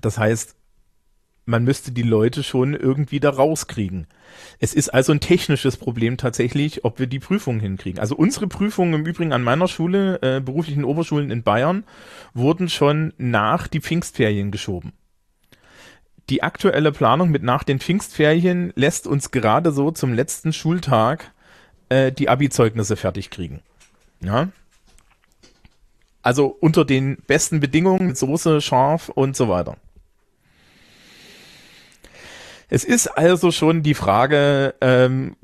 das 0.00 0.18
heißt, 0.18 0.54
man 1.46 1.64
müsste 1.64 1.92
die 1.92 2.02
Leute 2.02 2.42
schon 2.42 2.74
irgendwie 2.74 3.20
da 3.20 3.30
rauskriegen. 3.30 4.06
Es 4.60 4.72
ist 4.72 4.88
also 4.88 5.12
ein 5.12 5.20
technisches 5.20 5.76
Problem 5.76 6.16
tatsächlich, 6.16 6.84
ob 6.84 6.98
wir 6.98 7.06
die 7.06 7.18
Prüfungen 7.18 7.60
hinkriegen. 7.60 8.00
Also 8.00 8.16
unsere 8.16 8.46
Prüfungen 8.46 8.94
im 8.94 9.06
Übrigen 9.06 9.32
an 9.32 9.42
meiner 9.42 9.68
Schule, 9.68 10.20
äh, 10.22 10.40
beruflichen 10.40 10.84
Oberschulen 10.84 11.30
in 11.30 11.42
Bayern, 11.42 11.84
wurden 12.32 12.68
schon 12.70 13.12
nach 13.18 13.66
die 13.66 13.80
Pfingstferien 13.80 14.52
geschoben 14.52 14.92
die 16.30 16.42
aktuelle 16.42 16.92
Planung 16.92 17.30
mit 17.30 17.42
nach 17.42 17.64
den 17.64 17.80
Pfingstferien 17.80 18.72
lässt 18.76 19.06
uns 19.06 19.30
gerade 19.30 19.72
so 19.72 19.90
zum 19.90 20.14
letzten 20.14 20.52
Schultag 20.52 21.32
äh, 21.88 22.12
die 22.12 22.28
Abi-Zeugnisse 22.28 22.96
fertig 22.96 23.30
kriegen. 23.30 23.60
Ja. 24.20 24.48
Also 26.22 26.46
unter 26.46 26.84
den 26.84 27.18
besten 27.26 27.60
Bedingungen 27.60 28.14
Soße, 28.14 28.60
scharf 28.62 29.10
und 29.10 29.36
so 29.36 29.48
weiter. 29.48 29.76
Es 32.70 32.84
ist 32.84 33.08
also 33.08 33.50
schon 33.50 33.82
die 33.82 33.94
Frage, 33.94 34.74
ähm, 34.80 35.36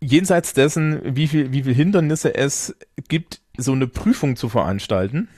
jenseits 0.00 0.52
dessen, 0.52 1.00
wie 1.16 1.26
viel, 1.26 1.52
wie 1.52 1.62
viel 1.62 1.74
Hindernisse 1.74 2.34
es 2.34 2.76
gibt, 3.08 3.40
so 3.56 3.72
eine 3.72 3.86
Prüfung 3.86 4.36
zu 4.36 4.48
veranstalten, 4.48 5.28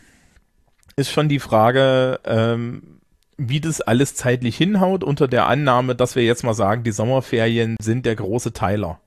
ist 0.97 1.11
schon 1.11 1.29
die 1.29 1.39
Frage, 1.39 2.21
ähm, 2.25 3.00
wie 3.49 3.61
das 3.61 3.81
alles 3.81 4.15
zeitlich 4.15 4.57
hinhaut, 4.57 5.03
unter 5.03 5.27
der 5.27 5.47
Annahme, 5.47 5.95
dass 5.95 6.15
wir 6.15 6.23
jetzt 6.23 6.45
mal 6.45 6.53
sagen, 6.53 6.85
die 6.85 6.93
Sommerferien 6.93 7.77
sind 7.81 8.05
der 8.05 8.15
große 8.15 8.53
Teiler. 8.53 9.01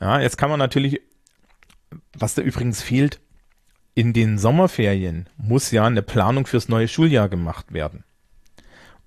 Ja, 0.00 0.20
jetzt 0.20 0.36
kann 0.36 0.50
man 0.50 0.58
natürlich, 0.58 1.00
was 2.18 2.34
da 2.34 2.42
übrigens 2.42 2.82
fehlt, 2.82 3.20
in 3.94 4.12
den 4.12 4.38
Sommerferien 4.38 5.28
muss 5.36 5.70
ja 5.70 5.86
eine 5.86 6.02
Planung 6.02 6.46
fürs 6.46 6.68
neue 6.68 6.88
Schuljahr 6.88 7.28
gemacht 7.28 7.72
werden. 7.72 8.02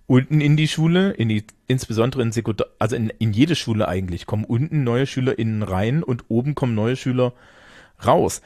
Unten 0.05 0.39
in 0.39 0.55
die 0.55 0.69
Schule, 0.69 1.11
in 1.11 1.27
die, 1.27 1.43
insbesondere 1.67 2.21
in 2.21 2.31
Sekundar, 2.31 2.67
also 2.79 2.95
in, 2.95 3.09
in 3.09 3.33
jede 3.33 3.55
Schule 3.55 3.89
eigentlich, 3.89 4.25
kommen 4.25 4.45
unten 4.45 4.85
neue 4.85 5.05
SchülerInnen 5.05 5.61
rein 5.61 6.03
und 6.03 6.23
oben 6.29 6.55
kommen 6.55 6.73
neue 6.73 6.95
Schüler 6.95 7.33
raus 8.05 8.41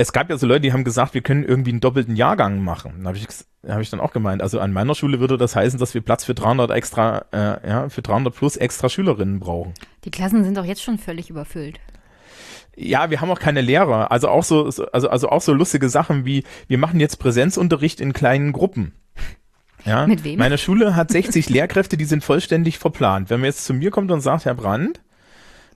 es 0.00 0.12
gab 0.12 0.30
ja 0.30 0.38
so 0.38 0.46
Leute, 0.46 0.60
die 0.60 0.72
haben 0.72 0.84
gesagt, 0.84 1.12
wir 1.14 1.22
können 1.22 1.42
irgendwie 1.44 1.72
einen 1.72 1.80
doppelten 1.80 2.14
Jahrgang 2.14 2.62
machen. 2.62 3.00
Da 3.02 3.08
habe 3.08 3.18
ich, 3.18 3.26
hab 3.66 3.80
ich 3.80 3.90
dann 3.90 3.98
auch 3.98 4.12
gemeint. 4.12 4.42
Also 4.42 4.60
an 4.60 4.72
meiner 4.72 4.94
Schule 4.94 5.18
würde 5.18 5.36
das 5.36 5.56
heißen, 5.56 5.78
dass 5.78 5.92
wir 5.92 6.00
Platz 6.00 6.24
für 6.24 6.34
300 6.34 6.70
extra, 6.70 7.24
äh, 7.32 7.68
ja, 7.68 7.88
für 7.88 8.00
300 8.00 8.32
plus 8.32 8.56
extra 8.56 8.88
Schülerinnen 8.88 9.40
brauchen. 9.40 9.74
Die 10.04 10.12
Klassen 10.12 10.44
sind 10.44 10.56
doch 10.56 10.64
jetzt 10.64 10.84
schon 10.84 10.98
völlig 10.98 11.30
überfüllt. 11.30 11.80
Ja, 12.76 13.10
wir 13.10 13.20
haben 13.20 13.30
auch 13.30 13.40
keine 13.40 13.60
Lehrer. 13.60 14.12
Also 14.12 14.28
auch 14.28 14.44
so, 14.44 14.66
also, 14.66 15.10
also 15.10 15.30
auch 15.30 15.42
so 15.42 15.52
lustige 15.52 15.88
Sachen 15.88 16.24
wie, 16.24 16.44
wir 16.68 16.78
machen 16.78 17.00
jetzt 17.00 17.16
Präsenzunterricht 17.16 18.00
in 18.00 18.12
kleinen 18.12 18.52
Gruppen. 18.52 18.94
Ja, 19.84 20.06
Mit 20.06 20.22
wem? 20.22 20.38
Meine 20.38 20.58
Schule 20.58 20.94
hat 20.94 21.10
60 21.10 21.48
Lehrkräfte, 21.50 21.96
die 21.96 22.04
sind 22.04 22.22
vollständig 22.22 22.78
verplant. 22.78 23.30
Wenn 23.30 23.40
man 23.40 23.46
jetzt 23.46 23.64
zu 23.64 23.74
mir 23.74 23.90
kommt 23.90 24.12
und 24.12 24.20
sagt, 24.20 24.44
Herr 24.44 24.54
Brandt, 24.54 25.00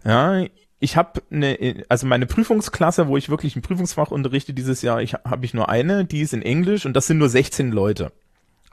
ja, 0.05 0.44
ich 0.83 0.97
habe 0.97 1.23
eine, 1.31 1.85
also 1.89 2.09
meine 2.09 2.27
Prüfungsklasse, 2.27 3.07
wo 3.07 3.17
ich 3.17 3.31
wirklich 3.31 3.55
ein 3.55 3.63
Prüfungsfach 3.63 4.11
unterrichte 4.11 4.53
dieses 4.53 4.83
Jahr, 4.83 5.01
ich 5.01 5.15
habe 5.15 5.45
ich 5.45 5.55
nur 5.55 5.69
eine, 5.69 6.05
die 6.05 6.23
ist 6.23 6.33
in 6.33 6.43
Englisch 6.43 6.87
und 6.87 6.95
das 6.95 7.07
sind 7.07 7.19
nur 7.19 7.29
16 7.29 7.71
Leute. 7.71 8.11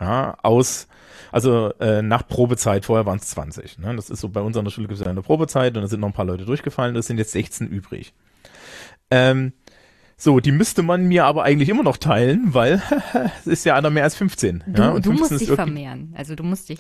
Ja, 0.02 0.36
aus, 0.42 0.88
also 1.32 1.72
äh, 1.80 2.02
nach 2.02 2.28
Probezeit, 2.28 2.86
vorher 2.86 3.06
waren 3.06 3.20
es 3.20 3.28
20. 3.28 3.78
Ne? 3.78 3.96
Das 3.96 4.10
ist 4.10 4.22
so, 4.22 4.30
bei 4.30 4.42
uns 4.42 4.58
an 4.58 4.66
der 4.66 4.72
Schule 4.72 4.88
gibt 4.88 5.00
es 5.00 5.06
ja 5.06 5.12
eine 5.12 5.22
Probezeit 5.22 5.76
und 5.76 5.84
da 5.84 5.88
sind 5.88 6.00
noch 6.00 6.08
ein 6.08 6.14
paar 6.14 6.26
Leute 6.26 6.46
durchgefallen, 6.46 6.96
das 6.96 7.06
sind 7.06 7.20
jetzt 7.20 7.34
16 7.34 7.68
übrig. 7.68 8.12
Ähm, 9.12 9.54
so, 10.18 10.40
die 10.40 10.52
müsste 10.52 10.82
man 10.82 11.06
mir 11.06 11.26
aber 11.26 11.44
eigentlich 11.44 11.70
immer 11.70 11.84
noch 11.84 11.98
teilen, 11.98 12.56
weil 12.56 12.82
es 13.42 13.46
ist 13.46 13.66
ja 13.66 13.76
einer 13.76 13.92
mehr 13.92 14.04
als 14.04 14.16
15. 14.16 14.64
Du, 14.66 14.82
ja, 14.82 14.90
und 14.90 15.06
du 15.06 15.12
musst 15.12 15.40
dich 15.40 15.52
vermehren. 15.52 16.16
Also 16.18 16.34
du 16.34 16.44
musst 16.44 16.70
dich. 16.70 16.80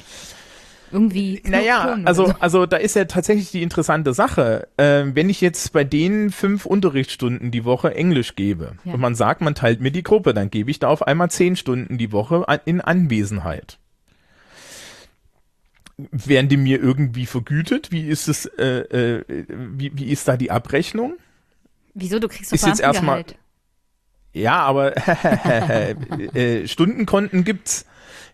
Irgendwie. 0.91 1.41
Naja, 1.45 1.99
also, 2.05 2.27
so. 2.27 2.33
also 2.39 2.65
da 2.65 2.77
ist 2.77 2.95
ja 2.95 3.05
tatsächlich 3.05 3.51
die 3.51 3.61
interessante 3.63 4.13
Sache. 4.13 4.67
Ähm, 4.77 5.15
wenn 5.15 5.29
ich 5.29 5.41
jetzt 5.41 5.71
bei 5.73 5.83
denen 5.83 6.31
fünf 6.31 6.65
Unterrichtsstunden 6.65 7.51
die 7.51 7.65
Woche 7.65 7.93
Englisch 7.95 8.35
gebe 8.35 8.73
Ja. 8.83 8.93
und 8.93 8.99
man 8.99 9.15
sagt, 9.15 9.41
man 9.41 9.55
teilt 9.55 9.81
mir 9.81 9.91
die 9.91 10.03
Gruppe, 10.03 10.33
dann 10.33 10.49
gebe 10.49 10.71
ich 10.71 10.79
da 10.79 10.87
auf 10.87 11.05
einmal 11.05 11.29
zehn 11.29 11.55
Stunden 11.55 11.97
die 11.97 12.11
Woche 12.11 12.47
an, 12.47 12.59
in 12.65 12.81
Anwesenheit. 12.81 13.77
Werden 15.97 16.47
die 16.47 16.57
mir 16.57 16.79
irgendwie 16.79 17.25
vergütet? 17.25 17.91
Wie 17.91 18.07
ist 18.07 18.29
es, 18.29 18.45
äh, 18.45 18.63
äh, 18.65 19.23
wie, 19.47 19.91
wie 19.93 20.05
ist 20.05 20.27
da 20.27 20.37
die 20.37 20.49
Abrechnung? 20.49 21.15
Wieso? 21.93 22.19
Du 22.19 22.27
kriegst 22.29 22.51
doch 22.51 22.55
ist 22.55 22.65
jetzt 22.65 22.79
erstmal-. 22.79 23.25
Ja, 24.31 24.59
aber 24.59 24.93
äh, 26.35 26.67
Stundenkonten 26.67 27.43
gibt's. 27.43 27.85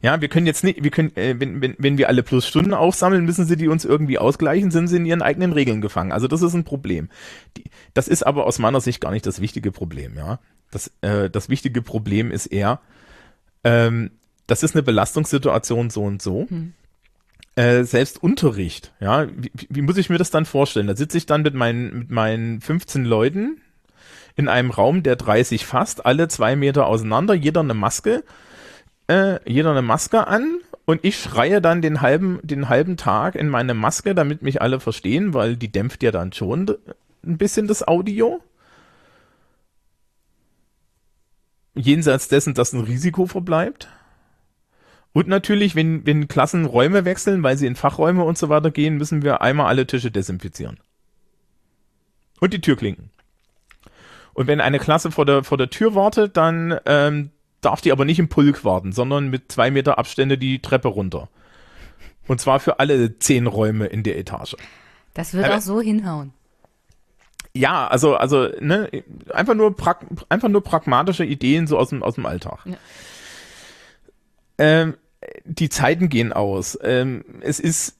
Ja, 0.06 0.22
wir 0.22 0.28
können 0.28 0.46
jetzt 0.46 0.64
nicht, 0.64 0.84
wir 0.84 0.92
können, 0.92 1.16
äh, 1.16 1.34
wenn, 1.40 1.64
wenn, 1.64 1.74
wenn 1.80 1.98
wir 1.98 2.10
alle 2.10 2.22
plus 2.22 2.46
Stunden 2.46 2.76
aufsammeln, 2.76 3.26
müssen 3.26 3.48
sie 3.48 3.58
die 3.58 3.68
uns 3.68 3.86
irgendwie 3.86 4.20
ausgleichen, 4.20 4.70
sind 4.70 4.88
sie 4.88 4.98
in 4.98 5.06
ihren 5.08 5.24
eigenen 5.24 5.52
Regeln 5.52 5.82
gefangen. 5.82 6.12
Also 6.12 6.28
das 6.28 6.44
ist 6.44 6.54
ein 6.54 6.64
Problem. 6.64 7.10
Die, 7.58 7.64
das 7.96 8.08
ist 8.08 8.22
aber 8.22 8.46
aus 8.46 8.60
meiner 8.60 8.82
Sicht 8.82 9.02
gar 9.02 9.10
nicht 9.10 9.26
das 9.26 9.42
wichtige 9.42 9.72
Problem, 9.72 10.16
ja. 10.16 10.38
Das, 10.70 10.92
äh, 11.02 11.32
das 11.32 11.50
wichtige 11.50 11.82
Problem 11.82 12.30
ist 12.30 12.46
eher, 12.46 12.82
ähm, 13.64 14.12
das 14.46 14.62
ist 14.62 14.76
eine 14.76 14.84
Belastungssituation 14.84 15.90
so 15.90 16.04
und 16.04 16.22
so. 16.22 16.46
Hm. 16.50 16.74
Äh, 17.56 17.84
selbst 17.84 18.22
Unterricht, 18.22 18.94
ja, 19.00 19.28
wie, 19.36 19.52
wie 19.70 19.82
muss 19.82 19.98
ich 19.98 20.12
mir 20.12 20.20
das 20.20 20.30
dann 20.30 20.46
vorstellen? 20.46 20.86
Da 20.86 20.96
sitze 20.96 21.18
ich 21.18 21.26
dann 21.26 21.42
mit 21.42 21.56
meinen, 21.56 21.98
mit 21.98 22.12
meinen 22.12 22.62
15 22.62 23.06
Leuten 23.06 23.60
in 24.36 24.50
einem 24.50 24.70
Raum, 24.70 25.02
der 25.02 25.16
30 25.16 25.66
fasst, 25.66 26.06
alle 26.06 26.28
zwei 26.28 26.56
Meter 26.56 26.86
auseinander, 26.86 27.34
jeder 27.34 27.62
eine 27.62 27.74
Maske, 27.74 28.24
äh, 29.08 29.40
jeder 29.50 29.72
eine 29.72 29.82
Maske 29.82 30.28
an 30.28 30.60
und 30.86 31.04
ich 31.04 31.18
schreie 31.18 31.62
dann 31.62 31.82
den 31.82 32.02
halben, 32.02 32.40
den 32.44 32.70
halben 32.70 32.98
Tag 32.98 33.36
in 33.36 33.50
meine 33.50 33.74
Maske, 33.74 34.16
damit 34.16 34.42
mich 34.42 34.62
alle 34.62 34.80
verstehen, 34.80 35.34
weil 35.34 35.58
die 35.58 35.72
dämpft 35.72 36.04
ja 36.04 36.12
dann 36.12 36.32
schon 36.32 36.76
ein 37.26 37.38
bisschen 37.38 37.68
das 37.68 37.88
Audio. 37.88 38.42
Jenseits 41.74 42.28
dessen, 42.28 42.54
dass 42.54 42.74
ein 42.74 42.82
Risiko 42.82 43.26
verbleibt. 43.26 43.90
Und 45.12 45.28
natürlich, 45.28 45.76
wenn, 45.76 46.06
wenn 46.06 46.28
Klassen 46.28 46.66
Räume 46.66 47.06
wechseln, 47.06 47.42
weil 47.42 47.58
sie 47.58 47.68
in 47.68 47.76
Fachräume 47.76 48.24
und 48.24 48.38
so 48.38 48.50
weiter 48.50 48.70
gehen, 48.70 48.98
müssen 48.98 49.24
wir 49.24 49.42
einmal 49.42 49.68
alle 49.68 49.88
Tische 49.88 50.12
desinfizieren. 50.12 50.78
Und 52.40 52.54
die 52.54 52.62
Türklinken. 52.62 53.10
Und 54.34 54.48
wenn 54.48 54.62
eine 54.62 54.80
Klasse 54.80 55.12
vor 55.12 55.26
der, 55.26 55.44
vor 55.44 55.58
der 55.58 55.70
Tür 55.70 55.96
wartet, 55.96 56.36
dann 56.36 56.78
ähm, 56.86 57.32
darf 57.66 57.82
die 57.82 57.92
aber 57.92 58.06
nicht 58.06 58.20
im 58.20 58.30
Pulk 58.30 58.64
warten, 58.64 58.92
sondern 58.92 59.30
mit 59.30 59.52
zwei 59.52 59.72
Meter 59.72 59.98
Abstände 59.98 60.38
die 60.38 60.60
Treppe 60.62 60.88
runter. 60.88 61.30
Und 62.28 62.40
zwar 62.42 62.60
für 62.60 62.80
alle 62.80 63.20
zehn 63.20 63.48
Räume 63.48 63.86
in 63.88 64.04
der 64.04 64.18
Etage. 64.18 64.56
Das 65.14 65.34
wird 65.34 65.46
Aber- 65.46 65.58
auch 65.58 65.62
so 65.62 65.82
hinhauen. 65.82 66.34
Ja, 67.54 67.88
also, 67.88 68.16
also, 68.18 68.50
ne, 68.60 68.90
einfach 69.34 69.54
nur, 69.56 69.74
einfach 70.28 70.50
nur 70.50 70.62
pragmatische 70.62 71.24
Ideen 71.24 71.68
so 71.68 71.78
aus 71.78 71.90
dem, 71.90 72.04
aus 72.04 72.16
dem 72.16 72.26
Alltag. 72.26 72.60
Ja. 72.66 72.76
Ähm, 74.58 74.96
die 75.46 75.70
Zeiten 75.70 76.10
gehen 76.10 76.34
aus. 76.34 76.78
Ähm, 76.84 77.24
es 77.42 77.62
ist, 77.62 77.98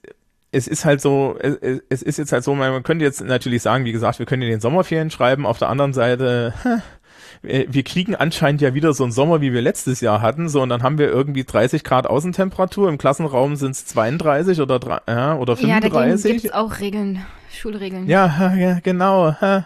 es 0.52 0.68
ist 0.68 0.84
halt 0.84 1.00
so, 1.00 1.36
es, 1.40 1.82
es 1.88 2.02
ist 2.02 2.18
jetzt 2.18 2.32
halt 2.32 2.44
so, 2.44 2.54
man 2.54 2.82
könnte 2.82 3.04
jetzt 3.04 3.22
natürlich 3.22 3.62
sagen, 3.62 3.84
wie 3.86 3.92
gesagt, 3.92 4.18
wir 4.18 4.26
können 4.26 4.42
in 4.42 4.50
den 4.50 4.60
Sommerferien 4.60 5.10
schreiben, 5.10 5.46
auf 5.46 5.58
der 5.58 5.68
anderen 5.70 5.92
Seite, 5.92 6.54
äh, 6.64 6.78
wir 7.42 7.82
kriegen 7.82 8.14
anscheinend 8.16 8.60
ja 8.60 8.74
wieder 8.74 8.92
so 8.92 9.04
einen 9.04 9.12
Sommer, 9.12 9.40
wie 9.40 9.52
wir 9.52 9.62
letztes 9.62 10.00
Jahr 10.00 10.20
hatten, 10.22 10.48
so, 10.48 10.62
und 10.62 10.68
dann 10.68 10.82
haben 10.82 10.98
wir 10.98 11.08
irgendwie 11.08 11.44
30 11.44 11.84
Grad 11.84 12.06
Außentemperatur, 12.06 12.88
im 12.88 12.98
Klassenraum 12.98 13.56
sind 13.56 13.72
es 13.72 13.86
32 13.86 14.60
oder, 14.60 14.78
drei- 14.78 15.00
ja, 15.08 15.36
oder 15.36 15.54
Ja, 15.54 15.80
dagegen 15.80 15.92
35. 16.18 16.32
gibt 16.32 16.44
es 16.46 16.52
auch 16.52 16.80
Regeln, 16.80 17.24
Schulregeln. 17.52 18.06
Ja, 18.08 18.54
ja, 18.58 18.80
genau. 18.82 19.34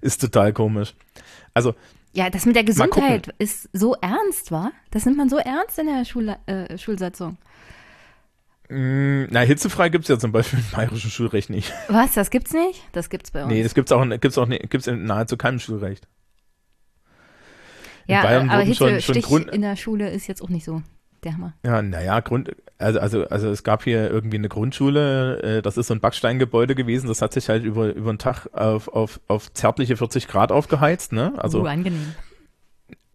Ist 0.00 0.20
total 0.20 0.52
komisch. 0.52 0.94
Also, 1.54 1.74
Ja, 2.12 2.28
das 2.30 2.44
mit 2.46 2.56
der. 2.56 2.64
Gesundheit 2.64 3.32
ist 3.38 3.68
so 3.72 3.94
ernst, 4.00 4.50
war? 4.50 4.72
Das 4.90 5.04
nimmt 5.06 5.16
man 5.18 5.28
so 5.28 5.36
ernst 5.38 5.78
in 5.78 5.86
der 5.86 6.04
Schul 6.04 6.34
äh, 6.46 6.76
Schulsatzung. 6.76 7.36
mh, 8.68 9.28
na, 9.30 9.40
hitzefrei 9.40 9.88
gibt's 9.90 10.08
ja 10.08 10.18
zum 10.18 10.32
Beispiel 10.32 10.58
im 10.58 10.64
bayerischen 10.76 11.10
Schulrecht 11.10 11.50
nicht. 11.50 11.72
Was, 11.88 12.14
das 12.14 12.30
gibt's 12.30 12.52
nicht? 12.52 12.82
Das 12.92 13.10
gibt's 13.10 13.30
bei 13.30 13.42
uns. 13.44 13.52
Nee, 13.52 13.62
das 13.62 13.74
gibt's 13.74 13.92
auch, 13.92 14.04
gibt's 14.20 14.38
auch 14.38 14.48
gibt's 14.48 14.86
in 14.86 15.04
nahezu 15.04 15.36
keinem 15.36 15.58
Schulrecht. 15.60 16.08
In 18.12 18.16
ja, 18.18 18.22
Bayern 18.22 18.50
aber 18.50 18.62
Hitze, 18.62 18.76
schon- 18.76 19.00
schon 19.00 19.14
Stich 19.14 19.24
Grund- 19.24 19.50
in 19.50 19.62
der 19.62 19.76
Schule 19.76 20.10
ist 20.10 20.26
jetzt 20.26 20.42
auch 20.42 20.48
nicht 20.48 20.64
so 20.64 20.82
der 21.24 21.34
Hammer. 21.34 21.54
Ja, 21.64 21.82
naja, 21.82 22.18
Grund, 22.20 22.50
also, 22.78 22.98
also, 22.98 23.28
also 23.28 23.48
es 23.50 23.62
gab 23.62 23.84
hier 23.84 24.10
irgendwie 24.10 24.38
eine 24.38 24.48
Grundschule, 24.48 25.40
äh, 25.42 25.62
das 25.62 25.76
ist 25.76 25.86
so 25.86 25.94
ein 25.94 26.00
Backsteingebäude 26.00 26.74
gewesen, 26.74 27.06
das 27.06 27.22
hat 27.22 27.32
sich 27.32 27.48
halt 27.48 27.64
über, 27.64 27.94
über 27.94 28.12
den 28.12 28.18
Tag 28.18 28.48
auf, 28.52 28.88
auf, 28.88 29.20
auf 29.28 29.52
zärtliche 29.52 29.96
40 29.96 30.26
Grad 30.26 30.50
aufgeheizt, 30.50 31.12
ne? 31.12 31.32
Also, 31.36 31.62
uh, 31.62 31.66
angenehm. 31.66 32.14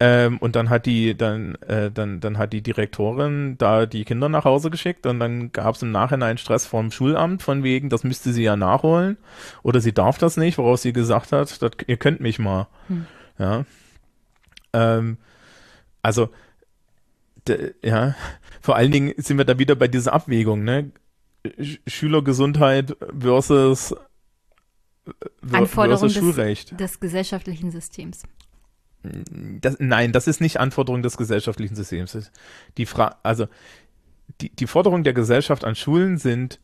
Ähm, 0.00 0.38
und 0.38 0.54
dann 0.54 0.70
hat 0.70 0.86
die, 0.86 1.16
dann, 1.16 1.56
äh, 1.56 1.90
dann, 1.90 2.20
dann 2.20 2.38
hat 2.38 2.52
die 2.52 2.62
Direktorin 2.62 3.56
da 3.58 3.84
die 3.84 4.04
Kinder 4.04 4.28
nach 4.28 4.44
Hause 4.44 4.70
geschickt 4.70 5.06
und 5.06 5.18
dann 5.18 5.50
gab 5.50 5.74
es 5.74 5.82
im 5.82 5.90
Nachhinein 5.90 6.38
Stress 6.38 6.66
vom 6.66 6.92
Schulamt 6.92 7.42
von 7.42 7.64
wegen, 7.64 7.88
das 7.90 8.04
müsste 8.04 8.32
sie 8.32 8.44
ja 8.44 8.54
nachholen 8.56 9.16
oder 9.64 9.80
sie 9.80 9.92
darf 9.92 10.16
das 10.16 10.36
nicht, 10.36 10.56
woraus 10.56 10.82
sie 10.82 10.92
gesagt 10.92 11.32
hat, 11.32 11.60
das, 11.60 11.70
ihr 11.88 11.96
könnt 11.96 12.20
mich 12.20 12.38
mal. 12.38 12.68
Hm. 12.86 13.06
Ja. 13.40 13.64
Ähm, 14.72 15.18
also, 16.02 16.30
ja, 17.82 18.14
vor 18.60 18.76
allen 18.76 18.92
Dingen 18.92 19.14
sind 19.16 19.38
wir 19.38 19.44
da 19.44 19.58
wieder 19.58 19.74
bei 19.74 19.88
dieser 19.88 20.12
Abwägung, 20.12 20.64
ne? 20.64 20.90
Sch 21.62 21.78
Schülergesundheit 21.86 22.96
versus, 23.18 23.92
äh, 23.92 25.66
versus 25.66 26.00
des- 26.00 26.14
Schulrecht. 26.14 26.78
Des 26.78 27.00
gesellschaftlichen 27.00 27.70
Systems. 27.70 28.22
Das, 29.02 29.76
nein, 29.78 30.12
das 30.12 30.26
ist 30.26 30.40
nicht 30.40 30.58
Anforderung 30.58 31.02
des 31.02 31.16
gesellschaftlichen 31.16 31.76
Systems. 31.76 32.30
Die 32.76 32.84
Fra 32.84 33.16
also 33.22 33.46
die, 34.40 34.50
die 34.50 34.66
Forderungen 34.66 35.04
der 35.04 35.14
Gesellschaft 35.14 35.64
an 35.64 35.76
Schulen 35.76 36.18
sind 36.18 36.60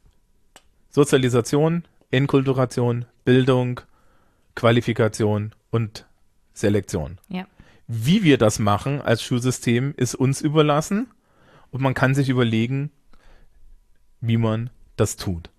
Sozialisation, 0.90 1.84
Enkulturation, 2.10 3.06
Bildung, 3.24 3.80
Qualifikation 4.56 5.54
und 5.70 6.06
Selektion. 6.52 7.18
Ja. 7.28 7.46
Wie 7.86 8.22
wir 8.22 8.38
das 8.38 8.58
machen 8.58 9.00
als 9.02 9.22
Schulsystem, 9.22 9.94
ist 9.96 10.14
uns 10.14 10.40
überlassen 10.40 11.08
und 11.70 11.82
man 11.82 11.94
kann 11.94 12.14
sich 12.14 12.28
überlegen, 12.28 12.90
wie 14.20 14.38
man 14.38 14.70
das 14.96 15.16
tut. 15.16 15.50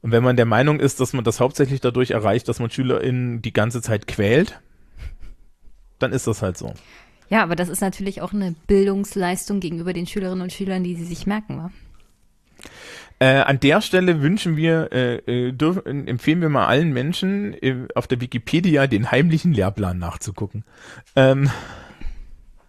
Und 0.00 0.12
wenn 0.12 0.22
man 0.22 0.36
der 0.36 0.46
Meinung 0.46 0.80
ist, 0.80 1.00
dass 1.00 1.12
man 1.12 1.24
das 1.24 1.40
hauptsächlich 1.40 1.80
dadurch 1.80 2.12
erreicht, 2.12 2.48
dass 2.48 2.60
man 2.60 2.70
SchülerInnen 2.70 3.42
die 3.42 3.52
ganze 3.52 3.82
Zeit 3.82 4.06
quält, 4.06 4.60
dann 5.98 6.12
ist 6.12 6.26
das 6.26 6.40
halt 6.42 6.56
so. 6.56 6.72
Ja, 7.28 7.42
aber 7.42 7.56
das 7.56 7.68
ist 7.68 7.80
natürlich 7.80 8.22
auch 8.22 8.32
eine 8.32 8.54
Bildungsleistung 8.66 9.60
gegenüber 9.60 9.92
den 9.92 10.06
Schülerinnen 10.06 10.42
und 10.42 10.52
Schülern, 10.52 10.84
die 10.84 10.94
sie 10.94 11.04
sich 11.04 11.26
merken, 11.26 11.58
wa? 11.58 11.70
Äh, 13.20 13.40
an 13.40 13.58
der 13.58 13.80
Stelle 13.80 14.22
wünschen 14.22 14.56
wir, 14.56 14.90
äh, 14.92 15.16
äh, 15.16 15.52
dürfen, 15.52 16.06
empfehlen 16.06 16.40
wir 16.40 16.48
mal 16.48 16.66
allen 16.66 16.92
Menschen 16.92 17.54
äh, 17.54 17.88
auf 17.96 18.06
der 18.06 18.20
Wikipedia 18.20 18.86
den 18.86 19.10
heimlichen 19.10 19.52
Lehrplan 19.52 19.98
nachzugucken. 19.98 20.64
Ähm, 21.16 21.50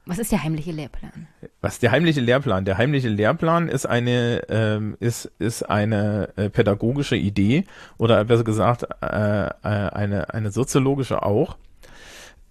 Was 0.06 0.18
ist 0.18 0.32
der 0.32 0.44
heimliche 0.44 0.72
Lehrplan? 0.72 1.28
was 1.62 1.74
ist 1.74 1.84
der 1.84 1.92
heimliche 1.92 2.22
Lehrplan? 2.22 2.66
Der 2.66 2.80
heimliche 2.80 3.10
Lehrplan 3.10 3.68
ist 3.68 3.86
eine 3.86 4.42
ähm, 4.50 4.98
ist 5.00 5.26
ist 5.38 5.64
eine 5.64 6.30
äh, 6.36 6.50
pädagogische 6.50 7.16
Idee 7.16 7.66
oder 8.00 8.24
besser 8.26 8.44
gesagt 8.44 8.88
äh, 9.02 9.06
äh, 9.06 9.52
eine 9.62 10.34
eine 10.34 10.52
soziologische 10.52 11.22
auch. 11.22 11.58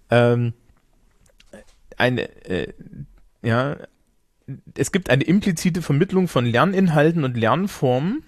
Ähm, 0.09 0.53
eine 1.97 2.29
äh, 2.45 2.73
ja 3.41 3.75
es 4.75 4.91
gibt 4.91 5.09
eine 5.09 5.23
implizite 5.23 5.81
Vermittlung 5.81 6.27
von 6.27 6.45
Lerninhalten 6.45 7.23
und 7.23 7.37
Lernformen 7.37 8.23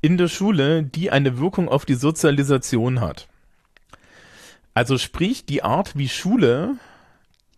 in 0.00 0.18
der 0.18 0.28
Schule, 0.28 0.82
die 0.82 1.10
eine 1.10 1.38
Wirkung 1.38 1.68
auf 1.68 1.84
die 1.84 1.94
Sozialisation 1.94 3.00
hat. 3.00 3.28
Also 4.74 4.98
sprich, 4.98 5.46
die 5.46 5.62
Art, 5.62 5.96
wie 5.96 6.08
Schule 6.08 6.76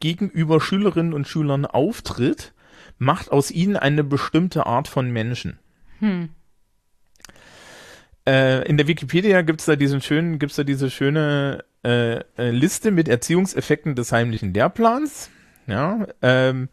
gegenüber 0.01 0.61
Schülerinnen 0.61 1.15
und 1.15 1.27
Schülern 1.27 1.65
auftritt, 1.65 2.53
macht 2.99 3.33
aus 3.33 3.51
ihnen 3.51 3.77
eine 3.77 4.05
bestimmte 4.05 4.67
Art 4.67 4.87
von 4.89 5.11
Menschen. 5.11 5.59
Hm. 5.99 6.29
Äh, 8.27 8.69
in 8.69 8.77
der 8.77 8.87
Wikipedia 8.87 9.43
gibt's 9.43 9.67
da 9.67 9.77
diesen 9.77 10.01
schönen, 10.01 10.39
gibt's 10.39 10.57
da 10.57 10.65
diese 10.65 10.91
schöne 10.91 11.65
äh, 11.85 12.17
äh, 12.37 12.51
Liste 12.51 12.91
mit 12.91 13.09
Erziehungseffekten 13.09 13.95
des 13.95 14.13
heimlichen 14.13 14.53
Lehrplans. 14.53 15.31
Ja, 15.67 16.07
ähm, 16.23 16.69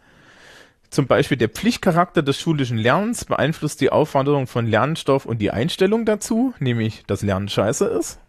zum 0.93 1.07
Beispiel 1.07 1.37
der 1.37 1.49
Pflichtcharakter 1.49 2.21
des 2.21 2.39
schulischen 2.39 2.77
Lernens 2.77 3.25
beeinflusst 3.25 3.81
die 3.81 3.91
Aufwanderung 3.91 4.45
von 4.45 4.67
Lernstoff 4.67 5.25
und 5.25 5.39
die 5.39 5.51
Einstellung 5.51 6.05
dazu, 6.05 6.53
nämlich 6.59 7.03
dass 7.07 7.23
Lernen 7.23 7.49
scheiße 7.49 7.85
ist. 7.85 8.19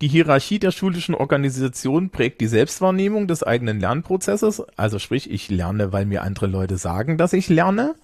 Die 0.00 0.08
Hierarchie 0.08 0.58
der 0.58 0.70
schulischen 0.70 1.14
Organisation 1.14 2.10
prägt 2.10 2.40
die 2.40 2.46
Selbstwahrnehmung 2.46 3.26
des 3.26 3.42
eigenen 3.42 3.80
Lernprozesses, 3.80 4.62
also 4.76 4.98
sprich, 4.98 5.30
ich 5.30 5.48
lerne, 5.48 5.92
weil 5.92 6.04
mir 6.04 6.22
andere 6.22 6.46
Leute 6.46 6.76
sagen, 6.76 7.16
dass 7.16 7.32
ich 7.32 7.48
lerne, 7.48 7.94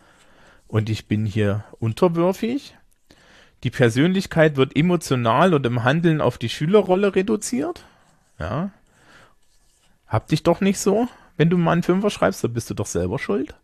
und 0.66 0.88
ich 0.90 1.06
bin 1.06 1.26
hier 1.26 1.64
unterwürfig. 1.78 2.74
Die 3.62 3.70
Persönlichkeit 3.70 4.56
wird 4.56 4.76
emotional 4.76 5.54
und 5.54 5.64
im 5.66 5.84
Handeln 5.84 6.20
auf 6.20 6.38
die 6.38 6.48
Schülerrolle 6.48 7.14
reduziert. 7.14 7.84
Ja. 8.38 8.70
Hab 10.08 10.26
dich 10.28 10.42
doch 10.42 10.60
nicht 10.60 10.78
so. 10.78 11.06
Wenn 11.36 11.50
du 11.50 11.58
mal 11.58 11.72
einen 11.72 11.82
Fünfer 11.82 12.10
schreibst, 12.10 12.44
dann 12.44 12.52
bist 12.52 12.70
du 12.70 12.74
doch 12.74 12.86
selber 12.86 13.18
schuld. 13.18 13.54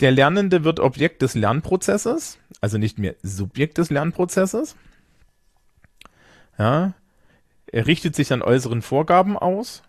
Der 0.00 0.12
Lernende 0.12 0.62
wird 0.62 0.78
Objekt 0.78 1.22
des 1.22 1.34
Lernprozesses, 1.34 2.38
also 2.60 2.78
nicht 2.78 2.98
mehr 2.98 3.16
Subjekt 3.22 3.78
des 3.78 3.90
Lernprozesses. 3.90 4.76
Ja. 6.58 6.94
Er 7.70 7.86
richtet 7.86 8.14
sich 8.14 8.32
an 8.32 8.42
äußeren 8.42 8.80
Vorgaben 8.80 9.36
aus, 9.36 9.82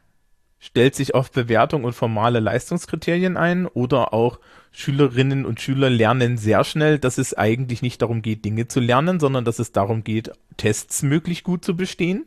stellt 0.60 0.96
sich 0.96 1.16
auf 1.16 1.32
Bewertung 1.32 1.84
und 1.86 1.94
formale 1.94 2.40
Leistungskriterien 2.40 3.38
ein 3.38 3.68
oder 3.68 4.14
auch 4.14 4.40
Schülerinnen 4.72 5.46
und 5.46 5.62
Schüler 5.62 5.90
lernen 5.90 6.38
sehr 6.38 6.64
schnell, 6.64 7.00
dass 7.00 7.18
es 7.18 7.38
eigentlich 7.38 7.82
nicht 7.82 8.02
darum 8.02 8.22
geht, 8.22 8.44
Dinge 8.46 8.68
zu 8.68 8.80
lernen, 8.80 9.20
sondern 9.20 9.46
dass 9.46 9.60
es 9.60 9.72
darum 9.72 10.04
geht, 10.04 10.32
Tests 10.58 11.02
möglich 11.04 11.44
gut 11.44 11.64
zu 11.64 11.76
bestehen. 11.76 12.26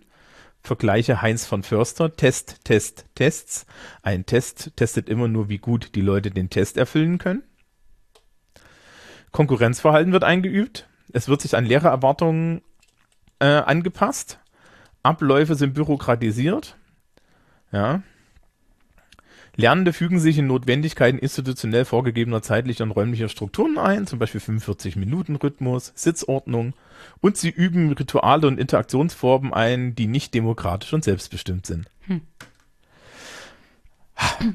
Vergleiche 0.63 1.21
Heinz 1.23 1.45
von 1.45 1.65
Förster, 1.65 2.15
Test, 2.15 2.65
Test, 2.65 3.07
Tests. 3.17 3.67
Ein 4.03 4.27
Test 4.27 4.77
testet 4.77 5.09
immer 5.09 5.27
nur, 5.27 5.49
wie 5.49 5.59
gut 5.59 5.95
die 5.97 6.01
Leute 6.01 6.31
den 6.31 6.51
Test 6.51 6.77
erfüllen 6.77 7.19
können. 7.19 7.43
Konkurrenzverhalten 9.33 10.13
wird 10.13 10.23
eingeübt. 10.23 10.89
Es 11.13 11.29
wird 11.29 11.43
sich 11.43 11.57
an 11.57 11.65
Lehrererwartungen 11.65 12.63
äh, 13.41 13.47
angepasst. 13.47 14.39
Abläufe 15.03 15.57
sind 15.57 15.75
bürokratisiert. 15.75 16.77
Ja. 17.73 18.03
Lernende 19.57 19.93
fügen 19.93 20.21
sich 20.21 20.39
in 20.39 20.47
Notwendigkeiten 20.47 21.19
institutionell 21.19 21.85
vorgegebener 21.85 22.41
zeitlicher 22.41 22.85
und 22.85 22.93
räumlicher 22.93 23.29
Strukturen 23.29 23.79
ein, 23.79 24.07
zum 24.07 24.19
Beispiel 24.19 24.41
45 24.41 24.97
Minuten 24.97 25.37
Rhythmus, 25.37 25.93
Sitzordnung 25.95 26.75
und 27.21 27.37
sie 27.37 27.51
üben 27.51 27.93
Rituale 27.93 28.47
und 28.47 28.59
Interaktionsformen 28.59 29.53
ein, 29.53 29.95
die 29.95 30.07
nicht 30.07 30.35
demokratisch 30.35 30.93
und 30.93 31.05
selbstbestimmt 31.05 31.67
sind. 31.67 31.91
Hm. 32.07 32.23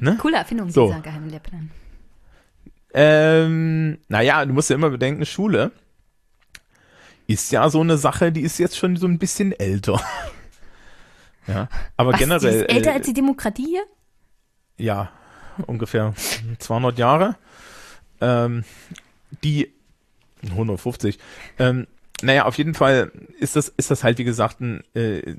Ne? 0.00 0.16
Coole 0.18 0.36
Erfindung, 0.36 0.70
so. 0.70 0.86
dieser 0.86 1.00
geheime 1.00 1.28
Lehrplan. 1.28 1.70
Ähm, 2.94 3.98
naja, 4.08 4.44
du 4.44 4.52
musst 4.52 4.70
ja 4.70 4.76
immer 4.76 4.90
bedenken, 4.90 5.26
Schule 5.26 5.72
ist 7.28 7.52
ja 7.52 7.68
so 7.68 7.80
eine 7.80 7.98
Sache, 7.98 8.32
die 8.32 8.40
ist 8.40 8.58
jetzt 8.58 8.76
schon 8.76 8.96
so 8.96 9.06
ein 9.06 9.18
bisschen 9.18 9.52
älter. 9.52 10.00
ja, 11.46 11.68
aber 11.96 12.12
Was, 12.12 12.18
generell. 12.18 12.62
ist 12.62 12.70
älter 12.70 12.90
äh, 12.90 12.94
als 12.94 13.06
die 13.06 13.12
Demokratie 13.12 13.66
hier? 13.66 13.84
Ja, 14.78 15.12
ungefähr 15.66 16.14
200 16.58 16.98
Jahre. 16.98 17.36
Ähm, 18.20 18.64
die 19.44 19.70
150. 20.42 21.18
Ähm, 21.58 21.86
naja, 22.22 22.44
auf 22.44 22.58
jeden 22.58 22.74
Fall 22.74 23.12
ist 23.38 23.56
das, 23.56 23.68
ist 23.68 23.90
das 23.90 24.04
halt, 24.04 24.18
wie 24.18 24.24
gesagt, 24.24 24.60
ein, 24.60 24.82
äh, 24.94 25.36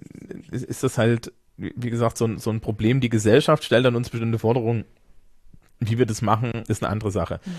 ist 0.52 0.84
das 0.84 0.98
halt, 0.98 1.34
wie 1.58 1.90
gesagt, 1.90 2.18
so 2.18 2.26
ein, 2.26 2.38
so 2.38 2.50
ein 2.50 2.62
Problem. 2.62 3.02
Die 3.02 3.10
Gesellschaft 3.10 3.64
stellt 3.64 3.86
an 3.86 3.96
uns 3.96 4.10
bestimmte 4.10 4.40
Forderungen. 4.40 4.86
Wie 5.80 5.98
wir 5.98 6.06
das 6.06 6.22
machen, 6.22 6.52
ist 6.68 6.84
eine 6.84 6.92
andere 6.92 7.12
Sache. 7.12 7.40
Mhm. 7.46 7.52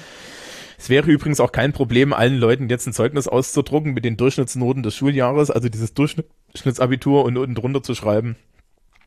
Es 0.80 0.88
wäre 0.88 1.10
übrigens 1.10 1.40
auch 1.40 1.52
kein 1.52 1.74
Problem, 1.74 2.14
allen 2.14 2.38
Leuten 2.38 2.70
jetzt 2.70 2.86
ein 2.86 2.94
Zeugnis 2.94 3.28
auszudrucken 3.28 3.92
mit 3.92 4.02
den 4.06 4.16
Durchschnittsnoten 4.16 4.82
des 4.82 4.96
Schuljahres, 4.96 5.50
also 5.50 5.68
dieses 5.68 5.92
Durchschnittsabitur 5.92 7.22
und 7.26 7.36
unten 7.36 7.54
drunter 7.54 7.82
zu 7.82 7.94
schreiben. 7.94 8.36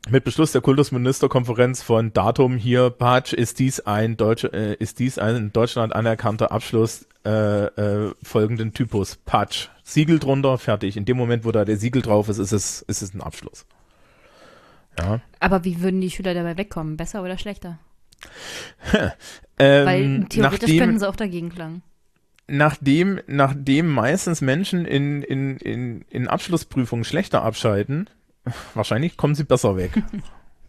Mit 0.10 0.26
Beschluss 0.26 0.52
der 0.52 0.62
Kultusministerkonferenz 0.62 1.82
von 1.82 2.12
Datum 2.12 2.58
hier, 2.58 2.90
Patsch, 2.90 3.32
ist 3.32 3.60
dies 3.60 3.80
ein 3.80 4.18
deutsche, 4.18 4.52
äh, 4.52 4.76
ist 4.76 5.00
dies 5.00 5.18
ein 5.18 5.36
in 5.38 5.54
Deutschland 5.54 5.96
anerkannter 5.96 6.52
Abschluss 6.52 7.08
äh, 7.26 7.66
äh, 7.66 8.14
folgenden 8.22 8.74
Typus. 8.74 9.16
Patsch. 9.26 9.70
Siegel 9.84 10.20
drunter, 10.20 10.58
fertig. 10.58 10.98
In 10.98 11.06
dem 11.06 11.16
Moment, 11.16 11.46
wo 11.46 11.52
da 11.52 11.64
der 11.64 11.78
Siegel 11.78 12.02
drauf 12.02 12.28
ist, 12.28 12.38
ist 12.38 12.52
es, 12.52 12.82
ist 12.82 13.02
es 13.02 13.14
ein 13.14 13.22
Abschluss. 13.22 13.66
Ja. 15.00 15.22
Aber 15.40 15.64
wie 15.64 15.82
würden 15.82 16.02
die 16.02 16.12
Schüler 16.12 16.34
dabei 16.34 16.58
wegkommen? 16.58 16.98
Besser 16.98 17.24
oder 17.24 17.38
schlechter? 17.38 17.80
ähm, 19.58 19.86
Weil 19.86 20.26
theoretisch 20.26 20.62
nachdem, 20.62 20.80
könnten 20.80 21.00
sie 21.00 21.08
auch 21.08 21.16
dagegen 21.16 21.50
klagen. 21.50 21.82
Nachdem, 22.48 23.22
nachdem 23.28 23.88
meistens 23.88 24.42
Menschen 24.42 24.84
in, 24.84 25.22
in, 25.22 25.58
in, 25.58 26.02
in 26.10 26.28
Abschlussprüfungen 26.28 27.06
schlechter 27.06 27.42
abschalten, 27.42 28.10
wahrscheinlich 28.74 29.18
kommen 29.18 29.36
sie 29.36 29.44
besser 29.44 29.76
weg. 29.78 29.92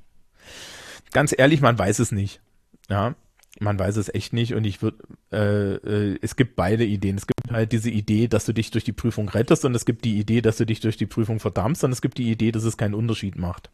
Ganz 1.12 1.34
ehrlich, 1.36 1.60
man 1.60 1.78
weiß 1.78 2.00
es 2.00 2.12
nicht. 2.12 2.40
Ja, 2.88 3.14
man 3.60 3.78
weiß 3.78 3.96
es 3.96 4.12
echt 4.12 4.32
nicht 4.32 4.54
und 4.54 4.64
ich 4.64 4.82
würde, 4.82 4.98
äh, 5.32 5.74
äh, 5.74 6.18
es 6.22 6.36
gibt 6.36 6.56
beide 6.56 6.84
Ideen. 6.84 7.16
Es 7.16 7.26
gibt 7.26 7.50
halt 7.50 7.72
diese 7.72 7.90
Idee, 7.90 8.26
dass 8.26 8.46
du 8.46 8.52
dich 8.52 8.70
durch 8.70 8.84
die 8.84 8.92
Prüfung 8.92 9.28
rettest 9.28 9.64
und 9.64 9.74
es 9.74 9.84
gibt 9.84 10.04
die 10.04 10.18
Idee, 10.18 10.40
dass 10.40 10.56
du 10.56 10.66
dich 10.66 10.80
durch 10.80 10.96
die 10.96 11.06
Prüfung 11.06 11.40
verdammst 11.40 11.84
und 11.84 11.92
es 11.92 12.02
gibt 12.02 12.18
die 12.18 12.30
Idee, 12.30 12.52
dass 12.52 12.64
es 12.64 12.76
keinen 12.76 12.94
Unterschied 12.94 13.36
macht. 13.36 13.70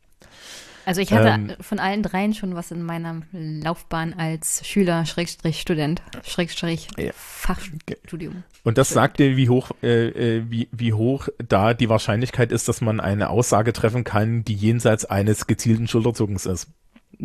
Also 0.86 1.00
ich 1.00 1.12
hatte 1.12 1.28
ähm, 1.28 1.52
von 1.60 1.78
allen 1.78 2.02
dreien 2.02 2.34
schon 2.34 2.54
was 2.54 2.70
in 2.70 2.82
meiner 2.82 3.22
Laufbahn 3.32 4.14
als 4.14 4.66
Schüler, 4.66 5.06
Schrägstrich 5.06 5.60
Student, 5.60 6.02
Schrägstrich 6.24 6.88
ja. 6.96 7.12
Fachstudium. 7.14 8.42
Und 8.64 8.78
das 8.78 8.90
sagt 8.90 9.18
dir, 9.18 9.36
wie 9.36 9.48
hoch, 9.48 9.70
äh, 9.82 10.38
äh, 10.38 10.44
wie, 10.48 10.68
wie 10.72 10.92
hoch 10.92 11.28
da 11.46 11.74
die 11.74 11.88
Wahrscheinlichkeit 11.88 12.52
ist, 12.52 12.68
dass 12.68 12.80
man 12.80 13.00
eine 13.00 13.30
Aussage 13.30 13.72
treffen 13.72 14.04
kann, 14.04 14.44
die 14.44 14.54
jenseits 14.54 15.04
eines 15.04 15.46
gezielten 15.46 15.88
Schulterzuckens 15.88 16.46
ist. 16.46 16.68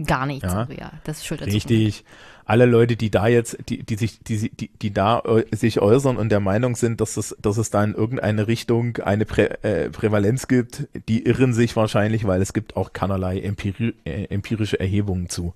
Gar 0.05 0.25
nichts, 0.25 0.51
ja, 0.51 0.67
ja 0.75 0.91
das 1.05 1.19
ist 1.19 1.25
Schulterzucken. 1.25 1.53
Richtig 1.53 2.03
alle 2.45 2.65
Leute, 2.65 2.95
die 2.95 3.09
da 3.09 3.27
jetzt, 3.27 3.57
die, 3.69 3.83
die 3.83 3.95
sich, 3.95 4.19
die, 4.19 4.49
die, 4.49 4.69
die 4.69 4.93
da 4.93 5.19
äh, 5.19 5.55
sich 5.55 5.81
äußern 5.81 6.17
und 6.17 6.29
der 6.29 6.39
Meinung 6.39 6.75
sind, 6.75 7.01
dass 7.01 7.17
es, 7.17 7.35
dass 7.41 7.57
es 7.57 7.71
da 7.71 7.83
in 7.83 7.93
irgendeine 7.93 8.47
Richtung 8.47 8.97
eine 8.97 9.25
Prä, 9.25 9.45
äh, 9.63 9.89
Prävalenz 9.89 10.47
gibt, 10.47 10.87
die 11.07 11.25
irren 11.25 11.53
sich 11.53 11.75
wahrscheinlich, 11.75 12.27
weil 12.27 12.41
es 12.41 12.53
gibt 12.53 12.75
auch 12.75 12.93
keinerlei 12.93 13.39
empiri 13.39 13.93
äh, 14.05 14.25
empirische 14.25 14.79
Erhebungen 14.79 15.29
zu. 15.29 15.53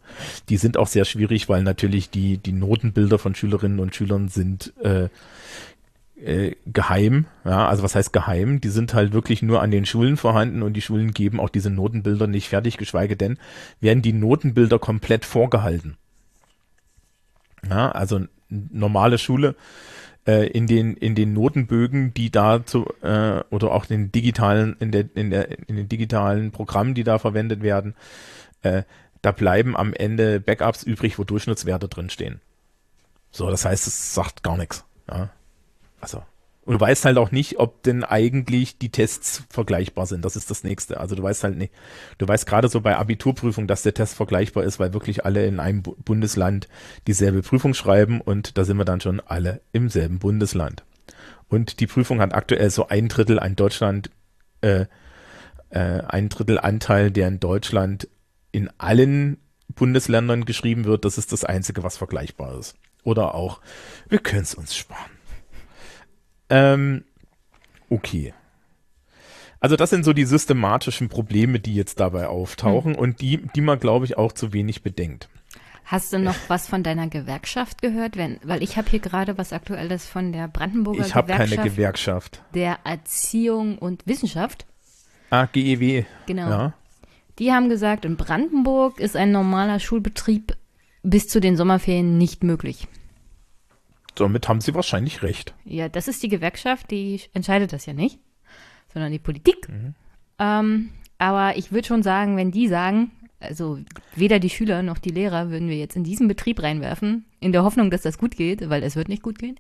Die 0.50 0.58
sind 0.58 0.78
auch 0.78 0.88
sehr 0.88 1.06
schwierig, 1.06 1.48
weil 1.48 1.64
natürlich 1.64 2.10
die, 2.10 2.38
die 2.38 2.54
Notenbilder 2.54 3.20
von 3.20 3.36
Schülerinnen 3.36 3.80
und 3.80 3.96
Schülern 3.96 4.30
sind 4.30 4.74
äh, 4.84 5.10
äh, 6.24 6.56
geheim, 6.66 7.26
ja, 7.46 7.68
also 7.68 7.84
was 7.84 7.96
heißt 7.96 8.14
geheim? 8.14 8.62
Die 8.62 8.70
sind 8.70 8.94
halt 8.94 9.14
wirklich 9.14 9.42
nur 9.42 9.62
an 9.62 9.72
den 9.72 9.86
Schulen 9.86 10.18
vorhanden 10.18 10.64
und 10.64 10.74
die 10.74 10.82
Schulen 10.82 11.12
geben 11.12 11.40
auch 11.40 11.50
diese 11.50 11.70
Notenbilder 11.70 12.28
nicht 12.28 12.50
fertig, 12.50 12.78
geschweige 12.78 13.16
denn 13.16 13.38
werden 13.80 14.02
die 14.02 14.14
Notenbilder 14.14 14.80
komplett 14.80 15.24
vorgehalten. 15.24 15.98
Ja, 17.68 17.92
also 17.92 18.22
normale 18.50 19.18
Schule 19.18 19.56
äh, 20.28 20.48
in 20.48 20.68
den 20.68 20.96
in 20.96 21.16
den 21.16 21.34
Notenbögen, 21.34 22.14
die 22.14 22.30
da 22.30 22.66
zu 22.66 22.86
äh, 23.02 23.44
oder 23.50 23.72
auch 23.72 23.86
den 23.86 24.12
digitalen 24.12 24.76
in 24.80 24.92
der 24.92 25.06
in 25.16 25.30
der 25.30 25.50
in 25.68 25.76
den 25.76 25.90
digitalen 25.90 26.52
Programmen, 26.52 26.94
die 26.94 27.04
da 27.04 27.20
verwendet 27.20 27.62
werden, 27.62 27.96
äh, 28.62 28.84
da 29.22 29.32
bleiben 29.32 29.76
am 29.76 29.94
Ende 29.94 30.40
Backups 30.40 30.84
übrig, 30.84 31.20
wo 31.20 31.24
Durchschnittswerte 31.24 31.88
drinstehen. 31.88 32.42
So, 33.32 33.50
das 33.50 33.66
heißt, 33.66 33.88
es 33.88 34.14
sagt 34.14 34.44
gar 34.44 34.58
nichts. 34.58 34.86
Ja. 35.10 35.30
Also 36.02 36.24
und 36.70 36.76
du 36.76 36.82
weißt 36.82 37.06
halt 37.06 37.18
auch 37.18 37.32
nicht, 37.32 37.58
ob 37.58 37.82
denn 37.82 38.04
eigentlich 38.04 38.78
die 38.78 38.92
Tests 38.92 39.42
vergleichbar 39.50 40.06
sind. 40.06 40.24
Das 40.24 40.36
ist 40.36 40.52
das 40.52 40.64
nächste. 40.64 41.00
Also 41.00 41.16
du 41.16 41.24
weißt 41.24 41.44
halt 41.44 41.58
nicht. 41.58 41.74
Du 42.20 42.28
weißt 42.28 42.46
gerade 42.46 42.70
so 42.70 42.80
bei 42.80 42.96
Abiturprüfung, 42.96 43.66
dass 43.66 43.82
der 43.82 43.96
Test 43.96 44.14
vergleichbar 44.14 44.66
ist, 44.66 44.80
weil 44.80 44.94
wirklich 44.94 45.26
alle 45.26 45.48
in 45.48 45.60
einem 45.60 45.82
Bundesland 45.82 46.68
dieselbe 47.08 47.42
Prüfung 47.42 47.74
schreiben 47.74 48.22
und 48.22 48.56
da 48.56 48.66
sind 48.66 48.78
wir 48.78 48.86
dann 48.86 49.02
schon 49.02 49.20
alle 49.20 49.62
im 49.72 49.90
selben 49.90 50.20
Bundesland. 50.20 50.84
Und 51.48 51.80
die 51.80 51.88
Prüfung 51.88 52.22
hat 52.22 52.36
aktuell 52.36 52.70
so 52.70 52.88
ein 52.88 53.08
Drittel 53.08 53.40
an 53.40 53.56
Deutschland, 53.56 54.12
äh, 54.62 54.86
äh, 55.72 55.80
ein 55.80 56.30
Drittel 56.30 56.60
Anteil, 56.60 57.10
der 57.10 57.30
in 57.30 57.40
Deutschland 57.40 58.08
in 58.52 58.70
allen 58.78 59.38
Bundesländern 59.74 60.46
geschrieben 60.46 60.86
wird. 60.86 61.04
Das 61.04 61.18
ist 61.18 61.32
das 61.32 61.44
Einzige, 61.44 61.82
was 61.82 61.98
vergleichbar 61.98 62.60
ist. 62.60 62.76
Oder 63.04 63.34
auch, 63.34 63.60
wir 64.08 64.20
können 64.20 64.44
es 64.44 64.54
uns 64.54 64.76
sparen. 64.76 65.19
Ähm, 66.50 67.04
okay. 67.90 68.34
Also 69.60 69.76
das 69.76 69.90
sind 69.90 70.06
so 70.06 70.14
die 70.14 70.26
systematischen 70.26 71.10
Probleme, 71.10 71.60
die 71.60 71.76
jetzt 71.76 72.00
dabei 72.00 72.28
auftauchen 72.28 72.94
hm. 72.94 73.00
und 73.00 73.22
die, 73.22 73.38
die 73.56 73.62
man, 73.62 73.80
glaube 73.80 74.06
ich, 74.06 74.18
auch 74.18 74.32
zu 74.32 74.54
wenig 74.54 74.84
bedenkt. 74.84 75.30
Hast 75.84 76.14
du 76.14 76.20
noch 76.20 76.36
was 76.50 76.68
von 76.68 76.84
deiner 76.84 77.08
Gewerkschaft 77.08 77.82
gehört? 77.82 78.16
Wenn, 78.16 78.40
weil 78.44 78.62
ich 78.62 78.78
habe 78.78 78.90
hier 78.90 79.00
gerade 79.00 79.38
was 79.40 79.52
Aktuelles 79.52 80.06
von 80.06 80.32
der 80.32 80.48
Brandenburger 80.48 81.00
ich 81.00 81.14
Gewerkschaft. 81.14 81.30
Ich 81.30 81.34
habe 81.40 81.56
keine 81.56 81.70
Gewerkschaft. 81.70 82.44
Der 82.54 82.78
Erziehung 82.84 83.80
und 83.80 84.06
Wissenschaft. 84.06 84.68
Ah, 85.32 85.48
GEW. 85.48 86.04
Genau. 86.28 86.50
Ja. 86.50 86.74
Die 87.40 87.52
haben 87.52 87.70
gesagt, 87.70 88.06
in 88.06 88.18
Brandenburg 88.18 89.00
ist 89.00 89.16
ein 89.16 89.32
normaler 89.32 89.80
Schulbetrieb 89.80 90.56
bis 91.02 91.28
zu 91.28 91.40
den 91.40 91.58
Sommerferien 91.58 92.18
nicht 92.18 92.44
möglich. 92.44 92.88
Damit 94.20 94.48
haben 94.48 94.62
sie 94.62 94.74
wahrscheinlich 94.76 95.24
recht. 95.24 95.54
Ja, 95.66 95.90
das 95.90 96.08
ist 96.08 96.22
die 96.24 96.30
Gewerkschaft, 96.30 96.92
die 96.92 97.22
entscheidet 97.34 97.74
das 97.74 97.86
ja 97.86 97.94
nicht, 97.94 98.20
sondern 98.94 99.12
die 99.12 99.20
Politik. 99.20 99.70
Mhm. 99.70 99.96
Ähm, 100.40 100.90
aber 101.18 101.58
ich 101.58 101.72
würde 101.72 101.88
schon 101.88 102.04
sagen, 102.04 102.38
wenn 102.38 102.52
die 102.52 102.68
sagen, 102.68 103.12
Also 103.42 103.80
weder 104.16 104.40
die 104.40 104.50
Schüler 104.50 104.84
noch 104.84 104.98
die 104.98 105.12
Lehrer 105.12 105.50
würden 105.50 105.70
wir 105.70 105.78
jetzt 105.78 105.96
in 105.96 106.04
diesen 106.04 106.28
Betrieb 106.28 106.62
reinwerfen, 106.62 107.26
in 107.40 107.54
der 107.54 107.64
Hoffnung, 107.64 107.90
dass 107.90 108.02
das 108.02 108.18
gut 108.18 108.36
geht, 108.36 108.70
weil 108.70 108.84
es 108.84 108.96
wird 108.96 109.08
nicht 109.08 109.24
gut 109.24 109.40
gehen. 109.40 109.58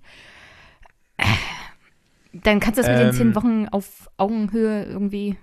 Dann 2.33 2.59
kannst 2.59 2.77
du 2.77 2.83
das 2.83 2.91
mit 2.91 2.99
den 2.99 3.13
zehn 3.13 3.27
Ähm. 3.27 3.35
Wochen 3.35 3.67
auf 3.69 4.09
Augenhöhe 4.17 4.83
irgendwie 4.83 5.37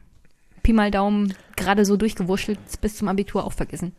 Pi 0.63 0.73
mal 0.73 0.91
Daumen 0.91 1.33
gerade 1.57 1.85
so 1.85 1.97
durchgewurschtelt 1.97 2.59
bis 2.81 2.97
zum 2.97 3.09
Abitur 3.09 3.45
auch 3.45 3.53
vergessen. 3.53 3.93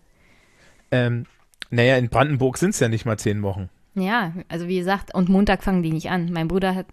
Ähm, 0.91 1.25
naja, 1.69 1.97
in 1.97 2.09
Brandenburg 2.09 2.57
sind 2.57 2.71
es 2.71 2.79
ja 2.79 2.89
nicht 2.89 3.05
mal 3.05 3.17
zehn 3.17 3.41
Wochen. 3.41 3.69
Ja, 3.97 4.31
also 4.47 4.67
wie 4.67 4.77
gesagt, 4.77 5.15
und 5.15 5.27
Montag 5.27 5.63
fangen 5.63 5.81
die 5.81 5.91
nicht 5.91 6.11
an. 6.11 6.31
Mein 6.31 6.47
Bruder 6.47 6.75
hat, 6.75 6.85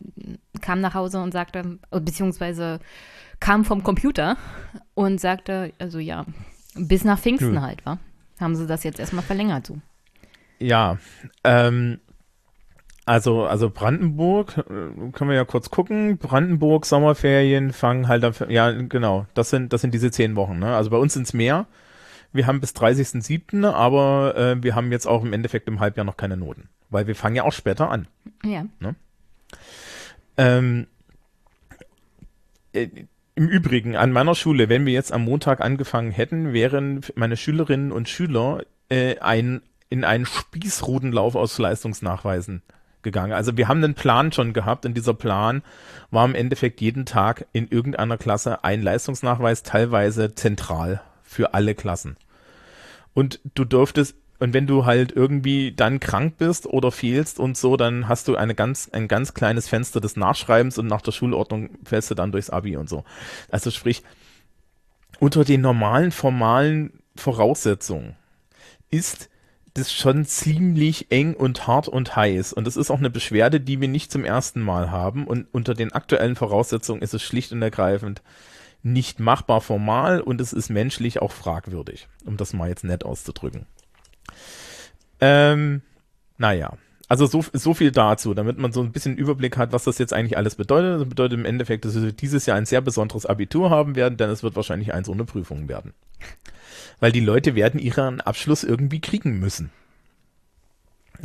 kam 0.63 0.81
nach 0.81 0.95
Hause 0.95 1.21
und 1.21 1.33
sagte, 1.33 1.79
beziehungsweise 1.91 2.81
kam 3.41 3.67
vom 3.67 3.83
Computer 3.83 4.39
und 4.95 5.21
sagte, 5.21 5.75
also 5.79 5.99
ja, 5.99 6.25
bis 6.75 7.05
nach 7.05 7.19
Pfingsten 7.19 7.61
halt, 7.61 7.85
wa? 7.85 7.99
Haben 8.41 8.57
sie 8.57 8.67
das 8.67 8.85
jetzt 8.85 8.99
erstmal 8.99 9.23
verlängert 9.23 9.67
so. 9.67 9.79
Ja, 10.59 10.97
ähm, 11.45 12.01
also, 13.05 13.45
also 13.45 13.69
Brandenburg, 13.69 14.57
äh, 14.57 14.63
können 15.13 15.29
wir 15.29 15.35
ja 15.35 15.45
kurz 15.45 15.69
gucken. 15.69 16.17
Brandenburg, 16.17 16.87
Sommerferien 16.87 17.73
fangen 17.73 18.09
halt, 18.09 18.25
ja, 18.49 18.71
genau, 18.71 19.27
das 19.35 19.51
sind, 19.51 19.75
das 19.75 19.83
sind 19.83 19.93
diese 19.93 20.11
zehn 20.11 20.37
Wochen, 20.37 20.59
ne? 20.59 20.75
Also 20.75 20.89
bei 20.89 20.97
uns 20.97 21.13
sind 21.13 21.25
es 21.25 21.35
mehr. 21.35 21.67
Wir 22.35 22.49
haben 22.49 22.61
bis 22.61 22.73
30.07., 22.73 23.65
aber 23.65 24.35
äh, 24.37 24.63
wir 24.63 24.75
haben 24.75 24.91
jetzt 24.91 25.07
auch 25.07 25.23
im 25.23 25.33
Endeffekt 25.33 25.69
im 25.69 25.79
Halbjahr 25.79 26.05
noch 26.05 26.17
keine 26.17 26.37
Noten, 26.37 26.69
weil 26.91 27.07
wir 27.07 27.15
fangen 27.15 27.37
ja 27.37 27.45
auch 27.45 27.53
später 27.53 27.91
an. 27.91 28.09
Ja. 28.81 28.95
Ähm, 30.37 30.89
äh, 32.73 32.89
Im 33.37 33.49
Übrigen, 33.49 33.95
an 33.95 34.11
meiner 34.11 34.35
Schule, 34.35 34.69
wenn 34.69 34.85
wir 34.85 34.93
jetzt 34.93 35.13
am 35.13 35.25
Montag 35.25 35.61
angefangen 35.61 36.11
hätten, 36.11 36.53
wären 36.53 37.03
meine 37.15 37.37
Schülerinnen 37.37 37.93
und 37.93 38.09
Schüler 38.09 38.65
äh, 38.89 39.17
ein, 39.21 39.63
in 39.89 40.03
einen 40.03 40.27
Spießrutenlauf 40.27 41.37
aus 41.37 41.57
Leistungsnachweisen 41.59 42.63
gegangen. 43.03 43.33
Also 43.33 43.57
wir 43.57 43.69
haben 43.69 43.85
einen 43.85 43.95
Plan 43.95 44.33
schon 44.33 44.53
gehabt 44.53 44.87
und 44.87 44.95
dieser 44.95 45.15
Plan 45.15 45.63
war 46.11 46.25
im 46.25 46.35
Endeffekt 46.35 46.81
jeden 46.81 47.07
Tag 47.07 47.47
in 47.53 47.69
irgendeiner 47.69 48.19
Klasse 48.19 48.65
ein 48.65 48.83
Leistungsnachweis, 48.83 49.63
teilweise 49.63 50.35
zentral 50.35 51.01
für 51.35 51.53
alle 51.53 51.75
Klassen. 51.75 52.17
Und 53.13 53.41
du 53.55 53.65
durftest, 53.65 54.17
und 54.39 54.53
wenn 54.55 54.67
du 54.67 54.85
halt 54.85 55.13
irgendwie 55.13 55.73
dann 55.73 56.01
krank 56.01 56.37
bist 56.39 56.67
oder 56.67 56.91
fehlst 56.91 57.39
und 57.39 57.57
so, 57.57 57.77
dann 57.77 58.09
hast 58.09 58.29
du 58.29 58.37
eine 58.37 58.55
ganz, 58.55 58.89
ein 58.93 59.09
ganz 59.09 59.35
kleines 59.35 59.69
Fenster 59.69 60.01
des 60.01 60.17
Nachschreibens 60.17 60.79
und 60.79 60.87
nach 60.87 61.03
der 61.03 61.13
Schulordnung 61.13 61.71
fällst 61.85 62.11
du 62.11 62.15
dann 62.15 62.33
durchs 62.33 62.51
Abi 62.51 62.77
und 62.77 62.89
so. 62.89 63.05
Also 63.51 63.71
sprich, 63.71 64.03
unter 65.21 65.45
den 65.45 65.61
normalen 65.61 66.11
formalen 66.11 67.01
Voraussetzungen 67.17 68.17
ist 68.91 69.29
das 69.75 69.93
schon 69.93 70.25
ziemlich 70.25 71.11
eng 71.11 71.35
und 71.35 71.67
hart 71.67 71.89
und 71.89 72.15
heiß. 72.15 72.53
Und 72.53 72.67
das 72.67 72.77
ist 72.77 72.91
auch 72.91 72.99
eine 72.99 73.11
Beschwerde, 73.11 73.61
die 73.61 73.81
wir 73.81 73.89
nicht 73.89 74.13
zum 74.13 74.25
ersten 74.25 74.61
Mal 74.61 74.91
haben. 74.91 75.27
Und 75.27 75.47
unter 75.53 75.75
den 75.75 75.93
aktuellen 75.93 76.37
Voraussetzungen 76.37 77.03
ist 77.03 77.15
es 77.15 77.23
schlicht 77.23 77.51
und 77.51 77.63
ergreifend 77.63 78.23
nicht 78.85 79.19
machbar 79.19 79.61
formal 79.61 80.21
und 80.21 80.41
es 80.41 80.53
ist 80.53 80.69
menschlich 80.69 81.21
auch 81.21 81.33
fragwürdig, 81.33 82.07
um 82.25 82.37
das 82.37 82.53
mal 82.53 82.69
jetzt 82.69 82.85
nett 82.85 83.05
auszudrücken. 83.05 83.67
Ähm, 85.21 85.83
naja, 86.37 86.77
also 87.09 87.27
so, 87.27 87.45
so 87.53 87.75
viel 87.75 87.93
dazu, 87.93 88.35
damit 88.35 88.59
man 88.59 88.73
so 88.73 88.83
ein 88.83 88.93
bisschen 88.93 89.17
Überblick 89.17 89.57
hat, 89.57 89.73
was 89.73 89.85
das 89.85 89.99
jetzt 89.99 90.13
eigentlich 90.13 90.37
alles 90.37 90.57
bedeutet. 90.57 91.01
Das 91.01 91.09
bedeutet 91.09 91.39
im 91.39 91.47
Endeffekt, 91.47 91.85
dass 91.85 92.01
wir 92.01 92.13
dieses 92.13 92.47
Jahr 92.47 92.57
ein 92.57 92.67
sehr 92.67 92.81
besonderes 92.81 93.27
Abitur 93.27 93.71
haben 93.71 93.97
werden, 93.97 94.17
denn 94.17 94.31
es 94.31 94.43
wird 94.43 94.57
wahrscheinlich 94.57 94.93
eins 94.93 95.09
ohne 95.09 95.25
Prüfungen 95.25 95.69
werden. 95.69 95.95
Weil 97.01 97.13
die 97.13 97.21
Leute 97.21 97.55
werden 97.55 97.81
ihren 97.81 98.21
Abschluss 98.21 98.65
irgendwie 98.65 99.01
kriegen 99.01 99.39
müssen. 99.39 99.71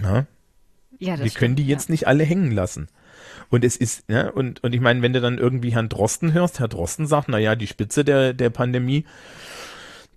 Ja? 0.02 0.26
Ja, 0.98 1.16
das 1.16 1.26
Wir 1.26 1.32
können 1.32 1.56
die 1.56 1.68
jetzt 1.68 1.90
nicht 1.90 2.08
alle 2.08 2.24
hängen 2.24 2.52
lassen. 2.52 2.88
Und 3.50 3.66
es 3.66 3.76
ist, 3.76 4.08
ne, 4.10 4.32
und, 4.32 4.64
und 4.64 4.74
ich 4.76 4.82
meine, 4.82 5.02
wenn 5.02 5.14
du 5.14 5.22
dann 5.22 5.38
irgendwie 5.40 5.74
Herrn 5.74 5.90
Drosten 5.90 6.34
hörst, 6.34 6.60
Herr 6.60 6.68
Drosten 6.68 7.08
sagt, 7.08 7.30
na 7.30 7.40
ja, 7.40 7.56
die 7.56 7.68
Spitze 7.68 8.04
der, 8.06 8.34
der 8.34 8.50
Pandemie, 8.52 9.06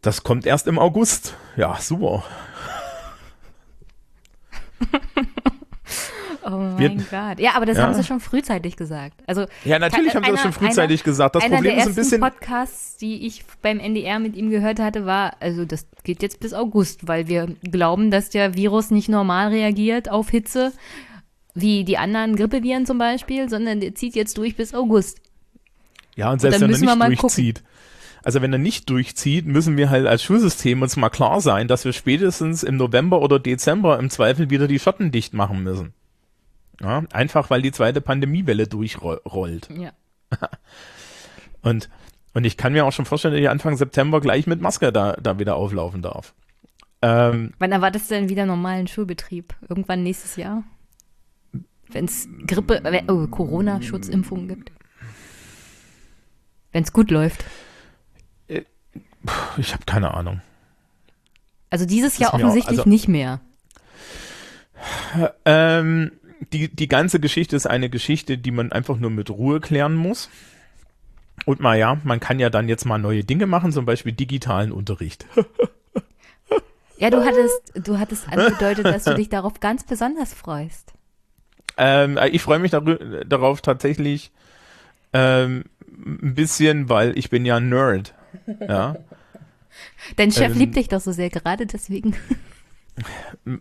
das 0.03 0.23
kommt 0.23 0.45
erst 0.47 0.67
im 0.67 0.79
August. 0.79 1.35
Ja, 1.57 1.77
super. 1.81 2.25
Oh 6.45 6.77
Wir- 6.77 6.89
mein 6.89 7.07
Gott. 7.09 7.39
Ja, 7.39 7.53
aber 7.55 7.67
das 7.67 7.77
Ja. 7.77 7.85
haben 7.85 7.95
sie 7.95 8.03
schon 8.03 8.19
frühzeitig 8.19 8.75
gesagt. 8.75 9.15
Also 9.29 9.47
Ja, 9.65 9.79
natürlich 9.79 10.13
haben 10.17 10.25
sie 10.25 10.31
das 10.33 10.41
einer- 10.41 10.53
schon 10.53 10.53
frühzeitig 10.53 11.05
gesagt. 11.05 11.37
Das 11.37 11.45
einer 11.45 11.55
Problem 11.57 11.77
der 11.77 11.85
ist 11.85 11.91
ein 11.91 11.95
bisschen, 11.95 12.21
Podcasts, 12.21 12.97
die 12.97 13.27
ich 13.29 13.45
beim 13.63 13.79
NDR 13.79 14.19
mit 14.19 14.35
ihm 14.37 14.51
gehört 14.51 14.81
hatte, 14.81 15.07
war, 15.07 15.37
also 15.39 15.65
das 15.65 15.87
geht 16.03 16.21
jetzt 16.21 16.41
bis 16.41 16.53
August, 16.53 17.07
weil 17.07 17.29
wir 17.29 17.47
glauben, 17.63 18.11
dass 18.11 18.29
der 18.29 18.55
Virus 18.57 18.91
nicht 18.91 19.09
normal 19.09 19.49
reagiert 19.51 20.11
auf 20.11 20.31
Hitze, 20.31 20.73
wie 21.55 21.85
die 21.85 21.99
anderen 21.99 22.37
Grippeviren 22.37 22.87
zum 22.87 22.99
Beispiel, 22.99 23.49
sondern 23.49 23.81
der 23.81 23.95
zieht 23.95 24.15
jetzt 24.15 24.39
durch 24.39 24.57
bis 24.57 24.75
August. 24.75 25.21
ja, 26.17 26.31
und 26.31 26.41
selbst 26.41 26.63
dann 26.63 26.71
wenn 26.71 26.89
er 26.89 27.09
nicht 27.09 27.23
durchzieht. 27.23 27.63
Also 28.25 28.41
wenn 28.41 28.53
er 28.53 28.59
nicht 28.59 28.89
durchzieht, 28.89 29.47
müssen 29.47 29.77
wir 29.77 29.91
halt 29.91 30.07
als 30.07 30.23
Schulsystem 30.23 30.81
uns 30.81 30.97
mal 30.97 31.11
klar 31.11 31.41
sein, 31.41 31.67
dass 31.67 31.85
wir 31.85 31.93
spätestens 31.93 32.63
im 32.63 32.77
November 32.77 33.21
oder 33.21 33.41
Dezember 33.41 33.99
im 33.99 34.11
Zweifel 34.11 34.49
wieder 34.49 34.69
die 34.69 34.79
Schotten 34.79 35.11
dicht 35.11 35.35
machen 35.35 35.63
müssen. 35.65 35.93
Ja, 36.81 37.03
einfach 37.13 37.51
weil 37.51 37.63
die 37.63 37.73
zweite 37.73 38.01
Pandemiewelle 38.01 38.67
durchrollt. 38.67 39.69
Ja. 39.77 39.93
Und, 41.63 41.89
und 42.35 42.45
ich 42.45 42.57
kann 42.57 42.73
mir 42.73 42.85
auch 42.85 42.91
schon 42.91 43.05
vorstellen, 43.05 43.35
dass 43.35 43.41
ich 43.41 43.49
Anfang 43.49 43.77
September 43.77 44.21
gleich 44.21 44.49
mit 44.49 44.61
Maske 44.61 44.93
da, 44.93 45.13
da 45.13 45.39
wieder 45.39 45.55
auflaufen 45.55 46.03
darf. 46.03 46.35
Ähm, 47.01 47.53
Wann 47.61 47.71
erwartest 47.71 48.11
du 48.11 48.17
denn 48.17 48.29
wieder 48.29 48.47
normalen 48.47 48.89
Schulbetrieb? 48.89 49.55
Irgendwann 49.69 50.03
nächstes 50.03 50.35
Jahr? 50.35 50.65
Wenn 51.93 52.07
es 52.07 52.29
Grippe, 52.47 52.85
äh, 52.85 53.03
oh, 53.09 53.27
Corona-Schutzimpfungen 53.27 54.49
gibt? 54.49 54.73
Wenn 56.73 56.83
es 56.83 56.93
gut 56.93 57.11
läuft. 57.11 57.45
ich 59.59 59.73
habe 59.73 59.85
keine 59.87 60.15
Ahnung. 60.15 60.41
Also 61.71 61.87
dieses 61.87 62.19
Jahr 62.19 62.31
mir 62.33 62.45
auch- 62.45 62.49
offensichtlich 62.49 62.81
also- 62.81 62.89
nicht 62.89 63.09
mehr. 63.09 63.41
Ähm, 65.45 66.13
die, 66.53 66.75
die 66.75 66.89
ganze 66.89 67.21
Geschichte 67.21 67.55
ist 67.55 67.67
eine 67.67 67.89
Geschichte, 67.89 68.37
die 68.37 68.51
man 68.51 68.73
einfach 68.73 68.99
nur 68.99 69.11
mit 69.11 69.31
Ruhe 69.31 69.61
klären 69.61 69.95
muss. 69.95 70.29
Und 71.45 71.61
mal 71.61 71.79
ja, 71.79 72.01
man 72.05 72.21
kann 72.21 72.39
ja 72.41 72.51
dann 72.51 72.69
jetzt 72.69 72.85
mal 72.85 72.99
neue 72.99 73.25
Dinge 73.25 73.47
machen, 73.47 73.73
zum 73.73 73.85
Beispiel 73.85 74.13
digitalen 74.13 74.73
Unterricht. 74.73 75.27
Ja, 76.99 77.11
du 77.11 77.25
hattest, 77.25 77.73
du 77.75 77.99
hattest 77.99 78.29
angedeutet, 78.29 78.87
dass 78.87 79.05
du 79.05 79.15
dich 79.15 79.29
darauf 79.29 79.59
ganz 79.59 79.83
besonders 79.85 80.35
freust. 80.35 80.92
Ähm, 81.85 82.17
ich 82.31 82.43
freue 82.43 82.61
mich 82.61 82.71
darauf 82.71 83.61
tatsächlich 83.61 84.31
ähm, 85.13 85.65
ein 85.89 86.35
bisschen, 86.37 86.89
weil 86.89 87.19
ich 87.19 87.29
bin 87.29 87.45
ja 87.45 87.57
ein 87.57 87.69
Nerd. 87.69 88.15
Ja. 88.61 88.97
Dein 90.17 90.31
Chef 90.31 90.53
Ähm, 90.53 90.59
liebt 90.59 90.77
dich 90.77 90.89
doch 90.89 91.01
so 91.01 91.11
sehr, 91.13 91.29
gerade 91.31 91.67
deswegen. 91.67 92.15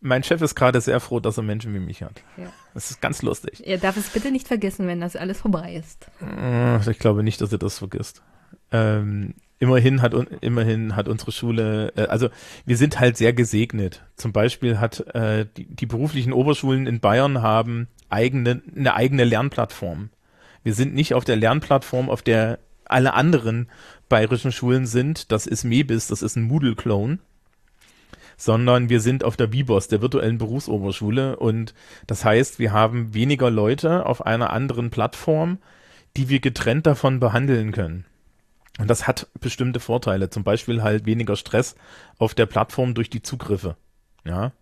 Mein 0.00 0.22
Chef 0.22 0.40
ist 0.42 0.54
gerade 0.54 0.80
sehr 0.80 1.00
froh, 1.00 1.18
dass 1.20 1.36
er 1.36 1.42
Menschen 1.42 1.74
wie 1.74 1.80
mich 1.80 2.02
hat. 2.02 2.22
Ja. 2.36 2.52
Das 2.74 2.90
ist 2.90 3.00
ganz 3.00 3.22
lustig. 3.22 3.66
Er 3.66 3.78
darf 3.78 3.96
es 3.96 4.10
bitte 4.10 4.30
nicht 4.30 4.46
vergessen, 4.46 4.86
wenn 4.86 5.00
das 5.00 5.16
alles 5.16 5.40
vorbei 5.40 5.74
ist. 5.74 6.06
Äh, 6.20 6.90
Ich 6.90 6.98
glaube 6.98 7.22
nicht, 7.24 7.40
dass 7.40 7.50
er 7.50 7.58
das 7.58 7.78
vergisst. 7.78 8.22
Ähm, 8.70 9.34
immerhin 9.58 10.02
hat 10.02 10.14
immerhin 10.40 10.96
hat 10.96 11.08
unsere 11.08 11.32
Schule, 11.32 11.92
äh, 11.96 12.06
also 12.06 12.28
wir 12.64 12.76
sind 12.76 13.00
halt 13.00 13.16
sehr 13.16 13.32
gesegnet. 13.32 14.04
Zum 14.16 14.32
Beispiel 14.32 14.78
hat 14.78 15.00
äh, 15.14 15.46
die, 15.56 15.66
die 15.66 15.86
beruflichen 15.86 16.32
Oberschulen 16.32 16.86
in 16.86 17.00
Bayern 17.00 17.42
haben 17.42 17.88
eigene 18.08 18.62
eine 18.74 18.94
eigene 18.94 19.24
Lernplattform. 19.24 20.10
Wir 20.62 20.74
sind 20.74 20.94
nicht 20.94 21.14
auf 21.14 21.24
der 21.24 21.36
Lernplattform, 21.36 22.10
auf 22.10 22.22
der 22.22 22.58
alle 22.84 23.14
anderen 23.14 23.68
bayerischen 24.08 24.52
Schulen 24.52 24.86
sind. 24.86 25.30
Das 25.32 25.46
ist 25.46 25.64
Mebis, 25.64 26.08
das 26.08 26.22
ist 26.22 26.36
ein 26.36 26.44
Moodle-Clone. 26.44 27.18
Sondern 28.36 28.88
wir 28.88 29.00
sind 29.00 29.24
auf 29.24 29.36
der 29.36 29.46
Bibos, 29.46 29.88
der 29.88 30.02
virtuellen 30.02 30.38
Berufsoberschule. 30.38 31.36
Und 31.36 31.72
das 32.06 32.24
heißt, 32.24 32.58
wir 32.58 32.72
haben 32.72 33.14
weniger 33.14 33.50
Leute 33.50 34.06
auf 34.06 34.26
einer 34.26 34.50
anderen 34.50 34.90
Plattform, 34.90 35.58
die 36.16 36.28
wir 36.28 36.40
getrennt 36.40 36.86
davon 36.86 37.18
behandeln 37.18 37.72
können. 37.72 38.04
Und 38.78 38.88
das 38.88 39.06
hat 39.06 39.26
bestimmte 39.40 39.80
Vorteile, 39.80 40.28
zum 40.30 40.44
Beispiel 40.44 40.82
halt 40.82 41.06
weniger 41.06 41.36
Stress 41.36 41.76
auf 42.18 42.34
der 42.34 42.46
Plattform 42.46 42.94
durch 42.94 43.08
die 43.08 43.22
Zugriffe. 43.22 43.76
Ja. 44.24 44.52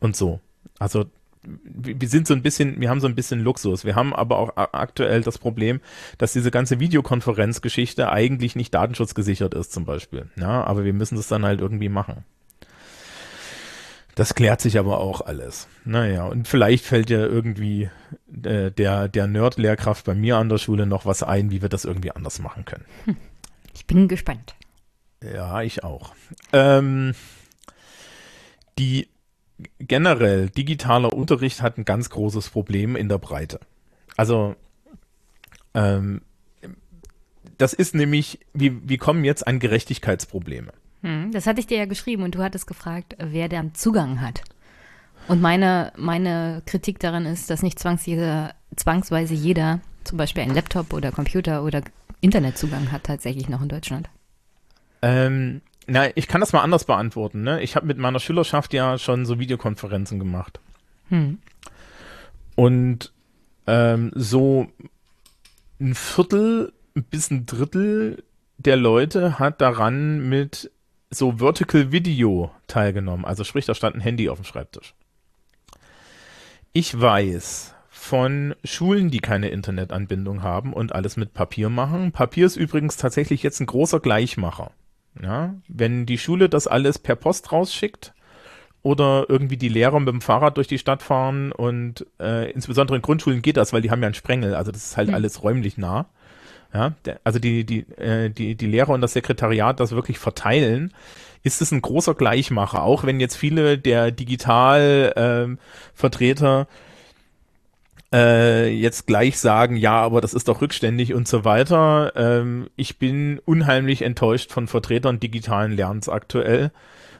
Und 0.00 0.14
so. 0.16 0.40
Also 0.78 1.06
wir 1.42 2.08
sind 2.08 2.26
so 2.26 2.34
ein 2.34 2.42
bisschen, 2.42 2.80
wir 2.80 2.90
haben 2.90 3.00
so 3.00 3.06
ein 3.06 3.14
bisschen 3.14 3.40
Luxus. 3.40 3.84
Wir 3.84 3.94
haben 3.94 4.14
aber 4.14 4.38
auch 4.38 4.52
aktuell 4.56 5.22
das 5.22 5.38
Problem, 5.38 5.80
dass 6.18 6.32
diese 6.32 6.50
ganze 6.50 6.80
Videokonferenzgeschichte 6.80 8.10
eigentlich 8.10 8.56
nicht 8.56 8.74
datenschutzgesichert 8.74 9.54
ist, 9.54 9.72
zum 9.72 9.84
Beispiel. 9.84 10.26
Ja, 10.36 10.64
aber 10.64 10.84
wir 10.84 10.92
müssen 10.92 11.16
das 11.16 11.28
dann 11.28 11.44
halt 11.44 11.60
irgendwie 11.60 11.88
machen. 11.88 12.24
Das 14.18 14.34
klärt 14.34 14.60
sich 14.60 14.80
aber 14.80 14.98
auch 14.98 15.20
alles. 15.20 15.68
Naja, 15.84 16.26
und 16.26 16.48
vielleicht 16.48 16.84
fällt 16.84 17.08
ja 17.08 17.20
irgendwie 17.20 17.88
äh, 18.42 18.72
der, 18.72 19.06
der 19.06 19.28
Nerd-Lehrkraft 19.28 20.04
bei 20.06 20.16
mir 20.16 20.38
an 20.38 20.48
der 20.48 20.58
Schule 20.58 20.86
noch 20.86 21.06
was 21.06 21.22
ein, 21.22 21.52
wie 21.52 21.62
wir 21.62 21.68
das 21.68 21.84
irgendwie 21.84 22.10
anders 22.10 22.40
machen 22.40 22.64
können. 22.64 22.84
Ich 23.76 23.86
bin 23.86 24.08
gespannt. 24.08 24.56
Ja, 25.22 25.62
ich 25.62 25.84
auch. 25.84 26.16
Ähm, 26.52 27.14
die 28.76 29.06
generell 29.78 30.50
digitaler 30.50 31.12
Unterricht 31.12 31.62
hat 31.62 31.78
ein 31.78 31.84
ganz 31.84 32.10
großes 32.10 32.48
Problem 32.48 32.96
in 32.96 33.08
der 33.08 33.18
Breite. 33.18 33.60
Also 34.16 34.56
ähm, 35.74 36.22
das 37.56 37.72
ist 37.72 37.94
nämlich, 37.94 38.40
wir, 38.52 38.80
wir 38.82 38.98
kommen 38.98 39.22
jetzt 39.22 39.46
an 39.46 39.60
Gerechtigkeitsprobleme. 39.60 40.72
Hm, 41.02 41.32
das 41.32 41.46
hatte 41.46 41.60
ich 41.60 41.66
dir 41.66 41.78
ja 41.78 41.86
geschrieben 41.86 42.22
und 42.22 42.34
du 42.34 42.42
hattest 42.42 42.66
gefragt, 42.66 43.16
wer 43.18 43.48
dann 43.48 43.74
Zugang 43.74 44.20
hat. 44.20 44.42
Und 45.28 45.40
meine, 45.40 45.92
meine 45.96 46.62
Kritik 46.66 46.98
daran 46.98 47.26
ist, 47.26 47.50
dass 47.50 47.62
nicht 47.62 47.78
zwangsweise, 47.78 48.50
zwangsweise 48.76 49.34
jeder 49.34 49.80
zum 50.04 50.18
Beispiel 50.18 50.42
einen 50.42 50.54
Laptop 50.54 50.92
oder 50.92 51.12
Computer 51.12 51.62
oder 51.62 51.82
Internetzugang 52.20 52.90
hat 52.90 53.04
tatsächlich 53.04 53.48
noch 53.48 53.62
in 53.62 53.68
Deutschland. 53.68 54.08
Ähm, 55.02 55.60
na, 55.86 56.08
ich 56.16 56.28
kann 56.28 56.40
das 56.40 56.52
mal 56.52 56.62
anders 56.62 56.84
beantworten. 56.84 57.42
Ne? 57.42 57.62
Ich 57.62 57.76
habe 57.76 57.86
mit 57.86 57.98
meiner 57.98 58.20
Schülerschaft 58.20 58.72
ja 58.74 58.98
schon 58.98 59.26
so 59.26 59.38
Videokonferenzen 59.38 60.18
gemacht. 60.18 60.60
Hm. 61.10 61.38
Und 62.56 63.12
ähm, 63.66 64.10
so 64.14 64.66
ein 65.80 65.94
Viertel 65.94 66.72
bis 66.94 67.30
ein 67.30 67.46
Drittel 67.46 68.24
der 68.56 68.76
Leute 68.76 69.38
hat 69.38 69.60
daran 69.60 70.28
mit 70.28 70.70
so 71.10 71.38
Vertical 71.38 71.92
Video 71.92 72.50
teilgenommen. 72.66 73.24
Also 73.24 73.44
sprich, 73.44 73.66
da 73.66 73.74
stand 73.74 73.96
ein 73.96 74.00
Handy 74.00 74.28
auf 74.28 74.38
dem 74.38 74.44
Schreibtisch. 74.44 74.94
Ich 76.72 76.98
weiß 76.98 77.74
von 77.88 78.54
Schulen, 78.64 79.10
die 79.10 79.18
keine 79.18 79.48
Internetanbindung 79.48 80.42
haben 80.42 80.72
und 80.72 80.94
alles 80.94 81.16
mit 81.16 81.34
Papier 81.34 81.68
machen. 81.68 82.12
Papier 82.12 82.46
ist 82.46 82.56
übrigens 82.56 82.96
tatsächlich 82.96 83.42
jetzt 83.42 83.60
ein 83.60 83.66
großer 83.66 84.00
Gleichmacher. 84.00 84.70
Ja, 85.20 85.54
wenn 85.66 86.06
die 86.06 86.18
Schule 86.18 86.48
das 86.48 86.68
alles 86.68 86.98
per 86.98 87.16
Post 87.16 87.50
rausschickt 87.50 88.14
oder 88.82 89.26
irgendwie 89.28 89.56
die 89.56 89.68
Lehrer 89.68 89.98
mit 89.98 90.08
dem 90.08 90.20
Fahrrad 90.20 90.56
durch 90.56 90.68
die 90.68 90.78
Stadt 90.78 91.02
fahren 91.02 91.50
und 91.50 92.06
äh, 92.20 92.50
insbesondere 92.52 92.96
in 92.96 93.02
Grundschulen 93.02 93.42
geht 93.42 93.56
das, 93.56 93.72
weil 93.72 93.82
die 93.82 93.90
haben 93.90 94.00
ja 94.00 94.06
einen 94.06 94.14
Sprengel, 94.14 94.54
also 94.54 94.70
das 94.70 94.84
ist 94.84 94.96
halt 94.96 95.08
mhm. 95.08 95.14
alles 95.14 95.42
räumlich 95.42 95.76
nah. 95.76 96.06
Ja, 96.72 96.94
also 97.24 97.38
die, 97.38 97.64
die, 97.64 97.80
äh, 97.96 98.30
die, 98.30 98.54
die 98.54 98.66
Lehrer 98.66 98.90
und 98.90 99.00
das 99.00 99.14
Sekretariat 99.14 99.80
das 99.80 99.92
wirklich 99.92 100.18
verteilen, 100.18 100.92
ist 101.42 101.62
es 101.62 101.72
ein 101.72 101.80
großer 101.80 102.14
Gleichmacher, 102.14 102.82
auch 102.82 103.04
wenn 103.04 103.20
jetzt 103.20 103.36
viele 103.36 103.78
der 103.78 104.10
Digitalvertreter 104.10 106.60
ähm, 106.60 106.66
äh, 108.12 108.68
jetzt 108.68 109.06
gleich 109.06 109.38
sagen, 109.38 109.76
ja, 109.76 110.00
aber 110.00 110.20
das 110.20 110.34
ist 110.34 110.48
doch 110.48 110.60
rückständig 110.60 111.14
und 111.14 111.28
so 111.28 111.44
weiter. 111.44 112.12
Ähm, 112.16 112.68
ich 112.76 112.98
bin 112.98 113.40
unheimlich 113.44 114.02
enttäuscht 114.02 114.52
von 114.52 114.66
Vertretern 114.66 115.20
digitalen 115.20 115.72
Lernens 115.72 116.08
aktuell, 116.08 116.70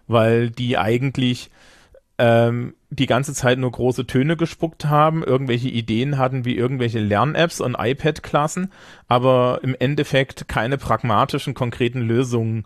weil 0.06 0.50
die 0.50 0.78
eigentlich 0.78 1.50
ähm, 2.18 2.74
die 2.90 3.06
ganze 3.06 3.32
Zeit 3.34 3.58
nur 3.58 3.70
große 3.70 4.06
Töne 4.06 4.36
gespuckt 4.36 4.86
haben, 4.86 5.22
irgendwelche 5.22 5.68
Ideen 5.68 6.18
hatten 6.18 6.44
wie 6.44 6.56
irgendwelche 6.56 6.98
Lern-Apps 6.98 7.60
und 7.60 7.76
iPad-Klassen, 7.78 8.72
aber 9.06 9.60
im 9.62 9.76
Endeffekt 9.78 10.48
keine 10.48 10.78
pragmatischen, 10.78 11.54
konkreten 11.54 12.00
Lösungen 12.00 12.64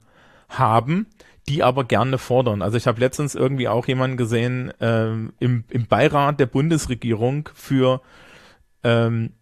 haben, 0.48 1.06
die 1.48 1.62
aber 1.62 1.84
gerne 1.84 2.18
fordern. 2.18 2.62
Also 2.62 2.76
ich 2.76 2.86
habe 2.86 3.00
letztens 3.00 3.34
irgendwie 3.34 3.68
auch 3.68 3.86
jemanden 3.88 4.16
gesehen 4.16 4.72
ähm, 4.80 5.32
im, 5.38 5.64
im 5.70 5.86
Beirat 5.86 6.40
der 6.40 6.46
Bundesregierung 6.46 7.48
für 7.54 8.00
ähm, 8.84 9.32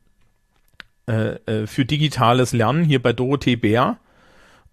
äh, 1.07 1.39
äh, 1.47 1.67
für 1.67 1.85
digitales 1.85 2.53
Lernen 2.53 2.85
hier 2.85 3.03
bei 3.03 3.13
Dorothee 3.13 3.57
Bär 3.57 3.99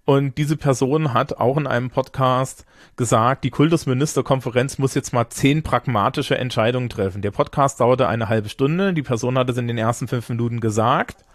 und 0.07 0.37
diese 0.37 0.55
Person 0.55 1.13
hat 1.13 1.37
auch 1.37 1.57
in 1.57 1.67
einem 1.67 1.89
Podcast 1.89 2.65
gesagt, 2.95 3.43
die 3.43 3.49
Kultusministerkonferenz 3.49 4.77
muss 4.77 4.93
jetzt 4.93 5.11
mal 5.11 5.27
zehn 5.27 5.63
pragmatische 5.63 6.37
Entscheidungen 6.37 6.87
treffen. 6.87 7.21
Der 7.21 7.31
Podcast 7.31 7.81
dauerte 7.81 8.07
eine 8.07 8.29
halbe 8.29 8.47
Stunde. 8.47 8.93
Die 8.93 9.01
Person 9.01 9.37
hat 9.37 9.49
es 9.49 9.57
in 9.57 9.67
den 9.67 9.77
ersten 9.77 10.07
fünf 10.07 10.29
Minuten 10.29 10.61
gesagt. 10.61 11.25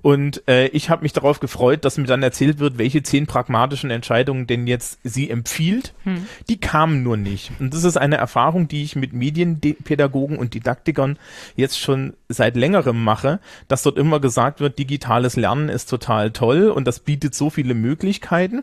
Und 0.00 0.46
äh, 0.46 0.68
ich 0.68 0.90
habe 0.90 1.02
mich 1.02 1.12
darauf 1.12 1.40
gefreut, 1.40 1.84
dass 1.84 1.98
mir 1.98 2.06
dann 2.06 2.22
erzählt 2.22 2.60
wird, 2.60 2.78
welche 2.78 3.02
zehn 3.02 3.26
pragmatischen 3.26 3.90
Entscheidungen 3.90 4.46
denn 4.46 4.68
jetzt 4.68 5.00
sie 5.02 5.28
empfiehlt. 5.28 5.92
Hm. 6.04 6.26
Die 6.48 6.60
kamen 6.60 7.02
nur 7.02 7.16
nicht. 7.16 7.50
Und 7.58 7.74
das 7.74 7.82
ist 7.82 7.96
eine 7.96 8.16
Erfahrung, 8.16 8.68
die 8.68 8.84
ich 8.84 8.94
mit 8.94 9.12
Medienpädagogen 9.12 10.38
und 10.38 10.54
Didaktikern 10.54 11.18
jetzt 11.56 11.80
schon 11.80 12.14
seit 12.28 12.54
längerem 12.54 13.02
mache, 13.02 13.40
dass 13.66 13.82
dort 13.82 13.98
immer 13.98 14.20
gesagt 14.20 14.60
wird, 14.60 14.78
digitales 14.78 15.34
Lernen 15.34 15.68
ist 15.68 15.90
total 15.90 16.30
toll 16.30 16.70
und 16.70 16.86
das 16.86 17.00
bietet 17.00 17.34
so 17.34 17.50
viele 17.50 17.74
Möglichkeiten 17.74 18.62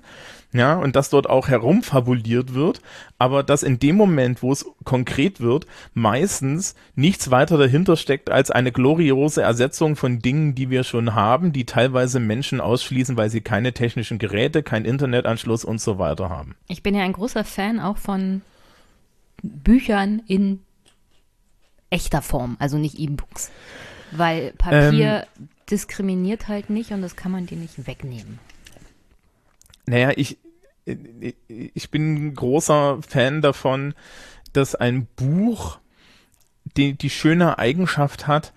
ja, 0.55 0.75
und 0.75 0.95
dass 0.95 1.09
dort 1.09 1.29
auch 1.29 1.49
herumfabuliert 1.49 2.53
wird, 2.53 2.81
aber 3.17 3.43
dass 3.43 3.61
in 3.61 3.77
dem 3.77 3.97
Moment, 3.97 4.41
wo 4.41 4.53
es 4.53 4.65
konkret 4.85 5.41
wird, 5.41 5.67
meistens 5.93 6.75
nichts 6.95 7.29
weiter 7.29 7.57
dahinter 7.57 7.97
steckt 7.97 8.29
als 8.29 8.51
eine 8.51 8.71
gloriose 8.71 9.41
Ersetzung 9.41 9.97
von 9.97 10.19
Dingen, 10.19 10.55
die 10.55 10.69
wir 10.69 10.85
schon 10.85 11.13
haben, 11.13 11.51
die 11.51 11.65
teilweise 11.65 12.21
Menschen 12.21 12.61
ausschließen, 12.61 13.17
weil 13.17 13.29
sie 13.29 13.41
keine 13.41 13.73
technischen 13.73 14.17
Geräte, 14.17 14.63
keinen 14.63 14.85
Internetanschluss 14.85 15.65
und 15.65 15.81
so 15.81 15.99
weiter 15.99 16.29
haben. 16.29 16.55
Ich 16.69 16.81
bin 16.81 16.95
ja 16.95 17.03
ein 17.03 17.13
großer 17.13 17.43
Fan 17.43 17.81
auch 17.81 17.97
von 17.97 18.41
Büchern 19.43 20.21
in 20.25 20.61
echter 21.89 22.21
Form, 22.21 22.55
also 22.59 22.77
nicht 22.77 22.97
E-Books, 22.97 23.51
weil 24.11 24.53
Papier 24.57 25.27
ähm, 25.37 25.49
diskriminiert 25.69 26.47
halt 26.47 26.69
nicht 26.69 26.91
und 26.91 27.01
das 27.01 27.17
kann 27.17 27.33
man 27.33 27.45
dir 27.45 27.57
nicht 27.57 27.87
wegnehmen. 27.87 28.39
Naja, 29.85 30.11
ich, 30.15 30.37
ich 30.85 31.91
bin 31.91 32.27
ein 32.27 32.33
großer 32.35 32.99
Fan 33.07 33.41
davon, 33.41 33.93
dass 34.53 34.75
ein 34.75 35.07
Buch 35.15 35.79
die, 36.77 36.93
die 36.93 37.09
schöne 37.09 37.57
Eigenschaft 37.59 38.27
hat, 38.27 38.53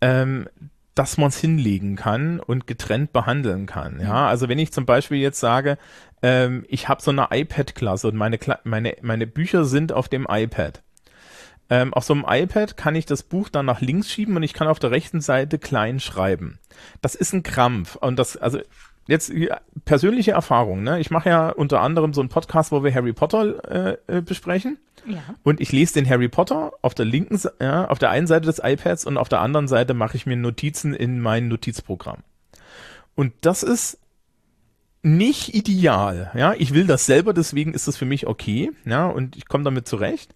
ähm, 0.00 0.48
dass 0.94 1.18
man 1.18 1.28
es 1.28 1.38
hinlegen 1.38 1.96
kann 1.96 2.40
und 2.40 2.66
getrennt 2.66 3.12
behandeln 3.12 3.66
kann. 3.66 4.00
Ja, 4.00 4.26
also 4.26 4.48
wenn 4.48 4.58
ich 4.58 4.72
zum 4.72 4.86
Beispiel 4.86 5.18
jetzt 5.18 5.40
sage, 5.40 5.78
ähm, 6.22 6.64
ich 6.68 6.88
habe 6.88 7.02
so 7.02 7.10
eine 7.10 7.28
iPad-Klasse 7.30 8.08
und 8.08 8.16
meine, 8.16 8.38
meine, 8.64 8.96
meine 9.02 9.26
Bücher 9.26 9.64
sind 9.66 9.92
auf 9.92 10.08
dem 10.08 10.26
iPad. 10.28 10.82
Ähm, 11.68 11.92
auf 11.92 12.04
so 12.04 12.14
einem 12.14 12.24
iPad 12.26 12.76
kann 12.76 12.94
ich 12.94 13.06
das 13.06 13.24
Buch 13.24 13.48
dann 13.48 13.66
nach 13.66 13.80
links 13.80 14.10
schieben 14.10 14.36
und 14.36 14.42
ich 14.42 14.54
kann 14.54 14.68
auf 14.68 14.78
der 14.78 14.92
rechten 14.92 15.20
Seite 15.20 15.58
klein 15.58 16.00
schreiben. 16.00 16.58
Das 17.02 17.14
ist 17.14 17.32
ein 17.34 17.42
Krampf 17.42 17.96
und 17.96 18.18
das, 18.18 18.36
also 18.36 18.60
jetzt 19.06 19.32
persönliche 19.84 20.32
Erfahrung, 20.32 20.82
ne? 20.82 21.00
Ich 21.00 21.10
mache 21.10 21.28
ja 21.28 21.50
unter 21.50 21.80
anderem 21.80 22.12
so 22.12 22.20
einen 22.20 22.28
Podcast, 22.28 22.72
wo 22.72 22.82
wir 22.82 22.94
Harry 22.94 23.12
Potter 23.12 23.98
äh, 24.08 24.16
äh, 24.18 24.20
besprechen. 24.20 24.78
Ja. 25.06 25.22
Und 25.42 25.60
ich 25.60 25.72
lese 25.72 25.94
den 25.94 26.08
Harry 26.08 26.28
Potter 26.28 26.72
auf 26.82 26.94
der 26.94 27.04
linken, 27.04 27.40
ja, 27.60 27.86
auf 27.88 27.98
der 27.98 28.10
einen 28.10 28.26
Seite 28.26 28.46
des 28.46 28.60
iPads 28.62 29.06
und 29.06 29.18
auf 29.18 29.28
der 29.28 29.40
anderen 29.40 29.68
Seite 29.68 29.94
mache 29.94 30.16
ich 30.16 30.26
mir 30.26 30.36
Notizen 30.36 30.94
in 30.94 31.20
mein 31.20 31.48
Notizprogramm. 31.48 32.22
Und 33.14 33.32
das 33.40 33.62
ist 33.62 33.98
nicht 35.02 35.54
ideal, 35.54 36.32
ja. 36.34 36.54
Ich 36.54 36.74
will 36.74 36.86
das 36.86 37.06
selber, 37.06 37.32
deswegen 37.32 37.72
ist 37.74 37.86
das 37.86 37.96
für 37.96 38.04
mich 38.04 38.26
okay, 38.26 38.72
ja, 38.84 39.06
und 39.06 39.36
ich 39.36 39.46
komme 39.46 39.64
damit 39.64 39.86
zurecht. 39.86 40.34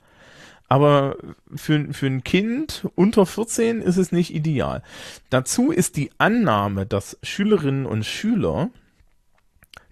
Aber 0.70 1.16
für, 1.54 1.92
für 1.92 2.06
ein 2.06 2.22
Kind 2.22 2.86
unter 2.94 3.26
14 3.26 3.82
ist 3.82 3.96
es 3.96 4.12
nicht 4.12 4.32
ideal. 4.32 4.82
Dazu 5.28 5.72
ist 5.72 5.96
die 5.96 6.12
Annahme, 6.16 6.86
dass 6.86 7.18
Schülerinnen 7.22 7.84
und 7.84 8.06
Schüler 8.06 8.70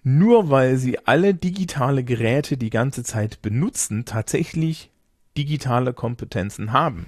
nur 0.03 0.49
weil 0.49 0.77
sie 0.77 0.97
alle 1.05 1.33
digitale 1.33 2.05
Geräte 2.05 2.55
die 2.55 2.69
ganze 2.69 3.03
Zeit 3.03 3.41
benutzen, 3.41 4.05
tatsächlich 4.05 4.89
digitale 5.37 5.93
Kompetenzen 5.93 6.71
haben. 6.71 7.07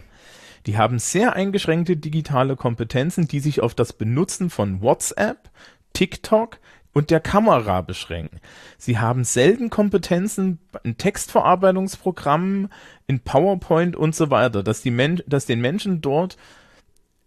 Die 0.66 0.78
haben 0.78 1.00
sehr 1.00 1.34
eingeschränkte 1.34 1.96
digitale 1.96 2.58
Kompetenzen, 2.58 3.28
die 3.28 3.40
sich 3.40 3.62
auf 3.62 3.74
das 3.74 3.94
Benutzen 3.94 4.50
von 4.50 4.82
WhatsApp, 4.82 5.50
TikTok, 5.94 6.60
und 6.94 7.10
der 7.10 7.20
Kamera 7.20 7.82
beschränken. 7.82 8.40
Sie 8.78 8.98
haben 8.98 9.24
selten 9.24 9.70
Kompetenzen 9.70 10.60
in 10.84 10.98
Textverarbeitungsprogrammen, 10.98 12.70
in 13.08 13.20
PowerPoint 13.22 13.96
und 13.96 14.16
so 14.16 14.30
weiter, 14.30 14.64
dass, 14.64 14.82
die 14.82 14.92
Men 14.92 15.22
dass 15.28 15.46
den 15.46 15.62
Menschen 15.62 16.02
dort 16.02 16.38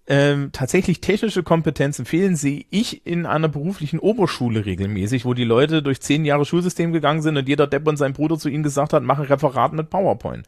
ähm, 0.07 0.51
tatsächlich 0.53 1.01
technische 1.01 1.43
Kompetenzen 1.43 2.05
fehlen, 2.05 2.37
sehe 2.37 2.67
ich 2.69 3.07
in 3.07 3.25
einer 3.25 3.49
beruflichen 3.49 3.99
Oberschule 3.99 4.67
regelmäßig, 4.67 5.25
wo 5.25 5.33
die 5.33 5.45
Leute 5.45 5.83
durch 5.83 6.01
zehn 6.01 6.27
Jahre 6.27 6.45
Schulsystem 6.45 6.93
gegangen 6.93 7.23
sind 7.23 7.39
und 7.39 7.49
jeder 7.49 7.67
Depp 7.67 7.89
und 7.89 7.97
sein 7.97 8.13
Bruder 8.13 8.39
zu 8.39 8.51
ihnen 8.51 8.63
gesagt 8.63 8.93
hat, 8.93 9.03
mach 9.03 9.19
ein 9.19 9.25
Referat 9.25 9.73
mit 9.73 9.89
PowerPoint. 9.89 10.47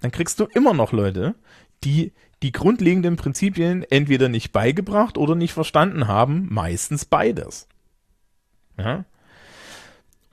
Dann 0.00 0.10
kriegst 0.10 0.40
du 0.40 0.46
immer 0.46 0.74
noch 0.74 0.92
Leute, 0.92 1.36
die 1.84 2.12
die 2.42 2.52
grundlegenden 2.52 3.16
Prinzipien 3.16 3.84
entweder 3.88 4.28
nicht 4.28 4.52
beigebracht 4.52 5.16
oder 5.18 5.34
nicht 5.34 5.52
verstanden 5.52 6.08
haben, 6.08 6.48
meistens 6.50 7.04
beides. 7.04 7.68
Ja? 8.78 9.04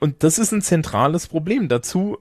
Und 0.00 0.22
das 0.22 0.38
ist 0.38 0.52
ein 0.52 0.62
zentrales 0.62 1.28
Problem. 1.28 1.68
Dazu 1.68 2.18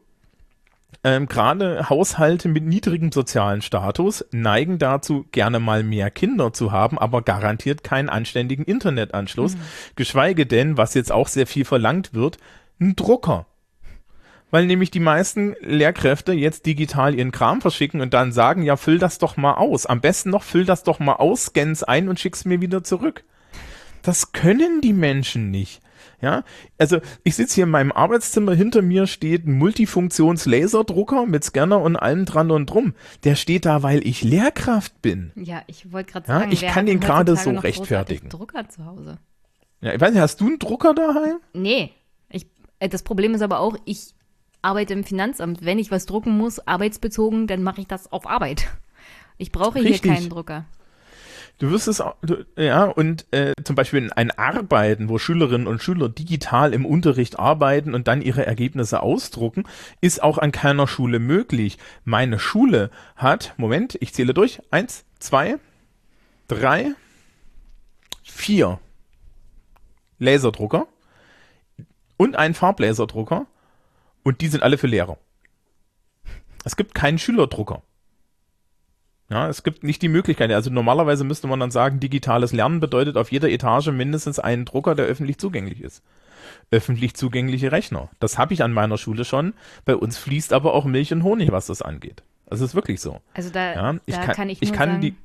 ähm, 1.04 1.28
gerade 1.28 1.90
Haushalte 1.90 2.48
mit 2.48 2.64
niedrigem 2.64 3.12
sozialen 3.12 3.62
Status 3.62 4.26
neigen 4.32 4.80
dazu, 4.80 5.26
gerne 5.32 5.60
mal 5.60 5.84
mehr 5.84 6.10
Kinder 6.10 6.54
zu 6.54 6.72
haben, 6.72 6.98
aber 6.98 7.22
garantiert 7.22 7.84
keinen 7.84 8.08
anständigen 8.08 8.64
Internetanschluss. 8.64 9.56
Mhm. 9.56 9.62
Geschweige 9.96 10.46
denn, 10.46 10.78
was 10.78 10.94
jetzt 10.94 11.12
auch 11.12 11.28
sehr 11.28 11.48
viel 11.48 11.66
verlangt 11.66 12.14
wird, 12.14 12.38
Ein 12.80 12.96
Drucker. 12.96 13.46
Weil 14.50 14.66
nämlich 14.66 14.92
die 14.92 15.00
meisten 15.00 15.56
Lehrkräfte 15.62 16.34
jetzt 16.34 16.66
digital 16.66 17.16
ihren 17.16 17.32
Kram 17.32 17.62
verschicken 17.62 18.02
und 18.02 18.14
dann 18.14 18.32
sagen, 18.32 18.64
ja, 18.64 18.78
füll 18.78 19.00
das 19.00 19.18
doch 19.18 19.38
mal 19.38 19.56
aus. 19.56 19.86
Am 19.86 20.02
besten 20.02 20.30
noch, 20.30 20.44
füll 20.44 20.66
das 20.66 20.84
doch 20.84 21.00
mal 21.00 21.16
aus, 21.16 21.46
scann's 21.46 21.84
ein 21.84 22.10
und 22.10 22.20
schick's 22.20 22.46
mir 22.46 22.62
wieder 22.62 22.84
zurück. 22.84 23.24
Das 24.02 24.32
können 24.32 24.82
die 24.82 24.94
Menschen 24.94 25.52
nicht. 25.52 25.82
Ja, 26.24 26.46
also 26.78 27.02
ich 27.26 27.36
sitze 27.36 27.56
hier 27.56 27.64
in 27.66 27.70
meinem 27.70 27.92
Arbeitszimmer, 27.92 28.54
hinter 28.54 28.82
mir 28.82 29.08
steht 29.08 29.46
ein 29.46 29.58
Multifunktions-Laserdrucker 29.58 31.26
mit 31.26 31.44
Scanner 31.44 31.82
und 31.82 31.98
allem 31.98 32.24
dran 32.24 32.50
und 32.50 32.68
drum. 32.70 32.94
Der 33.26 33.36
steht 33.36 33.66
da, 33.66 33.84
weil 33.84 34.08
ich 34.08 34.24
Lehrkraft 34.24 35.02
bin. 35.02 35.34
Ja, 35.36 35.64
ich 35.68 35.92
wollte 35.92 36.14
gerade 36.14 36.30
Ja, 36.30 36.40
sagen, 36.40 36.52
ich 36.54 36.62
wer 36.62 36.72
kann 36.72 36.86
den 36.86 37.02
gerade 37.02 37.36
so 37.36 37.50
rechtfertigen. 37.52 38.30
Drucker 38.30 38.70
zu 38.70 38.86
Hause. 38.86 39.18
Ja, 39.82 39.94
ich 39.94 40.00
weiß 40.00 40.14
nicht, 40.14 40.22
hast 40.22 40.40
du 40.40 40.48
einen 40.48 40.60
Drucker 40.60 40.94
daheim? 40.94 41.40
Nee, 41.54 41.92
ich, 42.30 42.48
äh, 42.80 42.88
das 42.88 43.04
Problem 43.04 43.34
ist 43.36 43.42
aber 43.42 43.60
auch, 43.60 43.76
ich 43.84 44.14
arbeite 44.62 44.94
im 44.94 45.04
Finanzamt. 45.04 45.66
Wenn 45.66 45.78
ich 45.78 45.92
was 45.92 46.06
drucken 46.06 46.38
muss, 46.38 46.66
arbeitsbezogen, 46.66 47.48
dann 47.48 47.64
mache 47.64 47.82
ich 47.82 47.88
das 47.88 48.10
auf 48.14 48.28
Arbeit. 48.28 48.68
Ich 49.38 49.52
brauche 49.52 49.80
hier 49.80 49.90
Richtig. 49.90 50.10
keinen 50.10 50.30
Drucker. 50.30 50.64
Du 51.60 51.70
wirst 51.72 51.88
es, 51.88 52.02
auch- 52.02 52.16
du, 52.22 52.46
ja, 52.58 52.86
und 52.86 53.26
äh, 53.32 53.54
zum 53.64 53.76
Beispiel 53.76 54.12
ein 54.16 54.32
Arbeiten, 54.32 55.08
wo 55.08 55.18
Schülerinnen 55.18 55.68
und 55.68 55.82
Schüler 55.82 56.10
digital 56.10 56.74
im 56.74 56.86
Unterricht 56.86 57.40
arbeiten 57.40 57.94
und 57.94 58.08
dann 58.08 58.22
ihre 58.22 58.46
Ergebnisse 58.46 59.02
ausdrucken, 59.02 59.64
ist 60.02 60.22
auch 60.22 60.38
an 60.40 60.52
keiner 60.52 60.88
Schule 60.88 61.20
möglich. 61.20 61.78
Meine 62.04 62.40
Schule 62.40 62.90
hat, 63.16 63.54
Moment, 63.58 63.98
ich 64.02 64.14
zähle 64.14 64.34
durch, 64.34 64.62
eins, 64.72 65.06
zwei, 65.20 65.58
drei, 66.48 66.92
vier 68.24 68.80
Laserdrucker 70.20 70.88
und 72.18 72.36
einen 72.36 72.56
Farblaserdrucker 72.56 73.46
und 74.24 74.42
die 74.42 74.48
sind 74.48 74.64
alle 74.64 74.78
für 74.78 74.88
Lehrer. 74.88 75.18
Es 76.66 76.76
gibt 76.76 76.96
keinen 76.96 77.20
Schülerdrucker. 77.20 77.84
Ja, 79.34 79.50
es 79.50 79.64
gibt 79.64 79.84
nicht 79.84 80.04
die 80.04 80.10
Möglichkeit. 80.10 80.52
Also 80.52 80.70
normalerweise 80.70 81.24
müsste 81.24 81.48
man 81.48 81.60
dann 81.60 81.72
sagen, 81.72 82.00
digitales 82.00 82.54
Lernen 82.54 82.80
bedeutet 82.80 83.18
auf 83.18 83.32
jeder 83.32 83.50
Etage 83.50 83.88
mindestens 83.88 84.38
einen 84.38 84.64
Drucker, 84.66 84.94
der 84.94 85.06
öffentlich 85.08 85.40
zugänglich 85.40 85.82
ist. 85.82 86.04
Öffentlich 86.70 87.16
zugängliche 87.16 87.72
Rechner. 87.72 88.10
Das 88.20 88.38
habe 88.38 88.54
ich 88.54 88.62
an 88.64 88.72
meiner 88.74 89.00
Schule 89.00 89.26
schon. 89.26 89.54
Bei 89.86 89.96
uns 89.96 90.20
fließt 90.20 90.54
aber 90.54 90.76
auch 90.76 90.86
Milch 90.86 91.12
und 91.14 91.24
Honig, 91.24 91.52
was 91.52 91.66
das 91.66 91.82
angeht. 91.82 92.22
Das 92.46 92.62
ist 92.62 92.76
wirklich 92.76 93.02
so. 93.02 93.22
Also 93.34 93.50
da, 93.50 93.74
Ja, 93.74 94.00
ich 94.06 94.14
da 94.16 94.22
kann- 94.24 94.36
kann, 94.36 94.50
ich 94.50 94.62
ich 94.62 94.70
nur 94.70 94.78
kann 94.78 94.90
sagen, 94.90 95.02
die- 95.02 95.10
Hm? 95.10 95.16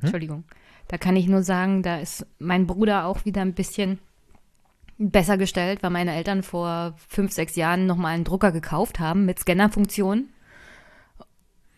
Entschuldigung, 0.00 0.44
da 0.88 0.98
kann 0.98 1.14
ich 1.14 1.28
nur 1.28 1.44
sagen, 1.44 1.84
da 1.84 1.98
ist 1.98 2.26
mein 2.40 2.66
Bruder 2.66 3.04
auch 3.06 3.24
wieder 3.24 3.42
ein 3.42 3.54
bisschen 3.54 4.00
besser 4.98 5.38
gestellt, 5.38 5.84
weil 5.84 5.90
meine 5.90 6.14
Eltern 6.16 6.42
vor 6.42 6.94
fünf, 7.08 7.30
sechs 7.32 7.54
Jahren 7.54 7.86
nochmal 7.86 8.14
einen 8.14 8.24
Drucker 8.24 8.50
gekauft 8.50 8.98
haben 8.98 9.24
mit 9.24 9.38
Scannerfunktion. 9.38 10.30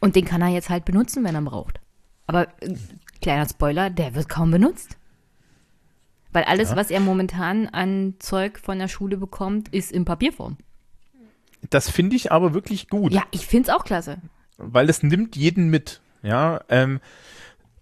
Und 0.01 0.17
den 0.17 0.25
kann 0.25 0.43
er 0.43 0.49
jetzt 0.49 0.69
halt 0.71 0.85
benutzen, 0.85 1.25
wenn 1.25 1.35
er 1.35 1.43
braucht. 1.43 1.81
Aber 2.27 2.49
äh, 2.63 2.75
kleiner 3.23 3.49
Spoiler, 3.49 3.91
der 3.91 4.15
wird 4.15 4.29
kaum 4.29 4.51
benutzt. 4.51 4.97
Weil 6.33 6.45
alles, 6.45 6.71
Ja. 6.71 6.77
was 6.77 6.91
er 6.91 7.01
momentan 7.01 7.67
an 7.69 8.15
Zeug 8.19 8.59
von 8.59 8.79
der 8.79 8.89
Schule 8.89 9.17
bekommt, 9.17 9.69
ist 9.73 9.91
in 9.93 10.05
Papierform. 10.05 10.59
Das 11.71 11.89
finde 11.91 12.17
ich 12.17 12.31
aber 12.33 12.53
wirklich 12.53 12.89
gut. 12.89 13.13
Ja, 13.13 13.23
ich 13.31 13.47
finde 13.47 13.71
es 13.71 13.75
auch 13.77 13.85
klasse. 13.85 14.19
weil 14.59 14.89
es 14.89 15.03
nimmt 15.03 15.37
jeden 15.37 15.69
mit. 15.71 16.01
Ja, 16.23 16.61
ähm, 16.69 17.01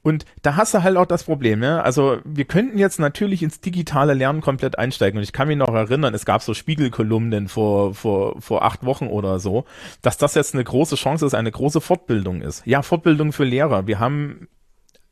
und 0.04 0.26
da 0.42 0.56
hast 0.56 0.74
du 0.74 0.82
halt 0.82 0.98
auch 0.98 1.06
das 1.06 1.24
Problem, 1.24 1.60
ne? 1.60 1.82
Also 1.82 2.18
wir 2.24 2.44
könnten 2.44 2.76
jetzt 2.76 3.00
natürlich 3.00 3.42
ins 3.42 3.62
digitale 3.62 4.12
Lernen 4.12 4.42
komplett 4.42 4.78
einsteigen. 4.78 5.16
Und 5.16 5.24
ich 5.24 5.32
kann 5.32 5.48
mich 5.48 5.56
noch 5.56 5.72
erinnern, 5.74 6.12
es 6.12 6.26
gab 6.26 6.42
so 6.42 6.52
Spiegelkolumnen 6.52 7.48
vor, 7.48 7.94
vor, 7.94 8.38
vor 8.38 8.64
acht 8.66 8.84
Wochen 8.84 9.06
oder 9.06 9.38
so, 9.40 9.64
dass 10.02 10.18
das 10.18 10.34
jetzt 10.34 10.52
eine 10.52 10.62
große 10.62 10.96
Chance 10.96 11.24
ist, 11.24 11.34
eine 11.34 11.50
große 11.50 11.80
Fortbildung 11.80 12.42
ist. 12.42 12.66
Ja, 12.66 12.82
Fortbildung 12.82 13.32
für 13.32 13.44
Lehrer. 13.44 13.86
Wir 13.86 13.98
haben 13.98 14.46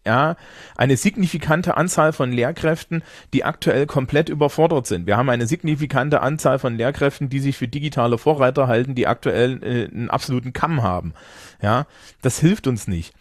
ja, 0.05 0.37
eine 0.77 0.99
signifikante 0.99 1.77
Anzahl 1.79 2.13
von 2.13 2.31
Lehrkräften, 2.31 3.03
die 3.33 3.45
aktuell 3.45 3.87
komplett 3.87 4.29
überfordert 4.29 4.87
sind. 4.87 5.07
Wir 5.07 5.17
haben 5.17 5.31
eine 5.31 5.47
signifikante 5.47 6.21
Anzahl 6.21 6.59
von 6.59 6.77
Lehrkräften, 6.77 7.31
die 7.31 7.39
sich 7.39 7.57
für 7.57 7.69
digitale 7.69 8.19
Vorreiter 8.19 8.67
halten, 8.67 8.95
die 8.95 9.07
aktuell 9.07 9.63
äh, 9.63 9.87
einen 9.87 10.11
absoluten 10.11 10.53
Kamm 10.53 10.83
haben. 10.83 11.15
Ja, 11.63 11.87
das 12.21 12.41
hilft 12.41 12.67
uns 12.67 12.89
nicht. 12.89 13.15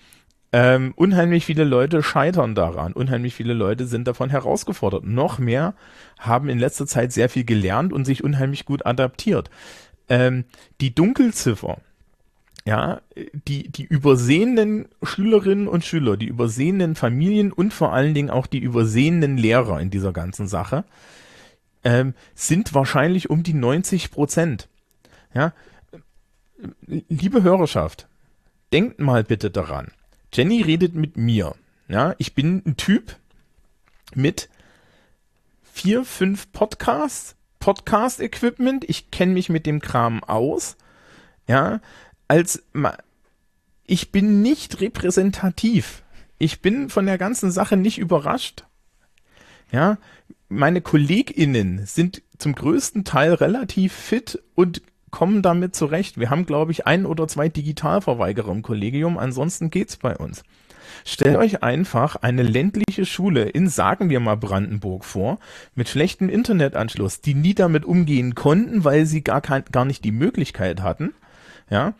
Ähm, 0.53 0.93
unheimlich 0.97 1.45
viele 1.45 1.63
Leute 1.63 2.03
scheitern 2.03 2.55
daran. 2.55 2.91
Unheimlich 2.91 3.35
viele 3.35 3.53
Leute 3.53 3.87
sind 3.87 4.07
davon 4.07 4.29
herausgefordert. 4.29 5.05
Noch 5.05 5.39
mehr 5.39 5.75
haben 6.19 6.49
in 6.49 6.59
letzter 6.59 6.85
Zeit 6.85 7.13
sehr 7.13 7.29
viel 7.29 7.45
gelernt 7.45 7.93
und 7.93 8.03
sich 8.03 8.23
unheimlich 8.23 8.65
gut 8.65 8.85
adaptiert. 8.85 9.49
Ähm, 10.09 10.43
die 10.81 10.93
Dunkelziffer, 10.93 11.77
ja, 12.65 12.99
die, 13.47 13.69
die 13.69 13.85
übersehenen 13.85 14.89
Schülerinnen 15.01 15.69
und 15.69 15.85
Schüler, 15.85 16.17
die 16.17 16.27
übersehenen 16.27 16.95
Familien 16.95 17.53
und 17.53 17.73
vor 17.73 17.93
allen 17.93 18.13
Dingen 18.13 18.29
auch 18.29 18.45
die 18.45 18.59
übersehenen 18.59 19.37
Lehrer 19.37 19.79
in 19.79 19.89
dieser 19.89 20.11
ganzen 20.11 20.47
Sache, 20.47 20.83
ähm, 21.85 22.13
sind 22.35 22.73
wahrscheinlich 22.73 23.29
um 23.29 23.43
die 23.43 23.53
90 23.53 24.11
Prozent. 24.11 24.67
Ja, 25.33 25.53
liebe 26.87 27.41
Hörerschaft, 27.41 28.07
denkt 28.73 28.99
mal 28.99 29.23
bitte 29.23 29.49
daran. 29.49 29.91
Jenny 30.33 30.61
redet 30.61 30.95
mit 30.95 31.17
mir. 31.17 31.55
Ja, 31.87 32.15
ich 32.17 32.33
bin 32.33 32.63
ein 32.65 32.77
Typ 32.77 33.17
mit 34.15 34.49
vier, 35.61 36.05
fünf 36.05 36.51
Podcasts, 36.53 37.35
Podcast-Equipment. 37.59 38.89
Ich 38.89 39.11
kenne 39.11 39.33
mich 39.33 39.49
mit 39.49 39.65
dem 39.65 39.81
Kram 39.81 40.23
aus. 40.23 40.77
Ja, 41.47 41.81
als 42.29 42.63
ich 43.85 44.11
bin 44.11 44.41
nicht 44.41 44.79
repräsentativ. 44.79 46.03
Ich 46.37 46.61
bin 46.61 46.89
von 46.89 47.05
der 47.05 47.17
ganzen 47.17 47.51
Sache 47.51 47.75
nicht 47.75 47.97
überrascht. 47.97 48.63
Ja, 49.71 49.97
meine 50.47 50.81
KollegInnen 50.81 51.85
sind 51.85 52.21
zum 52.37 52.55
größten 52.55 53.03
Teil 53.03 53.33
relativ 53.33 53.93
fit 53.93 54.41
und 54.55 54.81
kommen 55.11 55.41
damit 55.41 55.75
zurecht. 55.75 56.19
Wir 56.19 56.29
haben, 56.29 56.45
glaube 56.45 56.71
ich, 56.71 56.87
ein 56.87 57.05
oder 57.05 57.27
zwei 57.27 57.49
Digitalverweigerer 57.49 58.51
im 58.51 58.61
Kollegium. 58.61 59.17
Ansonsten 59.17 59.69
geht's 59.69 59.97
bei 59.97 60.15
uns. 60.15 60.43
Stellt 61.05 61.35
euch 61.37 61.63
einfach 61.63 62.15
eine 62.17 62.43
ländliche 62.43 63.05
Schule 63.05 63.43
in, 63.43 63.67
sagen 63.67 64.09
wir 64.09 64.19
mal, 64.19 64.37
Brandenburg 64.37 65.05
vor, 65.05 65.39
mit 65.75 65.89
schlechtem 65.89 66.29
Internetanschluss, 66.29 67.21
die 67.21 67.33
nie 67.33 67.53
damit 67.53 67.85
umgehen 67.85 68.35
konnten, 68.35 68.83
weil 68.83 69.05
sie 69.05 69.23
gar, 69.23 69.41
kein, 69.41 69.63
gar 69.71 69.85
nicht 69.85 70.03
die 70.03 70.11
Möglichkeit 70.11 70.81
hatten. 70.81 71.13
Ja, 71.69 71.93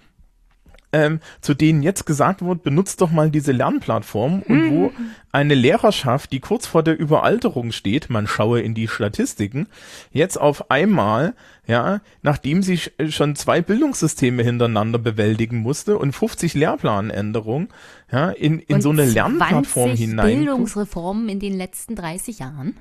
ähm, 0.93 1.19
zu 1.39 1.53
denen 1.53 1.83
jetzt 1.83 2.05
gesagt 2.05 2.43
wird, 2.45 2.63
benutzt 2.63 2.99
doch 3.01 3.11
mal 3.11 3.29
diese 3.31 3.51
Lernplattform 3.53 4.41
und 4.41 4.71
wo 4.71 4.91
eine 5.31 5.53
Lehrerschaft, 5.53 6.31
die 6.33 6.39
kurz 6.41 6.67
vor 6.67 6.83
der 6.83 6.99
Überalterung 6.99 7.71
steht, 7.71 8.09
man 8.09 8.27
schaue 8.27 8.59
in 8.61 8.73
die 8.73 8.87
Statistiken, 8.89 9.67
jetzt 10.11 10.39
auf 10.39 10.69
einmal, 10.69 11.33
ja, 11.65 12.01
nachdem 12.21 12.61
sie 12.63 12.75
sch- 12.77 13.11
schon 13.11 13.35
zwei 13.37 13.61
Bildungssysteme 13.61 14.43
hintereinander 14.43 14.99
bewältigen 14.99 15.57
musste 15.59 15.97
und 15.97 16.11
50 16.11 16.53
Lehrplanänderungen, 16.55 17.69
ja, 18.11 18.29
in, 18.31 18.59
in 18.59 18.75
Und 18.75 18.81
so 18.81 18.89
eine 18.89 19.05
Lernplattform 19.05 19.91
20 19.95 19.99
hinein. 19.99 20.37
Bildungsreformen 20.39 21.29
in 21.29 21.39
den 21.39 21.55
letzten 21.55 21.95
30 21.95 22.39
Jahren 22.39 22.75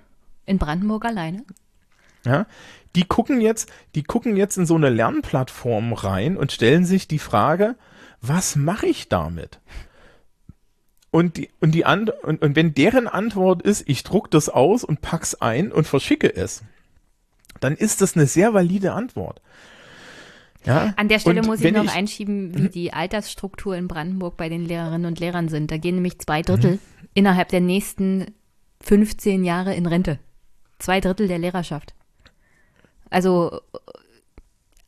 in 0.46 0.58
Brandenburg 0.58 1.04
alleine. 1.04 1.44
Ja, 2.26 2.46
die 2.96 3.04
gucken 3.04 3.40
jetzt, 3.40 3.70
die 3.94 4.02
gucken 4.02 4.36
jetzt 4.36 4.58
in 4.58 4.66
so 4.66 4.74
eine 4.74 4.88
Lernplattform 4.90 5.92
rein 5.92 6.36
und 6.36 6.50
stellen 6.52 6.84
sich 6.84 7.06
die 7.06 7.20
Frage, 7.20 7.76
was 8.20 8.56
mache 8.56 8.86
ich 8.86 9.08
damit? 9.08 9.60
Und 11.10 11.36
die, 11.36 11.50
und 11.60 11.72
die 11.72 11.84
Ant 11.84 12.10
und, 12.22 12.40
und 12.40 12.54
wenn 12.54 12.72
deren 12.74 13.08
Antwort 13.08 13.62
ist, 13.62 13.88
ich 13.88 14.04
druck 14.04 14.30
das 14.30 14.48
aus 14.48 14.84
und 14.84 15.00
pack's 15.00 15.34
ein 15.34 15.72
und 15.72 15.86
verschicke 15.86 16.34
es, 16.34 16.62
dann 17.58 17.74
ist 17.74 18.00
das 18.00 18.16
eine 18.16 18.26
sehr 18.26 18.54
valide 18.54 18.92
Antwort. 18.92 19.40
Ja, 20.64 20.92
An 20.96 21.08
der 21.08 21.18
Stelle 21.18 21.40
und 21.40 21.46
muss 21.46 21.62
ich 21.62 21.72
noch 21.72 21.92
einschieben, 21.92 22.56
wie 22.56 22.68
die 22.68 22.92
Altersstruktur 22.92 23.76
in 23.76 23.88
Brandenburg 23.88 24.36
bei 24.36 24.48
den 24.48 24.66
Lehrerinnen 24.66 25.06
und 25.06 25.18
Lehrern 25.18 25.48
sind. 25.48 25.70
Da 25.70 25.78
gehen 25.78 25.94
nämlich 25.96 26.18
zwei 26.18 26.42
Drittel 26.42 26.78
innerhalb 27.14 27.48
der 27.48 27.60
nächsten 27.60 28.34
15 28.82 29.44
Jahre 29.44 29.74
in 29.74 29.86
Rente. 29.86 30.18
Zwei 30.78 31.00
Drittel 31.00 31.28
der 31.28 31.38
Lehrerschaft. 31.38 31.94
Also 33.08 33.60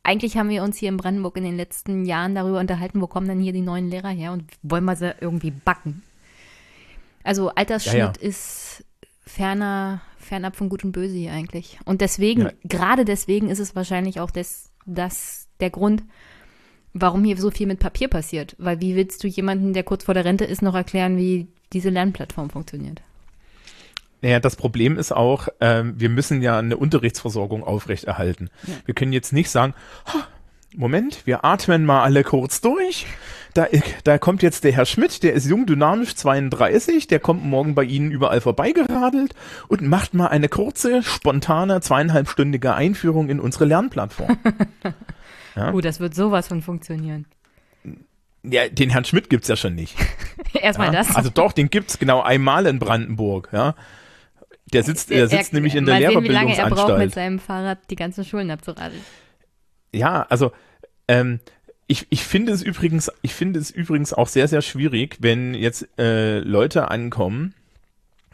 eigentlich 0.03 0.37
haben 0.37 0.49
wir 0.49 0.63
uns 0.63 0.77
hier 0.77 0.89
in 0.89 0.97
Brandenburg 0.97 1.37
in 1.37 1.43
den 1.43 1.55
letzten 1.57 2.05
Jahren 2.05 2.35
darüber 2.35 2.59
unterhalten, 2.59 3.01
wo 3.01 3.07
kommen 3.07 3.27
denn 3.27 3.39
hier 3.39 3.53
die 3.53 3.61
neuen 3.61 3.89
Lehrer 3.89 4.09
her 4.09 4.33
und 4.33 4.51
wollen 4.61 4.83
wir 4.85 4.95
sie 4.95 5.15
irgendwie 5.21 5.51
backen. 5.51 6.03
Also 7.23 7.49
Altersschnitt 7.49 7.93
Ja, 7.95 8.05
ja. 8.07 8.13
ist 8.19 8.83
ferner, 9.25 10.01
fernab 10.17 10.55
von 10.57 10.67
Gut 10.69 10.83
und 10.83 10.91
Böse 10.91 11.15
hier 11.15 11.31
eigentlich. 11.31 11.79
Und 11.85 12.01
deswegen, 12.01 12.41
Ja. 12.41 12.51
gerade 12.65 13.05
deswegen 13.05 13.49
ist 13.49 13.59
es 13.59 13.75
wahrscheinlich 13.75 14.19
auch 14.19 14.31
das, 14.31 14.71
das 14.85 15.47
der 15.61 15.69
Grund, 15.69 16.03
warum 16.93 17.23
hier 17.23 17.37
so 17.37 17.49
viel 17.49 17.67
mit 17.67 17.79
Papier 17.79 18.09
passiert. 18.09 18.55
Weil 18.59 18.81
wie 18.81 18.95
willst 18.95 19.23
du 19.23 19.27
jemanden, 19.27 19.71
der 19.73 19.83
kurz 19.83 20.03
vor 20.03 20.13
der 20.13 20.25
Rente 20.25 20.43
ist, 20.43 20.61
noch 20.61 20.75
erklären, 20.75 21.15
wie 21.17 21.47
diese 21.71 21.89
Lernplattform 21.89 22.49
funktioniert? 22.49 23.01
Naja, 24.23 24.39
das 24.39 24.55
Problem 24.55 24.97
ist 24.97 25.11
auch, 25.11 25.49
ähm, 25.59 25.95
wir 25.97 26.07
müssen 26.07 26.41
ja 26.41 26.57
eine 26.57 26.77
Unterrichtsversorgung 26.77 27.61
aufrechterhalten. 27.61 28.49
Ja. 28.65 28.73
Wir 28.85 28.95
können 28.95 29.11
jetzt 29.11 29.33
nicht 29.33 29.49
sagen, 29.49 29.73
Moment, 30.77 31.27
wir 31.27 31.43
atmen 31.43 31.83
mal 31.83 32.03
alle 32.03 32.23
kurz 32.23 32.61
durch. 32.61 33.05
Da, 33.53 33.67
da 34.05 34.17
kommt 34.17 34.41
jetzt 34.41 34.63
der 34.63 34.71
Herr 34.71 34.85
Schmidt, 34.85 35.23
der 35.23 35.33
ist 35.33 35.45
jung, 35.45 35.65
dynamisch, 35.65 36.15
32, 36.15 37.07
der 37.07 37.19
kommt 37.19 37.43
morgen 37.43 37.75
bei 37.75 37.83
Ihnen 37.83 38.11
überall 38.11 38.39
vorbeigeradelt 38.39 39.35
und 39.67 39.81
macht 39.81 40.13
mal 40.13 40.27
eine 40.27 40.47
kurze, 40.47 41.03
spontane, 41.03 41.81
zweieinhalbstündige 41.81 42.73
Einführung 42.73 43.27
in 43.27 43.41
unsere 43.41 43.65
Lernplattform. 43.65 44.37
ja? 45.57 45.73
Oh, 45.73 45.81
das 45.81 45.99
wird 45.99 46.15
sowas 46.15 46.47
von 46.47 46.61
funktionieren. 46.61 47.25
Ja, 48.41 48.69
den 48.69 48.89
Herrn 48.89 49.03
Schmidt 49.03 49.29
gibt's 49.29 49.49
ja 49.49 49.57
schon 49.57 49.75
nicht. 49.75 49.97
Erstmal 50.53 50.93
ja? 50.93 50.93
das. 50.93 51.13
Also 51.13 51.29
doch, 51.29 51.51
den 51.51 51.69
gibt's 51.69 51.99
genau 51.99 52.21
einmal 52.21 52.67
in 52.67 52.79
Brandenburg, 52.79 53.49
ja. 53.51 53.75
Der 54.73 54.83
sitzt, 54.83 55.09
der 55.09 55.27
sitzt 55.27 55.53
er, 55.53 55.55
nämlich 55.55 55.75
in 55.75 55.85
der 55.85 55.99
Lehrerbildungsanstalt. 55.99 56.47
Wie 56.47 56.65
lange 56.65 56.77
er 56.77 56.85
braucht 56.85 56.97
mit 56.99 57.13
seinem 57.13 57.39
Fahrrad 57.39 57.79
die 57.89 57.95
ganzen 57.95 58.25
Schulen 58.25 58.51
abzuradeln. 58.51 59.01
Ja, 59.93 60.25
also 60.29 60.51
ähm, 61.07 61.39
ich, 61.87 62.07
ich 62.09 62.23
finde 62.23 62.51
es 62.51 62.61
übrigens, 62.61 63.11
ich 63.21 63.33
finde 63.33 63.59
es 63.59 63.69
übrigens 63.69 64.13
auch 64.13 64.27
sehr, 64.27 64.47
sehr 64.47 64.61
schwierig, 64.61 65.17
wenn 65.19 65.53
jetzt 65.53 65.87
äh, 65.99 66.39
Leute 66.39 66.89
ankommen 66.89 67.53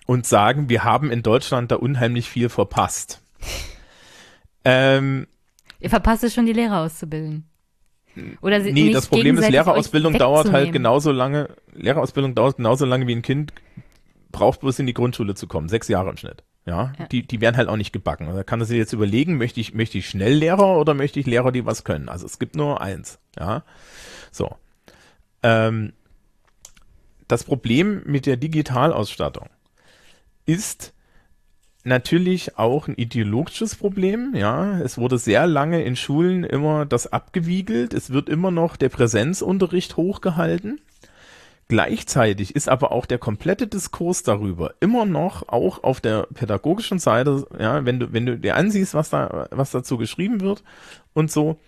und 0.06 0.26
sagen, 0.26 0.70
wir 0.70 0.84
haben 0.84 1.12
in 1.12 1.24
Deutschland 1.24 1.72
da 1.72 1.76
unheimlich 1.76 2.30
viel 2.30 2.50
verpasst. 2.50 3.22
ähm, 4.66 5.28
Ihr 5.80 5.90
verpasst 5.90 6.24
es 6.24 6.34
schon, 6.34 6.46
die 6.46 6.54
Lehrer 6.54 6.80
auszubilden. 6.82 7.46
Oder 8.42 8.62
sie 8.62 8.74
nee, 8.74 8.92
das 8.92 9.08
Problem 9.08 9.38
ist, 9.38 9.50
Lehrerausbildung 9.50 10.14
dauert 10.14 10.52
halt 10.52 10.74
genauso 10.74 11.12
lange, 11.12 11.50
Lehrerausbildung 11.74 12.36
dauert 12.36 12.58
genauso 12.58 12.86
lange 12.86 13.08
wie 13.08 13.16
ein 13.16 13.22
Kind 13.22 13.54
braucht 14.32 14.62
bloß 14.62 14.80
in 14.80 14.88
die 14.88 14.94
Grundschule 14.94 15.36
zu 15.36 15.48
kommen. 15.48 15.70
Sechs 15.70 15.88
Jahre 15.88 16.10
im 16.10 16.18
Schnitt. 16.18 16.44
Ja, 16.66 16.94
ja. 17.00 17.08
Die, 17.08 17.26
die 17.26 17.42
werden 17.42 17.58
halt 17.58 17.68
auch 17.68 17.78
nicht 17.78 17.94
gebacken. 17.94 18.28
Da 18.34 18.44
kann 18.44 18.62
er 18.62 18.66
sich 18.66 18.78
jetzt 18.78 18.94
überlegen, 18.94 19.38
möchte 19.38 19.60
ich, 19.60 19.74
möchte 19.74 19.98
ich 19.98 20.08
schnell 20.08 20.34
Lehrer 20.34 20.78
oder 20.78 20.94
möchte 20.94 21.20
ich 21.20 21.26
Lehrer, 21.26 21.52
die 21.52 21.66
was 21.66 21.84
können? 21.84 22.10
Also 22.10 22.26
es 22.26 22.38
gibt 22.38 22.56
nur 22.56 22.82
eins. 22.82 23.20
Ja, 23.38 23.64
so. 24.32 24.56
Ähm, 25.42 25.94
das 27.28 27.44
Problem 27.44 28.04
mit 28.06 28.26
der 28.26 28.38
Digitalausstattung 28.38 29.50
ist 30.46 30.94
natürlich 31.84 32.58
auch 32.58 32.88
ein 32.88 32.96
ideologisches 32.96 33.76
Problem. 33.76 34.34
Ja, 34.36 34.80
es 34.80 34.98
wurde 34.98 35.18
sehr 35.18 35.48
lange 35.48 35.84
in 35.84 35.96
Schulen 35.96 36.44
immer 36.44 36.86
das 36.86 37.12
abgewiegelt. 37.12 37.94
Es 37.94 38.12
wird 38.12 38.30
immer 38.30 38.52
noch 38.52 38.76
der 38.76 38.90
Präsenzunterricht 38.90 39.98
hochgehalten. 39.98 40.82
Gleichzeitig 41.70 42.56
ist 42.56 42.68
aber 42.68 42.92
auch 42.92 43.06
der 43.06 43.20
komplette 43.20 43.68
Diskurs 43.68 44.24
darüber 44.24 44.74
immer 44.80 45.06
noch 45.06 45.48
auch 45.50 45.84
auf 45.84 46.02
der 46.02 46.28
pädagogischen 46.34 46.98
Seite, 46.98 47.46
ja, 47.60 47.86
wenn 47.86 48.00
du, 48.00 48.12
wenn 48.12 48.26
du 48.26 48.40
dir 48.40 48.56
ansiehst, 48.56 48.96
was 48.96 49.12
da, 49.12 49.48
was 49.52 49.70
dazu 49.70 50.00
geschrieben 50.00 50.42
wird 50.42 50.64
und 51.14 51.32
so, 51.32 51.60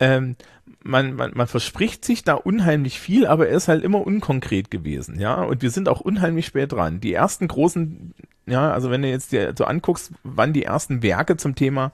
ähm, 0.00 0.36
man, 0.82 1.14
man, 1.14 1.32
man 1.34 1.46
verspricht 1.46 2.04
sich 2.04 2.24
da 2.24 2.34
unheimlich 2.34 3.00
viel, 3.00 3.26
aber 3.26 3.48
er 3.48 3.56
ist 3.56 3.68
halt 3.68 3.84
immer 3.84 4.06
unkonkret 4.06 4.70
gewesen, 4.70 5.18
ja, 5.18 5.42
und 5.42 5.62
wir 5.62 5.70
sind 5.70 5.88
auch 5.88 6.02
unheimlich 6.02 6.44
spät 6.44 6.72
dran. 6.72 7.00
Die 7.00 7.14
ersten 7.14 7.48
großen, 7.48 8.12
ja, 8.44 8.70
also 8.70 8.90
wenn 8.90 9.00
du 9.00 9.08
jetzt 9.08 9.32
dir 9.32 9.54
so 9.56 9.64
anguckst, 9.64 10.12
wann 10.24 10.52
die 10.52 10.64
ersten 10.64 11.02
Werke 11.02 11.38
zum 11.38 11.54
Thema 11.54 11.92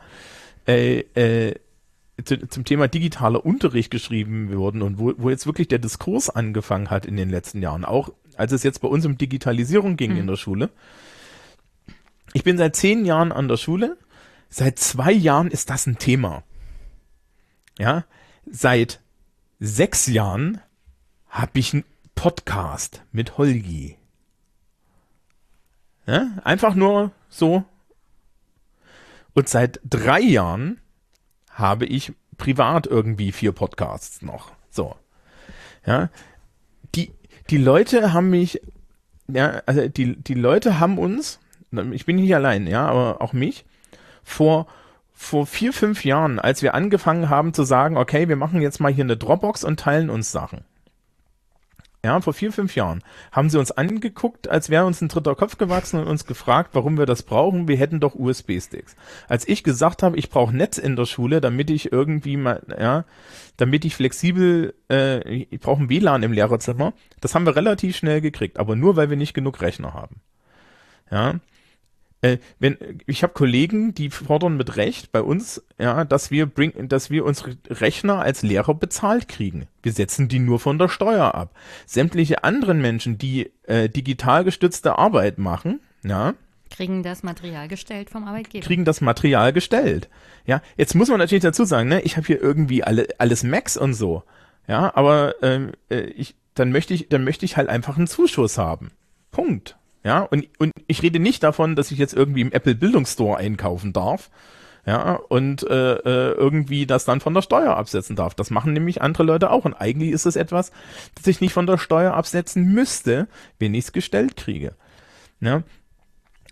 äh, 0.66 1.04
äh, 1.14 1.54
zu, 2.22 2.46
zum 2.48 2.64
Thema 2.64 2.86
digitaler 2.88 3.44
Unterricht 3.44 3.90
geschrieben 3.90 4.52
wurden 4.52 4.82
und 4.82 4.98
wo, 4.98 5.12
wo 5.16 5.30
jetzt 5.30 5.46
wirklich 5.46 5.68
der 5.68 5.78
Diskurs 5.78 6.30
angefangen 6.30 6.90
hat 6.90 7.06
in 7.06 7.16
den 7.16 7.30
letzten 7.30 7.60
Jahren, 7.60 7.84
auch 7.84 8.12
als 8.36 8.52
es 8.52 8.62
jetzt 8.62 8.80
bei 8.80 8.88
uns 8.88 9.04
um 9.06 9.18
Digitalisierung 9.18 9.96
ging 9.96 10.12
mhm. 10.12 10.18
in 10.18 10.26
der 10.26 10.36
Schule. 10.36 10.70
Ich 12.32 12.44
bin 12.44 12.58
seit 12.58 12.76
zehn 12.76 13.04
Jahren 13.04 13.32
an 13.32 13.48
der 13.48 13.56
Schule. 13.56 13.96
Seit 14.48 14.78
zwei 14.78 15.12
Jahren 15.12 15.50
ist 15.50 15.70
das 15.70 15.86
ein 15.86 15.98
Thema. 15.98 16.42
Ja, 17.78 18.04
seit 18.46 19.00
sechs 19.58 20.06
Jahren 20.06 20.60
habe 21.28 21.58
ich 21.58 21.72
einen 21.72 21.84
Podcast 22.14 23.02
mit 23.10 23.38
Holgi. 23.38 23.96
Ja, 26.06 26.28
einfach 26.44 26.74
nur 26.74 27.12
so. 27.28 27.64
Und 29.32 29.48
seit 29.48 29.80
drei 29.84 30.20
Jahren 30.20 30.80
habe 31.54 31.86
ich 31.86 32.12
privat 32.36 32.86
irgendwie 32.86 33.32
vier 33.32 33.52
Podcasts 33.52 34.22
noch. 34.22 34.52
So. 34.70 34.94
Ja. 35.86 36.10
Die, 36.94 37.12
die 37.50 37.58
Leute 37.58 38.12
haben 38.12 38.30
mich, 38.30 38.60
ja, 39.28 39.62
also 39.66 39.88
die, 39.88 40.16
die 40.16 40.34
Leute 40.34 40.78
haben 40.78 40.98
uns, 40.98 41.40
ich 41.92 42.06
bin 42.06 42.16
nicht 42.16 42.34
allein, 42.34 42.66
ja, 42.66 42.86
aber 42.86 43.20
auch 43.20 43.32
mich, 43.32 43.64
vor, 44.22 44.66
vor 45.12 45.46
vier, 45.46 45.72
fünf 45.72 46.04
Jahren, 46.04 46.38
als 46.38 46.62
wir 46.62 46.74
angefangen 46.74 47.28
haben 47.28 47.52
zu 47.52 47.64
sagen, 47.64 47.96
okay, 47.96 48.28
wir 48.28 48.36
machen 48.36 48.60
jetzt 48.60 48.80
mal 48.80 48.92
hier 48.92 49.04
eine 49.04 49.16
Dropbox 49.16 49.64
und 49.64 49.80
teilen 49.80 50.10
uns 50.10 50.30
Sachen 50.30 50.64
ja, 52.04 52.20
vor 52.20 52.34
vier, 52.34 52.52
fünf 52.52 52.76
Jahren, 52.76 53.02
haben 53.32 53.48
sie 53.48 53.58
uns 53.58 53.72
angeguckt, 53.72 54.46
als 54.46 54.68
wäre 54.68 54.84
uns 54.84 55.00
ein 55.00 55.08
dritter 55.08 55.34
Kopf 55.34 55.56
gewachsen 55.56 55.98
und 55.98 56.06
uns 56.06 56.26
gefragt, 56.26 56.70
warum 56.74 56.98
wir 56.98 57.06
das 57.06 57.22
brauchen. 57.22 57.66
Wir 57.66 57.78
hätten 57.78 57.98
doch 57.98 58.14
USB-Sticks. 58.14 58.94
Als 59.26 59.48
ich 59.48 59.64
gesagt 59.64 60.02
habe, 60.02 60.18
ich 60.18 60.28
brauche 60.28 60.54
Netz 60.54 60.76
in 60.76 60.96
der 60.96 61.06
Schule, 61.06 61.40
damit 61.40 61.70
ich 61.70 61.90
irgendwie 61.92 62.36
mal, 62.36 62.62
ja, 62.78 63.06
damit 63.56 63.86
ich 63.86 63.96
flexibel, 63.96 64.74
äh, 64.90 65.46
ich 65.50 65.60
brauche 65.60 65.82
ein 65.82 65.88
WLAN 65.88 66.22
im 66.22 66.32
Lehrerzimmer, 66.32 66.92
das 67.22 67.34
haben 67.34 67.46
wir 67.46 67.56
relativ 67.56 67.96
schnell 67.96 68.20
gekriegt, 68.20 68.58
aber 68.58 68.76
nur, 68.76 68.96
weil 68.96 69.08
wir 69.08 69.16
nicht 69.16 69.32
genug 69.32 69.62
Rechner 69.62 69.94
haben. 69.94 70.20
Ja, 71.10 71.36
äh, 72.24 72.38
wenn 72.58 72.78
ich 73.06 73.22
habe 73.22 73.34
Kollegen, 73.34 73.92
die 73.92 74.08
fordern 74.08 74.56
mit 74.56 74.76
Recht 74.76 75.12
bei 75.12 75.20
uns, 75.20 75.62
ja, 75.78 76.06
dass 76.06 76.30
wir 76.30 76.46
bring, 76.46 76.88
dass 76.88 77.10
wir 77.10 77.26
unsere 77.26 77.58
Rechner 77.68 78.20
als 78.20 78.42
Lehrer 78.42 78.72
bezahlt 78.72 79.28
kriegen. 79.28 79.66
Wir 79.82 79.92
setzen 79.92 80.28
die 80.28 80.38
nur 80.38 80.58
von 80.58 80.78
der 80.78 80.88
Steuer 80.88 81.34
ab. 81.34 81.54
Sämtliche 81.84 82.42
anderen 82.42 82.80
Menschen, 82.80 83.18
die 83.18 83.52
äh, 83.64 83.90
digital 83.90 84.42
gestützte 84.42 84.98
Arbeit 84.98 85.36
machen, 85.36 85.80
ja, 86.02 86.32
kriegen 86.70 87.02
das 87.02 87.22
Material 87.22 87.68
gestellt 87.68 88.08
vom 88.08 88.24
Arbeitgeber. 88.24 88.64
Kriegen 88.64 88.86
das 88.86 89.02
Material 89.02 89.52
gestellt. 89.52 90.08
Ja, 90.46 90.62
jetzt 90.78 90.94
muss 90.94 91.10
man 91.10 91.18
natürlich 91.18 91.44
dazu 91.44 91.66
sagen, 91.66 91.90
ne, 91.90 92.00
ich 92.00 92.16
habe 92.16 92.26
hier 92.26 92.40
irgendwie 92.40 92.82
alle 92.82 93.06
alles 93.18 93.42
Macs 93.42 93.76
und 93.76 93.92
so. 93.92 94.22
Ja, 94.66 94.96
aber 94.96 95.34
ähm, 95.42 95.72
äh, 95.90 96.04
ich 96.04 96.36
dann 96.54 96.72
möchte 96.72 96.94
ich 96.94 97.10
dann 97.10 97.22
möchte 97.22 97.44
ich 97.44 97.58
halt 97.58 97.68
einfach 97.68 97.98
einen 97.98 98.06
Zuschuss 98.06 98.56
haben. 98.56 98.92
Punkt. 99.30 99.76
Ja, 100.04 100.20
und, 100.20 100.46
und 100.58 100.72
ich 100.86 101.02
rede 101.02 101.18
nicht 101.18 101.42
davon, 101.42 101.76
dass 101.76 101.90
ich 101.90 101.98
jetzt 101.98 102.14
irgendwie 102.14 102.42
im 102.42 102.52
Apple 102.52 102.74
Bildungsstore 102.74 103.38
einkaufen 103.38 103.92
darf. 103.92 104.30
Ja, 104.86 105.14
und 105.14 105.62
äh, 105.62 105.94
äh, 105.94 106.32
irgendwie 106.34 106.86
das 106.86 107.06
dann 107.06 107.22
von 107.22 107.32
der 107.32 107.40
Steuer 107.40 107.74
absetzen 107.74 108.16
darf. 108.16 108.34
Das 108.34 108.50
machen 108.50 108.74
nämlich 108.74 109.00
andere 109.00 109.22
Leute 109.22 109.50
auch. 109.50 109.64
Und 109.64 109.72
eigentlich 109.72 110.10
ist 110.10 110.26
es 110.26 110.36
etwas, 110.36 110.72
das 111.14 111.26
ich 111.26 111.40
nicht 111.40 111.54
von 111.54 111.66
der 111.66 111.78
Steuer 111.78 112.12
absetzen 112.12 112.64
müsste, 112.74 113.26
wenn 113.58 113.72
ich 113.72 113.86
es 113.86 113.92
gestellt 113.92 114.36
kriege. 114.36 114.74
Ja. 115.40 115.62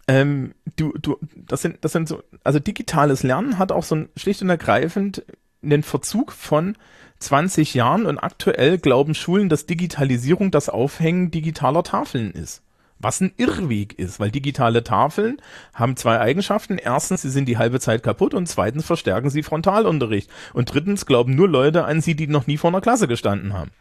Ähm, 0.09 0.55
du, 0.77 0.95
du, 0.99 1.19
das 1.37 1.61
sind, 1.61 1.85
das 1.85 1.93
sind 1.93 2.09
so, 2.09 2.23
also 2.43 2.59
digitales 2.59 3.23
Lernen 3.23 3.59
hat 3.59 3.71
auch 3.71 3.85
so 3.85 3.97
ein 3.97 4.09
schlicht 4.17 4.41
und 4.41 4.49
ergreifend 4.49 5.25
einen 5.63 5.83
Verzug 5.83 6.33
von 6.33 6.77
20 7.19 7.75
Jahren 7.75 8.07
und 8.07 8.19
aktuell 8.19 8.79
glauben 8.79 9.15
Schulen, 9.15 9.51
dass 9.51 9.67
Digitalisierung 9.67 10.51
das 10.51 10.71
Aufhängen 10.71 11.31
digitaler 11.31 11.83
Tafeln 11.83 12.33
ist. 12.33 12.63
Was 13.03 13.21
ein 13.21 13.33
Irrweg 13.37 13.99
ist, 13.99 14.21
weil 14.21 14.31
digitale 14.31 14.85
Tafeln 14.85 15.43
haben 15.75 15.97
zwei 15.97 16.21
Eigenschaften. 16.21 16.79
Erstens, 16.79 17.23
sie 17.23 17.31
sind 17.31 17.47
die 17.47 17.59
halbe 17.59 17.81
Zeit 17.81 18.05
kaputt 18.05 18.33
und 18.33 18.47
zweitens 18.47 18.87
verstärken 18.87 19.29
sie 19.29 19.43
Frontalunterricht. 19.43 20.31
Und 20.55 20.73
drittens 20.73 21.05
glauben 21.05 21.35
nur 21.35 21.49
Leute 21.49 21.85
an 21.85 22.01
sie, 22.01 22.15
die 22.15 22.29
noch 22.29 22.47
nie 22.47 22.57
vor 22.57 22.71
einer 22.71 22.81
Klasse 22.81 23.09
gestanden 23.09 23.55
haben. 23.55 23.73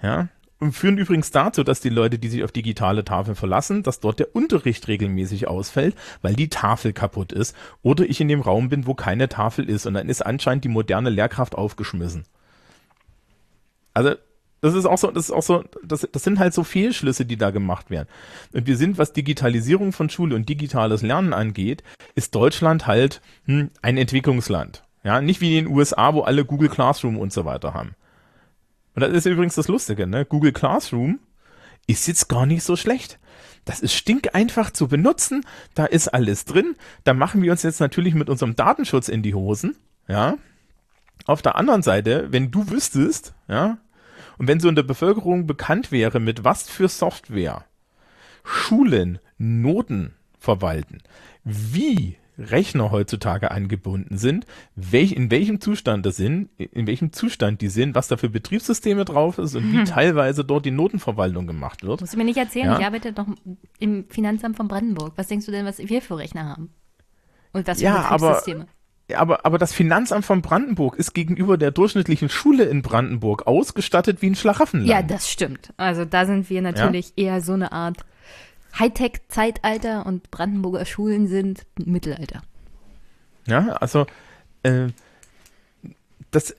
Ja. 0.00 0.28
Und 0.58 0.72
führen 0.72 0.96
übrigens 0.96 1.32
dazu, 1.32 1.64
dass 1.64 1.80
die 1.80 1.90
Leute, 1.90 2.18
die 2.18 2.28
sich 2.28 2.44
auf 2.44 2.52
digitale 2.52 3.04
Tafeln 3.04 3.34
verlassen, 3.34 3.82
dass 3.82 4.00
dort 4.00 4.20
der 4.20 4.34
Unterricht 4.34 4.88
regelmäßig 4.88 5.48
ausfällt, 5.48 5.96
weil 6.22 6.34
die 6.34 6.48
Tafel 6.48 6.92
kaputt 6.94 7.32
ist 7.32 7.54
oder 7.82 8.04
ich 8.04 8.20
in 8.20 8.28
dem 8.28 8.40
Raum 8.40 8.70
bin, 8.70 8.86
wo 8.86 8.94
keine 8.94 9.28
Tafel 9.28 9.68
ist 9.68 9.84
und 9.86 9.94
dann 9.94 10.08
ist 10.08 10.24
anscheinend 10.24 10.64
die 10.64 10.70
moderne 10.70 11.10
Lehrkraft 11.10 11.56
aufgeschmissen. 11.56 12.24
Also 13.92 14.14
das 14.60 14.74
ist 14.74 14.86
auch 14.86 14.98
so, 14.98 15.10
das 15.10 15.26
ist 15.26 15.30
auch 15.30 15.42
so, 15.42 15.64
das, 15.84 16.08
das 16.10 16.24
sind 16.24 16.38
halt 16.38 16.54
so 16.54 16.64
Fehlschlüsse, 16.64 17.26
die 17.26 17.36
da 17.36 17.50
gemacht 17.50 17.90
werden. 17.90 18.08
Und 18.52 18.66
wir 18.66 18.76
sind, 18.76 18.98
was 18.98 19.12
Digitalisierung 19.12 19.92
von 19.92 20.10
Schule 20.10 20.34
und 20.34 20.48
digitales 20.48 21.02
Lernen 21.02 21.32
angeht, 21.32 21.82
ist 22.14 22.34
Deutschland 22.34 22.86
halt 22.86 23.20
hm, 23.44 23.70
ein 23.82 23.96
Entwicklungsland. 23.96 24.82
Ja, 25.04 25.20
nicht 25.20 25.40
wie 25.40 25.56
in 25.56 25.66
den 25.66 25.74
USA, 25.74 26.14
wo 26.14 26.22
alle 26.22 26.44
Google 26.44 26.68
Classroom 26.68 27.16
und 27.16 27.32
so 27.32 27.44
weiter 27.44 27.74
haben. 27.74 27.94
Und 28.94 29.02
das 29.02 29.12
ist 29.12 29.26
übrigens 29.26 29.54
das 29.54 29.68
Lustige, 29.68 30.06
ne? 30.06 30.24
Google 30.24 30.52
Classroom 30.52 31.20
ist 31.86 32.08
jetzt 32.08 32.28
gar 32.28 32.46
nicht 32.46 32.64
so 32.64 32.76
schlecht. 32.76 33.18
Das 33.66 33.80
ist 33.80 33.94
stinkeinfach 33.94 34.70
zu 34.70 34.88
benutzen. 34.88 35.44
Da 35.74 35.84
ist 35.84 36.08
alles 36.08 36.44
drin. 36.44 36.76
Da 37.04 37.14
machen 37.14 37.42
wir 37.42 37.52
uns 37.52 37.62
jetzt 37.62 37.80
natürlich 37.80 38.14
mit 38.14 38.30
unserem 38.30 38.56
Datenschutz 38.56 39.08
in 39.08 39.22
die 39.22 39.34
Hosen. 39.34 39.76
Ja. 40.08 40.38
Auf 41.26 41.42
der 41.42 41.56
anderen 41.56 41.82
Seite, 41.82 42.28
wenn 42.30 42.50
du 42.50 42.70
wüsstest, 42.70 43.34
ja, 43.48 43.78
und 44.38 44.48
wenn 44.48 44.60
so 44.60 44.68
in 44.68 44.76
der 44.76 44.82
Bevölkerung 44.82 45.46
bekannt 45.46 45.92
wäre, 45.92 46.20
mit 46.20 46.44
was 46.44 46.68
für 46.68 46.88
Software 46.88 47.64
Schulen 48.44 49.18
Noten 49.38 50.14
verwalten. 50.38 50.98
Wie 51.44 52.16
Rechner 52.38 52.90
heutzutage 52.90 53.50
angebunden 53.50 54.18
sind, 54.18 54.46
welch, 54.74 55.12
in 55.12 55.30
welchem 55.30 55.60
Zustand 55.60 56.04
das 56.04 56.16
sind, 56.16 56.50
in 56.58 56.86
welchem 56.86 57.12
Zustand 57.12 57.62
die 57.62 57.68
sind, 57.68 57.94
was 57.94 58.08
da 58.08 58.16
für 58.16 58.28
Betriebssysteme 58.28 59.04
drauf 59.04 59.38
ist 59.38 59.54
und 59.54 59.64
hm. 59.64 59.72
wie 59.72 59.84
teilweise 59.84 60.44
dort 60.44 60.66
die 60.66 60.70
Notenverwaltung 60.70 61.46
gemacht 61.46 61.82
wird. 61.82 62.00
Musst 62.00 62.12
du 62.12 62.18
mir 62.18 62.24
nicht 62.24 62.36
erzählen, 62.36 62.66
ja? 62.66 62.78
ich 62.78 62.84
arbeite 62.84 63.12
doch 63.12 63.26
im 63.78 64.06
Finanzamt 64.10 64.56
von 64.56 64.68
Brandenburg. 64.68 65.14
Was 65.16 65.28
denkst 65.28 65.46
du 65.46 65.52
denn, 65.52 65.64
was 65.64 65.78
wir 65.78 66.02
für 66.02 66.18
Rechner 66.18 66.44
haben? 66.44 66.70
Und 67.52 67.66
was 67.66 67.78
für 67.78 67.84
ja, 67.84 68.02
Betriebssysteme? 68.02 68.62
Aber 68.62 68.70
aber, 69.14 69.46
aber 69.46 69.58
das 69.58 69.72
Finanzamt 69.72 70.24
von 70.24 70.42
Brandenburg 70.42 70.96
ist 70.96 71.14
gegenüber 71.14 71.56
der 71.56 71.70
durchschnittlichen 71.70 72.28
Schule 72.28 72.64
in 72.64 72.82
Brandenburg 72.82 73.46
ausgestattet 73.46 74.20
wie 74.20 74.30
ein 74.30 74.34
Schlaraffenland. 74.34 74.90
Ja, 74.90 75.02
das 75.02 75.30
stimmt. 75.30 75.72
Also 75.76 76.04
da 76.04 76.26
sind 76.26 76.50
wir 76.50 76.62
natürlich 76.62 77.12
ja? 77.16 77.26
eher 77.26 77.40
so 77.40 77.52
eine 77.52 77.72
Art 77.72 77.98
Hightech-Zeitalter 78.78 80.06
und 80.06 80.30
Brandenburger 80.30 80.84
Schulen 80.84 81.28
sind 81.28 81.66
Mittelalter. 81.78 82.42
Ja, 83.46 83.68
also 83.80 84.06
äh, 84.64 84.88
das, 86.32 86.56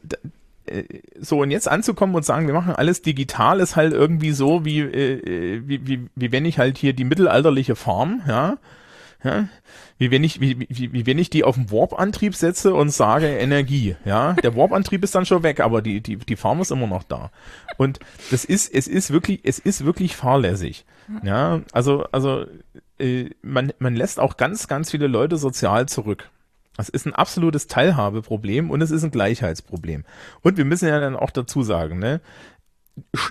äh, 0.66 0.84
so 1.20 1.42
und 1.42 1.52
jetzt 1.52 1.68
anzukommen 1.68 2.16
und 2.16 2.26
sagen, 2.26 2.48
wir 2.48 2.54
machen 2.54 2.74
alles 2.74 3.02
digital, 3.02 3.60
ist 3.60 3.76
halt 3.76 3.94
irgendwie 3.94 4.32
so, 4.32 4.66
wie, 4.66 4.80
äh, 4.80 5.62
wie, 5.66 5.86
wie, 5.86 6.08
wie 6.16 6.32
wenn 6.32 6.46
ich 6.46 6.60
halt 6.60 6.78
hier 6.78 6.94
die 6.94 7.04
mittelalterliche 7.04 7.76
Farm, 7.76 8.22
ja, 8.28 8.58
ja, 9.24 9.48
wie 9.98 10.12
wenn 10.12 10.24
ich, 10.24 10.40
wie, 10.40 10.60
wie, 10.70 10.94
wie 10.94 11.06
wenn 11.06 11.18
ich 11.18 11.30
die 11.30 11.44
auf 11.44 11.56
den 11.56 11.72
Warp-Antrieb 11.72 12.36
setze 12.36 12.74
und 12.74 12.90
sage 12.90 13.28
Energie, 13.28 13.96
ja. 14.06 14.34
Der 14.34 14.56
Warp-Antrieb 14.56 15.04
ist 15.04 15.16
dann 15.16 15.26
schon 15.26 15.44
weg, 15.44 15.60
aber 15.60 15.82
die, 15.82 16.02
die, 16.02 16.18
die 16.18 16.36
Farm 16.36 16.62
ist 16.62 16.72
immer 16.72 16.88
noch 16.88 17.04
da. 17.04 17.32
Und 17.78 18.00
das 18.32 18.46
ist, 18.46 18.74
es 18.74 18.88
ist 18.88 19.12
wirklich, 19.12 19.42
es 19.44 19.60
ist 19.60 19.86
wirklich 19.86 20.16
fahrlässig. 20.16 20.86
Ja, 21.24 21.62
also, 21.72 22.06
also, 22.12 22.46
äh, 23.00 23.30
man, 23.42 23.72
man 23.80 23.96
lässt 23.96 24.20
auch 24.20 24.38
ganz, 24.38 24.68
ganz 24.68 24.92
viele 24.92 25.08
Leute 25.08 25.38
sozial 25.38 25.88
zurück. 25.88 26.30
Das 26.76 26.90
ist 26.90 27.08
ein 27.08 27.16
absolutes 27.16 27.68
Teilhabeproblem 27.68 28.70
und 28.70 28.82
es 28.82 28.92
ist 28.92 29.04
ein 29.04 29.12
Gleichheitsproblem. 29.12 30.04
Und 30.42 30.58
wir 30.58 30.66
müssen 30.66 30.88
ja 30.88 31.00
dann 31.00 31.16
auch 31.16 31.32
dazu 31.32 31.64
sagen, 31.64 31.98
ne, 31.98 32.22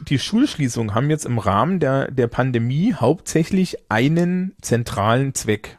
die 0.09 0.18
Schulschließungen 0.18 0.94
haben 0.94 1.10
jetzt 1.10 1.26
im 1.26 1.38
Rahmen 1.38 1.78
der, 1.78 2.10
der 2.10 2.26
Pandemie 2.26 2.94
hauptsächlich 2.94 3.78
einen 3.88 4.55
zentralen 4.60 5.34
Zweck. 5.34 5.78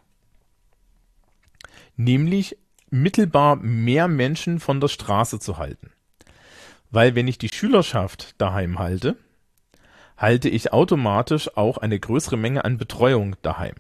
Nämlich 1.98 2.58
mittelbar 2.90 3.58
mehr 3.58 4.08
Menschen 4.08 4.60
von 4.60 4.80
der 4.80 4.88
Straße 4.88 5.40
zu 5.40 5.58
halten. 5.58 5.92
Weil 6.90 7.16
wenn 7.16 7.28
ich 7.28 7.38
die 7.38 7.50
Schülerschaft 7.50 8.36
daheim 8.38 8.80
halte, 8.80 9.18
halte 10.16 10.50
ich 10.50 10.74
automatisch 10.74 11.56
auch 11.58 11.78
eine 11.78 12.00
größere 12.00 12.38
Menge 12.38 12.64
an 12.66 12.78
Betreuung 12.78 13.36
daheim. 13.42 13.76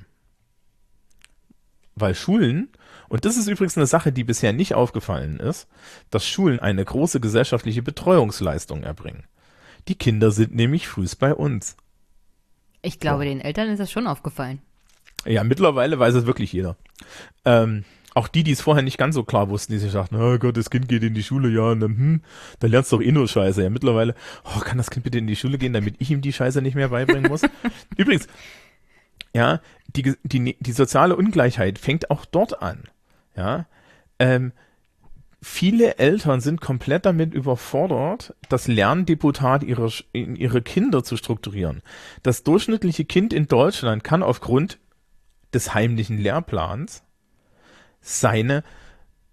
Weil 1.95 2.14
Schulen, 2.14 2.69
und 3.10 3.26
das 3.26 3.38
ist 3.38 3.48
übrigens 3.48 3.77
eine 3.77 3.88
Sache, 3.88 4.11
die 4.11 4.23
bisher 4.23 4.53
nicht 4.53 4.76
aufgefallen 4.76 5.39
ist, 5.39 5.68
dass 6.11 6.27
Schulen 6.27 6.60
eine 6.60 6.85
große 6.85 7.19
gesellschaftliche 7.19 7.81
Betreuungsleistung 7.81 8.84
erbringen. 8.84 9.23
Die 9.88 9.95
Kinder 9.95 10.31
sind 10.31 10.53
nämlich 10.53 10.88
frühst 10.88 11.18
bei 11.18 11.34
uns. 11.34 11.77
Ich 12.81 12.99
glaube, 12.99 13.23
so. 13.23 13.30
den 13.30 13.41
Eltern 13.41 13.69
ist 13.69 13.80
das 13.80 13.91
schon 13.91 14.06
aufgefallen. 14.06 14.61
Ja, 15.26 15.44
mittlerweile 15.44 15.98
weiß 15.98 16.14
es 16.14 16.26
wirklich 16.26 16.53
jeder. 16.53 16.77
Ähm, 17.45 17.84
auch 18.18 18.27
die, 18.27 18.44
die 18.44 18.52
es 18.52 18.61
vorher 18.61 18.84
nicht 18.84 18.98
ganz 18.98 19.14
so 19.14 19.23
klar 19.23 19.49
wussten, 19.49 19.73
die 19.73 19.77
sich 19.77 19.94
dachten, 19.94 20.15
oh 20.15 20.38
Gott, 20.39 20.57
das 20.57 20.72
Kind 20.72 20.89
geht 20.89 21.03
in 21.03 21.14
die 21.14 21.23
Schule, 21.23 21.49
ja, 21.49 21.69
und 21.69 21.80
dann, 21.80 21.98
hm, 21.98 22.22
dann 22.60 22.72
lernst 22.72 22.91
du 22.91 22.98
doch 22.98 23.03
eh 23.03 23.11
nur 23.11 23.27
Scheiße. 23.27 23.61
Ja, 23.61 23.69
mittlerweile, 23.69 24.15
oh, 24.44 24.60
kann 24.60 24.77
das 24.77 24.89
Kind 24.89 25.03
bitte 25.03 25.19
in 25.19 25.27
die 25.27 25.35
Schule 25.35 25.60
gehen, 25.60 25.73
damit 25.73 25.95
ich 25.99 26.10
ihm 26.10 26.22
die 26.22 26.34
Scheiße 26.34 26.64
nicht 26.64 26.73
mehr 26.73 26.89
beibringen 26.89 27.30
muss? 27.30 27.41
Übrigens, 27.98 28.27
ja, 29.34 29.61
die, 29.95 30.15
die, 30.23 30.57
die 30.60 30.72
soziale 30.72 31.15
Ungleichheit 31.15 31.77
fängt 31.77 32.10
auch 32.10 32.26
dort 32.26 32.61
an. 32.61 32.85
Ja, 33.35 33.68
ähm, 34.18 34.52
viele 35.39 35.99
Eltern 35.99 36.41
sind 36.41 36.60
komplett 36.60 37.06
damit 37.06 37.35
überfordert, 37.35 38.34
das 38.49 38.68
Lerndeputat 38.68 39.61
ihrer, 39.61 39.91
ihre 40.11 40.64
Kinder 40.64 41.03
zu 41.03 41.18
strukturieren. 41.18 41.84
Das 42.23 42.41
durchschnittliche 42.41 43.06
Kind 43.06 43.31
in 43.31 43.48
Deutschland 43.48 44.03
kann 44.03 44.23
aufgrund 44.23 44.80
des 45.53 45.76
heimlichen 45.76 46.18
Lehrplans 46.18 47.03
seine 48.08 48.64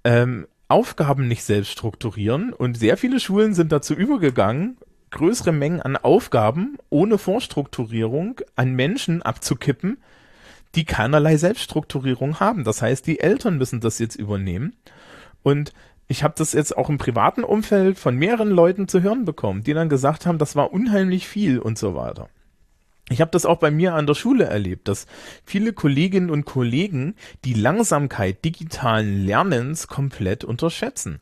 ähm, 0.03 0.47
Aufgaben 0.69 1.29
nicht 1.29 1.45
selbst 1.45 1.71
strukturieren 1.71 2.53
und 2.53 2.77
sehr 2.77 2.97
viele 2.97 3.21
Schulen 3.21 3.55
sind 3.55 3.71
dazu 3.71 3.95
übergegangen, 3.95 4.77
größere 5.11 5.53
Mengen 5.53 5.81
an 5.81 5.97
Aufgaben 5.97 6.77
ohne 6.91 7.19
Vorstrukturierung 7.19 8.41
an 8.57 8.73
Menschen 8.75 9.23
abzukippen, 9.23 9.99
die 10.75 10.85
keinerlei 10.85 11.37
Selbststrukturierung 11.37 12.41
haben. 12.41 12.65
Das 12.65 12.83
heißt, 12.83 13.07
die 13.07 13.21
Eltern 13.21 13.59
müssen 13.59 13.81
das 13.81 14.01
jetzt 14.01 14.17
übernehmen 14.17 14.75
und 15.43 15.73
ich 16.09 16.23
habe 16.23 16.35
das 16.37 16.53
jetzt 16.53 16.77
auch 16.77 16.89
im 16.91 16.99
privaten 16.99 17.45
Umfeld 17.45 17.99
von 17.99 18.17
mehreren 18.17 18.51
Leuten 18.51 18.89
zu 18.89 19.03
hören 19.03 19.25
bekommen, 19.25 19.63
die 19.63 19.73
dann 19.73 19.89
gesagt 19.89 20.27
haben, 20.27 20.39
das 20.39 20.57
war 20.57 20.73
unheimlich 20.73 21.29
viel 21.29 21.59
und 21.59 21.79
so 21.79 21.95
weiter. 21.95 22.29
Ich 23.11 23.21
habe 23.21 23.31
das 23.31 23.45
auch 23.45 23.59
bei 23.59 23.71
mir 23.71 23.95
an 23.95 24.07
der 24.07 24.15
Schule 24.15 24.45
erlebt, 24.45 24.89
dass 24.89 25.07
viele 25.45 25.73
Kolleginnen 25.73 26.31
und 26.31 26.47
Kollegen 26.47 27.17
die 27.45 27.55
Langsamkeit 27.55 28.45
digitalen 28.45 29.27
Lernens 29.27 29.89
komplett 29.89 30.43
unterschätzen. 30.43 31.21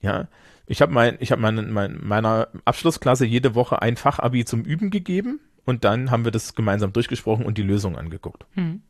Ja, 0.00 0.28
ich 0.66 0.82
habe 0.82 0.92
mein, 0.92 1.16
ich 1.20 1.32
habe 1.32 1.40
mein, 1.40 1.72
mein, 1.72 1.98
meiner 2.02 2.48
Abschlussklasse 2.64 3.24
jede 3.24 3.54
Woche 3.54 3.80
ein 3.80 3.96
Fachabi 3.96 4.44
zum 4.44 4.62
Üben 4.62 4.90
gegeben 4.90 5.40
und 5.64 5.84
dann 5.84 6.10
haben 6.10 6.24
wir 6.24 6.32
das 6.32 6.54
gemeinsam 6.54 6.92
durchgesprochen 6.92 7.46
und 7.46 7.56
die 7.56 7.62
Lösung 7.62 7.96
angeguckt. 7.96 8.44
Hm. 8.54 8.82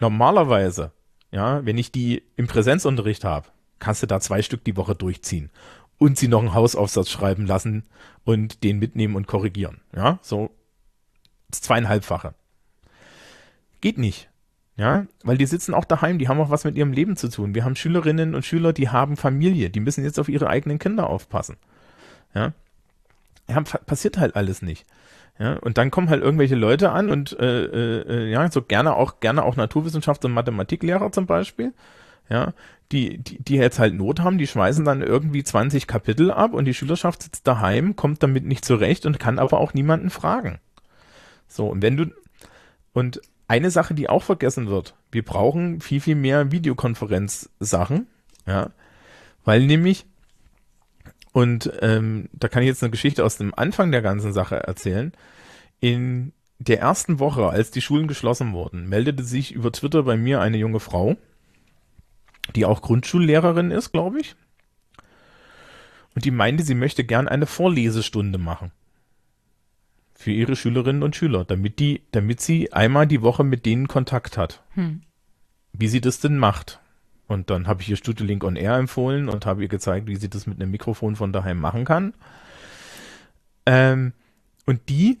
Normalerweise 0.00 0.92
ja, 1.30 1.64
wenn 1.64 1.78
ich 1.78 1.92
die 1.92 2.22
im 2.36 2.46
Präsenzunterricht 2.46 3.24
habe, 3.24 3.48
kannst 3.78 4.02
du 4.02 4.06
da 4.06 4.20
zwei 4.20 4.42
Stück 4.42 4.64
die 4.64 4.76
Woche 4.76 4.94
durchziehen 4.94 5.50
und 5.98 6.16
sie 6.16 6.28
noch 6.28 6.40
einen 6.40 6.54
Hausaufsatz 6.54 7.10
schreiben 7.10 7.46
lassen 7.46 7.84
und 8.24 8.62
den 8.64 8.78
mitnehmen 8.78 9.16
und 9.16 9.26
korrigieren. 9.26 9.80
Ja, 9.94 10.18
so 10.22 10.50
das 11.50 11.60
zweieinhalbfache. 11.62 12.34
Geht 13.80 13.98
nicht. 13.98 14.28
Ja, 14.76 15.06
weil 15.24 15.36
die 15.36 15.46
sitzen 15.46 15.74
auch 15.74 15.84
daheim, 15.84 16.18
die 16.18 16.28
haben 16.28 16.40
auch 16.40 16.50
was 16.50 16.62
mit 16.62 16.76
ihrem 16.76 16.92
Leben 16.92 17.16
zu 17.16 17.28
tun. 17.28 17.54
Wir 17.54 17.64
haben 17.64 17.74
Schülerinnen 17.74 18.36
und 18.36 18.44
Schüler, 18.44 18.72
die 18.72 18.88
haben 18.88 19.16
Familie, 19.16 19.70
die 19.70 19.80
müssen 19.80 20.04
jetzt 20.04 20.20
auf 20.20 20.28
ihre 20.28 20.48
eigenen 20.48 20.78
Kinder 20.78 21.10
aufpassen. 21.10 21.56
Ja, 22.32 22.52
ja 23.48 23.60
passiert 23.60 24.18
halt 24.18 24.36
alles 24.36 24.62
nicht. 24.62 24.86
Ja, 25.40 25.54
und 25.54 25.78
dann 25.78 25.90
kommen 25.90 26.10
halt 26.10 26.22
irgendwelche 26.22 26.54
Leute 26.54 26.90
an 26.90 27.10
und 27.10 27.38
äh, 27.40 27.64
äh, 27.64 28.00
äh, 28.08 28.30
ja, 28.30 28.48
so 28.50 28.62
gerne 28.62 28.94
auch, 28.94 29.18
gerne 29.18 29.44
auch 29.44 29.56
Naturwissenschafts- 29.56 30.24
und 30.24 30.32
Mathematiklehrer 30.32 31.10
zum 31.10 31.26
Beispiel, 31.26 31.72
ja, 32.28 32.52
die, 32.92 33.18
die, 33.18 33.42
die 33.42 33.56
jetzt 33.56 33.78
halt 33.78 33.94
Not 33.94 34.20
haben, 34.20 34.38
die 34.38 34.46
schmeißen 34.46 34.84
dann 34.84 35.02
irgendwie 35.02 35.44
20 35.44 35.86
Kapitel 35.86 36.30
ab 36.30 36.54
und 36.54 36.64
die 36.64 36.74
Schülerschaft 36.74 37.22
sitzt 37.22 37.46
daheim, 37.46 37.96
kommt 37.96 38.22
damit 38.22 38.44
nicht 38.44 38.64
zurecht 38.64 39.04
und 39.04 39.18
kann 39.18 39.38
aber 39.38 39.58
auch 39.58 39.74
niemanden 39.74 40.10
fragen. 40.10 40.58
So, 41.46 41.66
und 41.66 41.82
wenn 41.82 41.96
du, 41.96 42.06
und 42.92 43.20
eine 43.46 43.70
Sache, 43.70 43.94
die 43.94 44.08
auch 44.08 44.22
vergessen 44.22 44.68
wird, 44.68 44.94
wir 45.10 45.24
brauchen 45.24 45.80
viel, 45.80 46.00
viel 46.00 46.14
mehr 46.14 46.50
Videokonferenz-Sachen, 46.50 48.06
ja, 48.46 48.70
weil 49.44 49.64
nämlich 49.66 50.06
und 51.32 51.70
ähm, 51.82 52.28
da 52.32 52.48
kann 52.48 52.62
ich 52.62 52.68
jetzt 52.68 52.82
eine 52.82 52.90
Geschichte 52.90 53.24
aus 53.24 53.36
dem 53.36 53.54
Anfang 53.54 53.92
der 53.92 54.02
ganzen 54.02 54.32
Sache 54.32 54.56
erzählen. 54.56 55.12
In 55.78 56.32
der 56.58 56.80
ersten 56.80 57.20
Woche, 57.20 57.48
als 57.48 57.70
die 57.70 57.80
Schulen 57.80 58.08
geschlossen 58.08 58.52
wurden, 58.52 58.88
meldete 58.88 59.22
sich 59.22 59.52
über 59.52 59.70
Twitter 59.70 60.02
bei 60.02 60.16
mir 60.16 60.40
eine 60.40 60.56
junge 60.56 60.80
Frau, 60.80 61.16
die 62.54 62.64
auch 62.64 62.82
Grundschullehrerin 62.82 63.70
ist, 63.70 63.92
glaube 63.92 64.20
ich. 64.20 64.36
Und 66.14 66.24
die 66.24 66.30
meinte, 66.30 66.64
sie 66.64 66.74
möchte 66.74 67.04
gern 67.04 67.28
eine 67.28 67.46
Vorlesestunde 67.46 68.38
machen. 68.38 68.72
Für 70.14 70.32
ihre 70.32 70.56
Schülerinnen 70.56 71.02
und 71.02 71.14
Schüler, 71.14 71.44
damit 71.44 71.78
die, 71.78 72.02
damit 72.10 72.40
sie 72.40 72.72
einmal 72.72 73.06
die 73.06 73.22
Woche 73.22 73.44
mit 73.44 73.66
denen 73.66 73.86
Kontakt 73.86 74.36
hat. 74.36 74.62
Hm. 74.74 75.02
Wie 75.72 75.86
sie 75.86 76.00
das 76.00 76.18
denn 76.18 76.38
macht. 76.38 76.80
Und 77.28 77.50
dann 77.50 77.68
habe 77.68 77.82
ich 77.82 77.90
ihr 77.90 77.96
Studio 77.96 78.26
Link 78.26 78.42
on 78.42 78.56
Air 78.56 78.76
empfohlen 78.76 79.28
und 79.28 79.46
habe 79.46 79.62
ihr 79.62 79.68
gezeigt, 79.68 80.08
wie 80.08 80.16
sie 80.16 80.30
das 80.30 80.46
mit 80.46 80.60
einem 80.60 80.70
Mikrofon 80.70 81.14
von 81.14 81.32
daheim 81.32 81.60
machen 81.60 81.84
kann. 81.84 82.14
Ähm, 83.66 84.12
und 84.64 84.88
die 84.88 85.20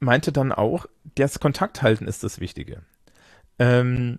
meinte 0.00 0.32
dann 0.32 0.50
auch, 0.50 0.86
das 1.14 1.40
Kontakthalten 1.40 2.08
ist 2.08 2.24
das 2.24 2.40
Wichtige. 2.40 2.82
Ähm, 3.58 4.18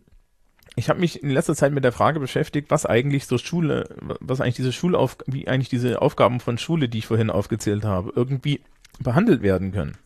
ich 0.75 0.89
habe 0.89 0.99
mich 0.99 1.23
in 1.23 1.29
letzter 1.29 1.55
Zeit 1.55 1.71
mit 1.71 1.83
der 1.83 1.91
Frage 1.91 2.19
beschäftigt, 2.19 2.69
was 2.69 2.85
eigentlich 2.85 3.27
so 3.27 3.37
Schule, 3.37 3.95
was 4.19 4.41
eigentlich 4.41 4.55
diese 4.55 4.73
Schulauf, 4.73 5.17
wie 5.25 5.47
eigentlich 5.47 5.69
diese 5.69 6.01
Aufgaben 6.01 6.39
von 6.39 6.57
Schule, 6.57 6.89
die 6.89 6.97
ich 6.97 7.07
vorhin 7.07 7.29
aufgezählt 7.29 7.85
habe, 7.85 8.11
irgendwie 8.15 8.61
behandelt 8.99 9.41
werden 9.41 9.71
können. 9.71 9.97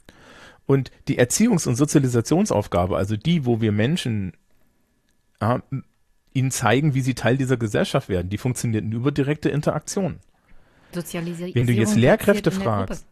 Und 0.66 0.92
die 1.08 1.20
Erziehungs- 1.20 1.68
und 1.68 1.76
Sozialisationsaufgabe, 1.76 2.96
also 2.96 3.18
die, 3.18 3.46
wo 3.46 3.62
wir 3.62 3.72
Menschen 3.72 4.34
ja, 5.42 5.64
ihnen 6.34 6.52
zeigen, 6.52 6.94
wie 6.94 7.02
sie 7.02 7.16
Teil 7.16 7.38
dieser 7.38 7.58
Gesellschaft 7.58 8.08
werden. 8.08 8.30
Die 8.30 8.38
funktionieren 8.38 8.92
über 8.92 9.12
direkte 9.12 9.50
Interaktion. 9.50 10.20
Sozialisierung. 10.94 11.56
Wenn 11.56 11.68
du 11.68 11.74
jetzt 11.74 11.96
Lehrkräfte 11.96 12.52
fragst, 12.52 13.06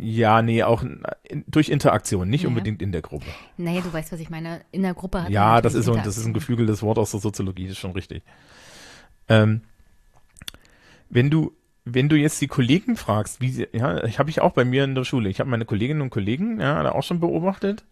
Ja, 0.00 0.42
nee, 0.42 0.62
auch 0.62 0.82
in, 0.82 1.44
durch 1.46 1.68
Interaktion, 1.68 2.28
nicht 2.28 2.42
Ja. 2.42 2.48
unbedingt 2.48 2.82
in 2.82 2.92
der 2.92 3.02
Gruppe. 3.02 3.26
Naja, 3.56 3.80
du 3.80 3.92
weißt, 3.92 4.12
was 4.12 4.20
ich 4.20 4.30
meine. 4.30 4.60
In 4.72 4.82
der 4.82 4.94
Gruppe 4.94 5.22
hat 5.22 5.30
Ja, 5.30 5.60
das 5.60 5.74
ist 5.74 5.84
so, 5.86 5.94
das 5.94 6.16
ist 6.16 6.24
ein 6.26 6.34
geflügeltes 6.34 6.82
Wort 6.82 6.98
aus 6.98 7.10
der 7.10 7.20
Soziologie, 7.20 7.64
das 7.64 7.72
ist 7.72 7.78
schon 7.78 7.92
richtig. 7.92 8.22
Ähm, 9.28 9.62
wenn 11.08 11.30
du, 11.30 11.52
wenn 11.84 12.08
du 12.08 12.16
jetzt 12.16 12.40
die 12.40 12.46
Kollegen 12.48 12.96
fragst, 12.96 13.40
wie 13.40 13.50
sie, 13.50 13.68
ja, 13.72 14.04
ich 14.04 14.18
habe 14.18 14.30
ich 14.30 14.40
auch 14.40 14.52
bei 14.52 14.64
mir 14.64 14.84
in 14.84 14.94
der 14.94 15.04
Schule, 15.04 15.28
ich 15.28 15.40
habe 15.40 15.50
meine 15.50 15.64
Kolleginnen 15.64 16.00
und 16.02 16.10
Kollegen, 16.10 16.60
ja, 16.60 16.82
da 16.82 16.92
auch 16.92 17.02
schon 17.02 17.20
beobachtet, 17.20 17.84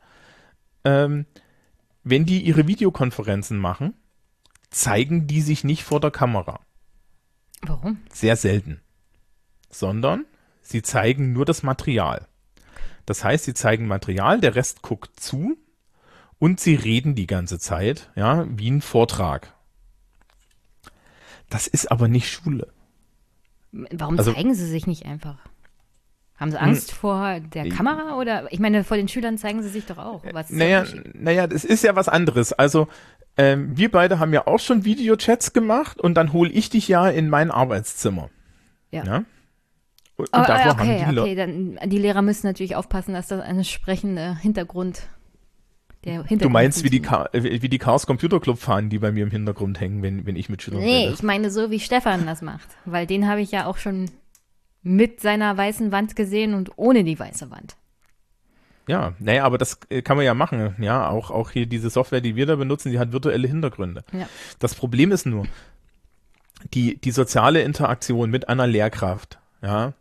ähm, 0.84 1.26
wenn 2.04 2.24
die 2.24 2.40
ihre 2.42 2.66
Videokonferenzen 2.66 3.58
machen, 3.58 3.94
zeigen 4.70 5.26
die 5.26 5.40
sich 5.40 5.64
nicht 5.64 5.84
vor 5.84 6.00
der 6.00 6.10
Kamera. 6.10 6.60
Warum? 7.62 7.98
Sehr 8.12 8.36
selten. 8.36 8.80
Sondern 9.70 10.24
sie 10.68 10.82
zeigen 10.82 11.32
nur 11.32 11.44
das 11.44 11.62
Material. 11.62 12.26
Das 13.06 13.24
heißt, 13.24 13.44
sie 13.44 13.54
zeigen 13.54 13.86
Material, 13.86 14.40
der 14.40 14.54
Rest 14.54 14.82
guckt 14.82 15.18
zu 15.18 15.56
und 16.38 16.60
sie 16.60 16.74
reden 16.74 17.14
die 17.14 17.26
ganze 17.26 17.58
Zeit, 17.58 18.10
ja, 18.14 18.46
wie 18.50 18.70
ein 18.70 18.82
Vortrag. 18.82 19.54
Das 21.48 21.66
ist 21.66 21.90
aber 21.90 22.08
nicht 22.08 22.30
Schule. 22.30 22.68
Warum 23.72 24.18
Also- 24.18 24.32
zeigen 24.32 24.54
sie 24.54 24.66
sich 24.66 24.86
nicht 24.86 25.06
einfach? 25.06 25.38
Haben 26.36 26.52
sie 26.52 26.60
Angst 26.60 26.92
vor 26.92 27.40
der 27.40 27.68
Kamera 27.68 28.16
oder? 28.16 28.52
Ich 28.52 28.60
meine, 28.60 28.84
vor 28.84 28.96
den 28.96 29.08
Schülern 29.08 29.38
zeigen 29.38 29.60
sie 29.62 29.68
sich 29.70 29.86
doch 29.86 29.98
auch. 29.98 30.22
Was 30.32 30.50
Naja, 30.50 30.84
naja, 31.14 31.48
das 31.48 31.64
ist 31.64 31.82
ja 31.82 31.96
was 31.96 32.08
anderes. 32.08 32.52
Also, 32.52 32.86
ähm, 33.36 33.76
wir 33.76 33.90
beide 33.90 34.20
haben 34.20 34.32
ja 34.32 34.46
auch 34.46 34.60
schon 34.60 34.84
Videochats 34.84 35.52
gemacht 35.52 35.98
und 36.00 36.14
dann 36.14 36.32
hole 36.32 36.50
ich 36.50 36.70
dich 36.70 36.86
ja 36.86 37.08
in 37.08 37.28
mein 37.28 37.50
Arbeitszimmer. 37.50 38.30
Ja. 38.92 39.02
Und, 39.16 39.26
und 40.18 40.26
Oh, 40.32 40.42
davor 40.46 40.72
okay, 40.72 41.04
haben 41.04 41.14
die 41.14 41.20
okay, 41.20 41.34
dann 41.34 41.78
die 41.88 41.98
Lehrer 41.98 42.22
müssen 42.22 42.46
natürlich 42.46 42.76
aufpassen, 42.76 43.14
dass 43.14 43.28
das 43.28 43.40
ein 43.40 43.56
entsprechender 43.56 44.36
Hintergrund 44.36 45.08
der 46.04 46.14
Hintergrund 46.14 46.42
Du 46.42 46.48
meinst, 46.50 46.84
wie 46.84 46.90
die. 46.90 47.00
Ka 47.00 47.28
äh, 47.32 47.62
wie 47.62 47.68
die 47.68 47.78
Chaos 47.78 48.06
Computer 48.06 48.40
Club 48.40 48.58
Fahnen, 48.58 48.90
die 48.90 48.98
bei 48.98 49.12
mir 49.12 49.24
im 49.24 49.30
Hintergrund 49.30 49.80
hängen, 49.80 50.02
wenn, 50.02 50.26
wenn 50.26 50.36
ich 50.36 50.48
mit 50.48 50.62
Schülern 50.62 50.80
Nee, 50.80 51.04
rede. 51.04 51.14
ich 51.14 51.22
meine 51.22 51.50
so, 51.50 51.70
wie 51.70 51.80
Stefan 51.80 52.26
das 52.26 52.42
macht. 52.42 52.68
Weil 52.84 53.06
den 53.06 53.28
habe 53.28 53.40
ich 53.40 53.50
ja 53.50 53.66
auch 53.66 53.78
schon 53.78 54.10
mit 54.82 55.20
seiner 55.20 55.56
weißen 55.56 55.90
Wand 55.92 56.16
gesehen 56.16 56.54
und 56.54 56.72
ohne 56.76 57.04
die 57.04 57.18
weiße 57.18 57.50
Wand. 57.50 57.76
Ja, 58.86 59.12
naja, 59.18 59.44
aber 59.44 59.58
das 59.58 59.78
äh, 59.90 60.02
kann 60.02 60.16
man 60.16 60.24
ja 60.24 60.34
machen. 60.34 60.74
Ja, 60.80 61.08
auch, 61.10 61.30
auch 61.30 61.50
hier 61.50 61.66
diese 61.66 61.90
Software, 61.90 62.22
die 62.22 62.36
wir 62.36 62.46
da 62.46 62.56
benutzen, 62.56 62.90
die 62.90 62.98
hat 62.98 63.12
virtuelle 63.12 63.46
Hintergründe. 63.46 64.02
Ja. 64.12 64.28
Das 64.60 64.74
Problem 64.74 65.12
ist 65.12 65.26
nur, 65.26 65.46
die, 66.72 66.96
die 66.98 67.10
soziale 67.10 67.62
Interaktion 67.62 68.30
mit 68.30 68.48
einer 68.48 68.66
Lehrkraft, 68.66 69.38
ja. 69.62 69.92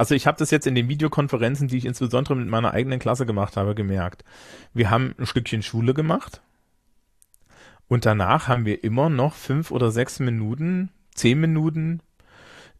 Also 0.00 0.14
ich 0.14 0.26
habe 0.26 0.38
das 0.38 0.50
jetzt 0.50 0.66
in 0.66 0.74
den 0.74 0.88
Videokonferenzen, 0.88 1.68
die 1.68 1.76
ich 1.76 1.84
insbesondere 1.84 2.34
mit 2.34 2.48
meiner 2.48 2.72
eigenen 2.72 2.98
Klasse 2.98 3.26
gemacht 3.26 3.58
habe, 3.58 3.74
gemerkt. 3.74 4.24
Wir 4.72 4.88
haben 4.88 5.14
ein 5.18 5.26
Stückchen 5.26 5.62
Schule 5.62 5.92
gemacht 5.92 6.40
und 7.86 8.06
danach 8.06 8.48
haben 8.48 8.64
wir 8.64 8.82
immer 8.82 9.10
noch 9.10 9.34
fünf 9.34 9.70
oder 9.70 9.90
sechs 9.90 10.18
Minuten, 10.18 10.88
zehn 11.14 11.38
Minuten 11.38 12.00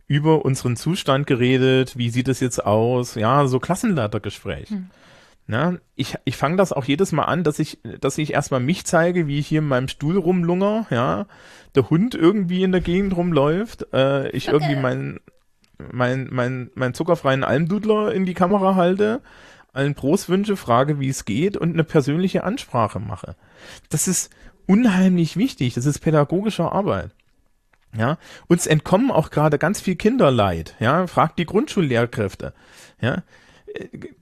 über 0.07 0.47
unseren 0.47 0.77
Zustand 0.77 1.27
geredet, 1.27 1.99
wie 1.99 2.09
sieht 2.09 2.27
es 2.27 2.41
jetzt 2.41 2.65
aus, 2.65 3.17
ja, 3.17 3.47
so 3.47 3.61
Klassenleitergespräch. 3.61 4.73
Ja, 5.47 5.75
ich, 5.97 6.17
ich 6.25 6.39
fange 6.39 6.57
das 6.57 6.73
auch 6.73 6.85
jedes 6.85 7.13
Mal 7.13 7.25
an, 7.25 7.45
dass 7.45 7.59
ich, 7.59 7.81
dass 8.01 8.17
ich 8.17 8.33
erstmal 8.33 8.61
mich 8.61 8.87
zeige, 8.87 9.27
wie 9.27 9.41
ich 9.41 9.47
hier 9.47 9.59
in 9.59 9.69
meinem 9.69 9.89
Stuhl 9.89 10.17
rumlunger, 10.17 10.87
ja, 10.89 11.27
der 11.75 11.91
Hund 11.91 12.15
irgendwie 12.15 12.63
in 12.63 12.73
der 12.73 12.81
Gegend 12.81 13.15
rumläuft, 13.15 13.93
äh, 13.93 14.31
ich 14.31 14.49
irgendwie 14.49 14.77
mein, 14.77 15.21
mein, 15.93 16.29
mein, 16.31 16.71
mein 16.75 16.95
zuckerfreien 16.95 17.45
Almdudler 17.45 18.13
in 18.13 18.27
die 18.27 18.35
Kamera 18.35 18.75
halte, 18.75 19.21
allen 19.73 19.95
Prost 19.95 20.29
wünsche, 20.29 20.57
frage, 20.57 21.01
wie 21.01 21.09
es 21.09 21.25
geht 21.25 21.57
und 21.57 21.73
eine 21.73 21.85
persönliche 21.85 22.45
Ansprache 22.45 22.99
mache. 22.99 23.37
Das 23.89 24.09
ist 24.09 24.31
unheimlich 24.67 25.37
wichtig, 25.37 25.75
das 25.75 25.87
ist 25.87 26.01
pädagogische 26.01 26.71
Arbeit. 26.71 27.11
Ja, 27.97 28.19
uns 28.47 28.67
entkommen 28.69 29.11
auch 29.11 29.31
gerade 29.31 29.59
ganz 29.59 29.81
viel 29.81 29.97
Kinderleid. 29.97 30.77
Ja, 30.79 31.09
fragt 31.09 31.41
die 31.41 31.47
Grundschullehrkräfte. 31.47 32.53
Ja, 33.01 33.25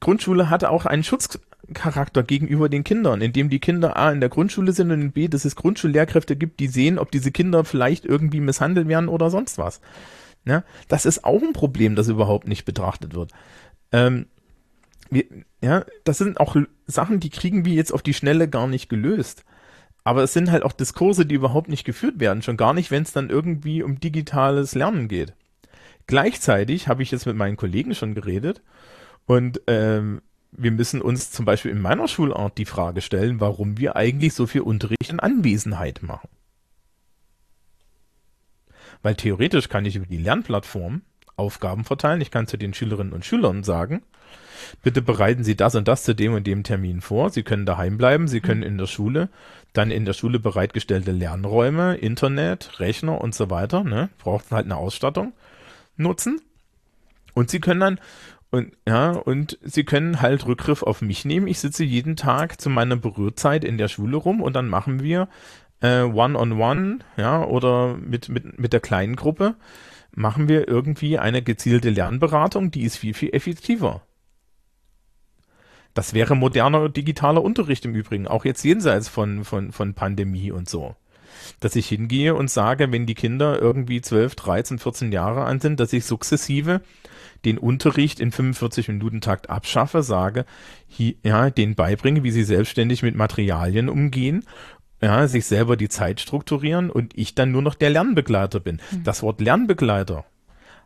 Grundschule 0.00 0.50
hat 0.50 0.64
auch 0.64 0.86
einen 0.86 1.04
Schutzcharakter 1.04 2.22
gegenüber 2.22 2.68
den 2.68 2.84
Kindern, 2.84 3.20
indem 3.20 3.50
die 3.50 3.58
Kinder 3.58 3.96
A 3.96 4.10
in 4.10 4.20
der 4.20 4.28
Grundschule 4.28 4.72
sind 4.72 4.90
und 4.90 5.12
B, 5.12 5.28
dass 5.28 5.44
es 5.44 5.56
Grundschullehrkräfte 5.56 6.36
gibt, 6.36 6.60
die 6.60 6.68
sehen, 6.68 6.98
ob 6.98 7.10
diese 7.10 7.30
Kinder 7.30 7.64
vielleicht 7.64 8.04
irgendwie 8.04 8.40
misshandelt 8.40 8.88
werden 8.88 9.08
oder 9.08 9.30
sonst 9.30 9.58
was. 9.58 9.80
Ja, 10.44 10.64
das 10.88 11.06
ist 11.06 11.24
auch 11.24 11.42
ein 11.42 11.52
Problem, 11.52 11.94
das 11.94 12.08
überhaupt 12.08 12.48
nicht 12.48 12.64
betrachtet 12.64 13.14
wird. 13.14 13.32
Ähm, 13.92 14.26
wir, 15.10 15.24
ja, 15.62 15.84
das 16.04 16.18
sind 16.18 16.40
auch 16.40 16.56
Sachen, 16.86 17.20
die 17.20 17.30
kriegen 17.30 17.64
wir 17.64 17.74
jetzt 17.74 17.92
auf 17.92 18.02
die 18.02 18.14
Schnelle 18.14 18.48
gar 18.48 18.66
nicht 18.66 18.88
gelöst. 18.88 19.44
Aber 20.04 20.22
es 20.22 20.32
sind 20.32 20.50
halt 20.50 20.62
auch 20.62 20.72
Diskurse, 20.72 21.26
die 21.26 21.34
überhaupt 21.34 21.68
nicht 21.68 21.84
geführt 21.84 22.18
werden, 22.18 22.42
schon 22.42 22.56
gar 22.56 22.72
nicht, 22.72 22.90
wenn 22.90 23.02
es 23.02 23.12
dann 23.12 23.28
irgendwie 23.28 23.82
um 23.82 24.00
digitales 24.00 24.74
Lernen 24.74 25.08
geht. 25.08 25.34
Gleichzeitig 26.06 26.88
habe 26.88 27.02
ich 27.02 27.10
jetzt 27.10 27.26
mit 27.26 27.36
meinen 27.36 27.58
Kollegen 27.58 27.94
schon 27.94 28.14
geredet 28.14 28.62
und 29.26 29.60
ähm, 29.66 30.22
wir 30.52 30.70
müssen 30.70 31.02
uns 31.02 31.30
zum 31.30 31.44
Beispiel 31.44 31.70
in 31.70 31.82
meiner 31.82 32.08
Schulart 32.08 32.56
die 32.56 32.64
Frage 32.64 33.02
stellen, 33.02 33.40
warum 33.40 33.76
wir 33.76 33.96
eigentlich 33.96 34.32
so 34.32 34.46
viel 34.46 34.62
Unterricht 34.62 35.10
in 35.10 35.20
Anwesenheit 35.20 36.02
machen. 36.02 36.30
Weil 39.02 39.14
theoretisch 39.14 39.68
kann 39.68 39.84
ich 39.84 39.96
über 39.96 40.06
die 40.06 40.18
Lernplattform 40.18 41.02
Aufgaben 41.36 41.84
verteilen. 41.84 42.20
Ich 42.20 42.30
kann 42.30 42.46
zu 42.46 42.56
den 42.56 42.74
Schülerinnen 42.74 43.12
und 43.12 43.24
Schülern 43.24 43.62
sagen, 43.62 44.02
bitte 44.82 45.02
bereiten 45.02 45.44
Sie 45.44 45.56
das 45.56 45.76
und 45.76 45.86
das 45.86 46.02
zu 46.02 46.14
dem 46.14 46.34
und 46.34 46.46
dem 46.46 46.64
Termin 46.64 47.00
vor. 47.00 47.30
Sie 47.30 47.44
können 47.44 47.64
daheim 47.64 47.96
bleiben, 47.96 48.26
Sie 48.26 48.40
können 48.40 48.62
in 48.62 48.76
der 48.76 48.86
Schule 48.86 49.28
dann 49.72 49.90
in 49.90 50.04
der 50.04 50.14
Schule 50.14 50.38
bereitgestellte 50.40 51.12
Lernräume, 51.12 51.96
Internet, 51.96 52.80
Rechner 52.80 53.20
und 53.20 53.34
so 53.34 53.50
weiter, 53.50 53.84
ne, 53.84 54.08
braucht 54.18 54.50
halt 54.50 54.64
eine 54.64 54.76
Ausstattung 54.76 55.32
nutzen. 55.96 56.40
Und 57.34 57.50
Sie 57.50 57.60
können 57.60 57.80
dann 57.80 58.00
und 58.50 58.72
ja, 58.86 59.10
und 59.10 59.58
sie 59.62 59.84
können 59.84 60.22
halt 60.22 60.46
Rückgriff 60.46 60.82
auf 60.82 61.02
mich 61.02 61.26
nehmen. 61.26 61.48
Ich 61.48 61.58
sitze 61.58 61.84
jeden 61.84 62.16
Tag 62.16 62.58
zu 62.58 62.70
meiner 62.70 62.96
Berührzeit 62.96 63.62
in 63.62 63.76
der 63.76 63.88
Schule 63.88 64.16
rum 64.16 64.40
und 64.40 64.54
dann 64.56 64.68
machen 64.68 65.02
wir 65.02 65.28
äh, 65.80 66.02
One-on-One, 66.02 66.98
ja, 67.16 67.44
oder 67.44 67.96
mit, 67.96 68.28
mit, 68.28 68.58
mit 68.58 68.72
der 68.72 68.80
kleinen 68.80 69.16
Gruppe 69.16 69.56
machen 70.12 70.48
wir 70.48 70.68
irgendwie 70.68 71.18
eine 71.18 71.42
gezielte 71.42 71.90
Lernberatung, 71.90 72.70
die 72.70 72.82
ist 72.82 72.96
viel, 72.96 73.14
viel 73.14 73.30
effektiver. 73.32 74.02
Das 75.94 76.14
wäre 76.14 76.36
moderner 76.36 76.88
digitaler 76.88 77.42
Unterricht 77.42 77.84
im 77.84 77.94
Übrigen, 77.94 78.28
auch 78.28 78.44
jetzt 78.44 78.64
jenseits 78.64 79.08
von, 79.08 79.44
von, 79.44 79.72
von 79.72 79.94
Pandemie 79.94 80.52
und 80.52 80.68
so. 80.68 80.94
Dass 81.60 81.76
ich 81.76 81.88
hingehe 81.88 82.34
und 82.34 82.50
sage, 82.50 82.92
wenn 82.92 83.06
die 83.06 83.14
Kinder 83.14 83.60
irgendwie 83.60 84.00
12, 84.00 84.34
13, 84.34 84.78
14 84.78 85.12
Jahre 85.12 85.44
alt 85.44 85.62
sind, 85.62 85.80
dass 85.80 85.92
ich 85.92 86.04
sukzessive 86.04 86.80
den 87.44 87.58
Unterricht 87.58 88.20
in 88.20 88.32
45 88.32 88.88
Minuten 88.88 89.20
Takt 89.20 89.48
abschaffe, 89.48 90.02
sage, 90.02 90.44
hier, 90.88 91.14
ja, 91.22 91.50
denen 91.50 91.76
beibringe, 91.76 92.24
wie 92.24 92.32
sie 92.32 92.42
selbstständig 92.42 93.02
mit 93.02 93.14
Materialien 93.14 93.88
umgehen, 93.88 94.44
ja, 95.00 95.28
sich 95.28 95.46
selber 95.46 95.76
die 95.76 95.88
Zeit 95.88 96.20
strukturieren 96.20 96.90
und 96.90 97.16
ich 97.16 97.34
dann 97.34 97.52
nur 97.52 97.62
noch 97.62 97.74
der 97.74 97.90
Lernbegleiter 97.90 98.60
bin. 98.60 98.80
Das 99.04 99.22
Wort 99.22 99.40
Lernbegleiter 99.40 100.24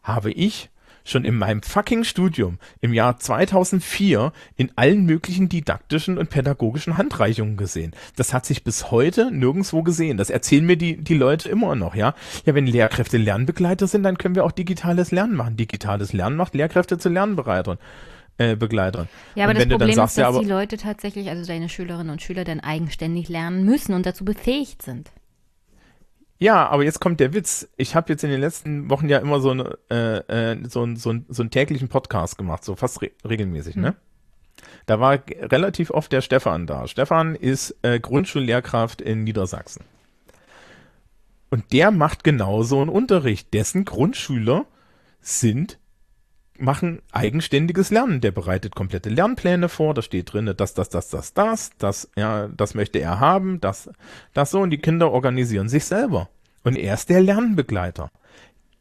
habe 0.03 0.33
ich 0.33 0.71
schon 1.05 1.25
in 1.25 1.37
meinem 1.37 1.63
fucking 1.63 2.05
Studium 2.05 2.59
im 2.81 2.93
Jahr 2.93 3.19
2004 3.19 4.33
in 4.57 4.71
allen 4.77 5.05
möglichen 5.05 5.49
didaktischen 5.49 6.19
und 6.19 6.31
pädagogischen 6.31 6.97
Handreichungen 6.97 7.57
gesehen. 7.57 7.93
Das 8.17 8.33
hat 8.33 8.47
sich 8.47 8.65
bis 8.65 8.91
heute 8.91 9.31
nirgendwo 9.31 9.83
gesehen. 9.83 10.17
Das 10.17 10.31
erzählen 10.31 10.65
mir 10.65 10.77
die, 10.77 10.97
die 10.97 11.15
Leute 11.15 11.49
immer 11.49 11.75
noch, 11.75 11.95
ja. 11.95 12.15
Ja, 12.45 12.55
wenn 12.55 12.67
Lehrkräfte 12.67 13.19
Lernbegleiter 13.19 13.87
sind, 13.87 14.03
dann 14.05 14.19
können 14.19 14.35
wir 14.35 14.45
auch 14.45 14.53
digitales 14.53 15.11
Lernen 15.11 15.35
machen. 15.35 15.57
Digitales 15.57 16.13
Lernen 16.13 16.37
macht 16.37 16.55
Lehrkräfte 16.55 16.99
zu 16.99 17.09
Lernbereitern. 17.09 17.79
Äh, 18.39 18.57
Begleitern. 18.57 19.09
Ja, 19.35 19.45
aber 19.45 19.55
das 19.55 19.69
Problem 19.69 19.93
sagst, 19.93 20.15
ist, 20.15 20.19
ja, 20.19 20.27
dass 20.29 20.37
aber, 20.37 20.45
die 20.45 20.51
Leute 20.51 20.77
tatsächlich, 20.79 21.29
also 21.29 21.47
deine 21.47 21.69
Schülerinnen 21.69 22.11
und 22.11 22.23
Schüler, 22.23 22.45
dann 22.45 22.61
eigenständig 22.61 23.29
lernen 23.29 23.65
müssen 23.65 23.93
und 23.95 24.07
dazu 24.07 24.25
befähigt 24.25 24.83
sind. 24.83 25.11
Ja, 26.39 26.67
aber 26.69 26.83
jetzt 26.83 26.99
kommt 27.01 27.21
der 27.21 27.35
Witz. 27.35 27.69
Ich 27.77 27.95
habe 27.95 28.13
jetzt 28.13 28.25
in 28.25 28.31
den 28.31 28.41
letzten 28.41 28.91
Wochen 28.91 29.09
ja 29.09 29.19
immer 29.19 29.39
so, 29.41 29.51
eine, 29.51 29.79
äh, 29.91 30.53
äh, 30.53 30.69
so, 30.69 30.83
ein- 30.83 30.97
so, 30.97 31.11
ein- 31.13 31.27
so 31.29 31.43
einen 31.43 31.51
täglichen 31.51 31.89
Podcast 31.89 32.37
gemacht, 32.39 32.65
so 32.65 32.75
fast 32.75 33.01
re 33.03 33.11
regelmäßig, 33.29 33.77
ne? 33.77 33.95
Da 34.87 34.99
war 34.99 35.19
relativ 35.41 35.91
oft 35.91 36.11
der 36.11 36.21
Stefan 36.21 36.67
da. 36.67 36.89
Stefan 36.89 37.35
ist 37.37 37.77
äh, 37.83 38.01
Grundschullehrkraft 38.01 39.01
in 39.01 39.25
Niedersachsen. 39.25 39.85
Und 41.51 41.73
der 41.73 41.91
macht 41.91 42.25
genau 42.25 42.63
so 42.63 42.81
einen 42.81 42.89
Unterricht. 42.91 43.53
Dessen 43.55 43.85
Grundschüler 43.85 44.65
sind 45.21 45.79
machen 46.59 47.03
eigenständiges 47.13 47.91
Lernen. 47.91 48.21
Der 48.21 48.31
bereitet 48.31 48.75
komplette 48.75 49.09
Lernpläne 49.09 49.69
vor. 49.69 49.95
Da 49.95 50.03
steht 50.03 50.33
drin, 50.33 50.53
das, 50.57 50.75
das, 50.75 50.89
das, 50.89 51.09
das, 51.09 51.35
das, 51.35 51.71
das, 51.79 52.11
ja, 52.17 52.49
das 52.49 52.75
möchte 52.75 52.99
er 52.99 53.21
haben, 53.21 53.61
das, 53.61 53.91
das 54.33 54.51
so. 54.51 54.61
Und 54.61 54.71
die 54.71 54.79
Kinder 54.79 55.11
organisieren 55.11 55.69
sich 55.69 55.85
selber. 55.85 56.29
Und 56.65 56.77
er 56.77 56.95
ist 56.95 57.09
der 57.09 57.23
Lernbegleiter. 57.23 58.11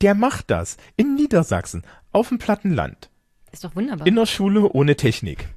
Der 0.02 0.15
macht 0.15 0.49
das 0.49 0.77
in 0.98 1.15
Niedersachsen, 1.15 1.84
auf 2.11 2.30
dem 2.30 2.39
Plattenland. 2.39 3.10
Ist 3.52 3.64
doch 3.64 3.76
wunderbar. 3.76 4.07
In 4.07 4.15
der 4.15 4.26
Schule 4.26 4.69
ohne 4.69 4.95
Technik. 4.95 5.48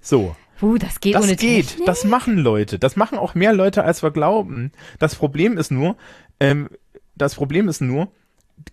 So. 0.00 0.36
Uh, 0.62 0.78
das 0.78 1.00
geht 1.00 1.14
Das 1.14 1.24
ohne 1.24 1.36
geht. 1.36 1.68
Technik? 1.68 1.86
Das 1.86 2.04
machen 2.04 2.38
Leute. 2.38 2.78
Das 2.78 2.96
machen 2.96 3.18
auch 3.18 3.34
mehr 3.34 3.52
Leute, 3.52 3.84
als 3.84 4.02
wir 4.02 4.10
glauben. 4.10 4.72
Das 4.98 5.14
Problem 5.14 5.58
ist 5.58 5.70
nur, 5.70 5.96
ähm, 6.40 6.68
das 7.14 7.34
Problem 7.34 7.68
ist 7.68 7.80
nur, 7.80 8.10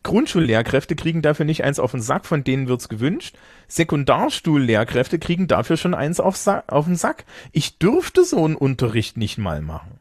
Grundschullehrkräfte 0.04 0.96
kriegen 0.96 1.22
dafür 1.22 1.46
nicht 1.46 1.64
eins 1.64 1.80
auf 1.80 1.92
den 1.92 2.02
Sack, 2.02 2.26
von 2.26 2.44
denen 2.44 2.68
wird's 2.68 2.90
gewünscht. 2.90 3.38
Sekundarstuhllehrkräfte 3.68 5.20
kriegen 5.20 5.48
dafür 5.48 5.78
schon 5.78 5.94
eins 5.94 6.20
auf, 6.20 6.46
auf 6.68 6.86
den 6.86 6.96
Sack. 6.96 7.26
Ich 7.52 7.80
dürfte 7.80 8.24
so 8.24 8.44
einen 8.44 8.56
Unterricht 8.56 9.18
nicht 9.18 9.38
mal 9.38 9.62
machen. 9.62 10.00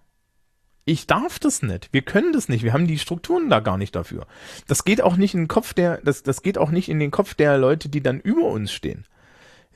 Ich 0.85 1.07
darf 1.07 1.39
das 1.39 1.63
nicht. 1.63 1.91
Wir 1.93 2.03
können 2.03 2.33
das 2.33 2.49
nicht. 2.49 2.65
Wir 2.65 2.73
haben 2.73 2.89
die 2.89 2.99
Strukturen 2.99 3.49
da 3.49 3.61
gar 3.61 3.79
nicht 3.79 3.95
dafür. 3.95 4.27
Das 4.67 4.85
geht 4.85 5.01
auch 5.01 5.17
nicht 5.17 5.35
in 5.35 5.43
den 5.43 5.49
Kopf 5.49 5.75
der, 5.75 6.01
das, 6.03 6.25
das 6.25 6.43
geht 6.43 6.59
auch 6.59 6.71
nicht 6.71 6.89
in 6.89 6.99
den 6.99 7.13
Kopf 7.13 7.35
der 7.35 7.57
Leute, 7.59 7.89
die 7.89 8.03
dann 8.03 8.19
über 8.19 8.47
uns 8.47 8.73
stehen. 8.73 9.07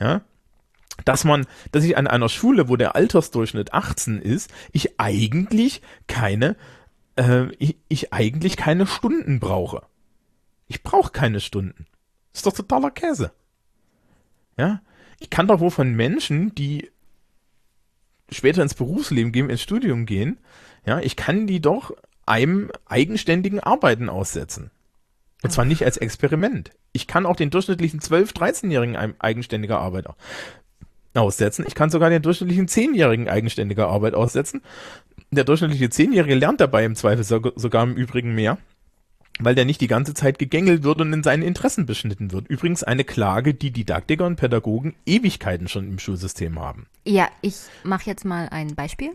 Ja. 0.00 0.22
Dass 1.04 1.24
man, 1.24 1.46
dass 1.72 1.84
ich 1.84 1.96
an 1.96 2.06
einer 2.06 2.28
Schule, 2.28 2.68
wo 2.68 2.76
der 2.76 2.96
Altersdurchschnitt 2.96 3.72
18 3.74 4.20
ist, 4.20 4.50
ich 4.72 4.98
eigentlich 4.98 5.82
keine, 6.08 6.56
äh, 7.16 7.52
ich, 7.58 7.76
ich 7.88 8.12
eigentlich 8.12 8.56
keine 8.56 8.86
Stunden 8.86 9.38
brauche. 9.38 9.82
Ich 10.68 10.82
brauche 10.82 11.12
keine 11.12 11.40
Stunden. 11.40 11.86
ist 12.32 12.46
doch 12.46 12.52
totaler 12.52 12.90
Käse. 12.90 13.32
Ja. 14.58 14.82
Ich 15.20 15.30
kann 15.30 15.46
doch 15.48 15.60
wohl 15.60 15.70
von 15.70 15.94
Menschen, 15.94 16.54
die 16.54 16.90
später 18.30 18.62
ins 18.62 18.74
Berufsleben 18.74 19.32
gehen, 19.32 19.48
ins 19.50 19.62
Studium 19.62 20.04
gehen, 20.04 20.38
ja, 20.84 20.98
ich 21.00 21.16
kann 21.16 21.46
die 21.46 21.60
doch 21.60 21.92
einem 22.26 22.70
eigenständigen 22.86 23.60
Arbeiten 23.60 24.08
aussetzen. 24.08 24.70
Und 25.42 25.50
zwar 25.50 25.64
nicht 25.64 25.84
als 25.84 25.96
Experiment. 25.96 26.70
Ich 26.92 27.06
kann 27.06 27.24
auch 27.26 27.36
den 27.36 27.50
durchschnittlichen 27.50 28.00
12-, 28.00 28.34
13-jährigen 28.34 28.96
ein- 28.96 29.14
eigenständiger 29.20 29.78
Arbeiter 29.78 30.16
aussetzen. 31.14 31.64
Ich 31.68 31.74
kann 31.74 31.88
sogar 31.90 32.10
den 32.10 32.22
durchschnittlichen 32.22 32.66
10-jährigen 32.68 33.28
eigenständiger 33.28 33.88
Arbeit 33.88 34.14
aussetzen. 34.14 34.62
Der 35.30 35.44
durchschnittliche 35.44 35.86
10-jährige 35.86 36.34
lernt 36.34 36.60
dabei 36.60 36.84
im 36.84 36.94
Zweifel 36.96 37.24
so- 37.24 37.52
sogar 37.54 37.84
im 37.84 37.94
Übrigen 37.94 38.34
mehr, 38.34 38.58
weil 39.38 39.54
der 39.54 39.64
nicht 39.64 39.80
die 39.80 39.86
ganze 39.86 40.14
Zeit 40.14 40.38
gegängelt 40.38 40.82
wird 40.82 41.00
und 41.00 41.12
in 41.12 41.22
seinen 41.22 41.42
Interessen 41.42 41.86
beschnitten 41.86 42.32
wird. 42.32 42.48
Übrigens 42.48 42.82
eine 42.82 43.04
Klage, 43.04 43.54
die 43.54 43.70
Didaktiker 43.70 44.26
und 44.26 44.36
Pädagogen 44.36 44.94
Ewigkeiten 45.04 45.68
schon 45.68 45.88
im 45.88 45.98
Schulsystem 45.98 46.58
haben. 46.58 46.86
Ja, 47.04 47.28
ich 47.42 47.56
mache 47.84 48.06
jetzt 48.06 48.24
mal 48.24 48.48
ein 48.50 48.74
Beispiel. 48.74 49.10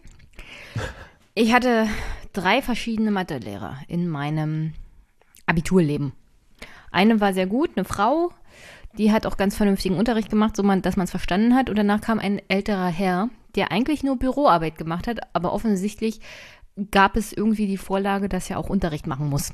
Ich 1.34 1.54
hatte 1.54 1.88
drei 2.34 2.62
verschiedene 2.62 3.12
Mathelehrer 3.12 3.78
in 3.88 4.08
meinem 4.08 4.74
Abiturleben. 5.46 6.14
Eine 6.92 7.22
war 7.22 7.34
sehr 7.34 7.48
gut, 7.48 7.72
eine 7.76 7.86
Frau, 7.86 8.32
die 8.98 9.12
hat 9.12 9.26
auch 9.26 9.38
ganz 9.38 9.56
vernünftigen 9.56 9.98
Unterricht 9.98 10.30
gemacht, 10.30 10.56
so 10.56 10.64
man, 10.64 10.82
dass 10.82 10.98
man 10.98 11.06
es 11.06 11.12
verstanden 11.12 11.56
hat. 11.56 11.70
Und 11.70 11.78
danach 11.78 12.02
kam 12.02 12.20
ein 12.20 12.42
älterer 12.50 12.90
Herr, 12.90 13.30
der 13.56 13.72
eigentlich 13.72 14.04
nur 14.04 14.20
Büroarbeit 14.20 14.78
gemacht 14.78 15.08
hat, 15.08 15.20
aber 15.34 15.54
offensichtlich 15.54 16.20
gab 16.92 17.16
es 17.16 17.34
irgendwie 17.34 17.68
die 17.68 17.78
Vorlage, 17.78 18.30
dass 18.30 18.50
er 18.50 18.60
auch 18.60 18.70
Unterricht 18.70 19.08
machen 19.08 19.30
muss. 19.30 19.54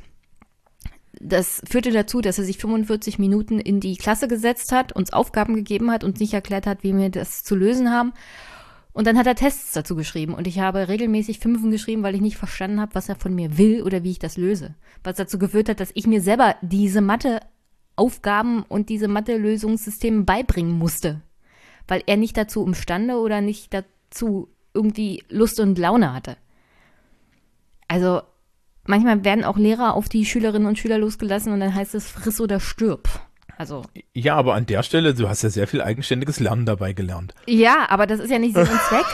Das 1.20 1.62
führte 1.68 1.92
dazu, 1.92 2.22
dass 2.22 2.38
er 2.38 2.44
sich 2.44 2.58
45 2.58 3.20
Minuten 3.20 3.60
in 3.60 3.80
die 3.80 3.98
Klasse 3.98 4.28
gesetzt 4.28 4.72
hat, 4.72 4.92
uns 4.94 5.14
Aufgaben 5.14 5.56
gegeben 5.56 5.92
hat 5.92 6.04
und 6.04 6.20
nicht 6.20 6.34
erklärt 6.34 6.68
hat, 6.68 6.84
wie 6.84 6.96
wir 6.96 7.10
das 7.10 7.44
zu 7.44 7.56
lösen 7.56 7.92
haben. 7.92 8.14
Und 8.94 9.06
dann 9.06 9.18
hat 9.18 9.28
er 9.28 9.36
Tests 9.36 9.74
dazu 9.74 9.96
geschrieben 9.96 10.34
und 10.34 10.48
ich 10.48 10.60
habe 10.60 10.88
regelmäßig 10.88 11.40
Fünfen 11.40 11.70
geschrieben, 11.70 12.02
weil 12.02 12.16
ich 12.16 12.22
nicht 12.22 12.38
verstanden 12.38 12.82
habe, 12.82 12.96
was 12.96 13.10
er 13.10 13.16
von 13.16 13.36
mir 13.36 13.58
will 13.58 13.84
oder 13.84 14.04
wie 14.04 14.10
ich 14.10 14.20
das 14.20 14.38
löse. 14.38 14.74
Was 15.04 15.18
dazu 15.18 15.38
geführt 15.38 15.70
hat, 15.70 15.80
dass 15.80 15.92
ich 15.94 16.08
mir 16.08 16.20
selber 16.20 16.56
diese 16.64 17.02
Mathe-Aufgaben 17.02 18.64
und 18.64 18.90
diese 18.90 19.08
Mathe-Lösungssysteme 19.08 20.24
beibringen 20.24 20.78
musste. 20.78 21.22
Weil 21.88 22.02
er 22.08 22.18
nicht 22.18 22.38
dazu 22.38 22.66
imstande 22.66 23.20
oder 23.20 23.40
nicht 23.40 23.72
dazu 23.72 24.50
irgendwie 24.74 25.24
Lust 25.30 25.60
und 25.60 25.78
Laune 25.78 26.12
hatte. 26.14 26.36
Also 27.88 28.22
manchmal 28.88 29.24
werden 29.24 29.44
auch 29.44 29.58
Lehrer 29.58 29.94
auf 29.94 30.10
die 30.10 30.26
Schülerinnen 30.26 30.68
und 30.68 30.78
Schüler 30.78 30.98
losgelassen 30.98 31.54
und 31.54 31.60
dann 31.60 31.74
heißt 31.74 31.96
es 31.96 32.10
friss 32.10 32.42
oder 32.42 32.60
stirb. 32.60 33.08
Also 33.58 33.84
Ja, 34.14 34.36
aber 34.36 34.54
an 34.54 34.66
der 34.66 34.84
Stelle, 34.84 35.14
du 35.14 35.28
hast 35.28 35.42
ja 35.42 35.50
sehr 35.50 35.68
viel 35.68 35.82
eigenständiges 35.82 36.40
Lernen 36.40 36.66
dabei 36.66 36.94
gelernt. 36.94 37.34
Ja, 37.48 37.88
aber 37.90 38.06
das 38.06 38.20
ist 38.20 38.30
ja 38.32 38.40
nicht 38.40 38.56
Sinn 38.56 38.68
und 38.68 38.82
Zweck. 38.82 39.06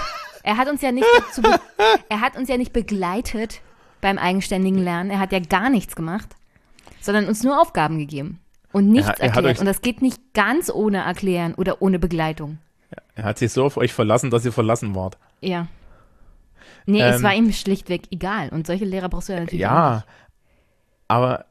Er 0.43 0.57
hat 0.57 0.69
uns 0.69 0.81
ja 0.81 0.91
nicht 0.91 1.07
be 1.41 1.59
er 2.09 2.21
hat 2.21 2.35
uns 2.37 2.49
ja 2.49 2.57
nicht 2.57 2.73
begleitet 2.73 3.61
beim 4.01 4.17
eigenständigen 4.17 4.79
Lernen. 4.79 5.09
Er 5.09 5.19
hat 5.19 5.31
ja 5.31 5.39
gar 5.39 5.69
nichts 5.69 5.95
gemacht, 5.95 6.29
sondern 6.99 7.25
uns 7.27 7.43
nur 7.43 7.61
Aufgaben 7.61 7.97
gegeben 7.97 8.39
und 8.73 8.89
nichts 8.89 9.07
Er 9.07 9.21
er 9.21 9.35
erklärt. 9.35 9.59
Und 9.59 9.65
das 9.65 9.81
geht 9.81 10.01
nicht 10.01 10.33
ganz 10.33 10.69
ohne 10.69 10.99
Erklären 10.99 11.53
oder 11.55 11.81
ohne 11.81 11.99
Begleitung. 11.99 12.57
Er 13.15 13.23
hat 13.23 13.37
sich 13.37 13.51
so 13.53 13.63
auf 13.63 13.77
euch 13.77 13.93
verlassen, 13.93 14.29
dass 14.29 14.43
ihr 14.43 14.51
verlassen 14.51 14.95
wart. 14.95 15.17
Ja. 15.39 15.67
Nee, 16.85 17.01
es 17.01 17.17
Ähm, 17.17 17.23
war 17.23 17.33
ihm 17.33 17.51
schlichtweg 17.53 18.03
egal. 18.11 18.49
Und 18.49 18.67
solche 18.67 18.85
Lehrer 18.85 19.09
brauchst 19.09 19.29
du 19.29 19.33
ja 19.33 19.39
natürlich 19.39 19.61
Ja, 19.61 19.95
nicht. 19.95 20.07
aber 21.07 21.45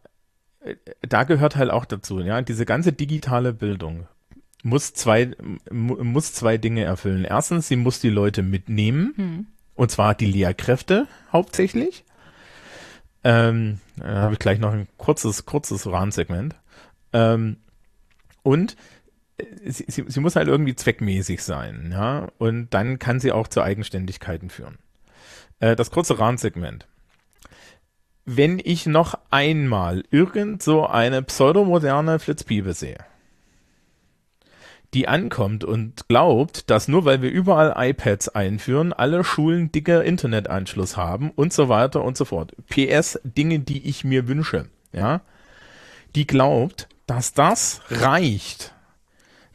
äh, 0.60 0.76
da 1.02 1.24
gehört 1.24 1.56
halt 1.56 1.70
auch 1.70 1.84
dazu, 1.84 2.20
ja, 2.20 2.42
diese 2.42 2.64
ganze 2.66 2.92
digitale 2.92 3.52
Bildung 3.52 4.06
muss 4.64 4.92
zwei, 4.94 5.32
mu- 5.70 6.02
muss 6.04 6.32
zwei 6.34 6.56
Dinge 6.56 6.84
erfüllen. 6.84 7.24
Erstens, 7.24 7.66
sie 7.68 7.76
muss 7.76 8.00
die 8.00 8.10
Leute 8.10 8.42
mitnehmen, 8.42 9.12
Hm. 9.16 9.46
und 9.74 9.90
zwar 9.90 10.14
die 10.14 10.26
Lehrkräfte 10.26 11.09
hauptsächlich. 11.32 12.04
Ähm, 13.24 13.78
da 13.96 14.22
habe 14.22 14.34
ich 14.34 14.38
gleich 14.38 14.59
noch 14.59 14.72
ein 14.72 14.88
kurzes, 14.98 15.46
kurzes 15.46 15.86
Rahmensegment. 15.90 16.54
Ähm, 17.12 17.56
und 18.42 18.76
äh, 19.38 19.44
sie, 19.70 19.84
sie, 19.88 20.04
sie 20.09 20.20
muss 20.20 20.36
halt 20.36 20.48
irgendwie 20.48 20.74
zweckmäßig 20.74 21.42
sein, 21.42 21.90
ja, 21.92 22.28
und 22.38 22.70
dann 22.74 22.98
kann 22.98 23.20
sie 23.20 23.32
auch 23.32 23.48
zu 23.48 23.62
Eigenständigkeiten 23.62 24.48
führen. 24.50 24.78
Äh, 25.62 25.76
das 25.76 25.90
kurze 25.90 26.18
Rahmensegment 26.18 26.86
wenn 28.24 28.60
ich 28.62 28.86
noch 28.86 29.18
einmal 29.30 30.05
irgend 30.10 30.62
so 30.62 30.86
eine 30.86 31.22
pseudomoderne 31.22 32.18
Flitzpiepe 32.18 32.72
sehe, 32.72 32.98
die 34.94 35.09
ankommt 35.09 35.64
und 35.64 36.06
glaubt, 36.09 36.70
dass 36.70 36.86
nur 36.86 37.05
weil 37.05 37.22
wir 37.22 37.30
überall 37.30 37.74
iPads 37.76 38.28
einführen, 38.28 38.93
alle 38.93 39.24
Schulen 39.24 39.72
dicker 39.72 40.05
Internetanschluss 40.05 40.97
haben 40.97 41.30
und 41.30 41.52
so 41.52 41.68
weiter 41.68 42.05
und 42.05 42.16
so 42.16 42.24
fort. 42.24 42.55
PS, 42.68 43.18
Dinge, 43.24 43.60
die 43.60 43.89
ich 43.89 44.05
mir 44.05 44.28
wünsche, 44.28 44.68
ja, 44.93 45.22
die 46.14 46.26
glaubt, 46.26 46.89
dass 47.06 47.32
das 47.32 47.80
reicht, 47.90 48.74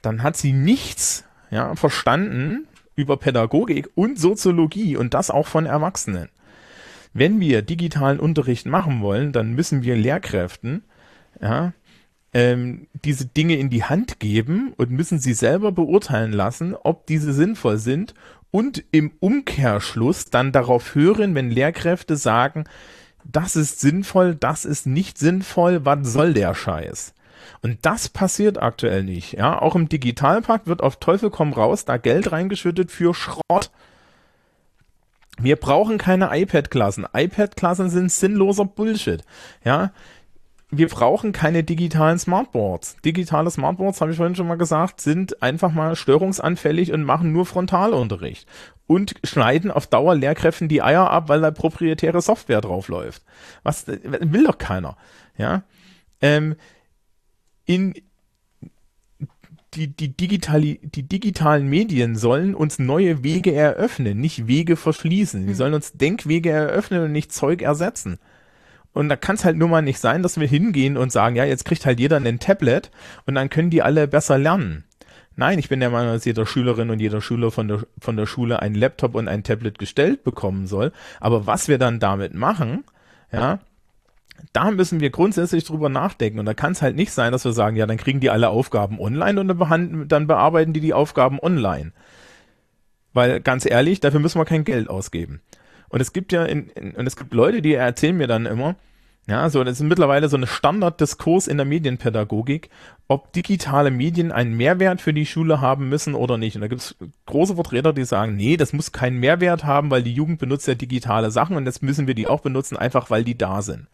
dann 0.02 0.24
hat 0.24 0.36
sie 0.36 0.54
nichts, 0.54 1.24
ja, 1.52 1.76
verstanden 1.76 2.67
über 2.98 3.16
Pädagogik 3.16 3.90
und 3.96 4.20
Soziologie 4.20 4.98
und 4.98 5.14
das 5.14 5.32
auch 5.32 5.48
von 5.48 5.66
Erwachsenen 5.66 6.28
wenn 7.18 7.40
wir 7.40 7.64
digitalen 7.64 8.20
Unterricht 8.20 8.68
machen 8.68 9.02
wollen, 9.02 9.32
dann 9.32 9.54
müssen 9.54 9.82
wir 9.84 9.96
Lehrkräften 9.96 10.84
ja, 11.42 11.74
ähm, 12.34 12.88
diese 13.06 13.26
Dinge 13.26 13.56
in 13.56 13.70
die 13.70 13.84
Hand 13.84 14.20
geben 14.20 14.74
und 14.78 14.92
müssen 14.92 15.20
sie 15.20 15.34
selber 15.34 15.72
beurteilen 15.72 16.32
lassen, 16.32 16.76
ob 16.76 17.08
diese 17.08 17.34
sinnvoll 17.34 17.78
sind 17.78 18.14
und 18.52 18.84
im 18.92 19.12
Umkehrschluss 19.20 20.26
dann 20.26 20.52
darauf 20.52 20.96
hören, 20.96 21.36
wenn 21.36 21.50
Lehrkräfte 21.50 22.16
sagen, 22.18 22.66
das 23.24 23.56
ist 23.56 23.80
sinnvoll, 23.80 24.36
das 24.36 24.64
ist 24.64 24.86
nicht 24.86 25.18
sinnvoll, 25.18 25.86
was 25.86 26.12
soll 26.14 26.34
der 26.34 26.54
Scheiß? 26.54 27.14
Und 27.62 27.80
das 27.82 28.10
passiert 28.10 28.62
aktuell 28.62 29.04
nicht. 29.04 29.34
Ja, 29.34 29.62
auch 29.62 29.76
im 29.76 29.90
Digitalpakt 29.90 30.68
wird 30.68 30.82
auf 30.82 30.98
Teufel 30.98 31.30
komm 31.30 31.54
raus 31.54 31.86
da 31.86 31.98
Geld 31.98 32.32
reingeschüttet 32.32 32.92
für 32.92 33.14
Schrott. 33.14 33.72
Wir 35.40 35.56
brauchen 35.56 35.98
keine 35.98 36.30
iPad-Klassen. 36.32 37.06
iPad-Klassen 37.14 37.90
sind 37.90 38.12
sinnloser 38.12 38.66
Bullshit. 38.66 39.24
Ja, 39.64 39.92
wir 40.70 40.90
brauchen 40.90 41.32
keine 41.32 41.64
digitalen 41.64 42.20
Smartboards. 42.20 42.98
Digitale 43.06 43.50
Smartboards, 43.50 44.02
habe 44.02 44.12
ich 44.12 44.18
vorhin 44.18 44.36
schon 44.36 44.48
mal 44.48 44.58
gesagt, 44.58 45.00
sind 45.00 45.42
einfach 45.42 45.72
mal 45.72 45.96
störungsanfällig 45.96 46.92
und 46.92 47.04
machen 47.04 47.32
nur 47.32 47.46
Frontalunterricht 47.46 48.48
und 48.86 49.16
schneiden 49.24 49.72
auf 49.72 49.88
Dauer 49.88 50.16
Lehrkräften 50.16 50.68
die 50.68 50.82
Eier 50.82 51.10
ab, 51.10 51.30
weil 51.30 51.42
da 51.42 51.52
proprietäre 51.52 52.22
Software 52.22 52.62
drauf 52.62 52.90
läuft. 52.90 53.24
Was 53.64 53.88
will 53.88 54.44
doch 54.44 54.58
keiner. 54.58 54.98
Ja, 55.38 55.64
ähm, 56.20 56.56
in 57.68 57.94
die, 59.76 59.96
die, 59.96 60.16
digitali 60.16 60.80
die 60.82 61.04
digitalen 61.04 61.68
Medien 61.68 62.16
sollen 62.16 62.56
uns 62.56 62.80
neue 62.80 63.24
Wege 63.24 63.54
eröffnen, 63.54 64.20
nicht 64.20 64.48
Wege 64.48 64.76
verschließen. 64.76 65.46
Die 65.46 65.54
sollen 65.54 65.76
uns 65.76 65.94
Denkwege 65.94 66.50
eröffnen 66.50 67.04
und 67.04 67.12
nicht 67.12 67.32
Zeug 67.32 67.62
ersetzen. 67.62 68.18
Und 68.94 69.10
da 69.10 69.16
kann 69.16 69.36
es 69.36 69.46
halt 69.46 69.58
nur 69.58 69.68
mal 69.68 69.84
nicht 69.84 70.00
sein, 70.00 70.24
dass 70.24 70.40
wir 70.40 70.48
hingehen 70.48 70.98
und 70.98 71.12
sagen, 71.12 71.36
ja, 71.36 71.46
jetzt 71.46 71.66
kriegt 71.66 71.86
halt 71.86 72.00
jeder 72.00 72.18
ein 72.18 72.40
Tablet 72.40 72.90
und 73.28 73.36
dann 73.36 73.52
können 73.52 73.70
die 73.70 73.84
alle 73.84 74.08
besser 74.08 74.40
lernen. 74.40 74.86
Nein, 75.36 75.60
ich 75.60 75.70
bin 75.70 75.80
der 75.80 75.92
Meinung, 75.92 76.14
dass 76.14 76.26
jeder 76.26 76.48
Schülerin 76.48 76.90
und 76.90 77.00
jeder 77.00 77.22
Schüler 77.22 77.52
von 77.52 77.68
der, 77.68 77.86
von 78.00 78.18
der 78.18 78.26
Schule 78.26 78.60
ein 78.60 78.74
Laptop 78.74 79.14
und 79.14 79.28
ein 79.28 79.44
Tablet 79.44 79.78
gestellt 79.78 80.24
bekommen 80.24 80.66
soll. 80.66 80.92
Aber 81.20 81.46
was 81.46 81.68
wir 81.68 81.78
dann 81.78 82.00
damit 82.00 82.34
machen, 82.34 82.86
ja, 83.32 83.60
da 84.54 84.72
müssen 84.72 85.00
wir 85.00 85.10
grundsätzlich 85.10 85.64
drüber 85.64 85.90
nachdenken. 85.90 86.40
Und 86.40 86.46
da 86.46 86.54
kann 86.54 86.72
es 86.72 86.82
halt 86.82 86.96
nicht 86.96 87.12
sein, 87.12 87.32
dass 87.32 87.46
wir 87.46 87.54
sagen, 87.54 87.76
ja, 87.76 87.86
dann 87.86 87.98
kriegen 87.98 88.20
die 88.20 88.30
alle 88.30 88.50
Aufgaben 88.50 89.00
online 89.00 89.40
und 89.40 89.48
dann, 89.48 90.08
dann 90.08 90.28
bearbeiten 90.28 90.74
die 90.74 90.80
die 90.80 90.94
Aufgaben 90.94 91.40
online. 91.40 91.92
Weil 93.14 93.40
ganz 93.42 93.66
ehrlich, 93.66 94.00
dafür 94.00 94.20
müssen 94.20 94.40
wir 94.40 94.46
kein 94.46 94.64
Geld 94.64 94.90
ausgeben. 94.90 95.42
Und 95.90 96.02
es 96.02 96.14
gibt 96.14 96.32
ja, 96.32 96.46
in, 96.46 96.70
in, 96.70 96.92
und 96.92 97.08
es 97.08 97.16
gibt 97.16 97.34
Leute, 97.34 97.62
die 97.62 97.74
erzählen 97.74 98.18
mir 98.18 98.28
dann 98.28 98.46
immer, 98.46 98.76
ja, 99.30 99.50
so, 99.50 99.62
das 99.64 99.82
ist 99.82 99.86
mittlerweile 99.86 100.30
so 100.30 100.38
ein 100.38 100.48
Standarddiskurs 100.48 101.48
in 101.48 101.58
der 101.58 101.66
Medienpädagogik, 101.66 102.70
ob 103.10 103.34
digitale 103.34 103.92
Medien 103.92 104.32
einen 104.32 104.56
Mehrwert 104.56 105.02
für 105.02 105.14
die 105.14 105.26
Schule 105.26 105.60
haben 105.60 105.90
müssen 105.90 106.16
oder 106.16 106.38
nicht. 106.38 106.56
Und 106.56 106.62
da 106.62 106.68
gibt 106.68 106.82
es 106.82 106.96
große 107.26 107.56
Vertreter, 107.56 107.92
die 107.92 108.06
sagen, 108.06 108.38
nee, 108.38 108.56
das 108.56 108.72
muss 108.72 108.94
keinen 108.94 109.20
Mehrwert 109.20 109.66
haben, 109.66 109.92
weil 109.92 110.02
die 110.02 110.14
Jugend 110.14 110.40
benutzt 110.40 110.68
ja 110.68 110.76
digitale 110.76 111.30
Sachen 111.30 111.58
und 111.58 111.66
jetzt 111.66 111.84
müssen 111.84 112.08
wir 112.08 112.16
die 112.16 112.28
auch 112.28 112.40
benutzen, 112.40 112.78
einfach 112.78 113.10
weil 113.10 113.26
die 113.26 113.38
da 113.38 113.62
sind. 113.62 113.88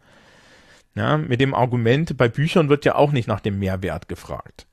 Ja, 0.94 1.16
mit 1.16 1.40
dem 1.40 1.54
Argument, 1.54 2.16
bei 2.16 2.28
Büchern 2.28 2.68
wird 2.68 2.84
ja 2.84 2.94
auch 2.94 3.10
nicht 3.10 3.26
nach 3.26 3.40
dem 3.40 3.58
Mehrwert 3.58 4.08
gefragt. 4.08 4.66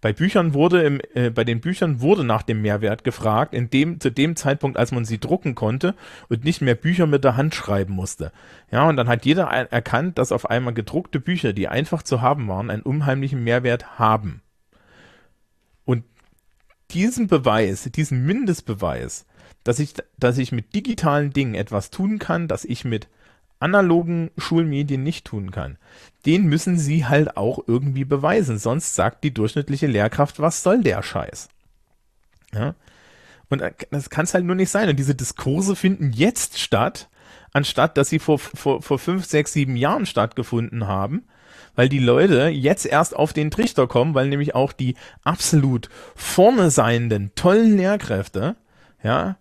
Bei 0.00 0.12
Büchern 0.12 0.54
wurde 0.54 0.82
im, 0.82 1.00
äh, 1.14 1.30
bei 1.30 1.44
den 1.44 1.60
Büchern 1.60 2.00
wurde 2.00 2.24
nach 2.24 2.42
dem 2.42 2.62
Mehrwert 2.62 3.04
gefragt, 3.04 3.54
in 3.54 3.70
dem, 3.70 4.00
zu 4.00 4.10
dem 4.10 4.36
Zeitpunkt, 4.36 4.76
als 4.76 4.92
man 4.92 5.04
sie 5.04 5.18
drucken 5.18 5.54
konnte 5.54 5.94
und 6.28 6.44
nicht 6.44 6.60
mehr 6.60 6.74
Bücher 6.74 7.06
mit 7.06 7.24
der 7.24 7.36
Hand 7.36 7.54
schreiben 7.54 7.94
musste. 7.94 8.32
Ja, 8.70 8.88
und 8.88 8.96
dann 8.96 9.08
hat 9.08 9.24
jeder 9.24 9.44
erkannt, 9.44 10.18
dass 10.18 10.32
auf 10.32 10.50
einmal 10.50 10.74
gedruckte 10.74 11.20
Bücher, 11.20 11.52
die 11.52 11.68
einfach 11.68 12.02
zu 12.02 12.20
haben 12.20 12.48
waren, 12.48 12.70
einen 12.70 12.82
unheimlichen 12.82 13.42
Mehrwert 13.42 13.98
haben. 13.98 14.42
Und 15.84 16.04
diesen 16.90 17.26
Beweis, 17.26 17.88
diesen 17.94 18.26
Mindestbeweis, 18.26 19.26
dass 19.64 19.78
ich, 19.78 19.94
dass 20.18 20.38
ich 20.38 20.52
mit 20.52 20.74
digitalen 20.74 21.32
Dingen 21.32 21.54
etwas 21.54 21.90
tun 21.90 22.18
kann, 22.18 22.48
dass 22.48 22.64
ich 22.64 22.84
mit 22.84 23.08
analogen 23.60 24.30
Schulmedien 24.36 25.02
nicht 25.02 25.26
tun 25.26 25.50
kann. 25.50 25.78
Den 26.26 26.44
müssen 26.46 26.78
sie 26.78 27.06
halt 27.06 27.36
auch 27.36 27.60
irgendwie 27.66 28.04
beweisen, 28.04 28.58
sonst 28.58 28.94
sagt 28.94 29.24
die 29.24 29.34
durchschnittliche 29.34 29.86
Lehrkraft, 29.86 30.40
was 30.40 30.62
soll 30.62 30.82
der 30.82 31.02
Scheiß? 31.02 31.48
Ja? 32.52 32.74
Und 33.48 33.62
äh, 33.62 33.72
das 33.90 34.10
kann 34.10 34.24
es 34.24 34.34
halt 34.34 34.44
nur 34.44 34.56
nicht 34.56 34.70
sein. 34.70 34.88
Und 34.88 34.98
diese 34.98 35.14
Diskurse 35.14 35.76
finden 35.76 36.12
jetzt 36.12 36.58
statt, 36.58 37.08
anstatt 37.52 37.96
dass 37.96 38.08
sie 38.08 38.18
vor, 38.18 38.38
vor, 38.38 38.82
vor 38.82 38.98
fünf, 38.98 39.26
sechs, 39.26 39.52
sieben 39.52 39.76
Jahren 39.76 40.06
stattgefunden 40.06 40.86
haben, 40.86 41.24
weil 41.74 41.88
die 41.88 41.98
Leute 41.98 42.48
jetzt 42.48 42.86
erst 42.86 43.14
auf 43.14 43.32
den 43.32 43.50
Trichter 43.50 43.86
kommen, 43.86 44.14
weil 44.14 44.28
nämlich 44.28 44.54
auch 44.54 44.72
die 44.72 44.96
absolut 45.22 45.88
vorne 46.14 46.70
seienden, 46.70 47.32
tollen 47.34 47.76
Lehrkräfte, 47.76 48.56
ja, 49.02 49.36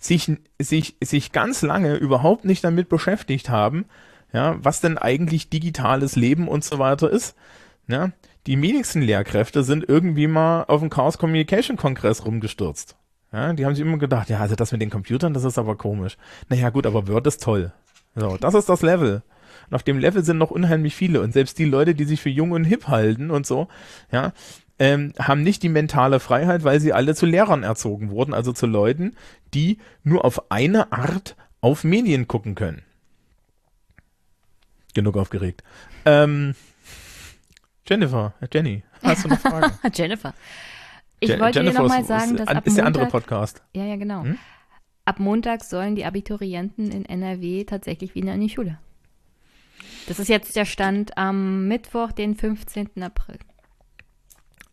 sich, 0.00 0.32
sich, 0.58 0.96
sich 1.00 1.30
ganz 1.30 1.62
lange 1.62 1.94
überhaupt 1.94 2.44
nicht 2.44 2.64
damit 2.64 2.88
beschäftigt 2.88 3.50
haben, 3.50 3.84
ja, 4.32 4.56
was 4.62 4.80
denn 4.80 4.98
eigentlich 4.98 5.50
digitales 5.50 6.16
Leben 6.16 6.48
und 6.48 6.64
so 6.64 6.78
weiter 6.78 7.10
ist. 7.10 7.36
Ja, 7.86 8.10
die 8.46 8.60
wenigsten 8.60 9.02
Lehrkräfte 9.02 9.62
sind 9.62 9.88
irgendwie 9.88 10.26
mal 10.26 10.64
auf 10.64 10.80
dem 10.80 10.90
Chaos 10.90 11.18
Communication 11.18 11.76
Kongress 11.76 12.24
rumgestürzt. 12.24 12.96
Ja, 13.32 13.52
die 13.52 13.64
haben 13.64 13.74
sich 13.74 13.84
immer 13.84 13.98
gedacht, 13.98 14.28
ja, 14.30 14.40
also 14.40 14.56
das 14.56 14.72
mit 14.72 14.80
den 14.80 14.90
Computern, 14.90 15.34
das 15.34 15.44
ist 15.44 15.58
aber 15.58 15.76
komisch. 15.76 16.16
Naja, 16.48 16.70
gut, 16.70 16.86
aber 16.86 17.06
Word 17.06 17.26
ist 17.26 17.42
toll. 17.42 17.72
So, 18.16 18.36
das 18.38 18.54
ist 18.54 18.68
das 18.68 18.82
Level. 18.82 19.22
Und 19.68 19.74
auf 19.74 19.82
dem 19.82 19.98
Level 19.98 20.24
sind 20.24 20.38
noch 20.38 20.50
unheimlich 20.50 20.96
viele. 20.96 21.20
Und 21.20 21.32
selbst 21.32 21.58
die 21.58 21.64
Leute, 21.64 21.94
die 21.94 22.04
sich 22.04 22.20
für 22.20 22.28
jung 22.30 22.50
und 22.52 22.64
hip 22.64 22.88
halten 22.88 23.30
und 23.30 23.46
so, 23.46 23.68
ja, 24.10 24.32
ähm, 24.80 25.12
haben 25.18 25.42
nicht 25.42 25.62
die 25.62 25.68
mentale 25.68 26.18
Freiheit, 26.18 26.64
weil 26.64 26.80
sie 26.80 26.94
alle 26.94 27.14
zu 27.14 27.26
Lehrern 27.26 27.62
erzogen 27.62 28.10
wurden, 28.10 28.32
also 28.32 28.52
zu 28.52 28.66
Leuten, 28.66 29.14
die 29.52 29.78
nur 30.02 30.24
auf 30.24 30.50
eine 30.50 30.90
Art 30.90 31.36
auf 31.60 31.84
Medien 31.84 32.26
gucken 32.26 32.54
können. 32.54 32.82
Genug 34.94 35.18
aufgeregt. 35.18 35.62
Ähm, 36.06 36.54
Jennifer, 37.86 38.32
Jenny, 38.52 38.82
hast 39.02 39.24
du 39.24 39.28
noch 39.28 39.38
Fragen? 39.38 39.72
Jennifer. 39.94 40.32
Ich 41.20 41.28
Je 41.28 41.38
wollte 41.38 41.58
Jennifer 41.58 41.82
dir 41.82 41.82
nochmal 41.82 42.04
sagen, 42.04 42.38
dass 42.38 42.48
ab 42.48 42.66
ist 42.66 42.76
der 42.76 42.84
Montag, 42.84 43.02
andere 43.02 43.20
Podcast. 43.20 43.62
Ja, 43.74 43.84
ja, 43.84 43.96
genau. 43.96 44.24
Hm? 44.24 44.38
Ab 45.04 45.20
Montag 45.20 45.62
sollen 45.62 45.94
die 45.94 46.06
Abiturienten 46.06 46.90
in 46.90 47.04
NRW 47.04 47.64
tatsächlich 47.64 48.14
wieder 48.14 48.32
in 48.32 48.40
die 48.40 48.48
Schule. 48.48 48.78
Das 50.08 50.18
ist 50.18 50.28
jetzt 50.28 50.56
der 50.56 50.64
Stand 50.64 51.18
am 51.18 51.68
Mittwoch, 51.68 52.12
den 52.12 52.34
15. 52.34 53.02
April. 53.02 53.38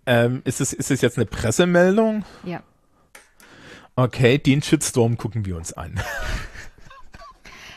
Ähm, 0.08 0.42
ist, 0.46 0.62
es, 0.62 0.72
ist 0.72 0.90
es 0.90 1.02
jetzt 1.02 1.18
eine 1.18 1.26
Pressemeldung? 1.26 2.24
Ja. 2.46 2.64
Okay, 3.98 4.38
den 4.38 4.62
Shitstorm 4.62 5.18
gucken 5.18 5.46
wir 5.46 5.58
uns 5.58 5.74
an. 5.74 6.00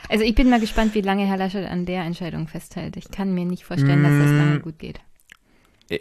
Also 0.07 0.25
ich 0.25 0.35
bin 0.35 0.49
mal 0.49 0.59
gespannt, 0.59 0.93
wie 0.93 1.01
lange 1.01 1.25
Herr 1.25 1.37
Laschet 1.37 1.65
an 1.65 1.85
der 1.85 2.03
Entscheidung 2.03 2.47
festhält. 2.49 2.97
Ich 2.97 3.11
kann 3.11 3.33
mir 3.33 3.45
nicht 3.45 3.63
vorstellen, 3.63 4.03
dass 4.03 4.11
das 4.11 4.31
lange 4.31 4.59
mm. 4.59 4.61
gut 4.61 4.77
geht. 4.77 4.99
Äh, 5.89 5.99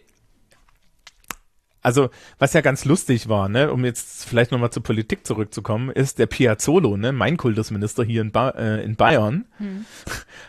also, 1.80 2.10
was 2.38 2.52
ja 2.52 2.60
ganz 2.60 2.84
lustig 2.84 3.28
war, 3.28 3.48
ne, 3.48 3.72
um 3.72 3.84
jetzt 3.84 4.24
vielleicht 4.24 4.50
nochmal 4.50 4.70
zur 4.70 4.82
Politik 4.82 5.24
zurückzukommen, 5.24 5.90
ist 5.90 6.18
der 6.18 6.26
Piazzolo, 6.26 6.96
ne, 6.96 7.12
mein 7.12 7.36
Kultusminister 7.36 8.02
hier 8.02 8.22
in, 8.22 8.32
ba 8.32 8.50
äh, 8.50 8.84
in 8.84 8.96
Bayern, 8.96 9.46
hm. 9.58 9.84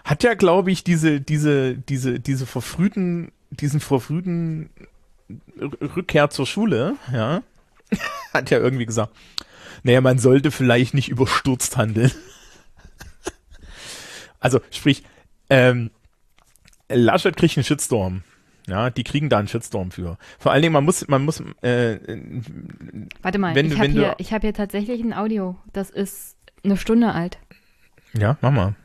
hat 0.06 0.24
ja, 0.24 0.34
glaube 0.34 0.72
ich, 0.72 0.84
diese, 0.84 1.22
diese, 1.22 1.76
diese, 1.76 2.20
diese 2.20 2.48
verfrühten, 2.48 3.32
diesen 3.52 3.80
verfrühten 3.80 4.72
Rückkehr 5.96 6.30
zur 6.30 6.46
Schule, 6.46 6.96
ja, 7.12 7.44
hat 8.34 8.50
ja 8.50 8.60
irgendwie 8.60 8.86
gesagt, 8.86 9.14
naja, 9.84 10.02
man 10.02 10.20
sollte 10.20 10.52
vielleicht 10.52 10.94
nicht 10.94 11.10
überstürzt 11.10 11.78
handeln. 11.78 12.12
Also 14.44 14.60
sprich, 14.72 15.04
ähm, 15.52 15.92
Laschet 16.90 17.38
kriegt 17.38 17.56
einen 17.58 17.64
Shitstorm. 17.64 18.24
Ja, 18.68 18.90
die 18.90 19.04
kriegen 19.04 19.30
da 19.30 19.38
einen 19.38 19.48
Shitstorm 19.48 19.92
für. 19.92 20.18
Vor 20.40 20.52
allen 20.52 20.62
Dingen, 20.62 20.74
man 20.74 20.84
muss, 20.84 21.08
man 21.08 21.24
muss. 21.24 21.42
Äh, 21.62 22.00
Warte 23.22 23.38
mal, 23.38 23.54
wenn, 23.54 23.68
ich 23.68 23.78
habe 23.78 23.88
hier, 23.90 24.16
hab 24.20 24.42
hier 24.42 24.54
tatsächlich 24.54 25.02
ein 25.02 25.14
Audio. 25.14 25.58
Das 25.74 25.90
ist 25.90 26.38
eine 26.64 26.78
Stunde 26.78 27.12
alt. 27.12 27.38
Ja, 28.14 28.38
mach 28.42 28.52
mal. 28.52 28.76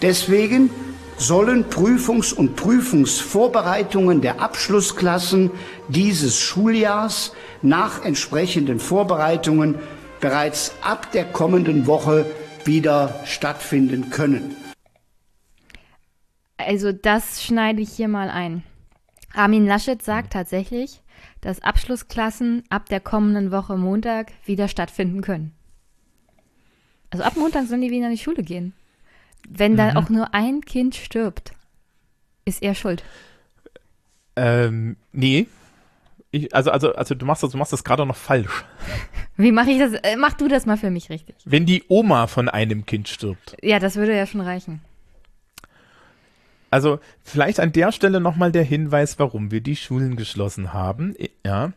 Deswegen 0.00 0.70
sollen 1.16 1.64
Prüfungs- 1.70 2.32
und 2.32 2.56
Prüfungsvorbereitungen 2.56 4.20
der 4.20 4.40
Abschlussklassen 4.40 5.50
dieses 5.88 6.40
Schuljahrs 6.40 7.32
nach 7.62 8.04
entsprechenden 8.04 8.80
Vorbereitungen 8.80 9.78
bereits 10.20 10.72
ab 10.82 11.12
der 11.12 11.24
kommenden 11.24 11.86
Woche 11.86 12.26
wieder 12.64 13.20
stattfinden 13.24 14.10
können. 14.10 14.56
Also 16.56 16.92
das 16.92 17.42
schneide 17.42 17.82
ich 17.82 17.90
hier 17.90 18.08
mal 18.08 18.30
ein. 18.30 18.62
Armin 19.34 19.66
Laschet 19.66 20.02
sagt 20.02 20.32
tatsächlich, 20.32 21.02
dass 21.40 21.62
Abschlussklassen 21.62 22.64
ab 22.68 22.88
der 22.88 23.00
kommenden 23.00 23.50
Woche 23.50 23.76
Montag 23.76 24.32
wieder 24.44 24.68
stattfinden 24.68 25.22
können. 25.22 25.52
Also 27.10 27.24
ab 27.24 27.36
Montag 27.36 27.66
sollen 27.66 27.80
die 27.80 27.90
wieder 27.90 28.06
in 28.06 28.12
die 28.12 28.18
Schule 28.18 28.42
gehen. 28.42 28.74
Wenn 29.48 29.72
mhm. 29.72 29.76
da 29.76 29.96
auch 29.96 30.08
nur 30.08 30.34
ein 30.34 30.60
Kind 30.62 30.94
stirbt, 30.94 31.52
ist 32.44 32.62
er 32.62 32.74
schuld. 32.74 33.02
Ähm, 34.36 34.96
nee. 35.12 35.46
Ich, 36.30 36.54
also, 36.54 36.70
also, 36.70 36.94
also 36.94 37.14
du 37.14 37.26
machst 37.26 37.42
das, 37.42 37.52
du 37.52 37.58
machst 37.58 37.72
das 37.72 37.84
gerade 37.84 38.06
noch 38.06 38.16
falsch. 38.16 38.64
Wie 39.36 39.52
mache 39.52 39.70
ich 39.70 39.78
das? 39.78 39.92
Äh, 39.92 40.16
mach 40.16 40.32
du 40.34 40.48
das 40.48 40.64
mal 40.64 40.78
für 40.78 40.90
mich 40.90 41.10
richtig. 41.10 41.36
Wenn 41.44 41.66
die 41.66 41.84
Oma 41.88 42.26
von 42.26 42.48
einem 42.48 42.86
Kind 42.86 43.08
stirbt. 43.08 43.56
Ja, 43.62 43.78
das 43.78 43.96
würde 43.96 44.16
ja 44.16 44.26
schon 44.26 44.40
reichen. 44.40 44.80
Also 46.70 47.00
vielleicht 47.22 47.60
an 47.60 47.72
der 47.72 47.92
Stelle 47.92 48.18
nochmal 48.18 48.50
der 48.50 48.64
Hinweis, 48.64 49.18
warum 49.18 49.50
wir 49.50 49.60
die 49.60 49.76
Schulen 49.76 50.16
geschlossen 50.16 50.72
haben. 50.72 51.14
Ja, 51.44 51.72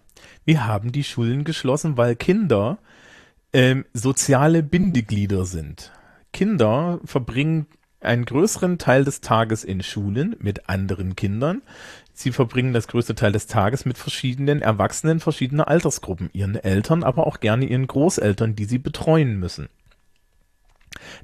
wir 0.46 0.66
haben 0.66 0.94
die 0.94 1.04
Schulen 1.04 1.44
geschlossen, 1.44 1.98
weil 1.98 2.16
Kinder 2.16 2.78
ähm, 3.52 3.84
soziale 3.94 4.64
Bindeglieder 4.64 5.44
sind. 5.46 5.92
Kinder 6.36 7.00
verbringen 7.06 7.66
einen 8.02 8.26
größeren 8.26 8.78
Teil 8.78 9.06
des 9.06 9.22
Tages 9.22 9.64
in 9.64 9.82
Schulen 9.82 10.36
mit 10.40 10.68
anderen 10.68 11.16
Kindern. 11.16 11.62
Sie 12.14 12.34
verbringen 12.34 12.74
das 12.74 12.90
größte 12.90 13.16
Teil 13.16 13.32
des 13.32 13.48
Tages 13.48 13.86
mit 13.86 13.98
verschiedenen 13.98 14.62
Erwachsenen 14.62 15.22
verschiedener 15.22 15.70
Altersgruppen, 15.70 16.30
ihren 16.34 16.56
Eltern, 16.56 17.04
aber 17.06 17.26
auch 17.26 17.40
gerne 17.40 17.64
ihren 17.64 17.88
Großeltern, 17.88 18.54
die 18.54 18.66
sie 18.66 18.80
betreuen 18.80 19.40
müssen. 19.40 19.70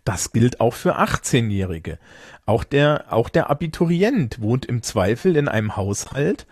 Das 0.05 0.31
gilt 0.31 0.61
auch 0.61 0.73
für 0.75 0.97
18-Jährige. 0.97 1.99
Auch 2.45 2.63
der, 2.63 3.11
auch 3.11 3.27
der 3.27 3.49
Abiturient 3.49 4.39
wohnt 4.39 4.65
im 4.65 4.81
Zweifel 4.81 5.35
in 5.35 5.49
einem 5.49 5.75
Haushalt, 5.75 6.47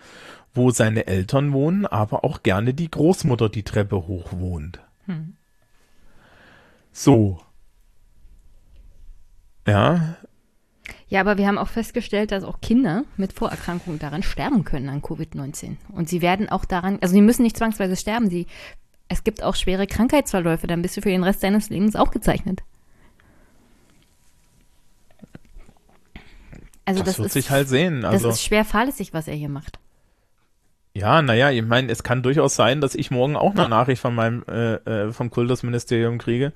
wo 0.52 0.70
seine 0.70 1.06
Eltern 1.06 1.54
wohnen, 1.54 1.86
aber 1.86 2.24
auch 2.24 2.42
gerne 2.42 2.74
die 2.74 2.90
Großmutter 2.90 3.48
die 3.48 3.62
Treppe 3.62 4.06
hoch 4.06 4.32
wohnt. 4.32 4.80
Hm. 5.06 5.32
So. 6.92 7.40
Ja. 9.66 10.16
Ja, 11.08 11.20
aber 11.20 11.38
wir 11.38 11.46
haben 11.46 11.58
auch 11.58 11.68
festgestellt, 11.68 12.32
dass 12.32 12.44
auch 12.44 12.60
Kinder 12.60 13.04
mit 13.16 13.32
Vorerkrankungen 13.32 13.98
daran 13.98 14.22
sterben 14.22 14.64
können 14.64 14.88
an 14.88 15.02
Covid-19. 15.02 15.76
Und 15.92 16.08
sie 16.08 16.22
werden 16.22 16.48
auch 16.48 16.64
daran, 16.64 16.98
also 17.00 17.12
sie 17.12 17.22
müssen 17.22 17.42
nicht 17.42 17.56
zwangsweise 17.56 17.96
sterben, 17.96 18.30
sie, 18.30 18.46
es 19.08 19.24
gibt 19.24 19.42
auch 19.42 19.56
schwere 19.56 19.86
Krankheitsverläufe, 19.86 20.66
dann 20.66 20.82
bist 20.82 20.96
du 20.96 21.02
für 21.02 21.08
den 21.08 21.24
Rest 21.24 21.42
deines 21.42 21.68
Lebens 21.68 21.96
auch 21.96 22.10
gezeichnet. 22.10 22.62
Also 26.84 27.00
das, 27.00 27.10
das, 27.10 27.18
wird 27.18 27.26
ist, 27.26 27.32
sich 27.34 27.50
halt 27.50 27.68
sehen. 27.68 28.04
Also, 28.04 28.28
das 28.28 28.36
ist 28.36 28.44
schwer 28.44 28.64
fahrlässig, 28.64 29.12
was 29.12 29.28
er 29.28 29.34
hier 29.34 29.48
macht. 29.48 29.78
ja, 30.94 31.22
naja, 31.22 31.50
ich 31.50 31.62
meine, 31.62 31.90
es 31.90 32.02
kann 32.02 32.22
durchaus 32.22 32.56
sein, 32.56 32.80
dass 32.80 32.94
ich 32.94 33.10
morgen 33.10 33.36
auch 33.36 33.54
eine 33.54 33.68
Nachricht 33.68 34.02
von 34.02 34.14
meinem 34.14 34.44
äh, 34.48 34.74
äh, 34.74 35.12
vom 35.12 35.30
Kultusministerium 35.30 36.18
kriege, 36.18 36.52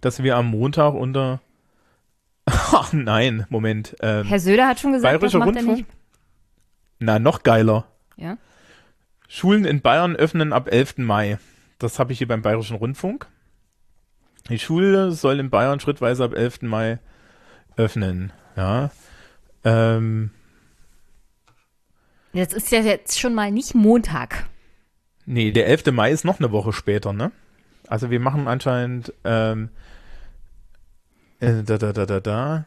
dass 0.00 0.22
wir 0.22 0.36
am 0.36 0.46
Montag 0.46 0.94
unter 0.94 1.40
Ach 2.72 2.92
nein, 2.92 3.46
Moment. 3.48 3.96
Ähm, 4.00 4.26
Herr 4.26 4.40
Söder 4.40 4.66
hat 4.68 4.80
schon 4.80 4.92
gesagt, 4.92 5.12
das 5.14 5.20
Bayerischer 5.20 5.38
macht 5.38 5.48
er 5.50 5.54
Rundfunk? 5.56 5.76
nicht. 5.78 5.88
Na, 6.98 7.18
noch 7.18 7.42
geiler. 7.42 7.86
Ja. 8.16 8.36
Schulen 9.28 9.64
in 9.64 9.80
Bayern 9.80 10.16
öffnen 10.16 10.52
ab 10.52 10.68
11. 10.70 10.98
Mai. 10.98 11.38
Das 11.78 11.98
habe 11.98 12.12
ich 12.12 12.18
hier 12.18 12.28
beim 12.28 12.42
Bayerischen 12.42 12.76
Rundfunk. 12.76 13.26
Die 14.48 14.58
Schule 14.58 15.12
soll 15.12 15.38
in 15.38 15.50
Bayern 15.50 15.80
schrittweise 15.80 16.24
ab 16.24 16.34
11. 16.34 16.62
Mai 16.62 16.98
öffnen. 17.76 18.32
Ja. 18.56 18.90
Ähm, 19.64 20.30
Das 22.32 22.52
ist 22.52 22.70
ja 22.72 22.80
jetzt 22.80 23.18
schon 23.18 23.34
mal 23.34 23.50
nicht 23.50 23.74
Montag. 23.74 24.46
nee, 25.26 25.52
der 25.52 25.66
11. 25.68 25.92
Mai 25.92 26.10
ist 26.10 26.24
noch 26.24 26.38
eine 26.40 26.50
Woche 26.52 26.72
später, 26.72 27.12
ne? 27.12 27.30
Also 27.88 28.10
wir 28.10 28.20
machen 28.20 28.46
anscheinend 28.48 29.12
ähm, 29.24 29.70
äh, 31.40 31.62
da, 31.62 31.78
da, 31.78 31.92
da, 31.92 32.06
da, 32.06 32.20
da. 32.20 32.64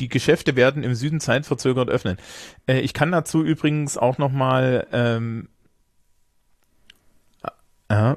Die 0.00 0.08
Geschäfte 0.08 0.56
werden 0.56 0.82
im 0.82 0.94
Süden 0.94 1.20
zeitverzögert 1.20 1.88
öffnen. 1.88 2.16
Äh, 2.66 2.80
ich 2.80 2.94
kann 2.94 3.12
dazu 3.12 3.42
übrigens 3.44 3.96
auch 3.96 4.18
noch 4.18 4.32
mal 4.32 4.86
ähm, 4.92 5.48
äh, 7.88 8.14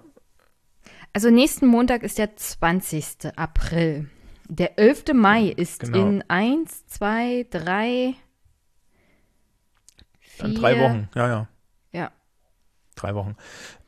Also 1.14 1.30
nächsten 1.30 1.68
Montag 1.68 2.04
ist 2.04 2.18
der 2.18 2.36
20. 2.36 3.38
April. 3.38 4.10
Der 4.48 4.78
11. 4.80 5.14
Mai 5.14 5.48
ist 5.48 5.82
Genau. 5.82 5.98
in 6.08 6.24
1, 6.30 6.88
2, 6.88 7.48
3, 7.50 8.14
4. 10.20 10.46
in 10.46 10.56
drei 10.56 10.80
Wochen. 10.80 11.10
Ja, 11.16 11.28
ja. 11.28 11.48
Ja. 11.92 12.12
Drei 12.96 13.16
Wochen. 13.16 13.36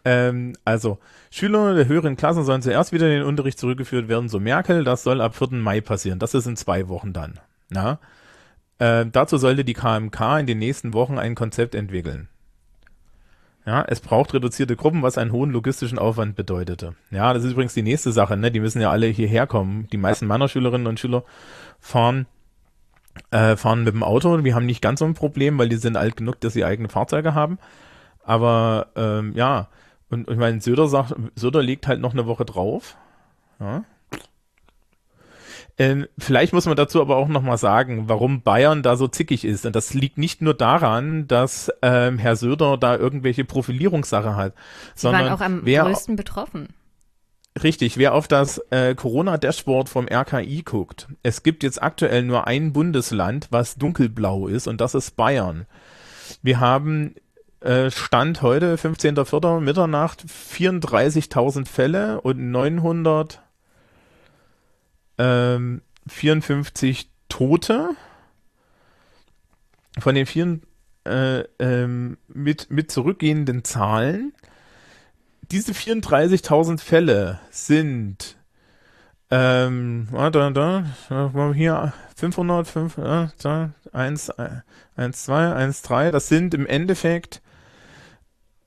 Ähm, 0.08 0.54
also, 0.64 1.00
Schüler 1.30 1.76
der 1.76 1.90
höheren 1.90 2.16
Klassen 2.16 2.46
sollen 2.46 2.62
zuerst 2.62 2.94
wieder 2.94 3.08
in 3.08 3.20
den 3.20 3.24
Unterricht 3.24 3.60
zurückgeführt 3.60 4.08
werden, 4.08 4.30
so 4.30 4.40
Merkel. 4.40 4.86
Das 4.86 5.04
soll 5.04 5.20
ab 5.20 5.36
4. 5.36 5.50
Mai 5.58 5.82
passieren. 5.82 6.18
Das 6.18 6.34
ist 6.34 6.48
in 6.48 6.56
zwei 6.56 6.88
Wochen 6.88 7.12
dann. 7.12 7.42
Na? 7.68 8.00
Äh, 8.80 9.06
dazu 9.12 9.38
sollte 9.38 9.66
die 9.66 9.74
KMK 9.74 10.40
in 10.40 10.48
den 10.48 10.60
nächsten 10.60 10.94
Wochen 10.94 11.20
ein 11.20 11.36
Konzept 11.36 11.76
entwickeln. 11.76 12.30
Ja, 13.66 13.84
es 13.86 14.00
braucht 14.00 14.34
reduzierte 14.34 14.78
Gruppen, 14.78 15.02
was 15.02 15.18
einen 15.18 15.34
hohen 15.34 15.52
logistischen 15.52 16.00
Aufwand 16.00 16.38
bedeutete. 16.38 16.96
Ja, 17.12 17.34
das 17.34 17.44
ist 17.44 17.52
übrigens 17.52 17.74
die 17.74 17.84
nächste 17.84 18.14
Sache, 18.14 18.38
ne? 18.38 18.50
Die 18.50 18.62
müssen 18.62 18.82
ja 18.82 18.92
alle 18.92 19.08
hierher 19.08 19.46
kommen. 19.46 19.88
Die 19.92 19.98
meisten 19.98 20.26
meiner 20.26 20.48
Schülerinnen 20.48 20.88
und 20.88 21.02
Schüler 21.02 21.26
fahren 21.82 22.28
äh, 23.32 23.58
fahren 23.58 23.84
mit 23.84 23.94
dem 23.94 24.04
Auto. 24.04 24.42
Wir 24.46 24.56
haben 24.56 24.68
nicht 24.68 24.82
ganz 24.82 25.00
so 25.00 25.06
ein 25.06 25.16
Problem, 25.16 25.58
weil 25.58 25.68
die 25.68 25.76
sind 25.76 25.98
alt 25.98 26.16
genug, 26.16 26.40
dass 26.40 26.54
sie 26.54 26.64
eigene 26.64 26.88
Fahrzeuge 26.88 27.34
haben. 27.34 27.60
Aber 28.24 28.88
ähm, 28.96 29.34
ja, 29.36 29.68
und, 30.10 30.28
und 30.28 30.34
ich 30.34 30.40
meine, 30.40 30.62
Söder 30.62 30.88
sagt, 30.88 31.16
Söder 31.36 31.62
legt 31.62 31.88
halt 31.88 32.00
noch 32.00 32.14
eine 32.14 32.28
Woche 32.28 32.46
drauf. 32.46 32.98
Ja. 33.60 33.84
Ähm, 35.80 36.08
vielleicht 36.18 36.54
muss 36.54 36.66
man 36.66 36.76
dazu 36.76 37.02
aber 37.02 37.18
auch 37.18 37.28
nochmal 37.28 37.58
sagen, 37.58 38.10
warum 38.10 38.42
Bayern 38.42 38.82
da 38.82 38.96
so 38.96 39.08
zickig 39.08 39.46
ist. 39.46 39.66
Und 39.66 39.76
das 39.76 39.94
liegt 39.94 40.18
nicht 40.18 40.42
nur 40.42 40.56
daran, 40.56 41.28
dass 41.28 41.72
ähm, 41.84 42.18
Herr 42.18 42.36
Söder 42.36 42.78
da 42.78 42.96
irgendwelche 42.96 43.46
Profilierungssache 43.46 44.36
hat, 44.36 44.54
Sie 44.96 45.02
sondern 45.02 45.26
waren 45.26 45.34
auch 45.34 45.42
am 45.42 45.62
wer 45.66 45.84
größten 45.84 46.16
betroffen. 46.16 46.70
Richtig, 47.62 47.98
wer 47.98 48.14
auf 48.14 48.28
das 48.28 48.60
äh, 48.70 48.96
Corona-Dashboard 48.96 49.90
vom 49.90 50.08
RKI 50.08 50.64
guckt, 50.64 51.08
es 51.24 51.44
gibt 51.44 51.64
jetzt 51.64 51.82
aktuell 51.82 52.24
nur 52.24 52.48
ein 52.48 52.72
Bundesland, 52.74 53.48
was 53.52 53.76
dunkelblau 53.76 54.48
ist, 54.48 54.68
und 54.68 54.80
das 54.80 54.96
ist 54.96 55.16
Bayern. 55.16 55.66
Wir 56.42 56.60
haben 56.60 57.16
Stand 57.90 58.42
heute, 58.42 58.76
15.04. 58.76 59.60
Mitternacht, 59.62 60.24
34.000 60.24 61.68
Fälle 61.68 62.22
und 62.22 62.52
900 62.52 63.42
ähm, 65.18 65.82
54 66.08 67.10
Tote. 67.30 67.90
Von 70.00 70.14
den 70.14 70.28
vier, 70.28 70.60
äh, 71.06 71.40
ähm, 71.60 72.18
mit, 72.28 72.70
mit 72.70 72.92
zurückgehenden 72.92 73.64
Zahlen 73.64 74.34
diese 75.52 75.72
34.000 75.72 76.80
Fälle 76.80 77.40
sind 77.52 78.38
ähm, 79.30 80.08
da, 80.12 80.30
da, 80.30 80.50
da, 80.50 81.54
hier 81.54 81.94
500, 82.16 82.68
5, 82.68 82.98
äh, 82.98 83.28
da, 83.42 83.72
1, 83.94 84.32
1, 84.96 85.24
2, 85.26 85.54
1, 85.54 85.82
3, 85.82 86.12
das 86.12 86.28
sind 86.28 86.54
im 86.54 86.66
Endeffekt 86.66 87.42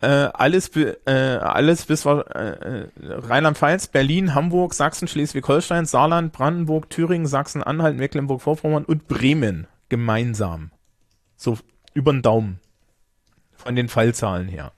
äh, 0.00 0.06
alles, 0.06 0.70
äh, 0.76 0.96
alles 1.10 1.84
bis 1.84 2.06
äh, 2.06 2.10
äh, 2.10 2.88
Rheinland-Pfalz, 3.00 3.88
Berlin, 3.88 4.34
Hamburg, 4.34 4.72
Sachsen, 4.72 5.08
Schleswig-Holstein, 5.08 5.84
Saarland, 5.84 6.32
Brandenburg, 6.32 6.88
Thüringen, 6.88 7.26
Sachsen-Anhalt, 7.26 7.96
Mecklenburg-Vorpommern 7.96 8.84
und 8.84 9.08
Bremen 9.08 9.66
gemeinsam. 9.90 10.70
So 11.36 11.58
über 11.92 12.12
den 12.12 12.22
Daumen. 12.22 12.60
Von 13.52 13.76
den 13.76 13.88
Fallzahlen 13.88 14.48
her. 14.48 14.72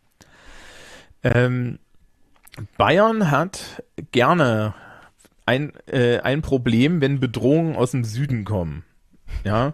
Ähm, 1.23 1.78
Bayern 2.77 3.31
hat 3.31 3.85
gerne 4.10 4.74
ein, 5.47 5.73
äh, 5.86 6.19
ein 6.19 6.43
Problem, 6.43 7.01
wenn 7.01 7.20
Bedrohungen 7.20 7.77
aus 7.77 7.93
dem 7.93 8.02
Süden 8.02 8.44
kommen. 8.44 8.85
Ja. 9.44 9.73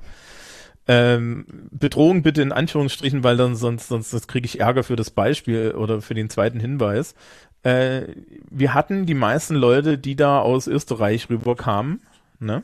Ähm, 0.90 1.44
Bedrohung 1.70 2.22
bitte 2.22 2.40
in 2.40 2.50
Anführungsstrichen, 2.50 3.22
weil 3.22 3.36
dann 3.36 3.54
sonst, 3.54 3.88
sonst 3.88 4.12
das 4.14 4.26
kriege 4.26 4.46
ich 4.46 4.60
Ärger 4.60 4.82
für 4.82 4.96
das 4.96 5.10
Beispiel 5.10 5.72
oder 5.72 6.00
für 6.00 6.14
den 6.14 6.30
zweiten 6.30 6.60
Hinweis. 6.60 7.14
Äh, 7.62 8.04
wir 8.50 8.72
hatten 8.72 9.04
die 9.04 9.14
meisten 9.14 9.54
Leute, 9.54 9.98
die 9.98 10.16
da 10.16 10.40
aus 10.40 10.66
Österreich 10.66 11.28
rüberkamen, 11.28 12.00
ne? 12.40 12.62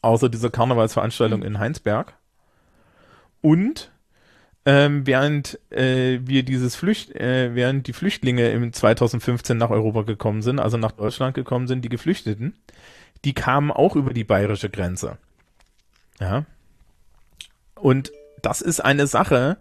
Außer 0.00 0.30
dieser 0.30 0.50
Karnevalsveranstaltung 0.50 1.42
in 1.42 1.58
Heinsberg. 1.58 2.14
Und 3.42 3.92
ähm, 4.64 5.06
während 5.06 5.58
äh, 5.70 6.20
wir 6.22 6.44
dieses 6.44 6.76
Flücht, 6.76 7.14
äh, 7.14 7.54
während 7.54 7.86
die 7.88 7.92
Flüchtlinge 7.92 8.48
im 8.50 8.72
2015 8.72 9.58
nach 9.58 9.70
Europa 9.70 10.02
gekommen 10.02 10.42
sind, 10.42 10.60
also 10.60 10.76
nach 10.76 10.92
Deutschland 10.92 11.34
gekommen 11.34 11.66
sind, 11.66 11.84
die 11.84 11.88
Geflüchteten, 11.88 12.54
die 13.24 13.34
kamen 13.34 13.70
auch 13.70 13.96
über 13.96 14.12
die 14.14 14.24
bayerische 14.24 14.70
Grenze. 14.70 15.18
Ja. 16.20 16.46
Und 17.82 18.12
das 18.42 18.60
ist 18.60 18.80
eine 18.80 19.06
Sache, 19.06 19.58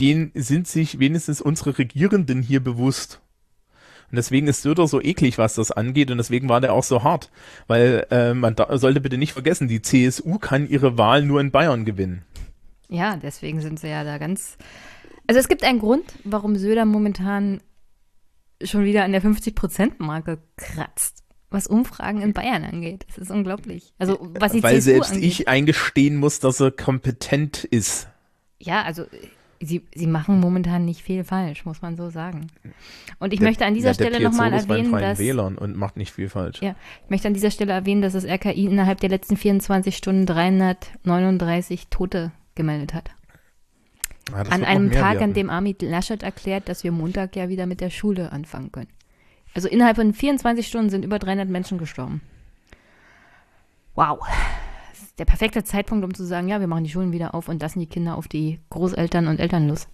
den 0.00 0.32
sind 0.34 0.66
sich 0.66 0.98
wenigstens 0.98 1.40
unsere 1.40 1.76
Regierenden 1.78 2.42
hier 2.42 2.60
bewusst. 2.60 3.20
Und 4.10 4.16
deswegen 4.16 4.46
ist 4.46 4.62
Söder 4.62 4.86
so 4.86 5.02
eklig, 5.02 5.36
was 5.36 5.54
das 5.54 5.70
angeht, 5.70 6.10
und 6.10 6.16
deswegen 6.16 6.48
war 6.48 6.62
der 6.62 6.72
auch 6.72 6.84
so 6.84 7.04
hart. 7.04 7.30
Weil 7.66 8.06
äh, 8.10 8.32
man 8.32 8.56
da, 8.56 8.78
sollte 8.78 9.02
bitte 9.02 9.18
nicht 9.18 9.34
vergessen, 9.34 9.68
die 9.68 9.82
CSU 9.82 10.38
kann 10.38 10.66
ihre 10.66 10.96
Wahl 10.96 11.22
nur 11.22 11.40
in 11.40 11.50
Bayern 11.50 11.84
gewinnen. 11.84 12.22
Ja, 12.88 13.16
deswegen 13.16 13.60
sind 13.60 13.78
sie 13.78 13.88
ja 13.88 14.04
da 14.04 14.16
ganz. 14.16 14.56
Also 15.26 15.38
es 15.38 15.48
gibt 15.48 15.62
einen 15.62 15.78
Grund, 15.78 16.04
warum 16.24 16.56
Söder 16.56 16.86
momentan 16.86 17.60
schon 18.62 18.84
wieder 18.84 19.04
an 19.04 19.12
der 19.12 19.22
50-Prozent-Marke 19.22 20.38
kratzt, 20.56 21.22
was 21.50 21.66
Umfragen 21.66 22.20
in 22.22 22.32
Bayern 22.32 22.64
angeht. 22.64 23.06
Das 23.08 23.18
ist 23.18 23.30
unglaublich. 23.30 23.92
Also 23.98 24.18
was 24.38 24.52
die 24.52 24.62
Weil 24.62 24.76
CSU 24.76 24.90
selbst 24.90 25.12
angeht. 25.12 25.24
ich 25.24 25.48
eingestehen 25.48 26.16
muss, 26.16 26.40
dass 26.40 26.60
er 26.60 26.70
kompetent 26.70 27.64
ist. 27.64 28.08
Ja, 28.58 28.82
also 28.82 29.04
sie, 29.60 29.82
sie 29.94 30.06
machen 30.06 30.40
momentan 30.40 30.84
nicht 30.84 31.02
viel 31.02 31.24
falsch, 31.24 31.64
muss 31.64 31.80
man 31.80 31.96
so 31.96 32.10
sagen. 32.10 32.48
Und 33.18 33.32
ich 33.32 33.38
Der- 33.40 33.48
möchte 33.48 33.64
an 33.64 33.74
dieser 33.74 33.88
ja, 33.90 33.94
Stelle 33.94 34.20
nochmal 34.20 34.52
erwähnen, 34.52 34.92
dass 34.92 35.18
Wählern 35.18 35.56
und 35.56 35.76
macht 35.76 35.96
nicht 35.96 36.12
viel 36.12 36.28
falsch. 36.28 36.60
Ja, 36.60 36.74
ich 37.04 37.10
möchte 37.10 37.28
an 37.28 37.34
dieser 37.34 37.50
Stelle 37.50 37.72
erwähnen, 37.72 38.02
dass 38.02 38.12
das 38.12 38.24
RKI 38.24 38.66
innerhalb 38.66 39.00
der 39.00 39.08
letzten 39.08 39.36
24 39.36 39.96
Stunden 39.96 40.26
339 40.26 41.88
Tote 41.88 42.32
gemeldet 42.54 42.94
hat. 42.94 43.10
Ah, 44.32 44.44
das 44.44 44.52
An 44.52 44.64
einem 44.64 44.90
Tag, 44.90 45.14
werden. 45.14 45.22
an 45.30 45.32
dem 45.34 45.48
Armin 45.50 45.76
Laschet 45.80 46.22
erklärt, 46.22 46.68
dass 46.68 46.84
wir 46.84 46.92
Montag 46.92 47.34
ja 47.36 47.48
wieder 47.48 47.64
mit 47.66 47.80
der 47.80 47.90
Schule 47.90 48.30
anfangen 48.32 48.70
können. 48.72 48.88
Also 49.58 49.66
innerhalb 49.66 49.96
von 49.96 50.14
24 50.14 50.64
Stunden 50.64 50.88
sind 50.88 51.04
über 51.04 51.18
300 51.18 51.48
Menschen 51.48 51.78
gestorben. 51.78 52.20
Wow. 53.96 54.20
Das 54.90 55.02
ist 55.02 55.18
der 55.18 55.24
perfekte 55.24 55.64
Zeitpunkt, 55.64 56.04
um 56.04 56.14
zu 56.14 56.24
sagen, 56.24 56.46
ja, 56.46 56.60
wir 56.60 56.68
machen 56.68 56.84
die 56.84 56.90
Schulen 56.90 57.10
wieder 57.10 57.34
auf 57.34 57.48
und 57.48 57.60
lassen 57.60 57.80
die 57.80 57.88
Kinder 57.88 58.16
auf 58.16 58.28
die 58.28 58.60
Großeltern 58.70 59.26
und 59.26 59.40
Eltern 59.40 59.66
los. 59.66 59.88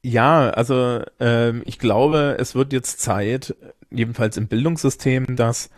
Ja, 0.00 0.48
also 0.48 1.02
ähm, 1.20 1.62
ich 1.66 1.78
glaube, 1.78 2.38
es 2.40 2.54
wird 2.54 2.72
jetzt 2.72 3.02
Zeit, 3.02 3.54
jedenfalls 3.90 4.38
im 4.38 4.48
Bildungssystem, 4.48 5.36
dass 5.36 5.68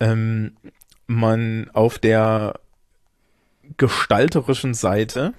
ähm, 0.00 0.56
man 1.06 1.68
auf 1.74 1.98
der 1.98 2.58
gestalterischen 3.76 4.72
Seite, 4.72 5.34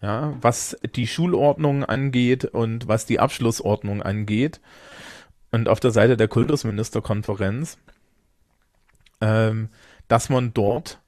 ja, 0.00 0.34
was 0.40 0.76
die 0.94 1.06
Schulordnung 1.06 1.84
angeht 1.84 2.44
und 2.44 2.88
was 2.88 3.06
die 3.06 3.20
Abschlussordnung 3.20 4.02
angeht, 4.02 4.60
und 5.50 5.68
auf 5.68 5.80
der 5.80 5.90
Seite 5.90 6.16
der 6.16 6.28
Kultusministerkonferenz, 6.28 7.78
ähm, 9.20 9.68
dass 10.08 10.28
man 10.28 10.52
dort 10.54 11.00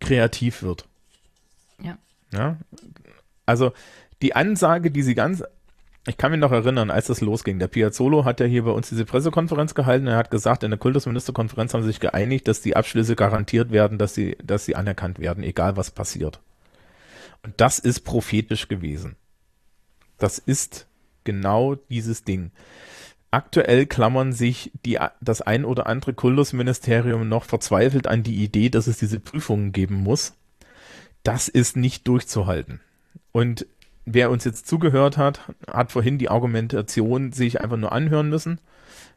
kreativ 0.00 0.62
wird. 0.62 0.86
Ja. 1.82 1.98
Ja. 2.32 2.56
Also 3.46 3.72
die 4.22 4.34
Ansage, 4.34 4.90
die 4.90 5.02
sie 5.02 5.14
ganz, 5.14 5.42
ich 6.06 6.16
kann 6.16 6.30
mich 6.30 6.40
noch 6.40 6.52
erinnern, 6.52 6.90
als 6.90 7.06
das 7.06 7.20
losging. 7.20 7.58
Der 7.58 7.68
Piazzolo 7.68 8.24
hat 8.24 8.40
ja 8.40 8.46
hier 8.46 8.64
bei 8.64 8.70
uns 8.70 8.88
diese 8.88 9.04
Pressekonferenz 9.04 9.74
gehalten. 9.74 10.06
Er 10.06 10.16
hat 10.16 10.30
gesagt, 10.30 10.62
in 10.62 10.70
der 10.70 10.78
Kultusministerkonferenz 10.78 11.74
haben 11.74 11.82
sie 11.82 11.88
sich 11.88 12.00
geeinigt, 12.00 12.48
dass 12.48 12.60
die 12.60 12.76
Abschlüsse 12.76 13.16
garantiert 13.16 13.70
werden, 13.70 13.98
dass 13.98 14.14
sie, 14.14 14.36
dass 14.42 14.64
sie 14.64 14.76
anerkannt 14.76 15.18
werden, 15.18 15.42
egal 15.42 15.76
was 15.76 15.90
passiert. 15.90 16.40
Und 17.44 17.54
das 17.58 17.78
ist 17.78 18.00
prophetisch 18.00 18.68
gewesen. 18.68 19.16
Das 20.18 20.38
ist 20.38 20.86
genau 21.24 21.74
dieses 21.74 22.24
Ding. 22.24 22.50
Aktuell 23.30 23.86
klammern 23.86 24.32
sich 24.32 24.70
die, 24.84 24.98
das 25.20 25.42
ein 25.42 25.64
oder 25.64 25.86
andere 25.86 26.14
Kultusministerium 26.14 27.28
noch 27.28 27.44
verzweifelt 27.44 28.06
an 28.06 28.22
die 28.22 28.42
Idee, 28.42 28.70
dass 28.70 28.86
es 28.86 28.98
diese 28.98 29.20
Prüfungen 29.20 29.72
geben 29.72 29.96
muss. 29.96 30.34
Das 31.22 31.48
ist 31.48 31.76
nicht 31.76 32.06
durchzuhalten. 32.08 32.80
Und 33.32 33.66
wer 34.04 34.30
uns 34.30 34.44
jetzt 34.44 34.66
zugehört 34.66 35.16
hat, 35.16 35.40
hat 35.70 35.92
vorhin 35.92 36.18
die 36.18 36.28
Argumentation 36.28 37.32
sich 37.32 37.60
einfach 37.60 37.76
nur 37.76 37.92
anhören 37.92 38.28
müssen. 38.28 38.60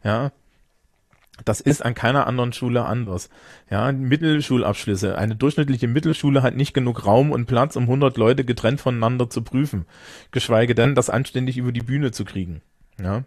Ja. 0.04 0.32
Das 1.46 1.62
ist 1.62 1.86
an 1.86 1.94
keiner 1.94 2.28
anderen 2.28 2.54
Schule 2.54 2.86
anders. 2.86 3.30
Ja, 3.70 3.92
Mittelschulabschlüsse. 3.92 5.18
Eine 5.18 5.36
durchschnittliche 5.36 5.88
Mittelschule 5.88 6.42
hat 6.42 6.56
nicht 6.56 6.74
genug 6.74 7.06
Raum 7.06 7.32
und 7.32 7.46
Platz, 7.46 7.76
um 7.76 7.84
100 7.84 8.18
Leute 8.18 8.44
getrennt 8.44 8.82
voneinander 8.82 9.30
zu 9.30 9.44
prüfen. 9.44 9.86
Geschweige 10.32 10.76
denn, 10.76 10.96
das 10.96 11.10
anständig 11.10 11.58
über 11.58 11.72
die 11.72 11.82
Bühne 11.82 12.12
zu 12.12 12.26
kriegen. 12.26 12.62
Ja. 13.00 13.24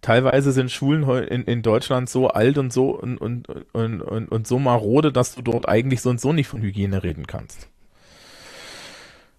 Teilweise 0.00 0.50
sind 0.52 0.70
Schulen 0.70 1.08
in, 1.26 1.44
in 1.44 1.62
Deutschland 1.62 2.08
so 2.08 2.28
alt 2.28 2.58
und 2.58 2.72
so 2.72 2.90
und, 2.90 3.18
und, 3.18 3.48
und, 3.72 4.00
und, 4.02 4.28
und 4.28 4.46
so 4.46 4.58
marode, 4.58 5.12
dass 5.12 5.34
du 5.34 5.42
dort 5.42 5.68
eigentlich 5.68 6.00
so 6.00 6.10
und 6.10 6.20
so 6.20 6.32
nicht 6.32 6.48
von 6.48 6.60
Hygiene 6.60 7.02
reden 7.02 7.26
kannst. 7.26 7.68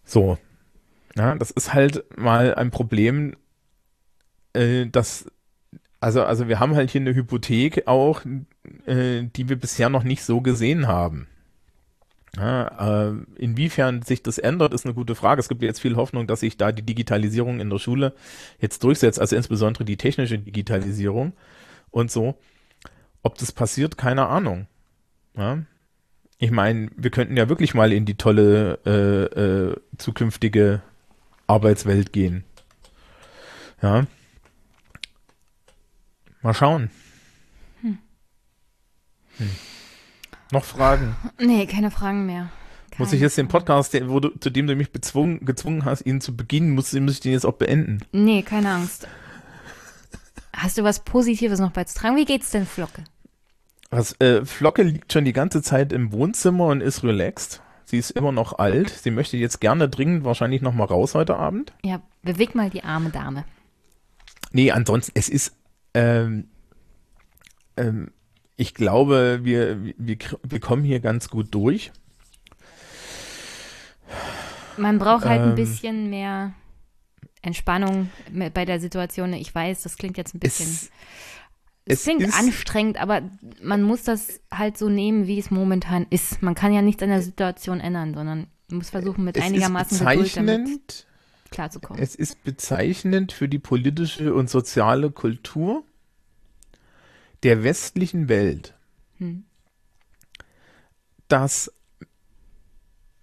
So. 0.06 0.38
Ja, 1.16 1.36
das 1.36 1.52
ist 1.52 1.74
halt 1.74 2.18
mal 2.18 2.56
ein 2.56 2.72
Problem, 2.72 3.36
äh, 4.54 4.88
das, 4.88 5.30
also, 6.04 6.24
also 6.24 6.50
wir 6.50 6.60
haben 6.60 6.76
halt 6.76 6.92
hier 6.92 7.00
eine 7.00 7.16
Hypothek 7.16 7.88
auch, 7.88 8.22
äh, 8.86 9.24
die 9.24 9.48
wir 9.48 9.56
bisher 9.56 9.88
noch 9.90 10.04
nicht 10.04 10.24
so 10.24 10.42
gesehen 10.42 10.88
haben. 10.88 11.28
Ja, 12.36 13.10
äh, 13.10 13.14
inwiefern 13.38 14.02
sich 14.02 14.22
das 14.22 14.38
ändert, 14.38 14.74
ist 14.74 14.86
eine 14.86 14.96
gute 14.96 15.16
Frage. 15.16 15.40
Es 15.40 15.48
gibt 15.48 15.62
jetzt 15.62 15.80
viel 15.80 15.96
Hoffnung, 15.96 16.28
dass 16.28 16.42
sich 16.42 16.58
da 16.58 16.74
die 16.74 16.82
Digitalisierung 16.82 17.62
in 17.62 17.70
der 17.70 17.80
Schule 17.80 18.14
jetzt 18.60 18.84
durchsetzt, 18.84 19.20
also 19.20 19.36
insbesondere 19.36 19.86
die 19.86 19.96
technische 19.96 20.40
Digitalisierung 20.40 21.32
und 21.90 22.12
so. 22.12 22.36
Ob 23.22 23.38
das 23.38 23.54
passiert, 23.54 23.98
keine 23.98 24.28
Ahnung. 24.28 24.68
Ja? 25.38 25.60
Ich 26.38 26.52
meine, 26.52 26.90
wir 26.98 27.12
könnten 27.12 27.38
ja 27.38 27.48
wirklich 27.48 27.76
mal 27.76 27.94
in 27.94 28.06
die 28.06 28.16
tolle 28.16 28.80
äh, 28.86 29.40
äh, 29.40 29.76
zukünftige 29.98 30.82
Arbeitswelt 31.48 32.12
gehen. 32.12 32.44
Ja. 33.82 34.06
Mal 36.44 36.54
schauen. 36.54 36.90
Hm. 37.82 37.98
Hm. 39.38 39.50
Noch 40.52 40.66
Fragen? 40.66 41.16
Nee, 41.40 41.66
keine 41.66 41.90
Fragen 41.90 42.26
mehr. 42.26 42.50
Keine 42.92 43.06
muss 43.06 43.14
ich 43.14 43.22
jetzt 43.22 43.38
den 43.38 43.48
Podcast, 43.48 43.98
wo 44.08 44.20
du, 44.20 44.30
zu 44.40 44.52
dem 44.52 44.68
du 44.68 44.76
mich 44.76 44.92
bezwungen, 44.92 45.46
gezwungen 45.46 45.86
hast, 45.86 46.06
ihn 46.06 46.22
zu 46.22 46.36
beginnen, 46.36 46.76
muss, 46.76 46.94
muss 46.94 47.14
ich 47.14 47.20
den 47.22 47.32
jetzt 47.32 47.46
auch 47.46 47.54
beenden? 47.54 48.00
Nee, 48.12 48.44
keine 48.44 48.70
Angst. 48.70 49.08
Hast 50.56 50.78
du 50.78 50.84
was 50.84 51.00
Positives 51.00 51.60
noch 51.60 51.72
beizutragen? 51.72 52.16
Wie 52.16 52.26
geht's 52.26 52.52
denn, 52.52 52.68
Flocke? 52.68 53.04
Was, 53.90 54.20
äh, 54.20 54.46
Flocke 54.46 54.84
liegt 54.84 55.12
schon 55.14 55.26
die 55.26 55.34
ganze 55.34 55.62
Zeit 55.62 55.94
im 55.94 56.12
Wohnzimmer 56.12 56.68
und 56.68 56.82
ist 56.82 57.04
relaxed. 57.04 57.62
Sie 57.86 57.98
ist 57.98 58.12
immer 58.12 58.32
noch 58.32 58.60
alt. 58.60 58.90
Sie 58.90 59.12
möchte 59.12 59.38
jetzt 59.38 59.62
gerne 59.62 59.88
dringend 59.88 60.24
wahrscheinlich 60.24 60.62
noch 60.62 60.74
mal 60.74 60.86
raus 60.86 61.16
heute 61.16 61.38
Abend. 61.38 61.74
Ja, 61.84 62.02
beweg 62.22 62.54
mal 62.54 62.70
die 62.70 62.84
arme 62.84 63.10
Dame. 63.10 63.46
Nee, 64.52 64.72
ansonsten, 64.72 65.14
es 65.16 65.30
ist, 65.30 65.54
ähm, 65.94 66.48
ähm, 67.78 68.12
ich 68.56 68.74
glaube, 68.74 69.42
wir, 69.44 69.84
wir, 69.98 70.18
wir 70.44 70.60
kommen 70.60 70.84
hier 70.84 71.00
ganz 71.00 71.30
gut 71.30 71.54
durch. 71.54 71.92
Man 74.78 75.00
braucht 75.00 75.26
halt 75.26 75.42
ähm, 75.42 75.50
ein 75.50 75.56
bisschen 75.56 76.10
mehr 76.10 76.54
Entspannung 77.42 78.10
bei 78.54 78.66
der 78.66 78.80
Situation. 78.80 79.34
Ich 79.34 79.54
weiß, 79.54 79.84
das 79.84 79.98
klingt 79.98 80.18
jetzt 80.18 80.36
ein 80.36 80.40
bisschen. 80.40 80.68
Es, 80.68 80.90
es 81.86 82.04
klingt 82.04 82.22
ist, 82.22 82.40
anstrengend, 82.40 82.98
aber 82.98 83.22
man 83.62 83.82
muss 83.82 84.04
das 84.04 84.40
halt 84.52 84.78
so 84.78 84.88
nehmen, 84.90 85.28
wie 85.28 85.40
es 85.40 85.52
momentan 85.52 86.08
ist. 86.10 86.42
Man 86.42 86.56
kann 86.56 86.74
ja 86.74 86.82
nichts 86.82 87.04
an 87.04 87.10
der 87.10 87.22
Situation 87.22 87.80
ändern, 87.80 88.14
sondern 88.14 88.48
man 88.70 88.78
muss 88.78 88.90
versuchen, 88.90 89.26
mit 89.26 89.40
einigermaßen 89.42 90.06
Geduld 90.06 90.38
damit 90.38 91.08
klarzukommen. 91.54 92.02
Es 92.02 92.16
ist 92.16 92.44
bezeichnend 92.44 93.32
für 93.32 93.48
die 93.48 93.60
politische 93.60 94.34
und 94.34 94.50
soziale 94.50 95.12
Kultur 95.12 95.84
der 97.44 97.64
westlichen 97.64 98.28
Welt, 98.28 98.74
hm. 99.18 99.46
dass 101.28 101.72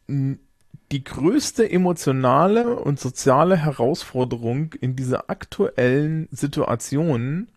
die 0.08 1.04
größte 1.04 1.70
emotionale 1.70 2.76
und 2.76 2.98
soziale 2.98 3.56
Herausforderung 3.56 4.74
in 4.80 4.96
dieser 4.96 5.30
aktuellen 5.30 6.28
Situation 6.32 7.48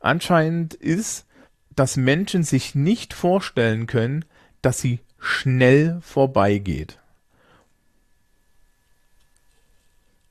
anscheinend 0.00 0.74
ist, 0.74 1.26
dass 1.74 1.96
Menschen 1.96 2.42
sich 2.42 2.74
nicht 2.74 3.14
vorstellen 3.14 3.86
können, 3.86 4.24
dass 4.62 4.80
sie 4.80 5.00
schnell 5.18 6.00
vorbeigeht. 6.00 6.98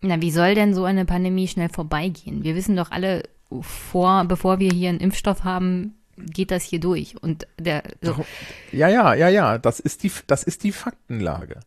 Na, 0.02 0.22
wie 0.22 0.32
soll 0.32 0.56
denn 0.56 0.73
so 0.73 0.84
eine 0.86 1.06
Pandemie 1.06 1.48
schnell 1.48 1.69
vorbeigehen? 1.69 2.44
Wir 2.44 2.56
wissen 2.56 2.76
doch 2.76 2.91
alle, 2.91 3.23
vor, 3.61 4.26
bevor 4.26 4.60
wir 4.60 4.72
hier 4.72 4.90
einen 4.90 4.99
Impfstoff 4.99 5.44
haben, 5.44 5.95
geht 6.18 6.52
das 6.52 6.64
hier 6.64 6.80
durch. 6.80 7.22
Und 7.22 7.48
der. 7.60 7.84
So. 8.02 8.26
Ja, 8.72 8.88
ja, 8.88 9.14
ja, 9.14 9.28
ja, 9.28 9.57
das 9.57 9.80
ist 9.80 10.03
die, 10.03 10.11
das 10.28 10.44
ist 10.44 10.64
die 10.64 10.72
Faktenlage. 10.72 11.60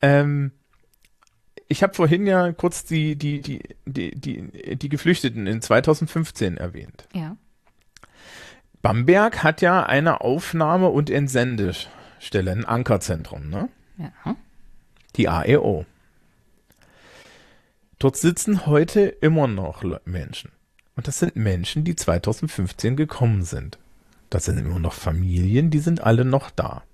Ähm, 0.00 0.52
ich 1.68 1.82
habe 1.82 1.94
vorhin 1.94 2.26
ja 2.26 2.52
kurz 2.52 2.84
die, 2.84 3.16
die, 3.16 3.40
die, 3.40 3.62
die, 3.84 4.14
die, 4.14 4.76
die 4.76 4.88
Geflüchteten 4.88 5.46
in 5.46 5.60
2015 5.60 6.56
erwähnt. 6.56 7.06
Ja. 7.12 7.36
Bamberg 8.80 9.42
hat 9.42 9.60
ja 9.60 9.84
eine 9.84 10.20
Aufnahme- 10.20 10.88
und 10.88 11.10
Entsendestelle, 11.10 12.52
ein 12.52 12.64
Ankerzentrum, 12.64 13.50
ne? 13.50 13.68
Ja. 13.98 14.36
Die 15.16 15.28
AEO. 15.28 15.84
Dort 17.98 18.16
sitzen 18.16 18.66
heute 18.66 19.00
immer 19.00 19.48
noch 19.48 19.82
Menschen. 20.04 20.52
Und 20.94 21.08
das 21.08 21.18
sind 21.18 21.36
Menschen, 21.36 21.84
die 21.84 21.96
2015 21.96 22.96
gekommen 22.96 23.42
sind. 23.42 23.78
Das 24.30 24.44
sind 24.44 24.58
immer 24.58 24.78
noch 24.78 24.92
Familien, 24.92 25.70
die 25.70 25.78
sind 25.78 26.02
alle 26.02 26.24
noch 26.24 26.50
da. 26.50 26.84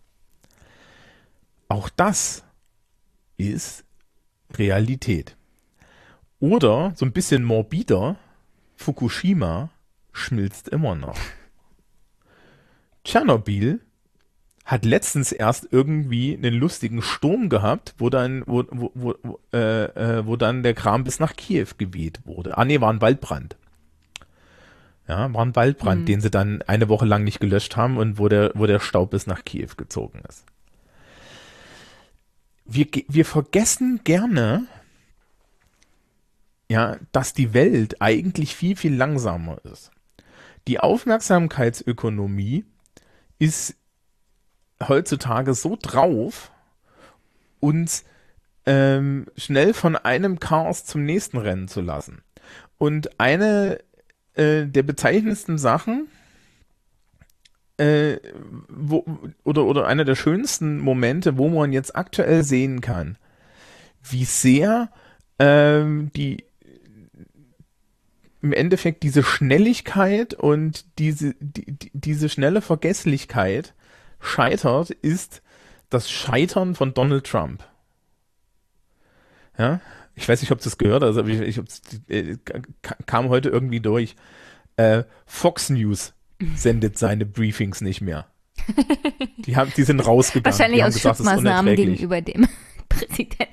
Auch 1.68 1.88
das 1.88 2.44
ist 3.36 3.84
Realität. 4.54 5.36
Oder 6.40 6.92
so 6.96 7.04
ein 7.04 7.12
bisschen 7.12 7.44
morbider, 7.44 8.16
Fukushima 8.76 9.70
schmilzt 10.12 10.68
immer 10.68 10.94
noch. 10.94 11.18
Tschernobyl 13.04 13.80
hat 14.64 14.84
letztens 14.84 15.32
erst 15.32 15.68
irgendwie 15.70 16.34
einen 16.34 16.54
lustigen 16.54 17.02
Sturm 17.02 17.48
gehabt, 17.48 17.94
wo 17.98 18.08
dann, 18.08 18.42
wo, 18.46 18.64
wo, 18.70 18.90
wo, 18.94 19.38
äh, 19.52 19.84
äh, 19.84 20.26
wo 20.26 20.36
dann 20.36 20.62
der 20.62 20.74
Kram 20.74 21.04
bis 21.04 21.20
nach 21.20 21.36
Kiew 21.36 21.68
geweht 21.76 22.20
wurde. 22.24 22.56
Ah 22.56 22.64
nee, 22.64 22.80
war 22.80 22.92
ein 22.92 23.00
Waldbrand. 23.00 23.56
Ja, 25.06 25.32
war 25.34 25.44
ein 25.44 25.54
Waldbrand, 25.54 26.02
mhm. 26.02 26.06
den 26.06 26.20
sie 26.22 26.30
dann 26.30 26.62
eine 26.62 26.88
Woche 26.88 27.04
lang 27.04 27.24
nicht 27.24 27.40
gelöscht 27.40 27.76
haben 27.76 27.98
und 27.98 28.18
wo 28.18 28.28
der, 28.28 28.52
wo 28.54 28.64
der 28.64 28.80
Staub 28.80 29.10
bis 29.10 29.26
nach 29.26 29.44
Kiew 29.44 29.68
gezogen 29.76 30.22
ist 30.26 30.46
wir, 32.64 32.86
wir 33.08 33.24
vergessen 33.24 34.00
gerne, 34.04 34.66
ja, 36.70 36.96
dass 37.12 37.34
die 37.34 37.52
Welt 37.52 38.00
eigentlich 38.00 38.56
viel, 38.56 38.76
viel 38.76 38.94
langsamer 38.94 39.58
ist. 39.64 39.90
Die 40.66 40.80
Aufmerksamkeitsökonomie 40.80 42.64
ist 43.38 43.76
heutzutage 44.88 45.54
so 45.54 45.76
drauf, 45.80 46.50
uns 47.60 48.04
ähm, 48.66 49.26
schnell 49.36 49.74
von 49.74 49.96
einem 49.96 50.40
Chaos 50.40 50.84
zum 50.84 51.04
nächsten 51.04 51.38
rennen 51.38 51.68
zu 51.68 51.80
lassen. 51.80 52.22
Und 52.78 53.20
eine 53.20 53.78
äh, 54.34 54.66
der 54.66 54.82
bezeichnendsten 54.82 55.58
Sachen, 55.58 56.08
äh, 57.76 58.16
wo, 58.68 59.04
oder, 59.42 59.64
oder 59.64 59.86
einer 59.86 60.04
der 60.04 60.14
schönsten 60.14 60.78
Momente, 60.78 61.38
wo 61.38 61.48
man 61.48 61.72
jetzt 61.72 61.96
aktuell 61.96 62.44
sehen 62.44 62.80
kann, 62.80 63.16
wie 64.02 64.24
sehr 64.24 64.90
ähm, 65.38 66.10
die 66.14 66.44
im 68.42 68.52
Endeffekt 68.52 69.02
diese 69.02 69.22
Schnelligkeit 69.22 70.34
und 70.34 70.84
diese, 70.98 71.34
die, 71.40 71.64
die, 71.64 71.90
diese 71.94 72.28
schnelle 72.28 72.60
Vergesslichkeit 72.60 73.74
scheitert, 74.24 74.90
ist 74.90 75.42
das 75.90 76.10
Scheitern 76.10 76.74
von 76.74 76.94
Donald 76.94 77.26
Trump. 77.26 77.62
Ja, 79.58 79.80
ich 80.16 80.28
weiß 80.28 80.40
nicht, 80.40 80.50
ob 80.52 80.60
das 80.60 80.78
gehört, 80.78 81.02
also 81.02 81.24
ich, 81.24 81.40
ich 81.40 82.08
äh, 82.08 82.36
kam 83.06 83.28
heute 83.28 83.48
irgendwie 83.48 83.80
durch. 83.80 84.16
Äh, 84.76 85.04
Fox 85.26 85.70
News 85.70 86.14
sendet 86.54 86.98
seine 86.98 87.26
Briefings 87.26 87.80
nicht 87.80 88.00
mehr. 88.00 88.26
Die, 89.38 89.56
haben, 89.56 89.72
die 89.76 89.82
sind 89.82 90.00
rausgegangen. 90.00 90.58
Wahrscheinlich 90.58 90.84
aus 90.84 90.94
gesagt, 90.94 91.18
Schutzmaßnahmen 91.18 91.76
gegenüber 91.76 92.20
dem 92.20 92.48
Präsidenten. 92.88 93.52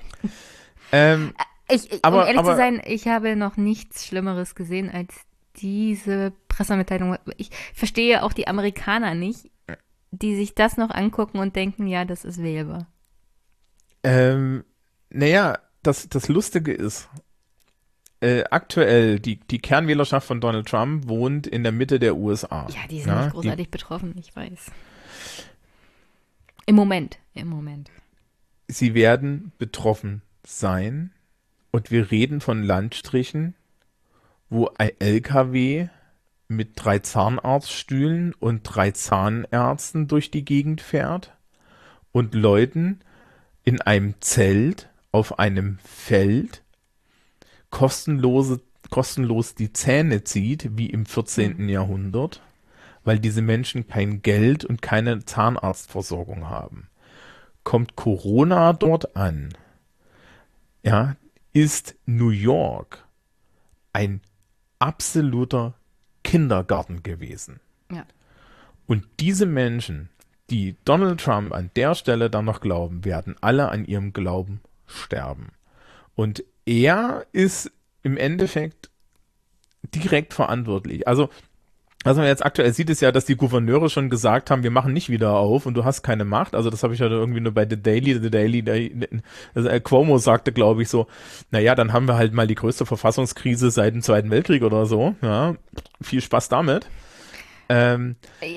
Ähm, 0.90 1.34
ich, 1.68 2.04
aber, 2.04 2.22
um 2.22 2.26
ehrlich 2.26 2.38
aber, 2.38 2.52
zu 2.52 2.56
sein, 2.56 2.80
ich 2.84 3.08
habe 3.08 3.36
noch 3.36 3.56
nichts 3.56 4.06
Schlimmeres 4.06 4.54
gesehen 4.54 4.90
als 4.90 5.14
diese 5.56 6.32
Pressemitteilung. 6.48 7.16
Ich 7.36 7.50
verstehe 7.74 8.22
auch 8.22 8.32
die 8.32 8.48
Amerikaner 8.48 9.14
nicht, 9.14 9.50
die 10.12 10.36
sich 10.36 10.54
das 10.54 10.76
noch 10.76 10.90
angucken 10.90 11.38
und 11.38 11.56
denken, 11.56 11.86
ja, 11.88 12.04
das 12.04 12.24
ist 12.24 12.42
wählbar. 12.42 12.86
Ähm, 14.04 14.64
naja, 15.10 15.58
das, 15.82 16.08
das 16.08 16.28
Lustige 16.28 16.72
ist, 16.72 17.08
äh, 18.20 18.44
aktuell, 18.50 19.18
die, 19.18 19.40
die 19.40 19.58
Kernwählerschaft 19.58 20.26
von 20.26 20.40
Donald 20.40 20.68
Trump 20.68 21.08
wohnt 21.08 21.46
in 21.46 21.64
der 21.64 21.72
Mitte 21.72 21.98
der 21.98 22.16
USA. 22.16 22.68
Ja, 22.68 22.86
die 22.88 23.00
sind 23.00 23.08
ja, 23.08 23.24
nicht 23.24 23.32
großartig 23.32 23.66
die, 23.66 23.70
betroffen, 23.70 24.14
ich 24.18 24.36
weiß. 24.36 24.70
Im 26.66 26.76
Moment, 26.76 27.18
im 27.34 27.48
Moment. 27.48 27.90
Sie 28.68 28.94
werden 28.94 29.50
betroffen 29.58 30.22
sein 30.44 31.10
und 31.72 31.90
wir 31.90 32.10
reden 32.10 32.40
von 32.40 32.62
Landstrichen, 32.62 33.54
wo 34.50 34.70
ein 34.78 34.92
LKW 35.00 35.88
mit 36.56 36.72
drei 36.76 36.98
Zahnarztstühlen 36.98 38.34
und 38.34 38.62
drei 38.62 38.90
Zahnärzten 38.90 40.08
durch 40.08 40.30
die 40.30 40.44
Gegend 40.44 40.80
fährt 40.80 41.36
und 42.12 42.34
Leuten 42.34 43.00
in 43.64 43.80
einem 43.80 44.14
Zelt 44.20 44.88
auf 45.12 45.38
einem 45.38 45.78
Feld 45.84 46.62
kostenlose, 47.70 48.60
kostenlos 48.90 49.54
die 49.54 49.72
Zähne 49.72 50.24
zieht, 50.24 50.76
wie 50.76 50.90
im 50.90 51.06
14. 51.06 51.56
Mhm. 51.58 51.68
Jahrhundert, 51.68 52.42
weil 53.04 53.18
diese 53.18 53.42
Menschen 53.42 53.86
kein 53.88 54.22
Geld 54.22 54.64
und 54.64 54.82
keine 54.82 55.24
Zahnarztversorgung 55.24 56.48
haben. 56.48 56.88
Kommt 57.64 57.96
Corona 57.96 58.72
dort 58.72 59.16
an, 59.16 59.50
ja, 60.82 61.16
ist 61.52 61.94
New 62.06 62.30
York 62.30 63.06
ein 63.92 64.20
absoluter 64.78 65.74
Kindergarten 66.24 67.02
gewesen. 67.02 67.60
Ja. 67.90 68.06
Und 68.86 69.06
diese 69.20 69.46
Menschen, 69.46 70.08
die 70.50 70.76
Donald 70.84 71.20
Trump 71.20 71.52
an 71.52 71.70
der 71.76 71.94
Stelle 71.94 72.30
dann 72.30 72.44
noch 72.44 72.60
glauben, 72.60 73.04
werden 73.04 73.36
alle 73.40 73.68
an 73.70 73.84
ihrem 73.84 74.12
Glauben 74.12 74.60
sterben. 74.86 75.48
Und 76.14 76.44
er 76.66 77.26
ist 77.32 77.70
im 78.02 78.16
Endeffekt 78.16 78.90
direkt 79.94 80.34
verantwortlich. 80.34 81.08
Also, 81.08 81.30
was 82.04 82.16
man 82.16 82.26
jetzt 82.26 82.44
aktuell 82.44 82.72
sieht, 82.72 82.90
ist 82.90 83.00
ja, 83.00 83.12
dass 83.12 83.24
die 83.24 83.36
Gouverneure 83.36 83.88
schon 83.88 84.10
gesagt 84.10 84.50
haben, 84.50 84.62
wir 84.62 84.70
machen 84.70 84.92
nicht 84.92 85.08
wieder 85.08 85.34
auf 85.34 85.66
und 85.66 85.74
du 85.74 85.84
hast 85.84 86.02
keine 86.02 86.24
Macht. 86.24 86.54
Also 86.54 86.70
das 86.70 86.82
habe 86.82 86.94
ich 86.94 87.00
ja 87.00 87.06
irgendwie 87.06 87.40
nur 87.40 87.52
bei 87.52 87.66
The 87.68 87.80
Daily, 87.80 88.20
The 88.20 88.30
Daily, 88.30 89.08
also 89.54 89.68
Cuomo 89.80 90.18
sagte, 90.18 90.52
glaube 90.52 90.82
ich, 90.82 90.88
so, 90.88 91.06
naja, 91.50 91.74
dann 91.74 91.92
haben 91.92 92.08
wir 92.08 92.16
halt 92.16 92.32
mal 92.32 92.46
die 92.46 92.56
größte 92.56 92.86
Verfassungskrise 92.86 93.70
seit 93.70 93.94
dem 93.94 94.02
Zweiten 94.02 94.30
Weltkrieg 94.30 94.62
oder 94.62 94.86
so. 94.86 95.14
Ja, 95.22 95.54
viel 96.00 96.20
Spaß 96.20 96.48
damit. 96.48 96.88
Ähm, 97.68 98.16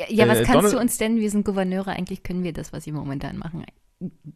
ja, 0.10 0.28
was 0.28 0.40
äh, 0.40 0.44
kannst 0.44 0.56
Donald 0.56 0.74
du 0.74 0.80
uns 0.80 0.98
denn, 0.98 1.18
wir 1.18 1.30
sind 1.30 1.46
Gouverneure, 1.46 1.92
eigentlich 1.92 2.24
können 2.24 2.44
wir 2.44 2.54
das, 2.54 2.74
was 2.74 2.84
sie 2.84 2.92
momentan 2.92 3.38
machen, 3.38 3.64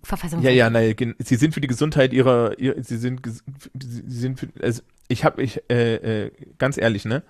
Verfassung. 0.04 0.42
Ja, 0.42 0.52
ja, 0.52 0.70
nein, 0.70 1.16
sie 1.20 1.36
sind 1.36 1.54
für 1.54 1.62
die 1.62 1.68
Gesundheit 1.68 2.14
ihrer, 2.14 2.58
ihr, 2.60 2.82
sie 2.84 2.98
sind, 2.98 3.22
sie 3.26 4.04
sind 4.08 4.40
für, 4.40 4.48
also 4.62 4.82
ich 5.10 5.26
habe, 5.26 5.42
ich, 5.42 5.62
äh, 5.70 6.26
äh, 6.26 6.32
ganz 6.58 6.78
ehrlich, 6.78 7.06
ne? 7.06 7.24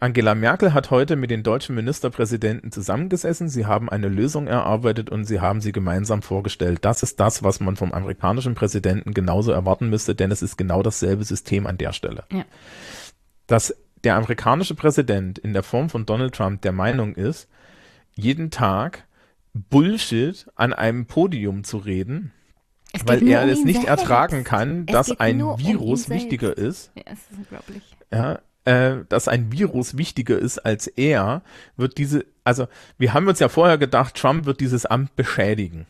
Angela 0.00 0.34
Merkel 0.34 0.74
hat 0.74 0.90
heute 0.90 1.16
mit 1.16 1.30
den 1.30 1.42
deutschen 1.42 1.74
Ministerpräsidenten 1.74 2.72
zusammengesessen. 2.72 3.48
Sie 3.48 3.64
haben 3.64 3.88
eine 3.88 4.08
Lösung 4.08 4.46
erarbeitet 4.46 5.08
und 5.08 5.24
sie 5.24 5.40
haben 5.40 5.60
sie 5.60 5.72
gemeinsam 5.72 6.20
vorgestellt. 6.20 6.80
Das 6.82 7.02
ist 7.02 7.20
das, 7.20 7.42
was 7.42 7.60
man 7.60 7.76
vom 7.76 7.92
amerikanischen 7.92 8.54
Präsidenten 8.54 9.14
genauso 9.14 9.52
erwarten 9.52 9.88
müsste, 9.88 10.14
denn 10.14 10.30
es 10.30 10.42
ist 10.42 10.58
genau 10.58 10.82
dasselbe 10.82 11.24
System 11.24 11.66
an 11.66 11.78
der 11.78 11.92
Stelle. 11.92 12.24
Ja. 12.30 12.44
Dass 13.46 13.74
der 14.02 14.16
amerikanische 14.16 14.74
Präsident 14.74 15.38
in 15.38 15.52
der 15.52 15.62
Form 15.62 15.88
von 15.88 16.06
Donald 16.06 16.34
Trump 16.34 16.60
der 16.62 16.72
Meinung 16.72 17.14
ist, 17.14 17.48
jeden 18.14 18.50
Tag 18.50 19.06
Bullshit 19.54 20.46
an 20.56 20.72
einem 20.72 21.06
Podium 21.06 21.64
zu 21.64 21.78
reden, 21.78 22.32
weil 23.06 23.26
er 23.26 23.44
um 23.44 23.48
es 23.48 23.64
nicht 23.64 23.82
selbst. 23.82 23.88
ertragen 24.02 24.44
kann, 24.44 24.86
dass 24.86 25.18
ein 25.18 25.38
Virus 25.38 26.08
um 26.08 26.14
wichtiger 26.14 26.56
ist. 26.56 26.92
Ja, 26.94 27.02
es 27.06 27.18
ist 27.30 27.38
unglaublich. 27.38 27.82
Ja, 28.12 28.40
äh, 28.64 28.96
dass 29.08 29.28
ein 29.28 29.52
Virus 29.52 29.96
wichtiger 29.96 30.38
ist 30.38 30.58
als 30.58 30.86
er, 30.86 31.42
wird 31.76 31.98
diese, 31.98 32.24
also 32.44 32.66
wir 32.98 33.14
haben 33.14 33.28
uns 33.28 33.38
ja 33.38 33.48
vorher 33.48 33.78
gedacht, 33.78 34.14
Trump 34.16 34.46
wird 34.46 34.60
dieses 34.60 34.86
Amt 34.86 35.16
beschädigen. 35.16 35.86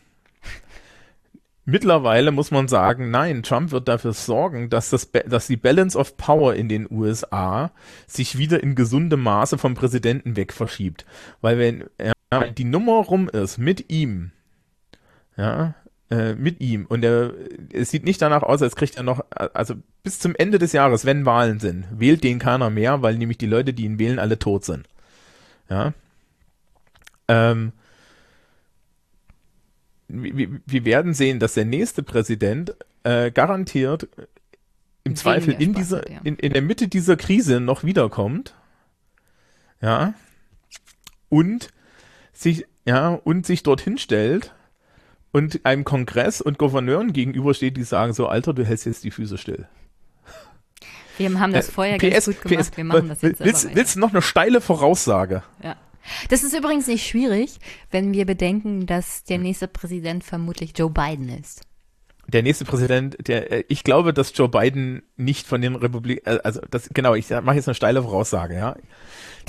Mittlerweile 1.66 2.30
muss 2.30 2.50
man 2.50 2.68
sagen, 2.68 3.10
nein, 3.10 3.42
Trump 3.42 3.70
wird 3.70 3.88
dafür 3.88 4.12
sorgen, 4.12 4.68
dass, 4.68 4.90
das, 4.90 5.10
dass 5.26 5.46
die 5.46 5.56
Balance 5.56 5.98
of 5.98 6.18
Power 6.18 6.54
in 6.54 6.68
den 6.68 6.86
USA 6.90 7.70
sich 8.06 8.36
wieder 8.36 8.62
in 8.62 8.74
gesundem 8.74 9.22
Maße 9.22 9.56
vom 9.56 9.74
Präsidenten 9.74 10.36
weg 10.36 10.52
verschiebt. 10.52 11.06
Weil 11.40 11.58
wenn, 11.58 11.84
ja, 11.98 12.48
die 12.48 12.64
Nummer 12.64 12.96
rum 13.04 13.30
ist 13.30 13.56
mit 13.56 13.90
ihm, 13.90 14.32
ja, 15.38 15.74
äh, 16.10 16.34
mit 16.34 16.60
ihm 16.60 16.86
und 16.86 17.04
er, 17.04 17.32
es 17.72 17.90
sieht 17.90 18.04
nicht 18.04 18.20
danach 18.20 18.42
aus, 18.42 18.62
als 18.62 18.76
kriegt 18.76 18.96
er 18.96 19.02
noch, 19.02 19.24
also 19.30 19.74
bis 20.02 20.18
zum 20.18 20.34
Ende 20.36 20.58
des 20.58 20.72
Jahres, 20.72 21.04
wenn 21.04 21.24
Wahlen 21.24 21.60
sind, 21.60 21.86
wählt 21.90 22.22
den 22.22 22.38
keiner 22.38 22.70
mehr, 22.70 23.02
weil 23.02 23.16
nämlich 23.16 23.38
die 23.38 23.46
Leute, 23.46 23.72
die 23.72 23.84
ihn 23.84 23.98
wählen, 23.98 24.18
alle 24.18 24.38
tot 24.38 24.64
sind. 24.64 24.86
Ja. 25.70 25.94
Ähm, 27.28 27.72
wir, 30.08 30.60
wir 30.66 30.84
werden 30.84 31.14
sehen, 31.14 31.38
dass 31.38 31.54
der 31.54 31.64
nächste 31.64 32.02
Präsident 32.02 32.74
äh, 33.02 33.30
garantiert 33.30 34.08
im 35.04 35.16
Zweifel 35.16 35.54
in 35.58 35.74
dieser, 35.74 36.10
ja. 36.10 36.20
in, 36.24 36.36
in 36.36 36.52
der 36.52 36.62
Mitte 36.62 36.88
dieser 36.88 37.16
Krise 37.16 37.60
noch 37.60 37.84
wiederkommt. 37.84 38.54
Ja. 39.80 40.14
Und 41.28 41.68
sich, 42.32 42.66
ja, 42.86 43.08
und 43.08 43.46
sich 43.46 43.62
dorthin 43.62 43.98
stellt 43.98 44.54
und 45.34 45.66
einem 45.66 45.82
Kongress 45.84 46.40
und 46.40 46.58
Gouverneuren 46.58 47.12
gegenübersteht, 47.12 47.76
die 47.76 47.82
sagen 47.82 48.12
so, 48.12 48.28
Alter, 48.28 48.54
du 48.54 48.64
hältst 48.64 48.86
jetzt 48.86 49.02
die 49.02 49.10
Füße 49.10 49.36
still. 49.36 49.66
Wir 51.18 51.40
haben 51.40 51.52
das 51.52 51.68
äh, 51.68 51.72
vorher 51.72 51.98
PS, 51.98 52.02
ganz 52.02 52.26
gut 52.26 52.42
gemacht, 52.42 52.70
PS, 52.70 52.76
wir 52.76 52.84
machen 52.84 53.08
das 53.08 53.22
jetzt 53.22 53.40
willst, 53.40 53.74
willst 53.74 53.96
du 53.96 54.00
noch 54.00 54.12
eine 54.12 54.22
steile 54.22 54.60
Voraussage? 54.60 55.42
Ja. 55.60 55.74
Das 56.28 56.44
ist 56.44 56.56
übrigens 56.56 56.86
nicht 56.86 57.04
schwierig, 57.04 57.58
wenn 57.90 58.12
wir 58.12 58.26
bedenken, 58.26 58.86
dass 58.86 59.24
der 59.24 59.38
nächste 59.38 59.66
Präsident 59.66 60.22
vermutlich 60.22 60.72
Joe 60.76 60.90
Biden 60.90 61.28
ist. 61.28 61.62
Der 62.28 62.42
nächste 62.44 62.64
Präsident, 62.64 63.16
der, 63.26 63.50
äh, 63.50 63.64
ich 63.66 63.82
glaube, 63.82 64.14
dass 64.14 64.32
Joe 64.36 64.48
Biden 64.48 65.02
nicht 65.16 65.48
von 65.48 65.60
den 65.60 65.74
Republik, 65.74 66.22
äh, 66.26 66.38
also 66.44 66.60
das, 66.70 66.90
genau, 66.94 67.14
ich 67.14 67.30
mache 67.30 67.56
jetzt 67.56 67.66
eine 67.66 67.74
steile 67.74 68.02
Voraussage, 68.02 68.54
ja. 68.54 68.76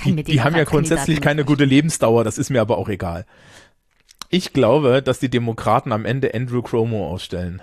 Die, 0.03 0.23
die 0.23 0.41
haben 0.41 0.55
ja 0.55 0.64
grundsätzlich 0.64 1.22
keine 1.22 1.45
gute 1.45 1.64
Lebensdauer, 1.64 2.23
das 2.23 2.39
ist 2.39 2.49
mir 2.49 2.61
aber 2.61 2.80
auch 2.80 2.89
egal. 2.89 3.27
Ich 4.30 4.54
glaube, 4.54 5.02
dass 5.02 5.20
die 5.20 5.30
Demokraten 5.30 5.92
am 5.92 6.06
Ende 6.06 6.34
Andrew 6.34 6.62
Cuomo 6.62 7.08
ausstellen. 7.08 7.62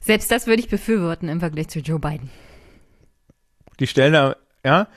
Selbst 0.00 0.30
das 0.30 0.46
würde 0.46 0.60
ich 0.60 0.68
befürworten 0.68 1.28
im 1.28 1.40
Vergleich 1.40 1.68
zu 1.68 1.78
Joe 1.78 1.98
Biden. 1.98 2.30
Die 3.78 3.86
stellen 3.86 4.12
da, 4.12 4.36
ja, 4.64 4.88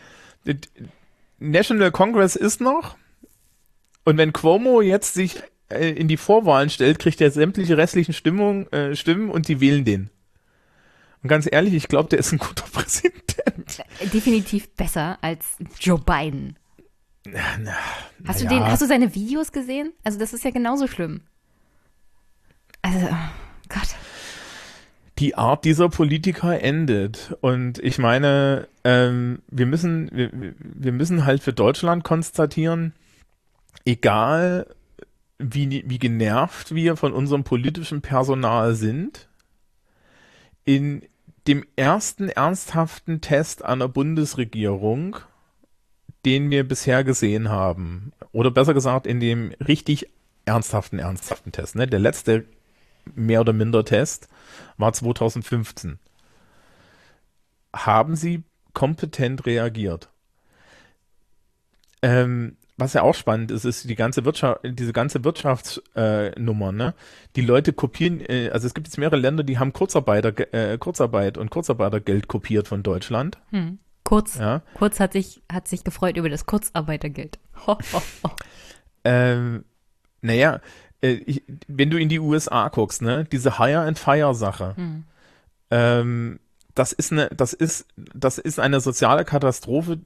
National 1.39 1.91
Congress 1.91 2.35
ist 2.35 2.61
noch. 2.61 2.97
Und 4.03 4.17
wenn 4.17 4.33
Cuomo 4.33 4.81
jetzt 4.81 5.13
sich 5.13 5.41
äh, 5.69 5.89
in 5.91 6.07
die 6.07 6.17
Vorwahlen 6.17 6.69
stellt, 6.69 6.99
kriegt 6.99 7.21
er 7.21 7.31
sämtliche 7.31 7.77
restlichen 7.77 8.13
Stimmung, 8.13 8.67
äh, 8.71 8.95
Stimmen 8.95 9.29
und 9.29 9.47
die 9.47 9.59
wählen 9.61 9.85
den. 9.85 10.09
Und 11.23 11.29
ganz 11.29 11.47
ehrlich, 11.51 11.73
ich 11.73 11.87
glaube, 11.87 12.09
der 12.09 12.19
ist 12.19 12.31
ein 12.31 12.37
guter 12.37 12.65
Präsident. 12.71 13.83
Definitiv 14.13 14.69
besser 14.75 15.17
als 15.21 15.57
Joe 15.79 15.99
Biden. 15.99 16.57
Na, 17.25 17.39
na, 17.59 17.73
hast 18.25 18.41
du 18.41 18.45
ja. 18.45 18.49
den, 18.49 18.63
hast 18.63 18.81
du 18.81 18.85
seine 18.85 19.15
Videos 19.15 19.51
gesehen? 19.51 19.93
Also 20.03 20.19
das 20.19 20.33
ist 20.33 20.43
ja 20.43 20.51
genauso 20.51 20.87
schlimm. 20.87 21.21
Also, 22.81 23.07
oh 23.07 23.69
Gott. 23.69 23.95
Die 25.17 25.35
Art 25.35 25.65
dieser 25.65 25.89
Politiker 25.89 26.61
endet. 26.61 27.35
Und 27.41 27.79
ich 27.79 27.97
meine, 27.97 28.67
ähm, 28.83 29.41
wir 29.47 29.65
müssen, 29.65 30.09
wir, 30.11 30.29
wir 30.59 30.91
müssen 30.91 31.25
halt 31.25 31.41
für 31.41 31.53
Deutschland 31.53 32.03
konstatieren, 32.03 32.93
egal 33.85 34.67
wie, 35.39 35.83
wie 35.87 35.99
genervt 35.99 36.75
wir 36.75 36.95
von 36.95 37.13
unserem 37.13 37.43
politischen 37.43 38.01
Personal 38.01 38.75
sind, 38.75 39.27
in 40.63 41.01
dem 41.47 41.65
ersten 41.75 42.29
ernsthaften 42.29 43.21
Test 43.21 43.63
einer 43.63 43.87
Bundesregierung, 43.87 45.17
den 46.25 46.49
wir 46.49 46.67
bisher 46.67 47.03
gesehen 47.03 47.49
haben. 47.49 48.11
Oder 48.31 48.51
besser 48.51 48.73
gesagt, 48.73 49.07
in 49.07 49.19
dem 49.19 49.51
richtig 49.65 50.09
ernsthaften, 50.45 50.99
ernsthaften 50.99 51.51
Test. 51.51 51.75
Ne? 51.75 51.87
Der 51.87 51.99
letzte 51.99 52.45
mehr 53.13 53.41
oder 53.41 53.53
minder 53.53 53.85
Test 53.85 54.27
war 54.77 54.91
2015. 54.91 55.99
Haben 57.73 58.15
Sie 58.15 58.43
kompetent 58.73 59.45
reagiert? 59.45 60.09
Ähm, 62.01 62.57
was 62.77 62.93
ja 62.93 63.03
auch 63.03 63.15
spannend 63.15 63.51
ist, 63.51 63.63
ist 63.63 63.89
die 63.89 63.95
ganze 63.95 64.25
Wirtschaft, 64.25 64.61
diese 64.63 64.91
ganze 64.91 65.23
Wirtschaftsnummer, 65.23 66.69
äh, 66.69 66.71
ne? 66.71 66.93
Die 67.35 67.41
Leute 67.41 67.71
kopieren, 67.71 68.19
äh, 68.19 68.49
also 68.51 68.67
es 68.67 68.73
gibt 68.73 68.87
jetzt 68.87 68.97
mehrere 68.97 69.15
Länder, 69.15 69.43
die 69.43 69.59
haben 69.59 69.71
Kurzarbeiter, 69.71 70.53
äh, 70.53 70.77
Kurzarbeit 70.77 71.37
und 71.37 71.49
Kurzarbeitergeld 71.49 72.27
kopiert 72.27 72.67
von 72.67 72.83
Deutschland. 72.83 73.37
Hm. 73.51 73.79
Kurz, 74.05 74.37
ja. 74.37 74.61
Kurz 74.75 74.99
hat 74.99 75.13
sich, 75.13 75.41
hat 75.51 75.67
sich 75.67 75.83
gefreut 75.83 76.15
über 76.15 76.29
das 76.29 76.45
Kurzarbeitergeld. 76.45 77.39
Ho, 77.65 77.77
ho, 77.91 78.01
ho. 78.23 78.29
Ähm, 79.03 79.65
naja, 80.21 80.61
äh, 81.01 81.41
wenn 81.67 81.89
du 81.89 81.97
in 81.97 82.07
die 82.07 82.19
USA 82.19 82.69
guckst, 82.69 83.01
ne, 83.01 83.25
diese 83.25 83.59
Hire 83.59 83.81
and 83.81 83.99
Fire 83.99 84.33
Sache, 84.35 84.75
hm. 84.77 85.03
ähm, 85.71 86.39
das 86.75 86.91
ist 86.91 87.11
eine, 87.11 87.29
das 87.29 87.53
ist, 87.53 87.87
das 87.95 88.37
ist 88.37 88.59
eine 88.59 88.79
soziale 88.79 89.25
Katastrophe, 89.25 89.99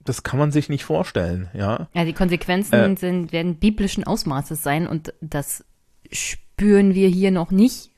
das 0.00 0.22
kann 0.22 0.38
man 0.38 0.50
sich 0.50 0.70
nicht 0.70 0.84
vorstellen, 0.84 1.50
ja. 1.52 1.88
Ja, 1.92 2.04
die 2.04 2.14
Konsequenzen 2.14 2.74
äh, 2.74 2.96
sind, 2.96 3.32
werden 3.32 3.56
biblischen 3.56 4.04
Ausmaßes 4.04 4.62
sein 4.62 4.86
und 4.86 5.12
das 5.20 5.62
spüren 6.10 6.94
wir 6.94 7.08
hier 7.08 7.30
noch 7.30 7.50
nicht. 7.50 7.90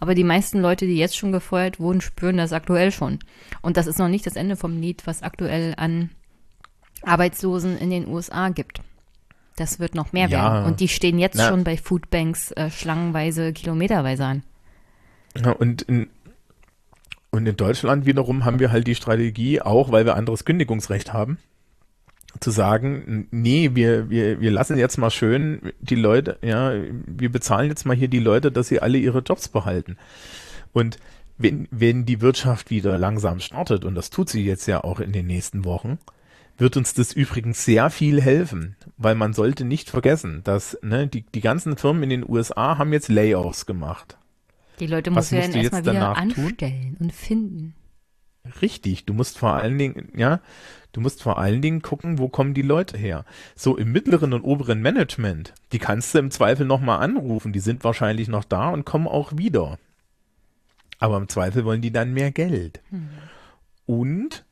Aber 0.00 0.14
die 0.14 0.24
meisten 0.24 0.60
Leute, 0.60 0.86
die 0.86 0.96
jetzt 0.96 1.16
schon 1.16 1.32
gefeuert 1.32 1.80
wurden, 1.80 2.00
spüren 2.00 2.36
das 2.36 2.52
aktuell 2.52 2.92
schon. 2.92 3.18
Und 3.62 3.76
das 3.76 3.86
ist 3.86 3.98
noch 3.98 4.08
nicht 4.08 4.26
das 4.26 4.36
Ende 4.36 4.56
vom 4.56 4.80
Lied, 4.80 5.06
was 5.06 5.22
aktuell 5.22 5.74
an 5.76 6.10
Arbeitslosen 7.02 7.78
in 7.78 7.90
den 7.90 8.08
USA 8.08 8.48
gibt. 8.48 8.80
Das 9.56 9.78
wird 9.78 9.94
noch 9.94 10.12
mehr 10.12 10.28
ja, 10.28 10.52
werden. 10.52 10.66
Und 10.66 10.80
die 10.80 10.88
stehen 10.88 11.18
jetzt 11.18 11.36
na, 11.36 11.48
schon 11.48 11.64
bei 11.64 11.76
Foodbanks 11.76 12.50
äh, 12.52 12.70
schlangenweise, 12.70 13.52
kilometerweise 13.52 14.24
an. 14.24 14.42
Ja, 15.36 15.52
und 15.52 15.82
in, 15.82 16.08
und 17.30 17.46
in 17.46 17.56
Deutschland 17.56 18.06
wiederum 18.06 18.44
haben 18.44 18.58
wir 18.58 18.72
halt 18.72 18.86
die 18.86 18.94
Strategie, 18.94 19.60
auch 19.60 19.92
weil 19.92 20.06
wir 20.06 20.16
anderes 20.16 20.44
Kündigungsrecht 20.44 21.12
haben, 21.12 21.38
zu 22.40 22.50
sagen, 22.50 23.28
nee, 23.30 23.70
wir, 23.74 24.10
wir, 24.10 24.40
wir 24.40 24.50
lassen 24.50 24.76
jetzt 24.76 24.98
mal 24.98 25.10
schön 25.10 25.72
die 25.80 25.94
Leute, 25.94 26.38
ja, 26.42 26.72
wir 27.06 27.30
bezahlen 27.30 27.68
jetzt 27.68 27.86
mal 27.86 27.96
hier 27.96 28.08
die 28.08 28.18
Leute, 28.18 28.50
dass 28.50 28.68
sie 28.68 28.80
alle 28.80 28.98
ihre 28.98 29.20
Jobs 29.20 29.48
behalten. 29.48 29.96
Und 30.72 30.98
wenn, 31.38 31.68
wenn 31.70 32.06
die 32.06 32.20
Wirtschaft 32.20 32.70
wieder 32.70 32.98
langsam 32.98 33.40
startet, 33.40 33.84
und 33.84 33.94
das 33.94 34.10
tut 34.10 34.28
sie 34.28 34.44
jetzt 34.44 34.66
ja 34.66 34.82
auch 34.84 35.00
in 35.00 35.12
den 35.12 35.26
nächsten 35.26 35.64
Wochen, 35.64 35.98
wird 36.56 36.76
uns 36.76 36.94
das 36.94 37.12
übrigens 37.12 37.64
sehr 37.64 37.90
viel 37.90 38.20
helfen, 38.20 38.76
weil 38.96 39.14
man 39.14 39.32
sollte 39.32 39.64
nicht 39.64 39.90
vergessen, 39.90 40.42
dass 40.44 40.78
ne, 40.82 41.08
die, 41.08 41.22
die 41.22 41.40
ganzen 41.40 41.76
Firmen 41.76 42.04
in 42.04 42.10
den 42.10 42.28
USA 42.28 42.78
haben 42.78 42.92
jetzt 42.92 43.08
Layoffs 43.08 43.66
gemacht. 43.66 44.16
Die 44.80 44.86
Leute 44.86 45.10
muss 45.10 45.30
ja 45.30 45.38
erstmal 45.38 45.82
wieder 45.84 46.16
anstellen 46.16 46.96
tun? 46.96 47.06
und 47.06 47.12
finden. 47.12 47.74
Richtig, 48.60 49.06
du 49.06 49.14
musst 49.14 49.38
vor 49.38 49.54
allen 49.54 49.78
Dingen, 49.78 50.08
ja, 50.14 50.40
du 50.92 51.00
musst 51.00 51.22
vor 51.22 51.38
allen 51.38 51.62
Dingen 51.62 51.80
gucken, 51.80 52.18
wo 52.18 52.28
kommen 52.28 52.52
die 52.52 52.62
Leute 52.62 52.98
her. 52.98 53.24
So 53.56 53.76
im 53.76 53.90
mittleren 53.92 54.32
und 54.32 54.42
oberen 54.42 54.82
Management, 54.82 55.54
die 55.72 55.78
kannst 55.78 56.14
du 56.14 56.18
im 56.18 56.30
Zweifel 56.30 56.66
nochmal 56.66 57.00
anrufen, 57.00 57.52
die 57.52 57.60
sind 57.60 57.84
wahrscheinlich 57.84 58.28
noch 58.28 58.44
da 58.44 58.68
und 58.68 58.84
kommen 58.84 59.08
auch 59.08 59.36
wieder. 59.36 59.78
Aber 60.98 61.16
im 61.16 61.28
Zweifel 61.28 61.64
wollen 61.64 61.82
die 61.82 61.92
dann 61.92 62.12
mehr 62.12 62.30
Geld. 62.30 62.80
Hm. 62.90 63.08
Und 63.86 64.44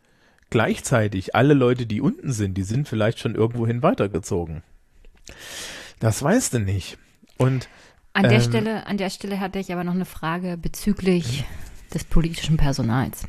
gleichzeitig 0.50 1.34
alle 1.34 1.54
Leute, 1.54 1.86
die 1.86 2.00
unten 2.00 2.32
sind, 2.32 2.54
die 2.54 2.62
sind 2.62 2.88
vielleicht 2.88 3.18
schon 3.18 3.34
irgendwohin 3.34 3.82
weitergezogen. 3.82 4.62
Das 6.00 6.22
weißt 6.22 6.54
du 6.54 6.58
nicht. 6.60 6.98
Und 7.38 7.68
an 8.14 8.24
der 8.24 8.32
ähm, 8.32 8.40
Stelle, 8.42 8.86
an 8.86 8.96
der 8.98 9.10
Stelle 9.10 9.40
hatte 9.40 9.58
ich 9.58 9.72
aber 9.72 9.84
noch 9.84 9.94
eine 9.94 10.04
Frage 10.04 10.58
bezüglich 10.58 11.44
des 11.94 12.04
politischen 12.04 12.56
Personals. 12.56 13.26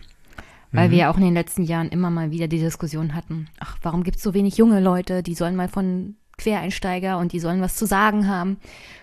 Weil 0.73 0.89
wir 0.89 0.95
mhm. 0.95 0.99
ja 0.99 1.11
auch 1.11 1.17
in 1.17 1.23
den 1.23 1.35
letzten 1.35 1.63
Jahren 1.63 1.89
immer 1.89 2.09
mal 2.09 2.31
wieder 2.31 2.47
die 2.47 2.59
Diskussion 2.59 3.13
hatten, 3.13 3.47
ach, 3.59 3.77
warum 3.83 4.03
gibt 4.03 4.17
es 4.17 4.23
so 4.23 4.33
wenig 4.33 4.57
junge 4.57 4.81
Leute, 4.81 5.23
die 5.23 5.35
sollen 5.35 5.55
mal 5.55 5.69
von 5.69 6.15
Quereinsteiger 6.37 7.19
und 7.19 7.31
die 7.31 7.39
sollen 7.39 7.61
was 7.61 7.75
zu 7.75 7.85
sagen 7.85 8.27
haben. 8.27 8.57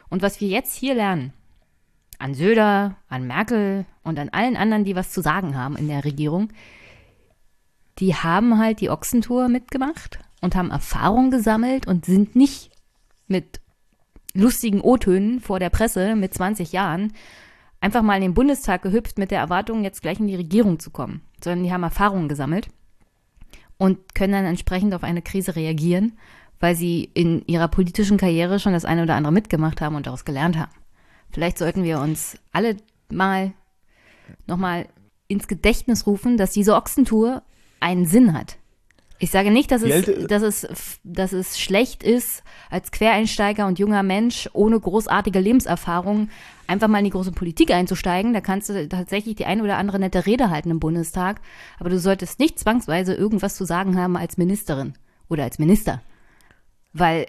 Und 0.08 0.20
was 0.20 0.40
wir 0.40 0.48
jetzt 0.48 0.74
hier 0.74 0.94
lernen, 0.94 1.32
an 2.18 2.34
Söder, 2.34 2.96
an 3.08 3.26
Merkel 3.26 3.86
und 4.02 4.18
an 4.18 4.30
allen 4.30 4.56
anderen, 4.56 4.84
die 4.84 4.96
was 4.96 5.12
zu 5.12 5.22
sagen 5.22 5.56
haben 5.56 5.76
in 5.76 5.86
der 5.86 6.04
Regierung, 6.04 6.52
die 8.00 8.16
haben 8.16 8.58
halt 8.58 8.80
die 8.80 8.90
Ochsentour 8.90 9.48
mitgemacht 9.48 10.18
und 10.40 10.56
haben 10.56 10.72
Erfahrung 10.72 11.30
gesammelt 11.30 11.86
und 11.86 12.04
sind 12.04 12.34
nicht 12.34 12.70
mit 13.28 13.60
lustigen 14.34 14.80
O-Tönen 14.80 15.40
vor 15.40 15.60
der 15.60 15.70
Presse 15.70 16.16
mit 16.16 16.34
20 16.34 16.72
Jahren 16.72 17.12
einfach 17.80 18.02
mal 18.02 18.16
in 18.16 18.22
den 18.22 18.34
Bundestag 18.34 18.82
gehüpft 18.82 19.18
mit 19.18 19.30
der 19.30 19.40
Erwartung, 19.40 19.84
jetzt 19.84 20.02
gleich 20.02 20.20
in 20.20 20.28
die 20.28 20.36
Regierung 20.36 20.78
zu 20.78 20.90
kommen, 20.90 21.22
sondern 21.42 21.64
die 21.64 21.72
haben 21.72 21.82
Erfahrungen 21.82 22.28
gesammelt 22.28 22.68
und 23.78 24.14
können 24.14 24.32
dann 24.32 24.44
entsprechend 24.44 24.94
auf 24.94 25.02
eine 25.02 25.22
Krise 25.22 25.56
reagieren, 25.56 26.18
weil 26.58 26.74
sie 26.74 27.10
in 27.14 27.42
ihrer 27.46 27.68
politischen 27.68 28.18
Karriere 28.18 28.60
schon 28.60 28.74
das 28.74 28.84
eine 28.84 29.02
oder 29.02 29.14
andere 29.14 29.32
mitgemacht 29.32 29.80
haben 29.80 29.96
und 29.96 30.06
daraus 30.06 30.24
gelernt 30.24 30.58
haben. 30.58 30.72
Vielleicht 31.30 31.58
sollten 31.58 31.84
wir 31.84 32.00
uns 32.00 32.38
alle 32.52 32.76
mal 33.08 33.52
nochmal 34.46 34.86
ins 35.28 35.48
Gedächtnis 35.48 36.06
rufen, 36.06 36.36
dass 36.36 36.52
diese 36.52 36.74
Ochsentour 36.74 37.42
einen 37.78 38.04
Sinn 38.04 38.34
hat. 38.34 38.58
Ich 39.22 39.30
sage 39.30 39.50
nicht, 39.50 39.70
dass 39.70 39.82
es, 39.82 40.10
dass, 40.28 40.42
es, 40.42 40.98
dass 41.04 41.32
es 41.32 41.60
schlecht 41.60 42.02
ist, 42.02 42.42
als 42.70 42.90
Quereinsteiger 42.90 43.66
und 43.66 43.78
junger 43.78 44.02
Mensch 44.02 44.48
ohne 44.54 44.80
großartige 44.80 45.40
Lebenserfahrung 45.40 46.30
einfach 46.70 46.88
mal 46.88 46.98
in 46.98 47.04
die 47.04 47.10
große 47.10 47.32
Politik 47.32 47.72
einzusteigen. 47.72 48.32
Da 48.32 48.40
kannst 48.40 48.68
du 48.68 48.88
tatsächlich 48.88 49.34
die 49.34 49.44
eine 49.44 49.62
oder 49.62 49.76
andere 49.76 49.98
nette 49.98 50.24
Rede 50.24 50.50
halten 50.50 50.70
im 50.70 50.80
Bundestag. 50.80 51.40
Aber 51.78 51.90
du 51.90 51.98
solltest 51.98 52.38
nicht 52.38 52.58
zwangsweise 52.58 53.14
irgendwas 53.14 53.56
zu 53.56 53.64
sagen 53.64 53.98
haben 53.98 54.16
als 54.16 54.38
Ministerin 54.38 54.94
oder 55.28 55.44
als 55.44 55.58
Minister. 55.58 56.00
Weil 56.92 57.26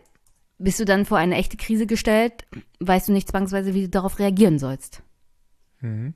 bist 0.57 0.79
du 0.79 0.85
dann 0.85 1.05
vor 1.05 1.17
eine 1.17 1.35
echte 1.35 1.57
Krise 1.57 1.87
gestellt, 1.87 2.45
weißt 2.79 3.07
du 3.07 3.13
nicht 3.13 3.27
zwangsweise, 3.27 3.73
wie 3.73 3.81
du 3.81 3.89
darauf 3.89 4.19
reagieren 4.19 4.59
sollst. 4.59 5.01
Mhm. 5.79 6.13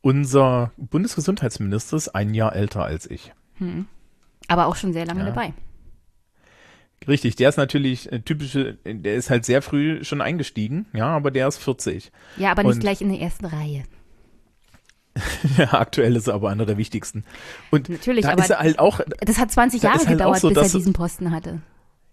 Unser 0.00 0.72
Bundesgesundheitsminister 0.76 1.96
ist 1.96 2.08
ein 2.08 2.34
Jahr 2.34 2.56
älter 2.56 2.82
als 2.84 3.08
ich. 3.08 3.32
Hm. 3.58 3.86
Aber 4.48 4.66
auch 4.66 4.74
schon 4.74 4.92
sehr 4.92 5.06
lange 5.06 5.20
ja. 5.20 5.26
dabei. 5.26 5.54
Richtig, 7.08 7.36
der 7.36 7.48
ist 7.48 7.56
natürlich 7.56 8.08
typische, 8.24 8.74
der 8.84 9.14
ist 9.14 9.30
halt 9.30 9.44
sehr 9.44 9.62
früh 9.62 10.04
schon 10.04 10.20
eingestiegen, 10.20 10.86
ja, 10.92 11.06
aber 11.06 11.30
der 11.30 11.48
ist 11.48 11.58
40. 11.58 12.12
Ja, 12.36 12.50
aber 12.52 12.62
nicht 12.62 12.74
Und, 12.74 12.80
gleich 12.80 13.00
in 13.00 13.08
der 13.08 13.20
ersten 13.20 13.46
Reihe. 13.46 13.84
ja, 15.58 15.74
aktuell 15.74 16.16
ist 16.16 16.28
er 16.28 16.34
aber 16.34 16.50
einer 16.50 16.66
der 16.66 16.78
wichtigsten. 16.78 17.24
Und 17.70 17.88
natürlich, 17.88 18.24
da 18.24 18.32
aber 18.32 18.42
ist 18.42 18.50
er 18.50 18.60
halt 18.60 18.78
auch. 18.78 19.00
Das 19.20 19.38
hat 19.38 19.50
20 19.50 19.82
Jahre 19.82 19.98
halt 19.98 20.08
gedauert, 20.08 20.40
so, 20.40 20.48
bis 20.48 20.58
er 20.72 20.78
diesen 20.78 20.92
Posten 20.92 21.30
hatte. 21.30 21.60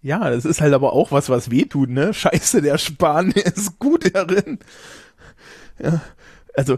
Ja, 0.01 0.29
das 0.29 0.45
ist 0.45 0.61
halt 0.61 0.73
aber 0.73 0.93
auch 0.93 1.11
was, 1.11 1.29
was 1.29 1.51
wehtut, 1.51 1.89
ne? 1.89 2.13
Scheiße, 2.13 2.61
der 2.61 2.77
Spahn, 2.77 3.31
der 3.31 3.45
ist 3.55 3.79
gut 3.79 4.15
darin. 4.15 4.59
Ja, 5.81 6.01
also, 6.55 6.77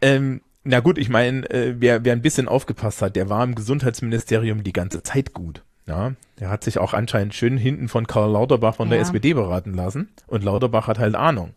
ähm, 0.00 0.42
na 0.64 0.80
gut, 0.80 0.98
ich 0.98 1.08
meine, 1.08 1.48
äh, 1.50 1.74
wer, 1.78 2.04
wer 2.04 2.12
ein 2.12 2.22
bisschen 2.22 2.48
aufgepasst 2.48 3.00
hat, 3.00 3.16
der 3.16 3.30
war 3.30 3.42
im 3.42 3.54
Gesundheitsministerium 3.54 4.64
die 4.64 4.72
ganze 4.72 5.02
Zeit 5.02 5.32
gut. 5.32 5.62
Ja, 5.88 6.12
der 6.38 6.50
hat 6.50 6.64
sich 6.64 6.78
auch 6.78 6.92
anscheinend 6.92 7.34
schön 7.34 7.56
hinten 7.56 7.88
von 7.88 8.06
Karl 8.06 8.30
Lauterbach 8.30 8.76
von 8.76 8.88
ja. 8.88 8.94
der 8.94 9.00
SPD 9.00 9.32
beraten 9.32 9.72
lassen. 9.72 10.10
Und 10.26 10.44
Lauterbach 10.44 10.86
hat 10.86 10.98
halt 10.98 11.14
Ahnung. 11.14 11.54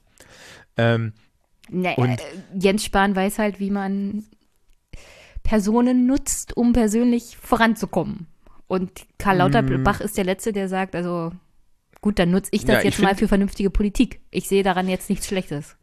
Ähm, 0.77 1.14
und 1.69 2.10
äh, 2.10 2.18
Jens 2.58 2.85
Spahn 2.85 3.16
weiß 3.16 3.40
halt, 3.40 3.60
wie 3.60 3.69
man 3.69 4.24
Personen 5.43 6.08
nutzt, 6.08 6.56
um 6.56 6.72
persönlich 6.72 7.38
voranzukommen. 7.38 8.27
Und 8.68 9.06
Karl 9.18 9.38
Lauterbach 9.38 10.00
mm. 10.00 10.03
ist 10.03 10.18
der 10.18 10.24
Letzte, 10.24 10.53
der 10.53 10.69
sagt, 10.69 10.95
also 10.95 11.34
gut, 12.00 12.18
dann 12.18 12.32
nutze 12.32 12.51
ich 12.53 12.61
das 12.61 12.77
ja, 12.77 12.84
jetzt 12.84 13.00
ich 13.00 13.03
mal 13.03 13.16
für 13.16 13.27
vernünftige 13.27 13.69
Politik. 13.69 14.22
Ich 14.32 14.48
sehe 14.48 14.64
daran 14.64 14.88
jetzt 14.88 15.10
nichts 15.10 15.27
Schlechtes. 15.27 15.76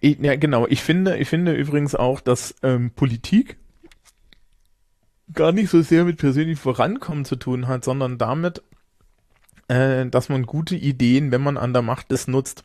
Ich, 0.00 0.18
ja, 0.20 0.36
genau. 0.36 0.66
Ich 0.68 0.82
finde, 0.82 1.18
ich 1.18 1.28
finde 1.28 1.54
übrigens 1.54 1.94
auch, 1.94 2.20
dass 2.20 2.54
ähm, 2.62 2.92
Politik 2.92 3.58
gar 5.34 5.52
nicht 5.52 5.70
so 5.70 5.82
sehr 5.82 6.04
mit 6.04 6.18
persönlich 6.18 6.58
Vorankommen 6.58 7.24
zu 7.24 7.36
tun 7.36 7.68
hat, 7.68 7.84
sondern 7.84 8.18
damit, 8.18 8.62
äh, 9.68 10.06
dass 10.06 10.28
man 10.28 10.46
gute 10.46 10.76
Ideen, 10.76 11.30
wenn 11.30 11.42
man 11.42 11.56
an 11.56 11.72
der 11.72 11.82
Macht 11.82 12.12
ist, 12.12 12.28
nutzt. 12.28 12.64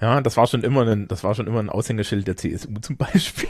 Ja, 0.00 0.20
das 0.20 0.36
war 0.36 0.46
schon 0.46 0.64
immer 0.64 0.86
ein, 0.86 1.08
das 1.08 1.24
war 1.24 1.34
schon 1.34 1.46
immer 1.46 1.60
ein 1.60 1.70
Aushängeschild 1.70 2.26
der 2.26 2.36
CSU 2.36 2.74
zum 2.80 2.96
Beispiel. 2.96 3.48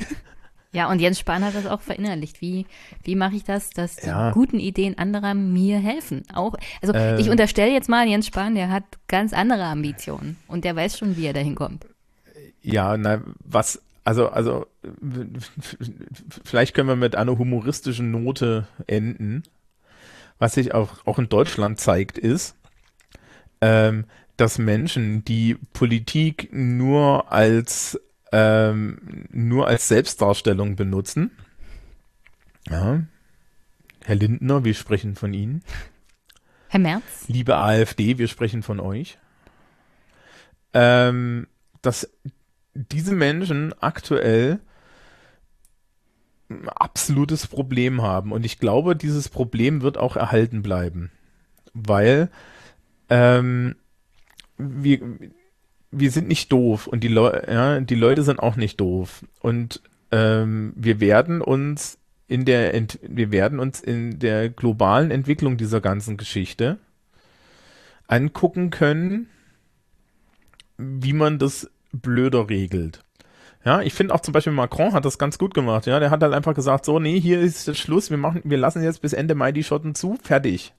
Ja, 0.75 0.91
und 0.91 0.99
Jens 0.99 1.21
Spahn 1.21 1.45
hat 1.45 1.55
das 1.55 1.67
auch 1.67 1.81
verinnerlicht. 1.81 2.41
Wie, 2.41 2.67
wie 3.05 3.15
mache 3.15 3.37
ich 3.37 3.45
das, 3.45 3.71
dass 3.71 3.95
die 3.95 4.09
ja. 4.09 4.33
guten 4.33 4.59
Ideen 4.59 4.99
anderer 4.99 5.33
mir 5.33 5.79
helfen? 5.79 6.25
Auch, 6.35 6.57
also 6.83 6.93
äh, 6.93 7.21
ich 7.21 7.31
unterstelle 7.31 7.73
jetzt 7.73 7.89
mal, 7.89 8.09
Jens 8.09 8.27
Spahn, 8.27 8.57
der 8.57 8.71
hat 8.71 8.83
ganz 9.07 9.33
andere 9.33 9.65
Ambitionen 9.67 10.37
und 10.49 10.65
der 10.65 10.75
weiß 10.75 10.99
schon, 10.99 11.17
wie 11.17 11.27
er 11.27 11.33
dahin 11.33 11.55
kommt. 11.55 11.87
Ja, 12.61 12.97
na, 12.97 13.23
was 13.39 13.83
also, 14.05 14.29
also, 14.29 14.67
vielleicht 16.45 16.75
können 16.75 16.89
wir 16.89 16.97
mit 16.97 17.17
einer 17.17 17.39
humoristischen 17.39 18.11
Note 18.11 18.69
enden. 18.87 19.43
Was 20.39 20.55
sich 20.55 20.75
auch, 20.75 21.07
auch 21.07 21.19
in 21.19 21.29
Deutschland 21.29 21.81
zeigt, 21.81 22.19
ist, 22.19 22.57
ähm, 23.61 24.05
dass 24.37 24.59
Menschen, 24.59 25.25
die 25.25 25.55
Politik 25.73 26.51
nur 26.53 27.33
als, 27.33 27.99
ähm, 28.33 29.27
nur 29.31 29.69
als 29.69 29.89
Selbstdarstellung 29.89 30.77
benutzen, 30.77 31.31
ja, 32.69 33.05
Herr 34.05 34.15
Lindner, 34.17 34.65
wir 34.65 34.75
sprechen 34.75 35.17
von 35.17 35.33
Ihnen. 35.33 35.63
Herr 36.69 36.81
Merz. 36.81 37.03
Liebe 37.29 37.57
AfD, 37.57 38.19
wir 38.19 38.29
sprechen 38.29 38.63
von 38.63 38.81
euch. 38.81 39.19
Ähm, 40.75 41.47
dass 41.81 42.11
diese 42.75 43.15
Menschen 43.15 43.73
aktuell 43.81 44.61
ein 46.51 46.69
absolutes 46.69 47.47
Problem 47.47 48.03
haben. 48.03 48.33
Und 48.33 48.45
ich 48.45 48.59
glaube, 48.59 48.97
dieses 48.97 49.29
Problem 49.29 49.83
wird 49.83 49.97
auch 49.97 50.17
erhalten 50.17 50.63
bleiben. 50.63 51.11
Weil 51.73 52.31
ähm, 53.09 53.77
wir, 54.59 55.01
wir 55.91 56.11
sind 56.11 56.29
nicht 56.29 56.53
doof 56.53 56.87
und 56.87 57.03
die, 57.03 57.09
Leu 57.09 57.33
ja, 57.49 57.81
die 57.81 57.95
Leute 57.95 58.23
sind 58.23 58.39
auch 58.39 58.57
nicht 58.57 58.81
doof. 58.81 59.25
Und 59.41 59.81
ähm, 60.11 60.73
wir 60.77 61.01
werden 61.01 61.41
uns 61.41 61.99
in 62.27 62.45
der 62.45 62.75
Ent 62.75 62.99
wir 63.03 63.33
werden 63.33 63.59
uns 63.59 63.81
in 63.81 64.19
der 64.19 64.49
globalen 64.49 65.11
Entwicklung 65.11 65.57
dieser 65.57 65.81
ganzen 65.81 66.17
Geschichte 66.17 66.79
angucken 68.07 68.71
können, 68.71 69.29
wie 70.79 71.13
man 71.13 71.39
das 71.39 71.71
blöder 72.01 72.49
regelt. 72.49 73.05
Ja, 73.65 73.81
ich 73.81 73.95
finde 73.95 74.15
auch 74.15 74.21
zum 74.21 74.33
Beispiel 74.33 74.53
Macron 74.53 74.93
hat 74.93 75.07
das 75.07 75.19
ganz 75.19 75.39
gut 75.39 75.55
gemacht. 75.55 75.87
Ja, 75.87 75.99
der 75.99 76.11
hat 76.11 76.23
halt 76.23 76.35
einfach 76.35 76.55
gesagt, 76.55 76.85
so, 76.85 76.99
nee, 76.99 77.19
hier 77.19 77.41
ist 77.41 77.67
der 77.67 77.75
Schluss, 77.75 78.11
wir 78.11 78.19
machen, 78.19 78.43
wir 78.45 78.59
lassen 78.59 78.83
jetzt 78.83 79.01
bis 79.01 79.15
Ende 79.15 79.35
Mai 79.35 79.53
die 79.53 79.65
Schotten 79.65 79.95
zu, 79.95 80.19
fertig. 80.23 80.75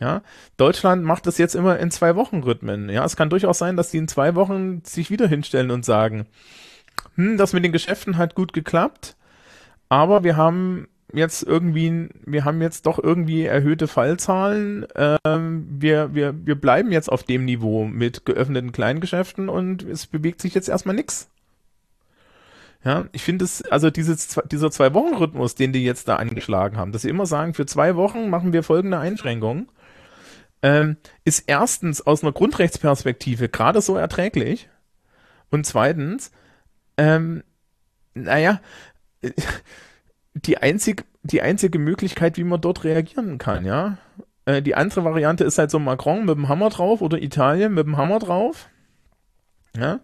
Ja, 0.00 0.22
Deutschland 0.56 1.04
macht 1.04 1.26
das 1.26 1.38
jetzt 1.38 1.54
immer 1.54 1.78
in 1.78 1.90
zwei 1.90 2.14
Wochen 2.16 2.42
Rhythmen. 2.42 2.88
Ja, 2.88 3.04
es 3.04 3.16
kann 3.16 3.30
durchaus 3.30 3.58
sein, 3.58 3.76
dass 3.76 3.90
die 3.90 3.98
in 3.98 4.08
zwei 4.08 4.34
Wochen 4.36 4.82
sich 4.84 5.10
wieder 5.10 5.26
hinstellen 5.26 5.70
und 5.70 5.84
sagen, 5.84 6.26
hm, 7.16 7.36
das 7.36 7.52
mit 7.52 7.64
den 7.64 7.72
Geschäften 7.72 8.16
hat 8.16 8.34
gut 8.34 8.52
geklappt, 8.52 9.16
aber 9.88 10.24
wir 10.24 10.36
haben 10.36 10.88
jetzt 11.12 11.42
irgendwie, 11.42 12.08
wir 12.24 12.44
haben 12.44 12.60
jetzt 12.60 12.86
doch 12.86 12.98
irgendwie 13.02 13.44
erhöhte 13.44 13.88
Fallzahlen. 13.88 14.86
Ähm, 15.24 15.66
wir, 15.70 16.14
wir, 16.14 16.34
wir 16.46 16.54
bleiben 16.54 16.92
jetzt 16.92 17.10
auf 17.10 17.22
dem 17.22 17.44
Niveau 17.44 17.84
mit 17.84 18.26
geöffneten 18.26 18.72
Kleingeschäften 18.72 19.48
und 19.48 19.82
es 19.82 20.06
bewegt 20.06 20.40
sich 20.40 20.54
jetzt 20.54 20.68
erstmal 20.68 20.94
nichts. 20.94 21.30
Ja, 22.84 23.06
ich 23.12 23.22
finde 23.22 23.44
es, 23.44 23.62
also 23.62 23.90
dieses, 23.90 24.40
dieser 24.50 24.70
Zwei-Wochen-Rhythmus, 24.70 25.54
den 25.54 25.72
die 25.72 25.84
jetzt 25.84 26.06
da 26.06 26.16
angeschlagen 26.16 26.76
haben, 26.76 26.92
dass 26.92 27.02
sie 27.02 27.08
immer 27.08 27.26
sagen, 27.26 27.54
für 27.54 27.66
zwei 27.66 27.96
Wochen 27.96 28.30
machen 28.30 28.52
wir 28.52 28.62
folgende 28.62 28.98
Einschränkungen, 28.98 29.68
ähm, 30.62 30.96
ist 31.24 31.44
erstens 31.46 32.06
aus 32.06 32.22
einer 32.22 32.32
Grundrechtsperspektive 32.32 33.48
gerade 33.48 33.80
so 33.80 33.96
erträglich 33.96 34.68
und 35.50 35.66
zweitens, 35.66 36.30
ähm, 36.96 37.42
naja, 38.14 38.60
die 40.46 40.58
einzig, 40.58 41.04
die 41.22 41.42
einzige 41.42 41.78
Möglichkeit, 41.78 42.36
wie 42.36 42.44
man 42.44 42.60
dort 42.60 42.84
reagieren 42.84 43.38
kann, 43.38 43.64
ja. 43.64 43.98
Äh, 44.44 44.62
die 44.62 44.74
andere 44.74 45.04
Variante 45.04 45.44
ist 45.44 45.58
halt 45.58 45.70
so 45.70 45.78
Macron 45.78 46.24
mit 46.24 46.36
dem 46.36 46.48
Hammer 46.48 46.70
drauf 46.70 47.02
oder 47.02 47.20
Italien 47.20 47.74
mit 47.74 47.86
dem 47.86 47.96
Hammer 47.96 48.18
drauf. 48.18 48.68
Ja. 49.76 50.00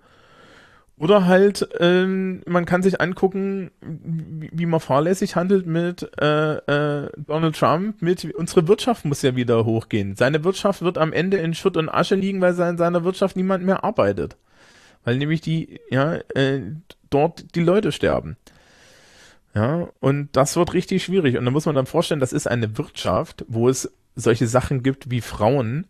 Oder 0.96 1.26
halt, 1.26 1.68
ähm, 1.80 2.42
man 2.46 2.66
kann 2.66 2.82
sich 2.82 3.00
angucken, 3.00 3.72
wie, 3.80 4.50
wie 4.52 4.66
man 4.66 4.78
fahrlässig 4.78 5.34
handelt 5.34 5.66
mit 5.66 6.08
äh, 6.20 6.54
äh, 6.54 7.10
Donald 7.16 7.56
Trump, 7.58 8.00
mit 8.00 8.32
unsere 8.34 8.68
Wirtschaft 8.68 9.04
muss 9.04 9.22
ja 9.22 9.34
wieder 9.34 9.64
hochgehen. 9.64 10.14
Seine 10.14 10.44
Wirtschaft 10.44 10.82
wird 10.82 10.98
am 10.98 11.12
Ende 11.12 11.38
in 11.38 11.54
Schutt 11.54 11.76
und 11.76 11.88
Asche 11.88 12.14
liegen, 12.14 12.40
weil 12.40 12.52
in 12.52 12.78
seiner 12.78 13.02
Wirtschaft 13.02 13.34
niemand 13.34 13.64
mehr 13.64 13.82
arbeitet. 13.82 14.36
Weil 15.04 15.16
nämlich 15.16 15.40
die, 15.40 15.80
ja, 15.90 16.14
äh, 16.34 16.60
dort 17.10 17.56
die 17.56 17.62
Leute 17.62 17.90
sterben. 17.90 18.36
Ja, 19.54 19.88
und 20.00 20.36
das 20.36 20.56
wird 20.56 20.74
richtig 20.74 21.04
schwierig. 21.04 21.38
Und 21.38 21.44
da 21.44 21.50
muss 21.50 21.66
man 21.66 21.76
dann 21.76 21.86
vorstellen, 21.86 22.20
das 22.20 22.32
ist 22.32 22.48
eine 22.48 22.76
Wirtschaft, 22.76 23.44
wo 23.48 23.68
es 23.68 23.92
solche 24.16 24.48
Sachen 24.48 24.82
gibt 24.82 25.10
wie 25.10 25.20
Frauen, 25.20 25.86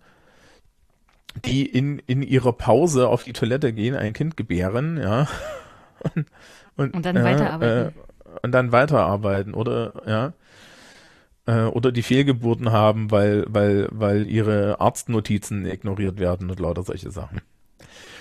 die 1.45 1.65
in, 1.67 1.99
in 2.07 2.23
ihrer 2.23 2.53
Pause 2.53 3.09
auf 3.09 3.25
die 3.25 3.33
Toilette 3.33 3.73
gehen, 3.73 3.97
ein 3.97 4.13
Kind 4.13 4.37
gebären, 4.37 4.99
ja. 4.99 5.29
Und, 6.01 6.27
und, 6.77 6.95
und 6.95 7.07
dann 7.07 7.17
äh, 7.17 7.25
weiterarbeiten. 7.25 7.99
Äh, 7.99 8.37
und 8.43 8.53
dann 8.53 8.73
weiterarbeiten, 8.73 9.55
oder, 9.55 10.03
ja. 10.07 10.33
Äh, 11.47 11.69
oder 11.69 11.91
die 11.91 12.03
Fehlgeburten 12.03 12.71
haben, 12.71 13.11
weil, 13.11 13.47
weil, 13.49 13.89
weil 13.91 14.27
ihre 14.27 14.81
Arztnotizen 14.81 15.67
ignoriert 15.67 16.19
werden 16.19 16.51
und 16.51 16.61
lauter 16.61 16.83
solche 16.83 17.11
Sachen. 17.11 17.41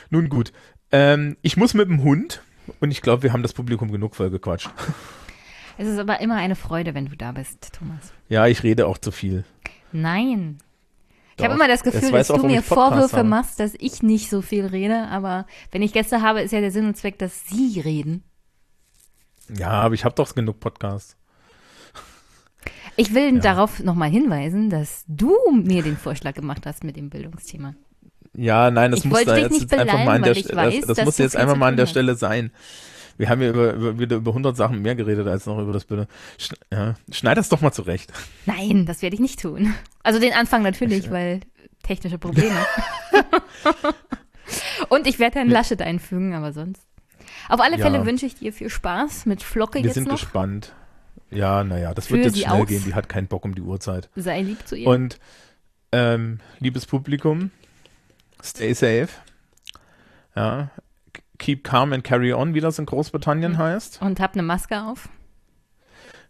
Nun 0.09 0.29
gut, 0.29 0.53
ähm, 0.91 1.35
ich 1.41 1.57
muss 1.57 1.73
mit 1.73 1.89
dem 1.89 2.03
Hund 2.03 2.41
und 2.79 2.91
ich 2.91 3.01
glaube, 3.01 3.23
wir 3.23 3.33
haben 3.33 3.43
das 3.43 3.53
Publikum 3.53 3.91
genug 3.91 4.15
voll 4.15 4.29
gequatscht. 4.29 4.69
Es 5.77 5.87
ist 5.87 5.99
aber 5.99 6.19
immer 6.21 6.35
eine 6.35 6.55
Freude, 6.55 6.93
wenn 6.93 7.07
du 7.07 7.15
da 7.15 7.31
bist, 7.31 7.73
Thomas. 7.73 8.13
Ja, 8.29 8.47
ich 8.47 8.63
rede 8.63 8.87
auch 8.87 8.97
zu 8.97 9.11
viel. 9.11 9.43
Nein. 9.91 10.59
Ich 11.37 11.43
habe 11.43 11.55
immer 11.55 11.67
das 11.67 11.83
Gefühl, 11.83 12.11
das 12.11 12.27
dass 12.27 12.39
du 12.39 12.45
mir 12.45 12.61
Vorwürfe 12.61 13.17
habe. 13.17 13.27
machst, 13.27 13.59
dass 13.59 13.73
ich 13.79 14.03
nicht 14.03 14.29
so 14.29 14.41
viel 14.41 14.65
rede, 14.65 15.07
aber 15.07 15.47
wenn 15.71 15.81
ich 15.81 15.93
Gäste 15.93 16.21
habe, 16.21 16.41
ist 16.41 16.51
ja 16.51 16.61
der 16.61 16.71
Sinn 16.71 16.85
und 16.85 16.95
Zweck, 16.95 17.17
dass 17.17 17.47
sie 17.47 17.79
reden. 17.79 18.23
Ja, 19.49 19.71
aber 19.71 19.95
ich 19.95 20.05
habe 20.05 20.15
doch 20.15 20.35
genug 20.35 20.59
Podcasts. 20.59 21.17
Ich 22.95 23.13
will 23.15 23.35
ja. 23.35 23.41
darauf 23.41 23.79
nochmal 23.83 24.09
hinweisen, 24.09 24.69
dass 24.69 25.03
du 25.07 25.35
mir 25.51 25.81
den 25.81 25.97
Vorschlag 25.97 26.35
gemacht 26.35 26.65
hast 26.65 26.83
mit 26.83 26.95
dem 26.95 27.09
Bildungsthema. 27.09 27.73
Ja, 28.35 28.71
nein, 28.71 28.91
das 28.91 29.01
ich 29.01 29.05
muss 29.05 29.25
da 29.25 29.37
jetzt 29.37 29.73
einfach 29.73 30.05
mal 30.05 30.15
an 30.15 30.23
der 30.23 30.35
Stelle, 30.35 30.81
das, 30.81 30.95
das 30.97 31.05
muss 31.05 31.17
jetzt 31.17 31.35
einfach 31.35 31.55
mal 31.55 31.67
an 31.67 31.77
der 31.77 31.87
Stelle 31.87 32.15
sein. 32.15 32.51
Wir 33.17 33.29
haben 33.29 33.41
ja 33.41 33.49
über, 33.49 33.73
über, 33.73 33.99
wieder 33.99 34.15
über 34.17 34.31
100 34.31 34.55
Sachen 34.55 34.81
mehr 34.81 34.95
geredet 34.95 35.27
als 35.27 35.45
noch 35.45 35.59
über 35.59 35.73
das 35.73 35.85
Bild. 35.85 36.07
Sch 36.37 36.53
ja, 36.71 36.95
schneid 37.11 37.37
das 37.37 37.49
doch 37.49 37.61
mal 37.61 37.71
zurecht. 37.71 38.11
Nein, 38.45 38.85
das 38.85 39.01
werde 39.01 39.15
ich 39.15 39.19
nicht 39.19 39.39
tun. 39.39 39.73
Also 40.01 40.19
den 40.19 40.33
Anfang 40.33 40.63
natürlich, 40.63 41.11
weil 41.11 41.41
technische 41.83 42.17
Probleme. 42.17 42.55
Und 44.89 45.07
ich 45.07 45.19
werde 45.19 45.39
Herrn 45.39 45.49
Laschet 45.49 45.81
einfügen, 45.81 46.33
aber 46.33 46.53
sonst. 46.53 46.81
Auf 47.49 47.59
alle 47.59 47.77
ja. 47.77 47.83
Fälle 47.83 48.05
wünsche 48.05 48.25
ich 48.25 48.35
dir 48.35 48.53
viel 48.53 48.69
Spaß 48.69 49.25
mit 49.25 49.43
Flocke 49.43 49.79
Wir 49.79 49.85
jetzt 49.85 49.95
sind 49.95 50.07
noch. 50.07 50.19
gespannt. 50.19 50.73
Ja, 51.29 51.63
naja, 51.63 51.93
das 51.93 52.11
wird 52.11 52.25
jetzt 52.25 52.37
schnell 52.37 52.61
aus. 52.61 52.67
gehen. 52.67 52.83
Die 52.85 52.93
hat 52.93 53.09
keinen 53.09 53.27
Bock 53.27 53.43
um 53.45 53.55
die 53.55 53.61
Uhrzeit. 53.61 54.09
Sei 54.15 54.41
lieb 54.41 54.67
zu 54.67 54.75
ihr. 54.75 54.87
Und 54.87 55.19
ähm, 55.91 56.39
liebes 56.59 56.85
Publikum, 56.85 57.51
stay 58.41 58.73
safe. 58.73 59.09
Ja, 60.35 60.71
Keep 61.43 61.65
Calm 61.65 61.91
and 61.91 62.05
Carry 62.05 62.31
On, 62.33 62.53
wie 62.53 62.61
das 62.61 62.79
in 62.79 62.85
Großbritannien 62.85 63.53
mhm. 63.53 63.57
heißt. 63.57 64.01
Und 64.01 64.21
hab 64.21 64.31
eine 64.31 64.43
Maske 64.43 64.81
auf. 64.81 65.09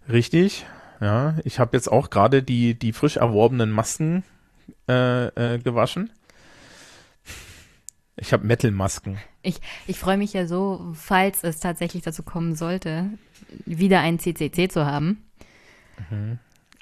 Richtig, 0.09 0.65
ja. 0.99 1.35
Ich 1.43 1.59
habe 1.59 1.77
jetzt 1.77 1.87
auch 1.87 2.09
gerade 2.09 2.41
die, 2.41 2.73
die 2.73 2.93
frisch 2.93 3.17
erworbenen 3.17 3.69
Masken 3.69 4.23
äh, 4.89 5.27
äh, 5.27 5.59
gewaschen. 5.59 6.09
Ich 8.15 8.33
habe 8.33 8.47
Metal-Masken. 8.47 9.19
Ich, 9.43 9.61
ich 9.85 9.99
freue 9.99 10.17
mich 10.17 10.33
ja 10.33 10.47
so, 10.47 10.91
falls 10.95 11.43
es 11.43 11.59
tatsächlich 11.59 12.01
dazu 12.01 12.23
kommen 12.23 12.55
sollte, 12.55 13.11
wieder 13.67 13.99
einen 13.99 14.17
CCC 14.17 14.67
zu 14.67 14.87
haben. 14.87 15.23
Mhm. 16.09 16.39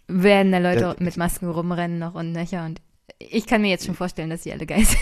Werden 0.08 0.53
da 0.53 0.60
Leute 0.60 0.95
äh, 0.98 1.03
mit 1.03 1.18
Masken 1.18 1.50
rumrennen 1.50 2.00
noch 2.00 2.16
und 2.16 2.32
nöcher. 2.32 2.64
Und 2.64 2.80
ich 3.19 3.45
kann 3.45 3.61
mir 3.61 3.72
jetzt 3.72 3.85
schon 3.85 3.95
vorstellen, 3.95 4.30
dass 4.30 4.43
sie 4.43 4.53
alle 4.53 4.66
geil 4.66 4.85
sind. 4.85 5.01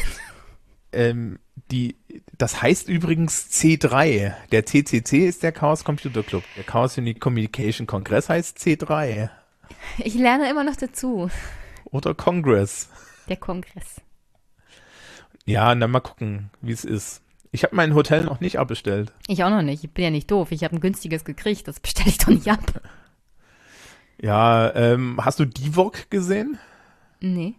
Ähm, 0.92 1.40
die, 1.72 1.95
das 2.38 2.61
heißt 2.61 2.90
übrigens 2.90 3.50
C3. 3.51 4.34
Der 4.51 4.66
CCC 4.66 5.27
ist 5.27 5.43
der 5.43 5.51
Chaos 5.51 5.84
Computer 5.84 6.24
Club. 6.24 6.43
Der 6.56 6.64
Chaos 6.64 6.98
Unique 6.98 7.19
Communication 7.19 7.85
Kongress 7.85 8.30
heißt 8.30 8.58
C3. 8.58 9.30
Ich 10.00 10.16
lerne 10.16 10.50
immer 10.50 10.64
noch 10.64 10.76
dazu. 10.76 11.30
Oder 11.92 12.16
Congress. 12.16 12.90
Der 13.27 13.38
Kongress. 13.38 14.01
Ja, 15.45 15.74
dann 15.74 15.92
mal 15.92 16.00
gucken, 16.00 16.50
wie 16.61 16.72
es 16.72 16.85
ist. 16.85 17.22
Ich 17.51 17.64
habe 17.64 17.76
mein 17.76 17.95
Hotel 17.95 18.24
noch 18.24 18.40
nicht 18.40 18.59
abbestellt. 18.59 19.11
Ich 19.27 19.43
auch 19.43 19.50
noch 19.50 19.64
nicht. 19.64 19.84
Ich 19.84 19.92
bin 19.92 20.03
ja 20.03 20.11
nicht 20.11 20.30
doof. 20.30 20.51
Ich 20.51 20.64
habe 20.64 20.76
ein 20.76 20.82
günstiges 20.82 21.26
gekriegt. 21.26 21.68
Das 21.68 21.80
bestelle 21.80 22.09
ich 22.09 22.19
doch 22.19 22.27
nicht 22.27 22.50
ab. 22.50 22.82
Ja, 24.22 24.74
ähm, 24.76 25.19
hast 25.24 25.40
du 25.40 25.45
Divok 25.45 26.09
gesehen? 26.09 26.59
Nee. 27.19 27.56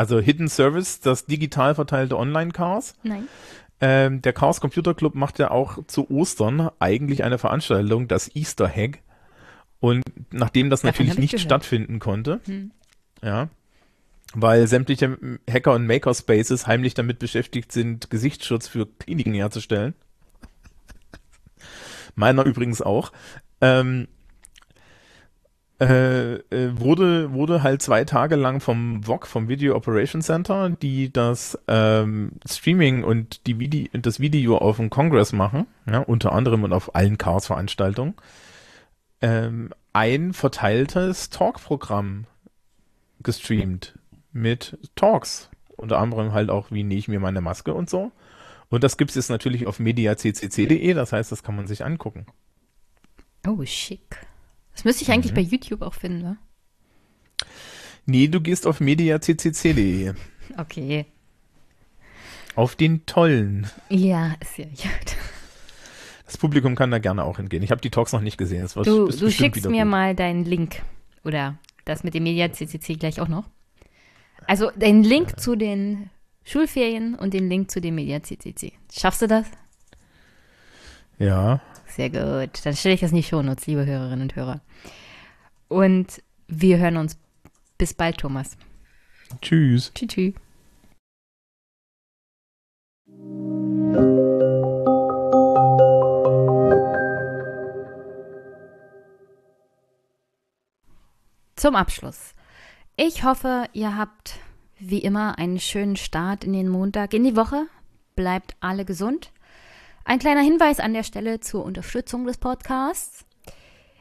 Also 0.00 0.18
Hidden 0.18 0.48
Service, 0.48 1.00
das 1.00 1.26
digital 1.26 1.74
verteilte 1.74 2.16
Online-Chaos. 2.16 2.94
Nein. 3.02 3.28
Ähm, 3.82 4.22
der 4.22 4.32
Chaos 4.32 4.58
Computer 4.62 4.94
Club 4.94 5.14
macht 5.14 5.38
ja 5.38 5.50
auch 5.50 5.84
zu 5.88 6.10
Ostern 6.10 6.70
eigentlich 6.78 7.22
eine 7.22 7.36
Veranstaltung, 7.36 8.08
das 8.08 8.34
Easter 8.34 8.66
Hack. 8.66 9.00
Und 9.78 10.02
nachdem 10.30 10.70
das 10.70 10.80
Davon 10.80 11.04
natürlich 11.04 11.18
nicht 11.18 11.30
gehört. 11.32 11.44
stattfinden 11.44 11.98
konnte, 11.98 12.40
hm. 12.46 12.70
ja, 13.22 13.50
weil 14.32 14.66
sämtliche 14.68 15.18
Hacker 15.46 15.74
und 15.74 15.86
Makerspaces 15.86 16.66
heimlich 16.66 16.94
damit 16.94 17.18
beschäftigt 17.18 17.70
sind, 17.70 18.08
Gesichtsschutz 18.08 18.68
für 18.68 18.86
Kliniken 18.86 19.34
herzustellen. 19.34 19.92
Meiner 22.14 22.46
übrigens 22.46 22.80
auch. 22.80 23.12
Ähm, 23.60 24.08
äh, 25.80 26.34
äh, 26.34 26.78
wurde, 26.78 27.32
wurde 27.32 27.62
halt 27.62 27.80
zwei 27.80 28.04
Tage 28.04 28.36
lang 28.36 28.60
vom 28.60 29.02
VOC, 29.06 29.26
vom 29.26 29.48
Video 29.48 29.74
Operation 29.74 30.20
Center, 30.20 30.68
die 30.68 31.10
das 31.10 31.58
ähm, 31.68 32.32
Streaming 32.46 33.02
und 33.02 33.46
die 33.46 33.58
Vide 33.58 33.88
das 33.98 34.20
Video 34.20 34.58
auf 34.58 34.76
dem 34.76 34.90
Congress 34.90 35.32
machen, 35.32 35.66
ja, 35.90 36.00
unter 36.00 36.32
anderem 36.32 36.64
und 36.64 36.74
auf 36.74 36.94
allen 36.94 37.16
Chaos-Veranstaltungen, 37.16 38.14
ähm, 39.22 39.72
ein 39.94 40.34
verteiltes 40.34 41.30
Talk-Programm 41.30 42.26
gestreamt 43.22 43.98
mit 44.32 44.78
Talks. 44.96 45.48
Unter 45.76 45.98
anderem 45.98 46.32
halt 46.32 46.50
auch, 46.50 46.70
wie 46.70 46.82
nähe 46.82 46.98
ich 46.98 47.08
mir 47.08 47.20
meine 47.20 47.40
Maske 47.40 47.72
und 47.72 47.88
so. 47.88 48.12
Und 48.68 48.84
das 48.84 48.98
gibt 48.98 49.12
es 49.12 49.14
jetzt 49.16 49.30
natürlich 49.30 49.66
auf 49.66 49.78
mediaccc.de, 49.78 50.92
das 50.92 51.12
heißt, 51.14 51.32
das 51.32 51.42
kann 51.42 51.56
man 51.56 51.66
sich 51.66 51.84
angucken. 51.86 52.26
Oh, 53.46 53.64
schick. 53.64 54.29
Das 54.80 54.86
müsste 54.86 55.02
ich 55.02 55.10
eigentlich 55.12 55.32
mhm. 55.32 55.36
bei 55.36 55.42
YouTube 55.42 55.82
auch 55.82 55.92
finden, 55.92 56.22
ne? 56.22 56.38
Nee, 58.06 58.28
du 58.28 58.40
gehst 58.40 58.66
auf 58.66 58.80
mediaccc.de. 58.80 60.14
Okay. 60.56 61.04
Auf 62.54 62.76
den 62.76 63.04
tollen. 63.04 63.66
Ja, 63.90 64.36
ist 64.40 64.56
ja 64.56 64.64
gut. 64.64 65.16
Das 66.24 66.38
Publikum 66.38 66.76
kann 66.76 66.90
da 66.90 66.98
gerne 66.98 67.24
auch 67.24 67.36
hingehen. 67.36 67.62
Ich 67.62 67.70
habe 67.72 67.82
die 67.82 67.90
Talks 67.90 68.14
noch 68.14 68.22
nicht 68.22 68.38
gesehen. 68.38 68.62
Das 68.62 68.72
du 68.72 69.08
du 69.08 69.30
schickst 69.30 69.68
mir 69.68 69.82
gut. 69.82 69.90
mal 69.90 70.14
deinen 70.16 70.46
Link. 70.46 70.80
Oder 71.24 71.58
das 71.84 72.02
mit 72.02 72.14
dem 72.14 72.22
MediaCCC 72.22 72.98
gleich 72.98 73.20
auch 73.20 73.28
noch. 73.28 73.50
Also 74.46 74.70
den 74.70 75.04
Link 75.04 75.32
ja. 75.32 75.36
zu 75.36 75.56
den 75.56 76.08
Schulferien 76.42 77.16
und 77.16 77.34
den 77.34 77.50
Link 77.50 77.70
zu 77.70 77.82
dem 77.82 77.96
MediaCCC. 77.96 78.72
Schaffst 78.90 79.20
du 79.20 79.26
das? 79.26 79.44
Ja. 81.18 81.60
Sehr 81.90 82.10
gut. 82.10 82.64
Dann 82.64 82.76
stelle 82.76 82.94
ich 82.94 83.00
das 83.00 83.12
nicht 83.12 83.28
schon, 83.28 83.44
Shownotes, 83.44 83.66
liebe 83.66 83.84
Hörerinnen 83.84 84.22
und 84.22 84.36
Hörer. 84.36 84.60
Und 85.68 86.22
wir 86.46 86.78
hören 86.78 86.96
uns. 86.96 87.18
Bis 87.78 87.94
bald, 87.94 88.18
Thomas. 88.18 88.56
Tschüss. 89.40 89.92
Tschüss. 89.94 90.08
tschüss. 90.08 90.34
Zum 101.56 101.76
Abschluss. 101.76 102.34
Ich 102.96 103.24
hoffe, 103.24 103.66
ihr 103.72 103.96
habt 103.96 104.38
wie 104.78 104.98
immer 104.98 105.38
einen 105.38 105.60
schönen 105.60 105.96
Start 105.96 106.44
in 106.44 106.52
den 106.52 106.68
Montag, 106.68 107.12
in 107.14 107.24
die 107.24 107.36
Woche. 107.36 107.66
Bleibt 108.16 108.56
alle 108.60 108.84
gesund. 108.84 109.30
Ein 110.04 110.18
kleiner 110.18 110.40
Hinweis 110.40 110.80
an 110.80 110.94
der 110.94 111.02
Stelle 111.02 111.40
zur 111.40 111.64
Unterstützung 111.64 112.26
des 112.26 112.38
Podcasts. 112.38 113.24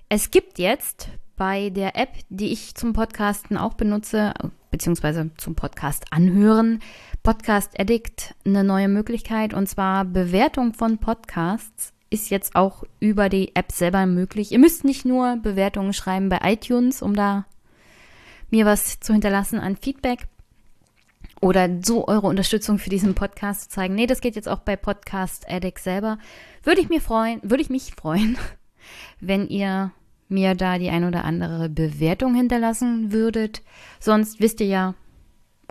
Es 0.07 0.31
gibt 0.31 0.57
jetzt 0.57 1.09
bei 1.35 1.69
der 1.69 1.95
App, 1.95 2.15
die 2.29 2.51
ich 2.51 2.73
zum 2.75 2.93
Podcasten 2.93 3.57
auch 3.57 3.73
benutze, 3.73 4.33
beziehungsweise 4.71 5.29
zum 5.37 5.55
Podcast 5.55 6.05
anhören, 6.11 6.81
Podcast 7.21 7.79
Addict, 7.79 8.33
eine 8.45 8.63
neue 8.63 8.87
Möglichkeit 8.87 9.53
und 9.53 9.67
zwar 9.67 10.05
Bewertung 10.05 10.73
von 10.73 10.97
Podcasts 10.97 11.93
ist 12.09 12.29
jetzt 12.29 12.55
auch 12.55 12.83
über 12.99 13.29
die 13.29 13.55
App 13.55 13.71
selber 13.71 14.05
möglich. 14.05 14.51
Ihr 14.51 14.59
müsst 14.59 14.83
nicht 14.83 15.05
nur 15.05 15.37
Bewertungen 15.37 15.93
schreiben 15.93 16.29
bei 16.29 16.39
iTunes, 16.43 17.01
um 17.01 17.15
da 17.15 17.45
mir 18.49 18.65
was 18.65 18.99
zu 18.99 19.13
hinterlassen 19.13 19.59
an 19.59 19.75
Feedback, 19.75 20.27
oder 21.41 21.69
so 21.83 22.07
eure 22.07 22.27
Unterstützung 22.27 22.79
für 22.79 22.89
diesen 22.89 23.15
Podcast 23.15 23.63
zu 23.63 23.69
zeigen. 23.69 23.95
Nee, 23.95 24.07
das 24.07 24.21
geht 24.21 24.35
jetzt 24.35 24.49
auch 24.49 24.59
bei 24.59 24.75
Podcast 24.75 25.49
Addict 25.49 25.79
selber. 25.79 26.17
Würde 26.63 26.81
ich 26.81 26.89
mir 26.89 27.01
freuen, 27.01 27.39
würde 27.43 27.61
ich 27.61 27.69
mich 27.69 27.93
freuen, 27.95 28.37
wenn 29.19 29.47
ihr 29.47 29.91
mir 30.27 30.53
da 30.55 30.77
die 30.77 30.89
ein 30.89 31.05
oder 31.05 31.23
andere 31.23 31.69
Bewertung 31.69 32.35
hinterlassen 32.35 33.11
würdet. 33.11 33.63
Sonst 33.99 34.39
wisst 34.39 34.61
ihr 34.61 34.67
ja, 34.67 34.95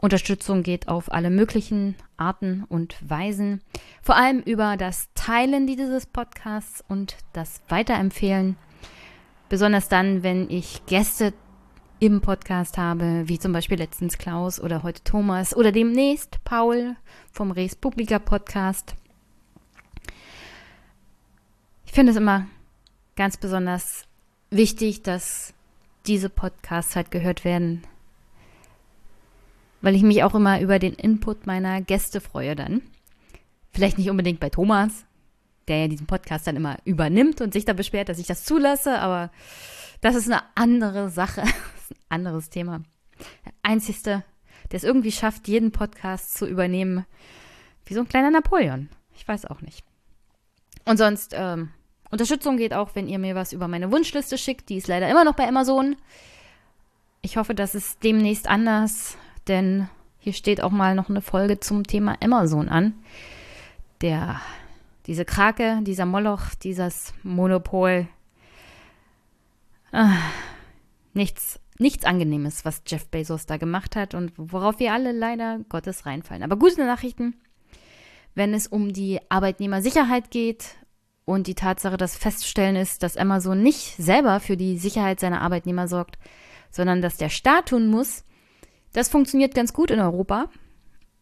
Unterstützung 0.01 0.63
geht 0.63 0.89
auf 0.89 1.13
alle 1.13 1.31
möglichen 1.31 1.97
Arten 2.17 2.65
und 2.69 2.97
Weisen. 3.09 3.63
Vor 4.03 4.17
allem 4.17 4.41
über 4.41 4.77
das 4.77 5.09
Teilen 5.15 5.67
dieses 5.67 6.07
Podcasts 6.07 6.85
und 6.89 7.17
das 7.33 7.63
Weiterempfehlen. 7.69 8.57
Besonders 9.49 9.89
dann, 9.89 10.23
wenn 10.23 10.51
ich 10.51 10.85
Gäste 10.87 11.33
im 12.01 12.21
Podcast 12.21 12.79
habe, 12.79 13.25
wie 13.27 13.39
zum 13.39 13.53
Beispiel 13.53 13.77
letztens 13.77 14.19
Klaus 14.19 14.61
oder 14.61 14.85
heute 14.85 15.03
Thomas 15.03 15.57
oder 15.57 15.73
demnächst 15.73 16.43
Paul 16.45 16.95
vom 17.33 17.51
Res 17.51 17.75
Publica 17.75 18.21
Podcast. 18.21 18.95
Ich 21.85 21.93
finde 21.93 22.13
es 22.13 22.17
immer 22.17 22.47
ganz 23.17 23.37
besonders 23.37 24.05
wichtig, 24.51 25.03
dass 25.03 25.53
diese 26.07 26.29
Podcasts 26.29 26.95
halt 26.95 27.11
gehört 27.11 27.45
werden, 27.45 27.83
weil 29.81 29.97
ich 29.97 30.03
mich 30.03 30.23
auch 30.23 30.35
immer 30.35 30.61
über 30.61 30.79
den 30.79 30.95
Input 30.95 31.47
meiner 31.47 31.81
Gäste 31.81 32.21
freue 32.21 32.55
dann. 32.55 32.83
Vielleicht 33.73 33.99
nicht 33.99 34.11
unbedingt 34.11 34.39
bei 34.39 34.51
Thomas, 34.51 35.05
der 35.67 35.79
ja 35.79 35.89
diesen 35.89 36.07
Podcast 36.07 36.47
dann 36.47 36.57
immer 36.57 36.79
übernimmt 36.85 37.41
und 37.41 37.53
sich 37.53 37.65
da 37.65 37.73
beschwert, 37.73 38.09
dass 38.09 38.21
ich 38.21 38.29
das 38.29 38.45
zulasse, 38.45 39.01
aber 39.01 39.31
das 40.01 40.15
ist 40.15 40.31
eine 40.31 40.43
andere 40.55 41.11
Sache 41.11 41.43
ein 41.91 41.97
anderes 42.09 42.51
Thema. 42.51 42.83
Der 43.45 43.53
Einzigste, 43.63 44.25
der 44.71 44.77
es 44.77 44.85
irgendwie 44.85 45.13
schafft, 45.13 45.49
jeden 45.49 45.73
Podcast 45.73 46.35
zu 46.35 46.47
übernehmen, 46.47 47.05
wie 47.87 47.95
so 47.95 48.01
ein 48.01 48.09
kleiner 48.09 48.31
Napoleon. 48.31 48.89
Ich 49.15 49.27
weiß 49.27 49.47
auch 49.47 49.61
nicht. 49.61 49.85
Und 50.85 50.97
sonst, 50.97 51.33
ähm, 51.35 51.71
Unterstützung 52.11 52.57
geht 52.57 52.73
auch, 52.73 52.95
wenn 52.95 53.09
ihr 53.09 53.19
mir 53.19 53.35
was 53.35 53.53
über 53.53 53.69
meine 53.69 53.91
Wunschliste 53.93 54.39
schickt. 54.39 54.69
Die 54.69 54.77
ist 54.77 54.89
leider 54.89 55.09
immer 55.09 55.25
noch 55.25 55.35
bei 55.35 55.47
Amazon. 55.47 55.97
Ich 57.21 57.37
hoffe, 57.37 57.55
das 57.55 57.75
ist 57.75 58.03
demnächst 58.05 58.49
anders, 58.49 59.17
denn 59.49 59.89
hier 60.19 60.33
steht 60.33 60.63
auch 60.63 60.71
mal 60.71 60.95
noch 60.95 61.09
eine 61.09 61.21
Folge 61.21 61.61
zum 61.61 61.85
Thema 61.85 62.17
Amazon 62.23 62.69
an. 62.69 62.95
Der, 64.01 64.41
diese 65.07 65.25
Krake, 65.25 65.81
dieser 65.83 66.07
Moloch, 66.07 66.55
dieses 66.63 67.13
Monopol. 67.23 68.09
Ah, 69.93 70.17
nichts 71.13 71.61
nichts 71.79 72.05
Angenehmes, 72.05 72.65
was 72.65 72.83
Jeff 72.87 73.07
Bezos 73.09 73.47
da 73.47 73.57
gemacht 73.57 73.97
hat 73.97 74.15
und 74.15 74.33
worauf 74.37 74.79
wir 74.79 74.93
alle 74.93 75.13
leider 75.13 75.61
Gottes 75.69 76.07
reinfallen. 76.07 76.43
Aber 76.43 76.57
gute 76.57 76.85
Nachrichten, 76.85 77.35
wenn 78.35 78.55
es 78.55 78.67
um 78.67 78.93
die 78.93 79.21
Arbeitnehmersicherheit 79.29 80.31
geht 80.31 80.77
und 81.25 81.47
die 81.47 81.55
Tatsache, 81.55 81.97
dass 81.97 82.17
feststellen 82.17 82.77
ist, 82.77 83.03
dass 83.03 83.17
Amazon 83.17 83.63
nicht 83.63 83.97
selber 83.97 84.41
für 84.41 84.57
die 84.57 84.79
Sicherheit 84.79 85.21
seiner 85.21 85.41
Arbeitnehmer 85.41 85.89
sorgt, 85.89 86.19
sondern 86.71 87.03
dass 87.03 87.17
der 87.17 87.29
Staat 87.29 87.71
tun 87.71 87.89
muss. 87.89 88.25
Das 88.93 89.09
funktioniert 89.09 89.55
ganz 89.55 89.73
gut 89.73 89.91
in 89.91 90.01
Europa. 90.01 90.51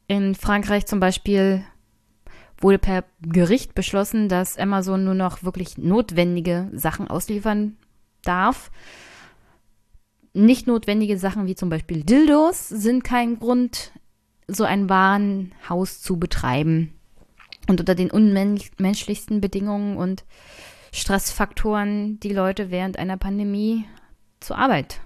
In 0.09 0.35
Frankreich 0.35 0.86
zum 0.86 1.01
Beispiel 1.01 1.65
wurde 2.59 2.78
per 2.78 3.05
Gericht 3.20 3.75
beschlossen, 3.75 4.28
dass 4.28 4.59
Amazon 4.59 5.05
nur 5.05 5.15
noch 5.15 5.43
wirklich 5.43 5.76
notwendige 5.76 6.70
Sachen 6.73 7.09
ausliefern 7.09 7.76
darf. 8.23 8.70
Nicht 10.36 10.66
notwendige 10.66 11.16
Sachen 11.16 11.47
wie 11.47 11.55
zum 11.55 11.70
Beispiel 11.70 12.05
Dildos 12.05 12.68
sind 12.68 13.05
kein 13.05 13.39
Grund, 13.39 13.92
so 14.47 14.65
ein 14.65 14.90
Warenhaus 14.90 16.02
zu 16.02 16.18
betreiben. 16.18 16.92
Und 17.68 17.81
unter 17.81 17.94
den 17.94 18.10
unmenschlichsten 18.10 19.40
Bedingungen 19.40 19.97
und 19.97 20.24
Stressfaktoren 20.92 22.20
die 22.20 22.34
Leute 22.34 22.70
während 22.70 22.98
einer 22.98 23.16
Pandemie 23.16 23.86
zur 24.39 24.58
Arbeit 24.58 25.00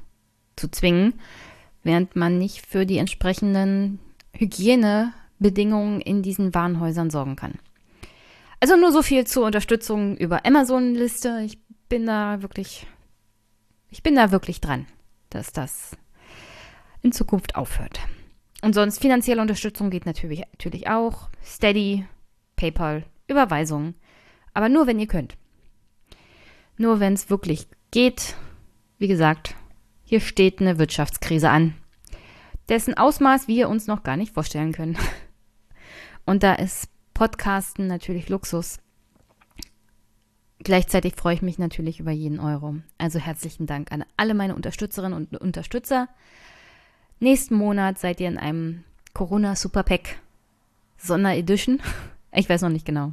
zu 0.56 0.68
zwingen, 0.68 1.14
während 1.84 2.16
man 2.16 2.36
nicht 2.36 2.66
für 2.66 2.84
die 2.84 2.98
entsprechenden 2.98 4.00
Hygienebedingungen 4.32 6.00
in 6.00 6.22
diesen 6.22 6.54
Warenhäusern 6.56 7.10
sorgen 7.10 7.36
kann. 7.36 7.54
Also 8.58 8.74
nur 8.74 8.90
so 8.90 9.00
viel 9.00 9.24
zur 9.28 9.46
Unterstützung 9.46 10.16
über 10.16 10.44
Amazon-Liste. 10.44 11.42
Ich 11.46 11.56
bin 11.88 12.04
da 12.04 12.42
wirklich, 12.42 12.84
ich 13.90 14.02
bin 14.02 14.16
da 14.16 14.32
wirklich 14.32 14.60
dran 14.60 14.86
dass 15.30 15.52
das 15.52 15.96
in 17.02 17.12
Zukunft 17.12 17.54
aufhört. 17.56 18.00
Und 18.62 18.74
sonst 18.74 19.00
finanzielle 19.00 19.40
Unterstützung 19.40 19.90
geht 19.90 20.06
natürlich, 20.06 20.40
natürlich 20.52 20.88
auch. 20.88 21.30
Steady, 21.42 22.06
PayPal, 22.56 23.04
Überweisungen. 23.26 23.94
Aber 24.52 24.68
nur, 24.68 24.86
wenn 24.86 24.98
ihr 24.98 25.06
könnt. 25.06 25.36
Nur, 26.76 27.00
wenn 27.00 27.14
es 27.14 27.30
wirklich 27.30 27.66
geht. 27.90 28.36
Wie 28.98 29.08
gesagt, 29.08 29.54
hier 30.04 30.20
steht 30.20 30.60
eine 30.60 30.78
Wirtschaftskrise 30.78 31.48
an, 31.48 31.74
dessen 32.68 32.94
Ausmaß 32.94 33.48
wir 33.48 33.68
uns 33.68 33.86
noch 33.86 34.02
gar 34.02 34.16
nicht 34.16 34.34
vorstellen 34.34 34.72
können. 34.72 34.98
Und 36.26 36.42
da 36.42 36.54
ist 36.54 36.88
Podcasten 37.14 37.86
natürlich 37.86 38.28
Luxus. 38.28 38.78
Gleichzeitig 40.62 41.14
freue 41.16 41.34
ich 41.34 41.42
mich 41.42 41.58
natürlich 41.58 42.00
über 42.00 42.10
jeden 42.10 42.38
Euro. 42.38 42.76
Also 42.98 43.18
herzlichen 43.18 43.66
Dank 43.66 43.92
an 43.92 44.04
alle 44.16 44.34
meine 44.34 44.54
Unterstützerinnen 44.54 45.16
und 45.16 45.40
Unterstützer. 45.40 46.08
Nächsten 47.18 47.54
Monat 47.54 47.98
seid 47.98 48.20
ihr 48.20 48.28
in 48.28 48.38
einem 48.38 48.84
Corona 49.14 49.56
Super 49.56 49.82
Pack 49.82 50.20
Sonderedition. 50.96 51.80
Ich 52.32 52.48
weiß 52.48 52.62
noch 52.62 52.68
nicht 52.68 52.86
genau. 52.86 53.12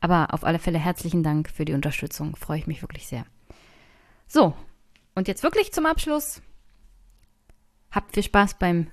Aber 0.00 0.34
auf 0.34 0.42
alle 0.42 0.58
Fälle 0.58 0.80
herzlichen 0.80 1.22
Dank 1.22 1.48
für 1.48 1.64
die 1.64 1.74
Unterstützung. 1.74 2.34
Freue 2.34 2.58
ich 2.58 2.66
mich 2.66 2.82
wirklich 2.82 3.06
sehr. 3.06 3.24
So, 4.26 4.52
und 5.14 5.28
jetzt 5.28 5.44
wirklich 5.44 5.72
zum 5.72 5.86
Abschluss. 5.86 6.42
Habt 7.92 8.14
viel 8.14 8.24
Spaß 8.24 8.54
beim 8.54 8.88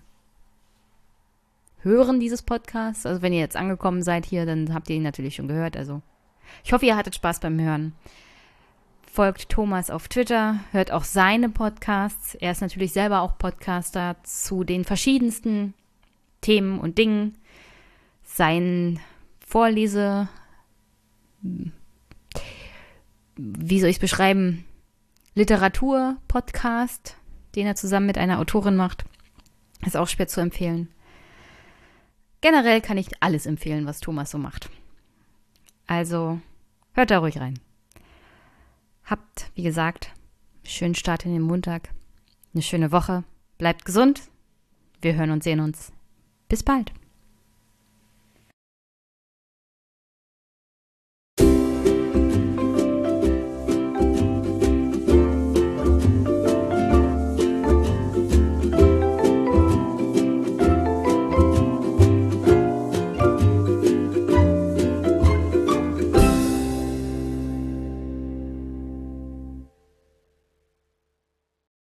Hören 1.79 2.19
dieses 2.19 2.43
Podcasts. 2.43 3.07
Also 3.07 3.23
wenn 3.23 3.33
ihr 3.33 3.39
jetzt 3.39 3.55
angekommen 3.55 4.03
seid 4.03 4.27
hier, 4.27 4.45
dann 4.45 4.71
habt 4.71 4.87
ihr 4.91 4.97
ihn 4.97 5.01
natürlich 5.01 5.33
schon 5.33 5.47
gehört. 5.47 5.75
Also 5.75 6.03
ich 6.63 6.73
hoffe, 6.73 6.85
ihr 6.85 6.95
hattet 6.95 7.15
Spaß 7.15 7.39
beim 7.39 7.59
Hören. 7.59 7.93
Folgt 9.11 9.49
Thomas 9.49 9.89
auf 9.89 10.07
Twitter, 10.07 10.59
hört 10.71 10.91
auch 10.91 11.03
seine 11.03 11.49
Podcasts. 11.49 12.35
Er 12.35 12.51
ist 12.51 12.61
natürlich 12.61 12.93
selber 12.93 13.21
auch 13.21 13.37
Podcaster 13.37 14.15
zu 14.23 14.63
den 14.63 14.85
verschiedensten 14.85 15.73
Themen 16.41 16.79
und 16.79 16.97
Dingen. 16.97 17.37
Sein 18.23 18.99
Vorlese, 19.45 20.29
wie 23.35 23.79
soll 23.79 23.89
ich 23.89 23.95
es 23.95 24.01
beschreiben, 24.01 24.65
Literatur-Podcast, 25.33 27.17
den 27.55 27.65
er 27.65 27.75
zusammen 27.75 28.05
mit 28.05 28.17
einer 28.17 28.39
Autorin 28.39 28.75
macht, 28.75 29.05
ist 29.85 29.97
auch 29.97 30.07
schwer 30.07 30.27
zu 30.27 30.39
empfehlen. 30.41 30.89
Generell 32.41 32.79
kann 32.81 32.97
ich 32.97 33.09
alles 33.21 33.45
empfehlen, 33.45 33.85
was 33.85 33.99
Thomas 33.99 34.31
so 34.31 34.37
macht. 34.37 34.69
Also 35.89 36.39
hört 36.93 37.09
da 37.09 37.17
ruhig 37.17 37.39
rein. 37.39 37.57
Habt, 39.05 39.49
wie 39.55 39.63
gesagt, 39.63 40.13
einen 40.57 40.69
schönen 40.69 40.95
Start 40.95 41.25
in 41.25 41.33
den 41.33 41.41
Montag, 41.41 41.89
eine 42.53 42.61
schöne 42.61 42.91
Woche, 42.91 43.23
bleibt 43.57 43.85
gesund. 43.85 44.21
Wir 45.01 45.15
hören 45.15 45.31
und 45.31 45.43
sehen 45.43 45.59
uns. 45.59 45.91
Bis 46.47 46.61
bald. 46.61 46.91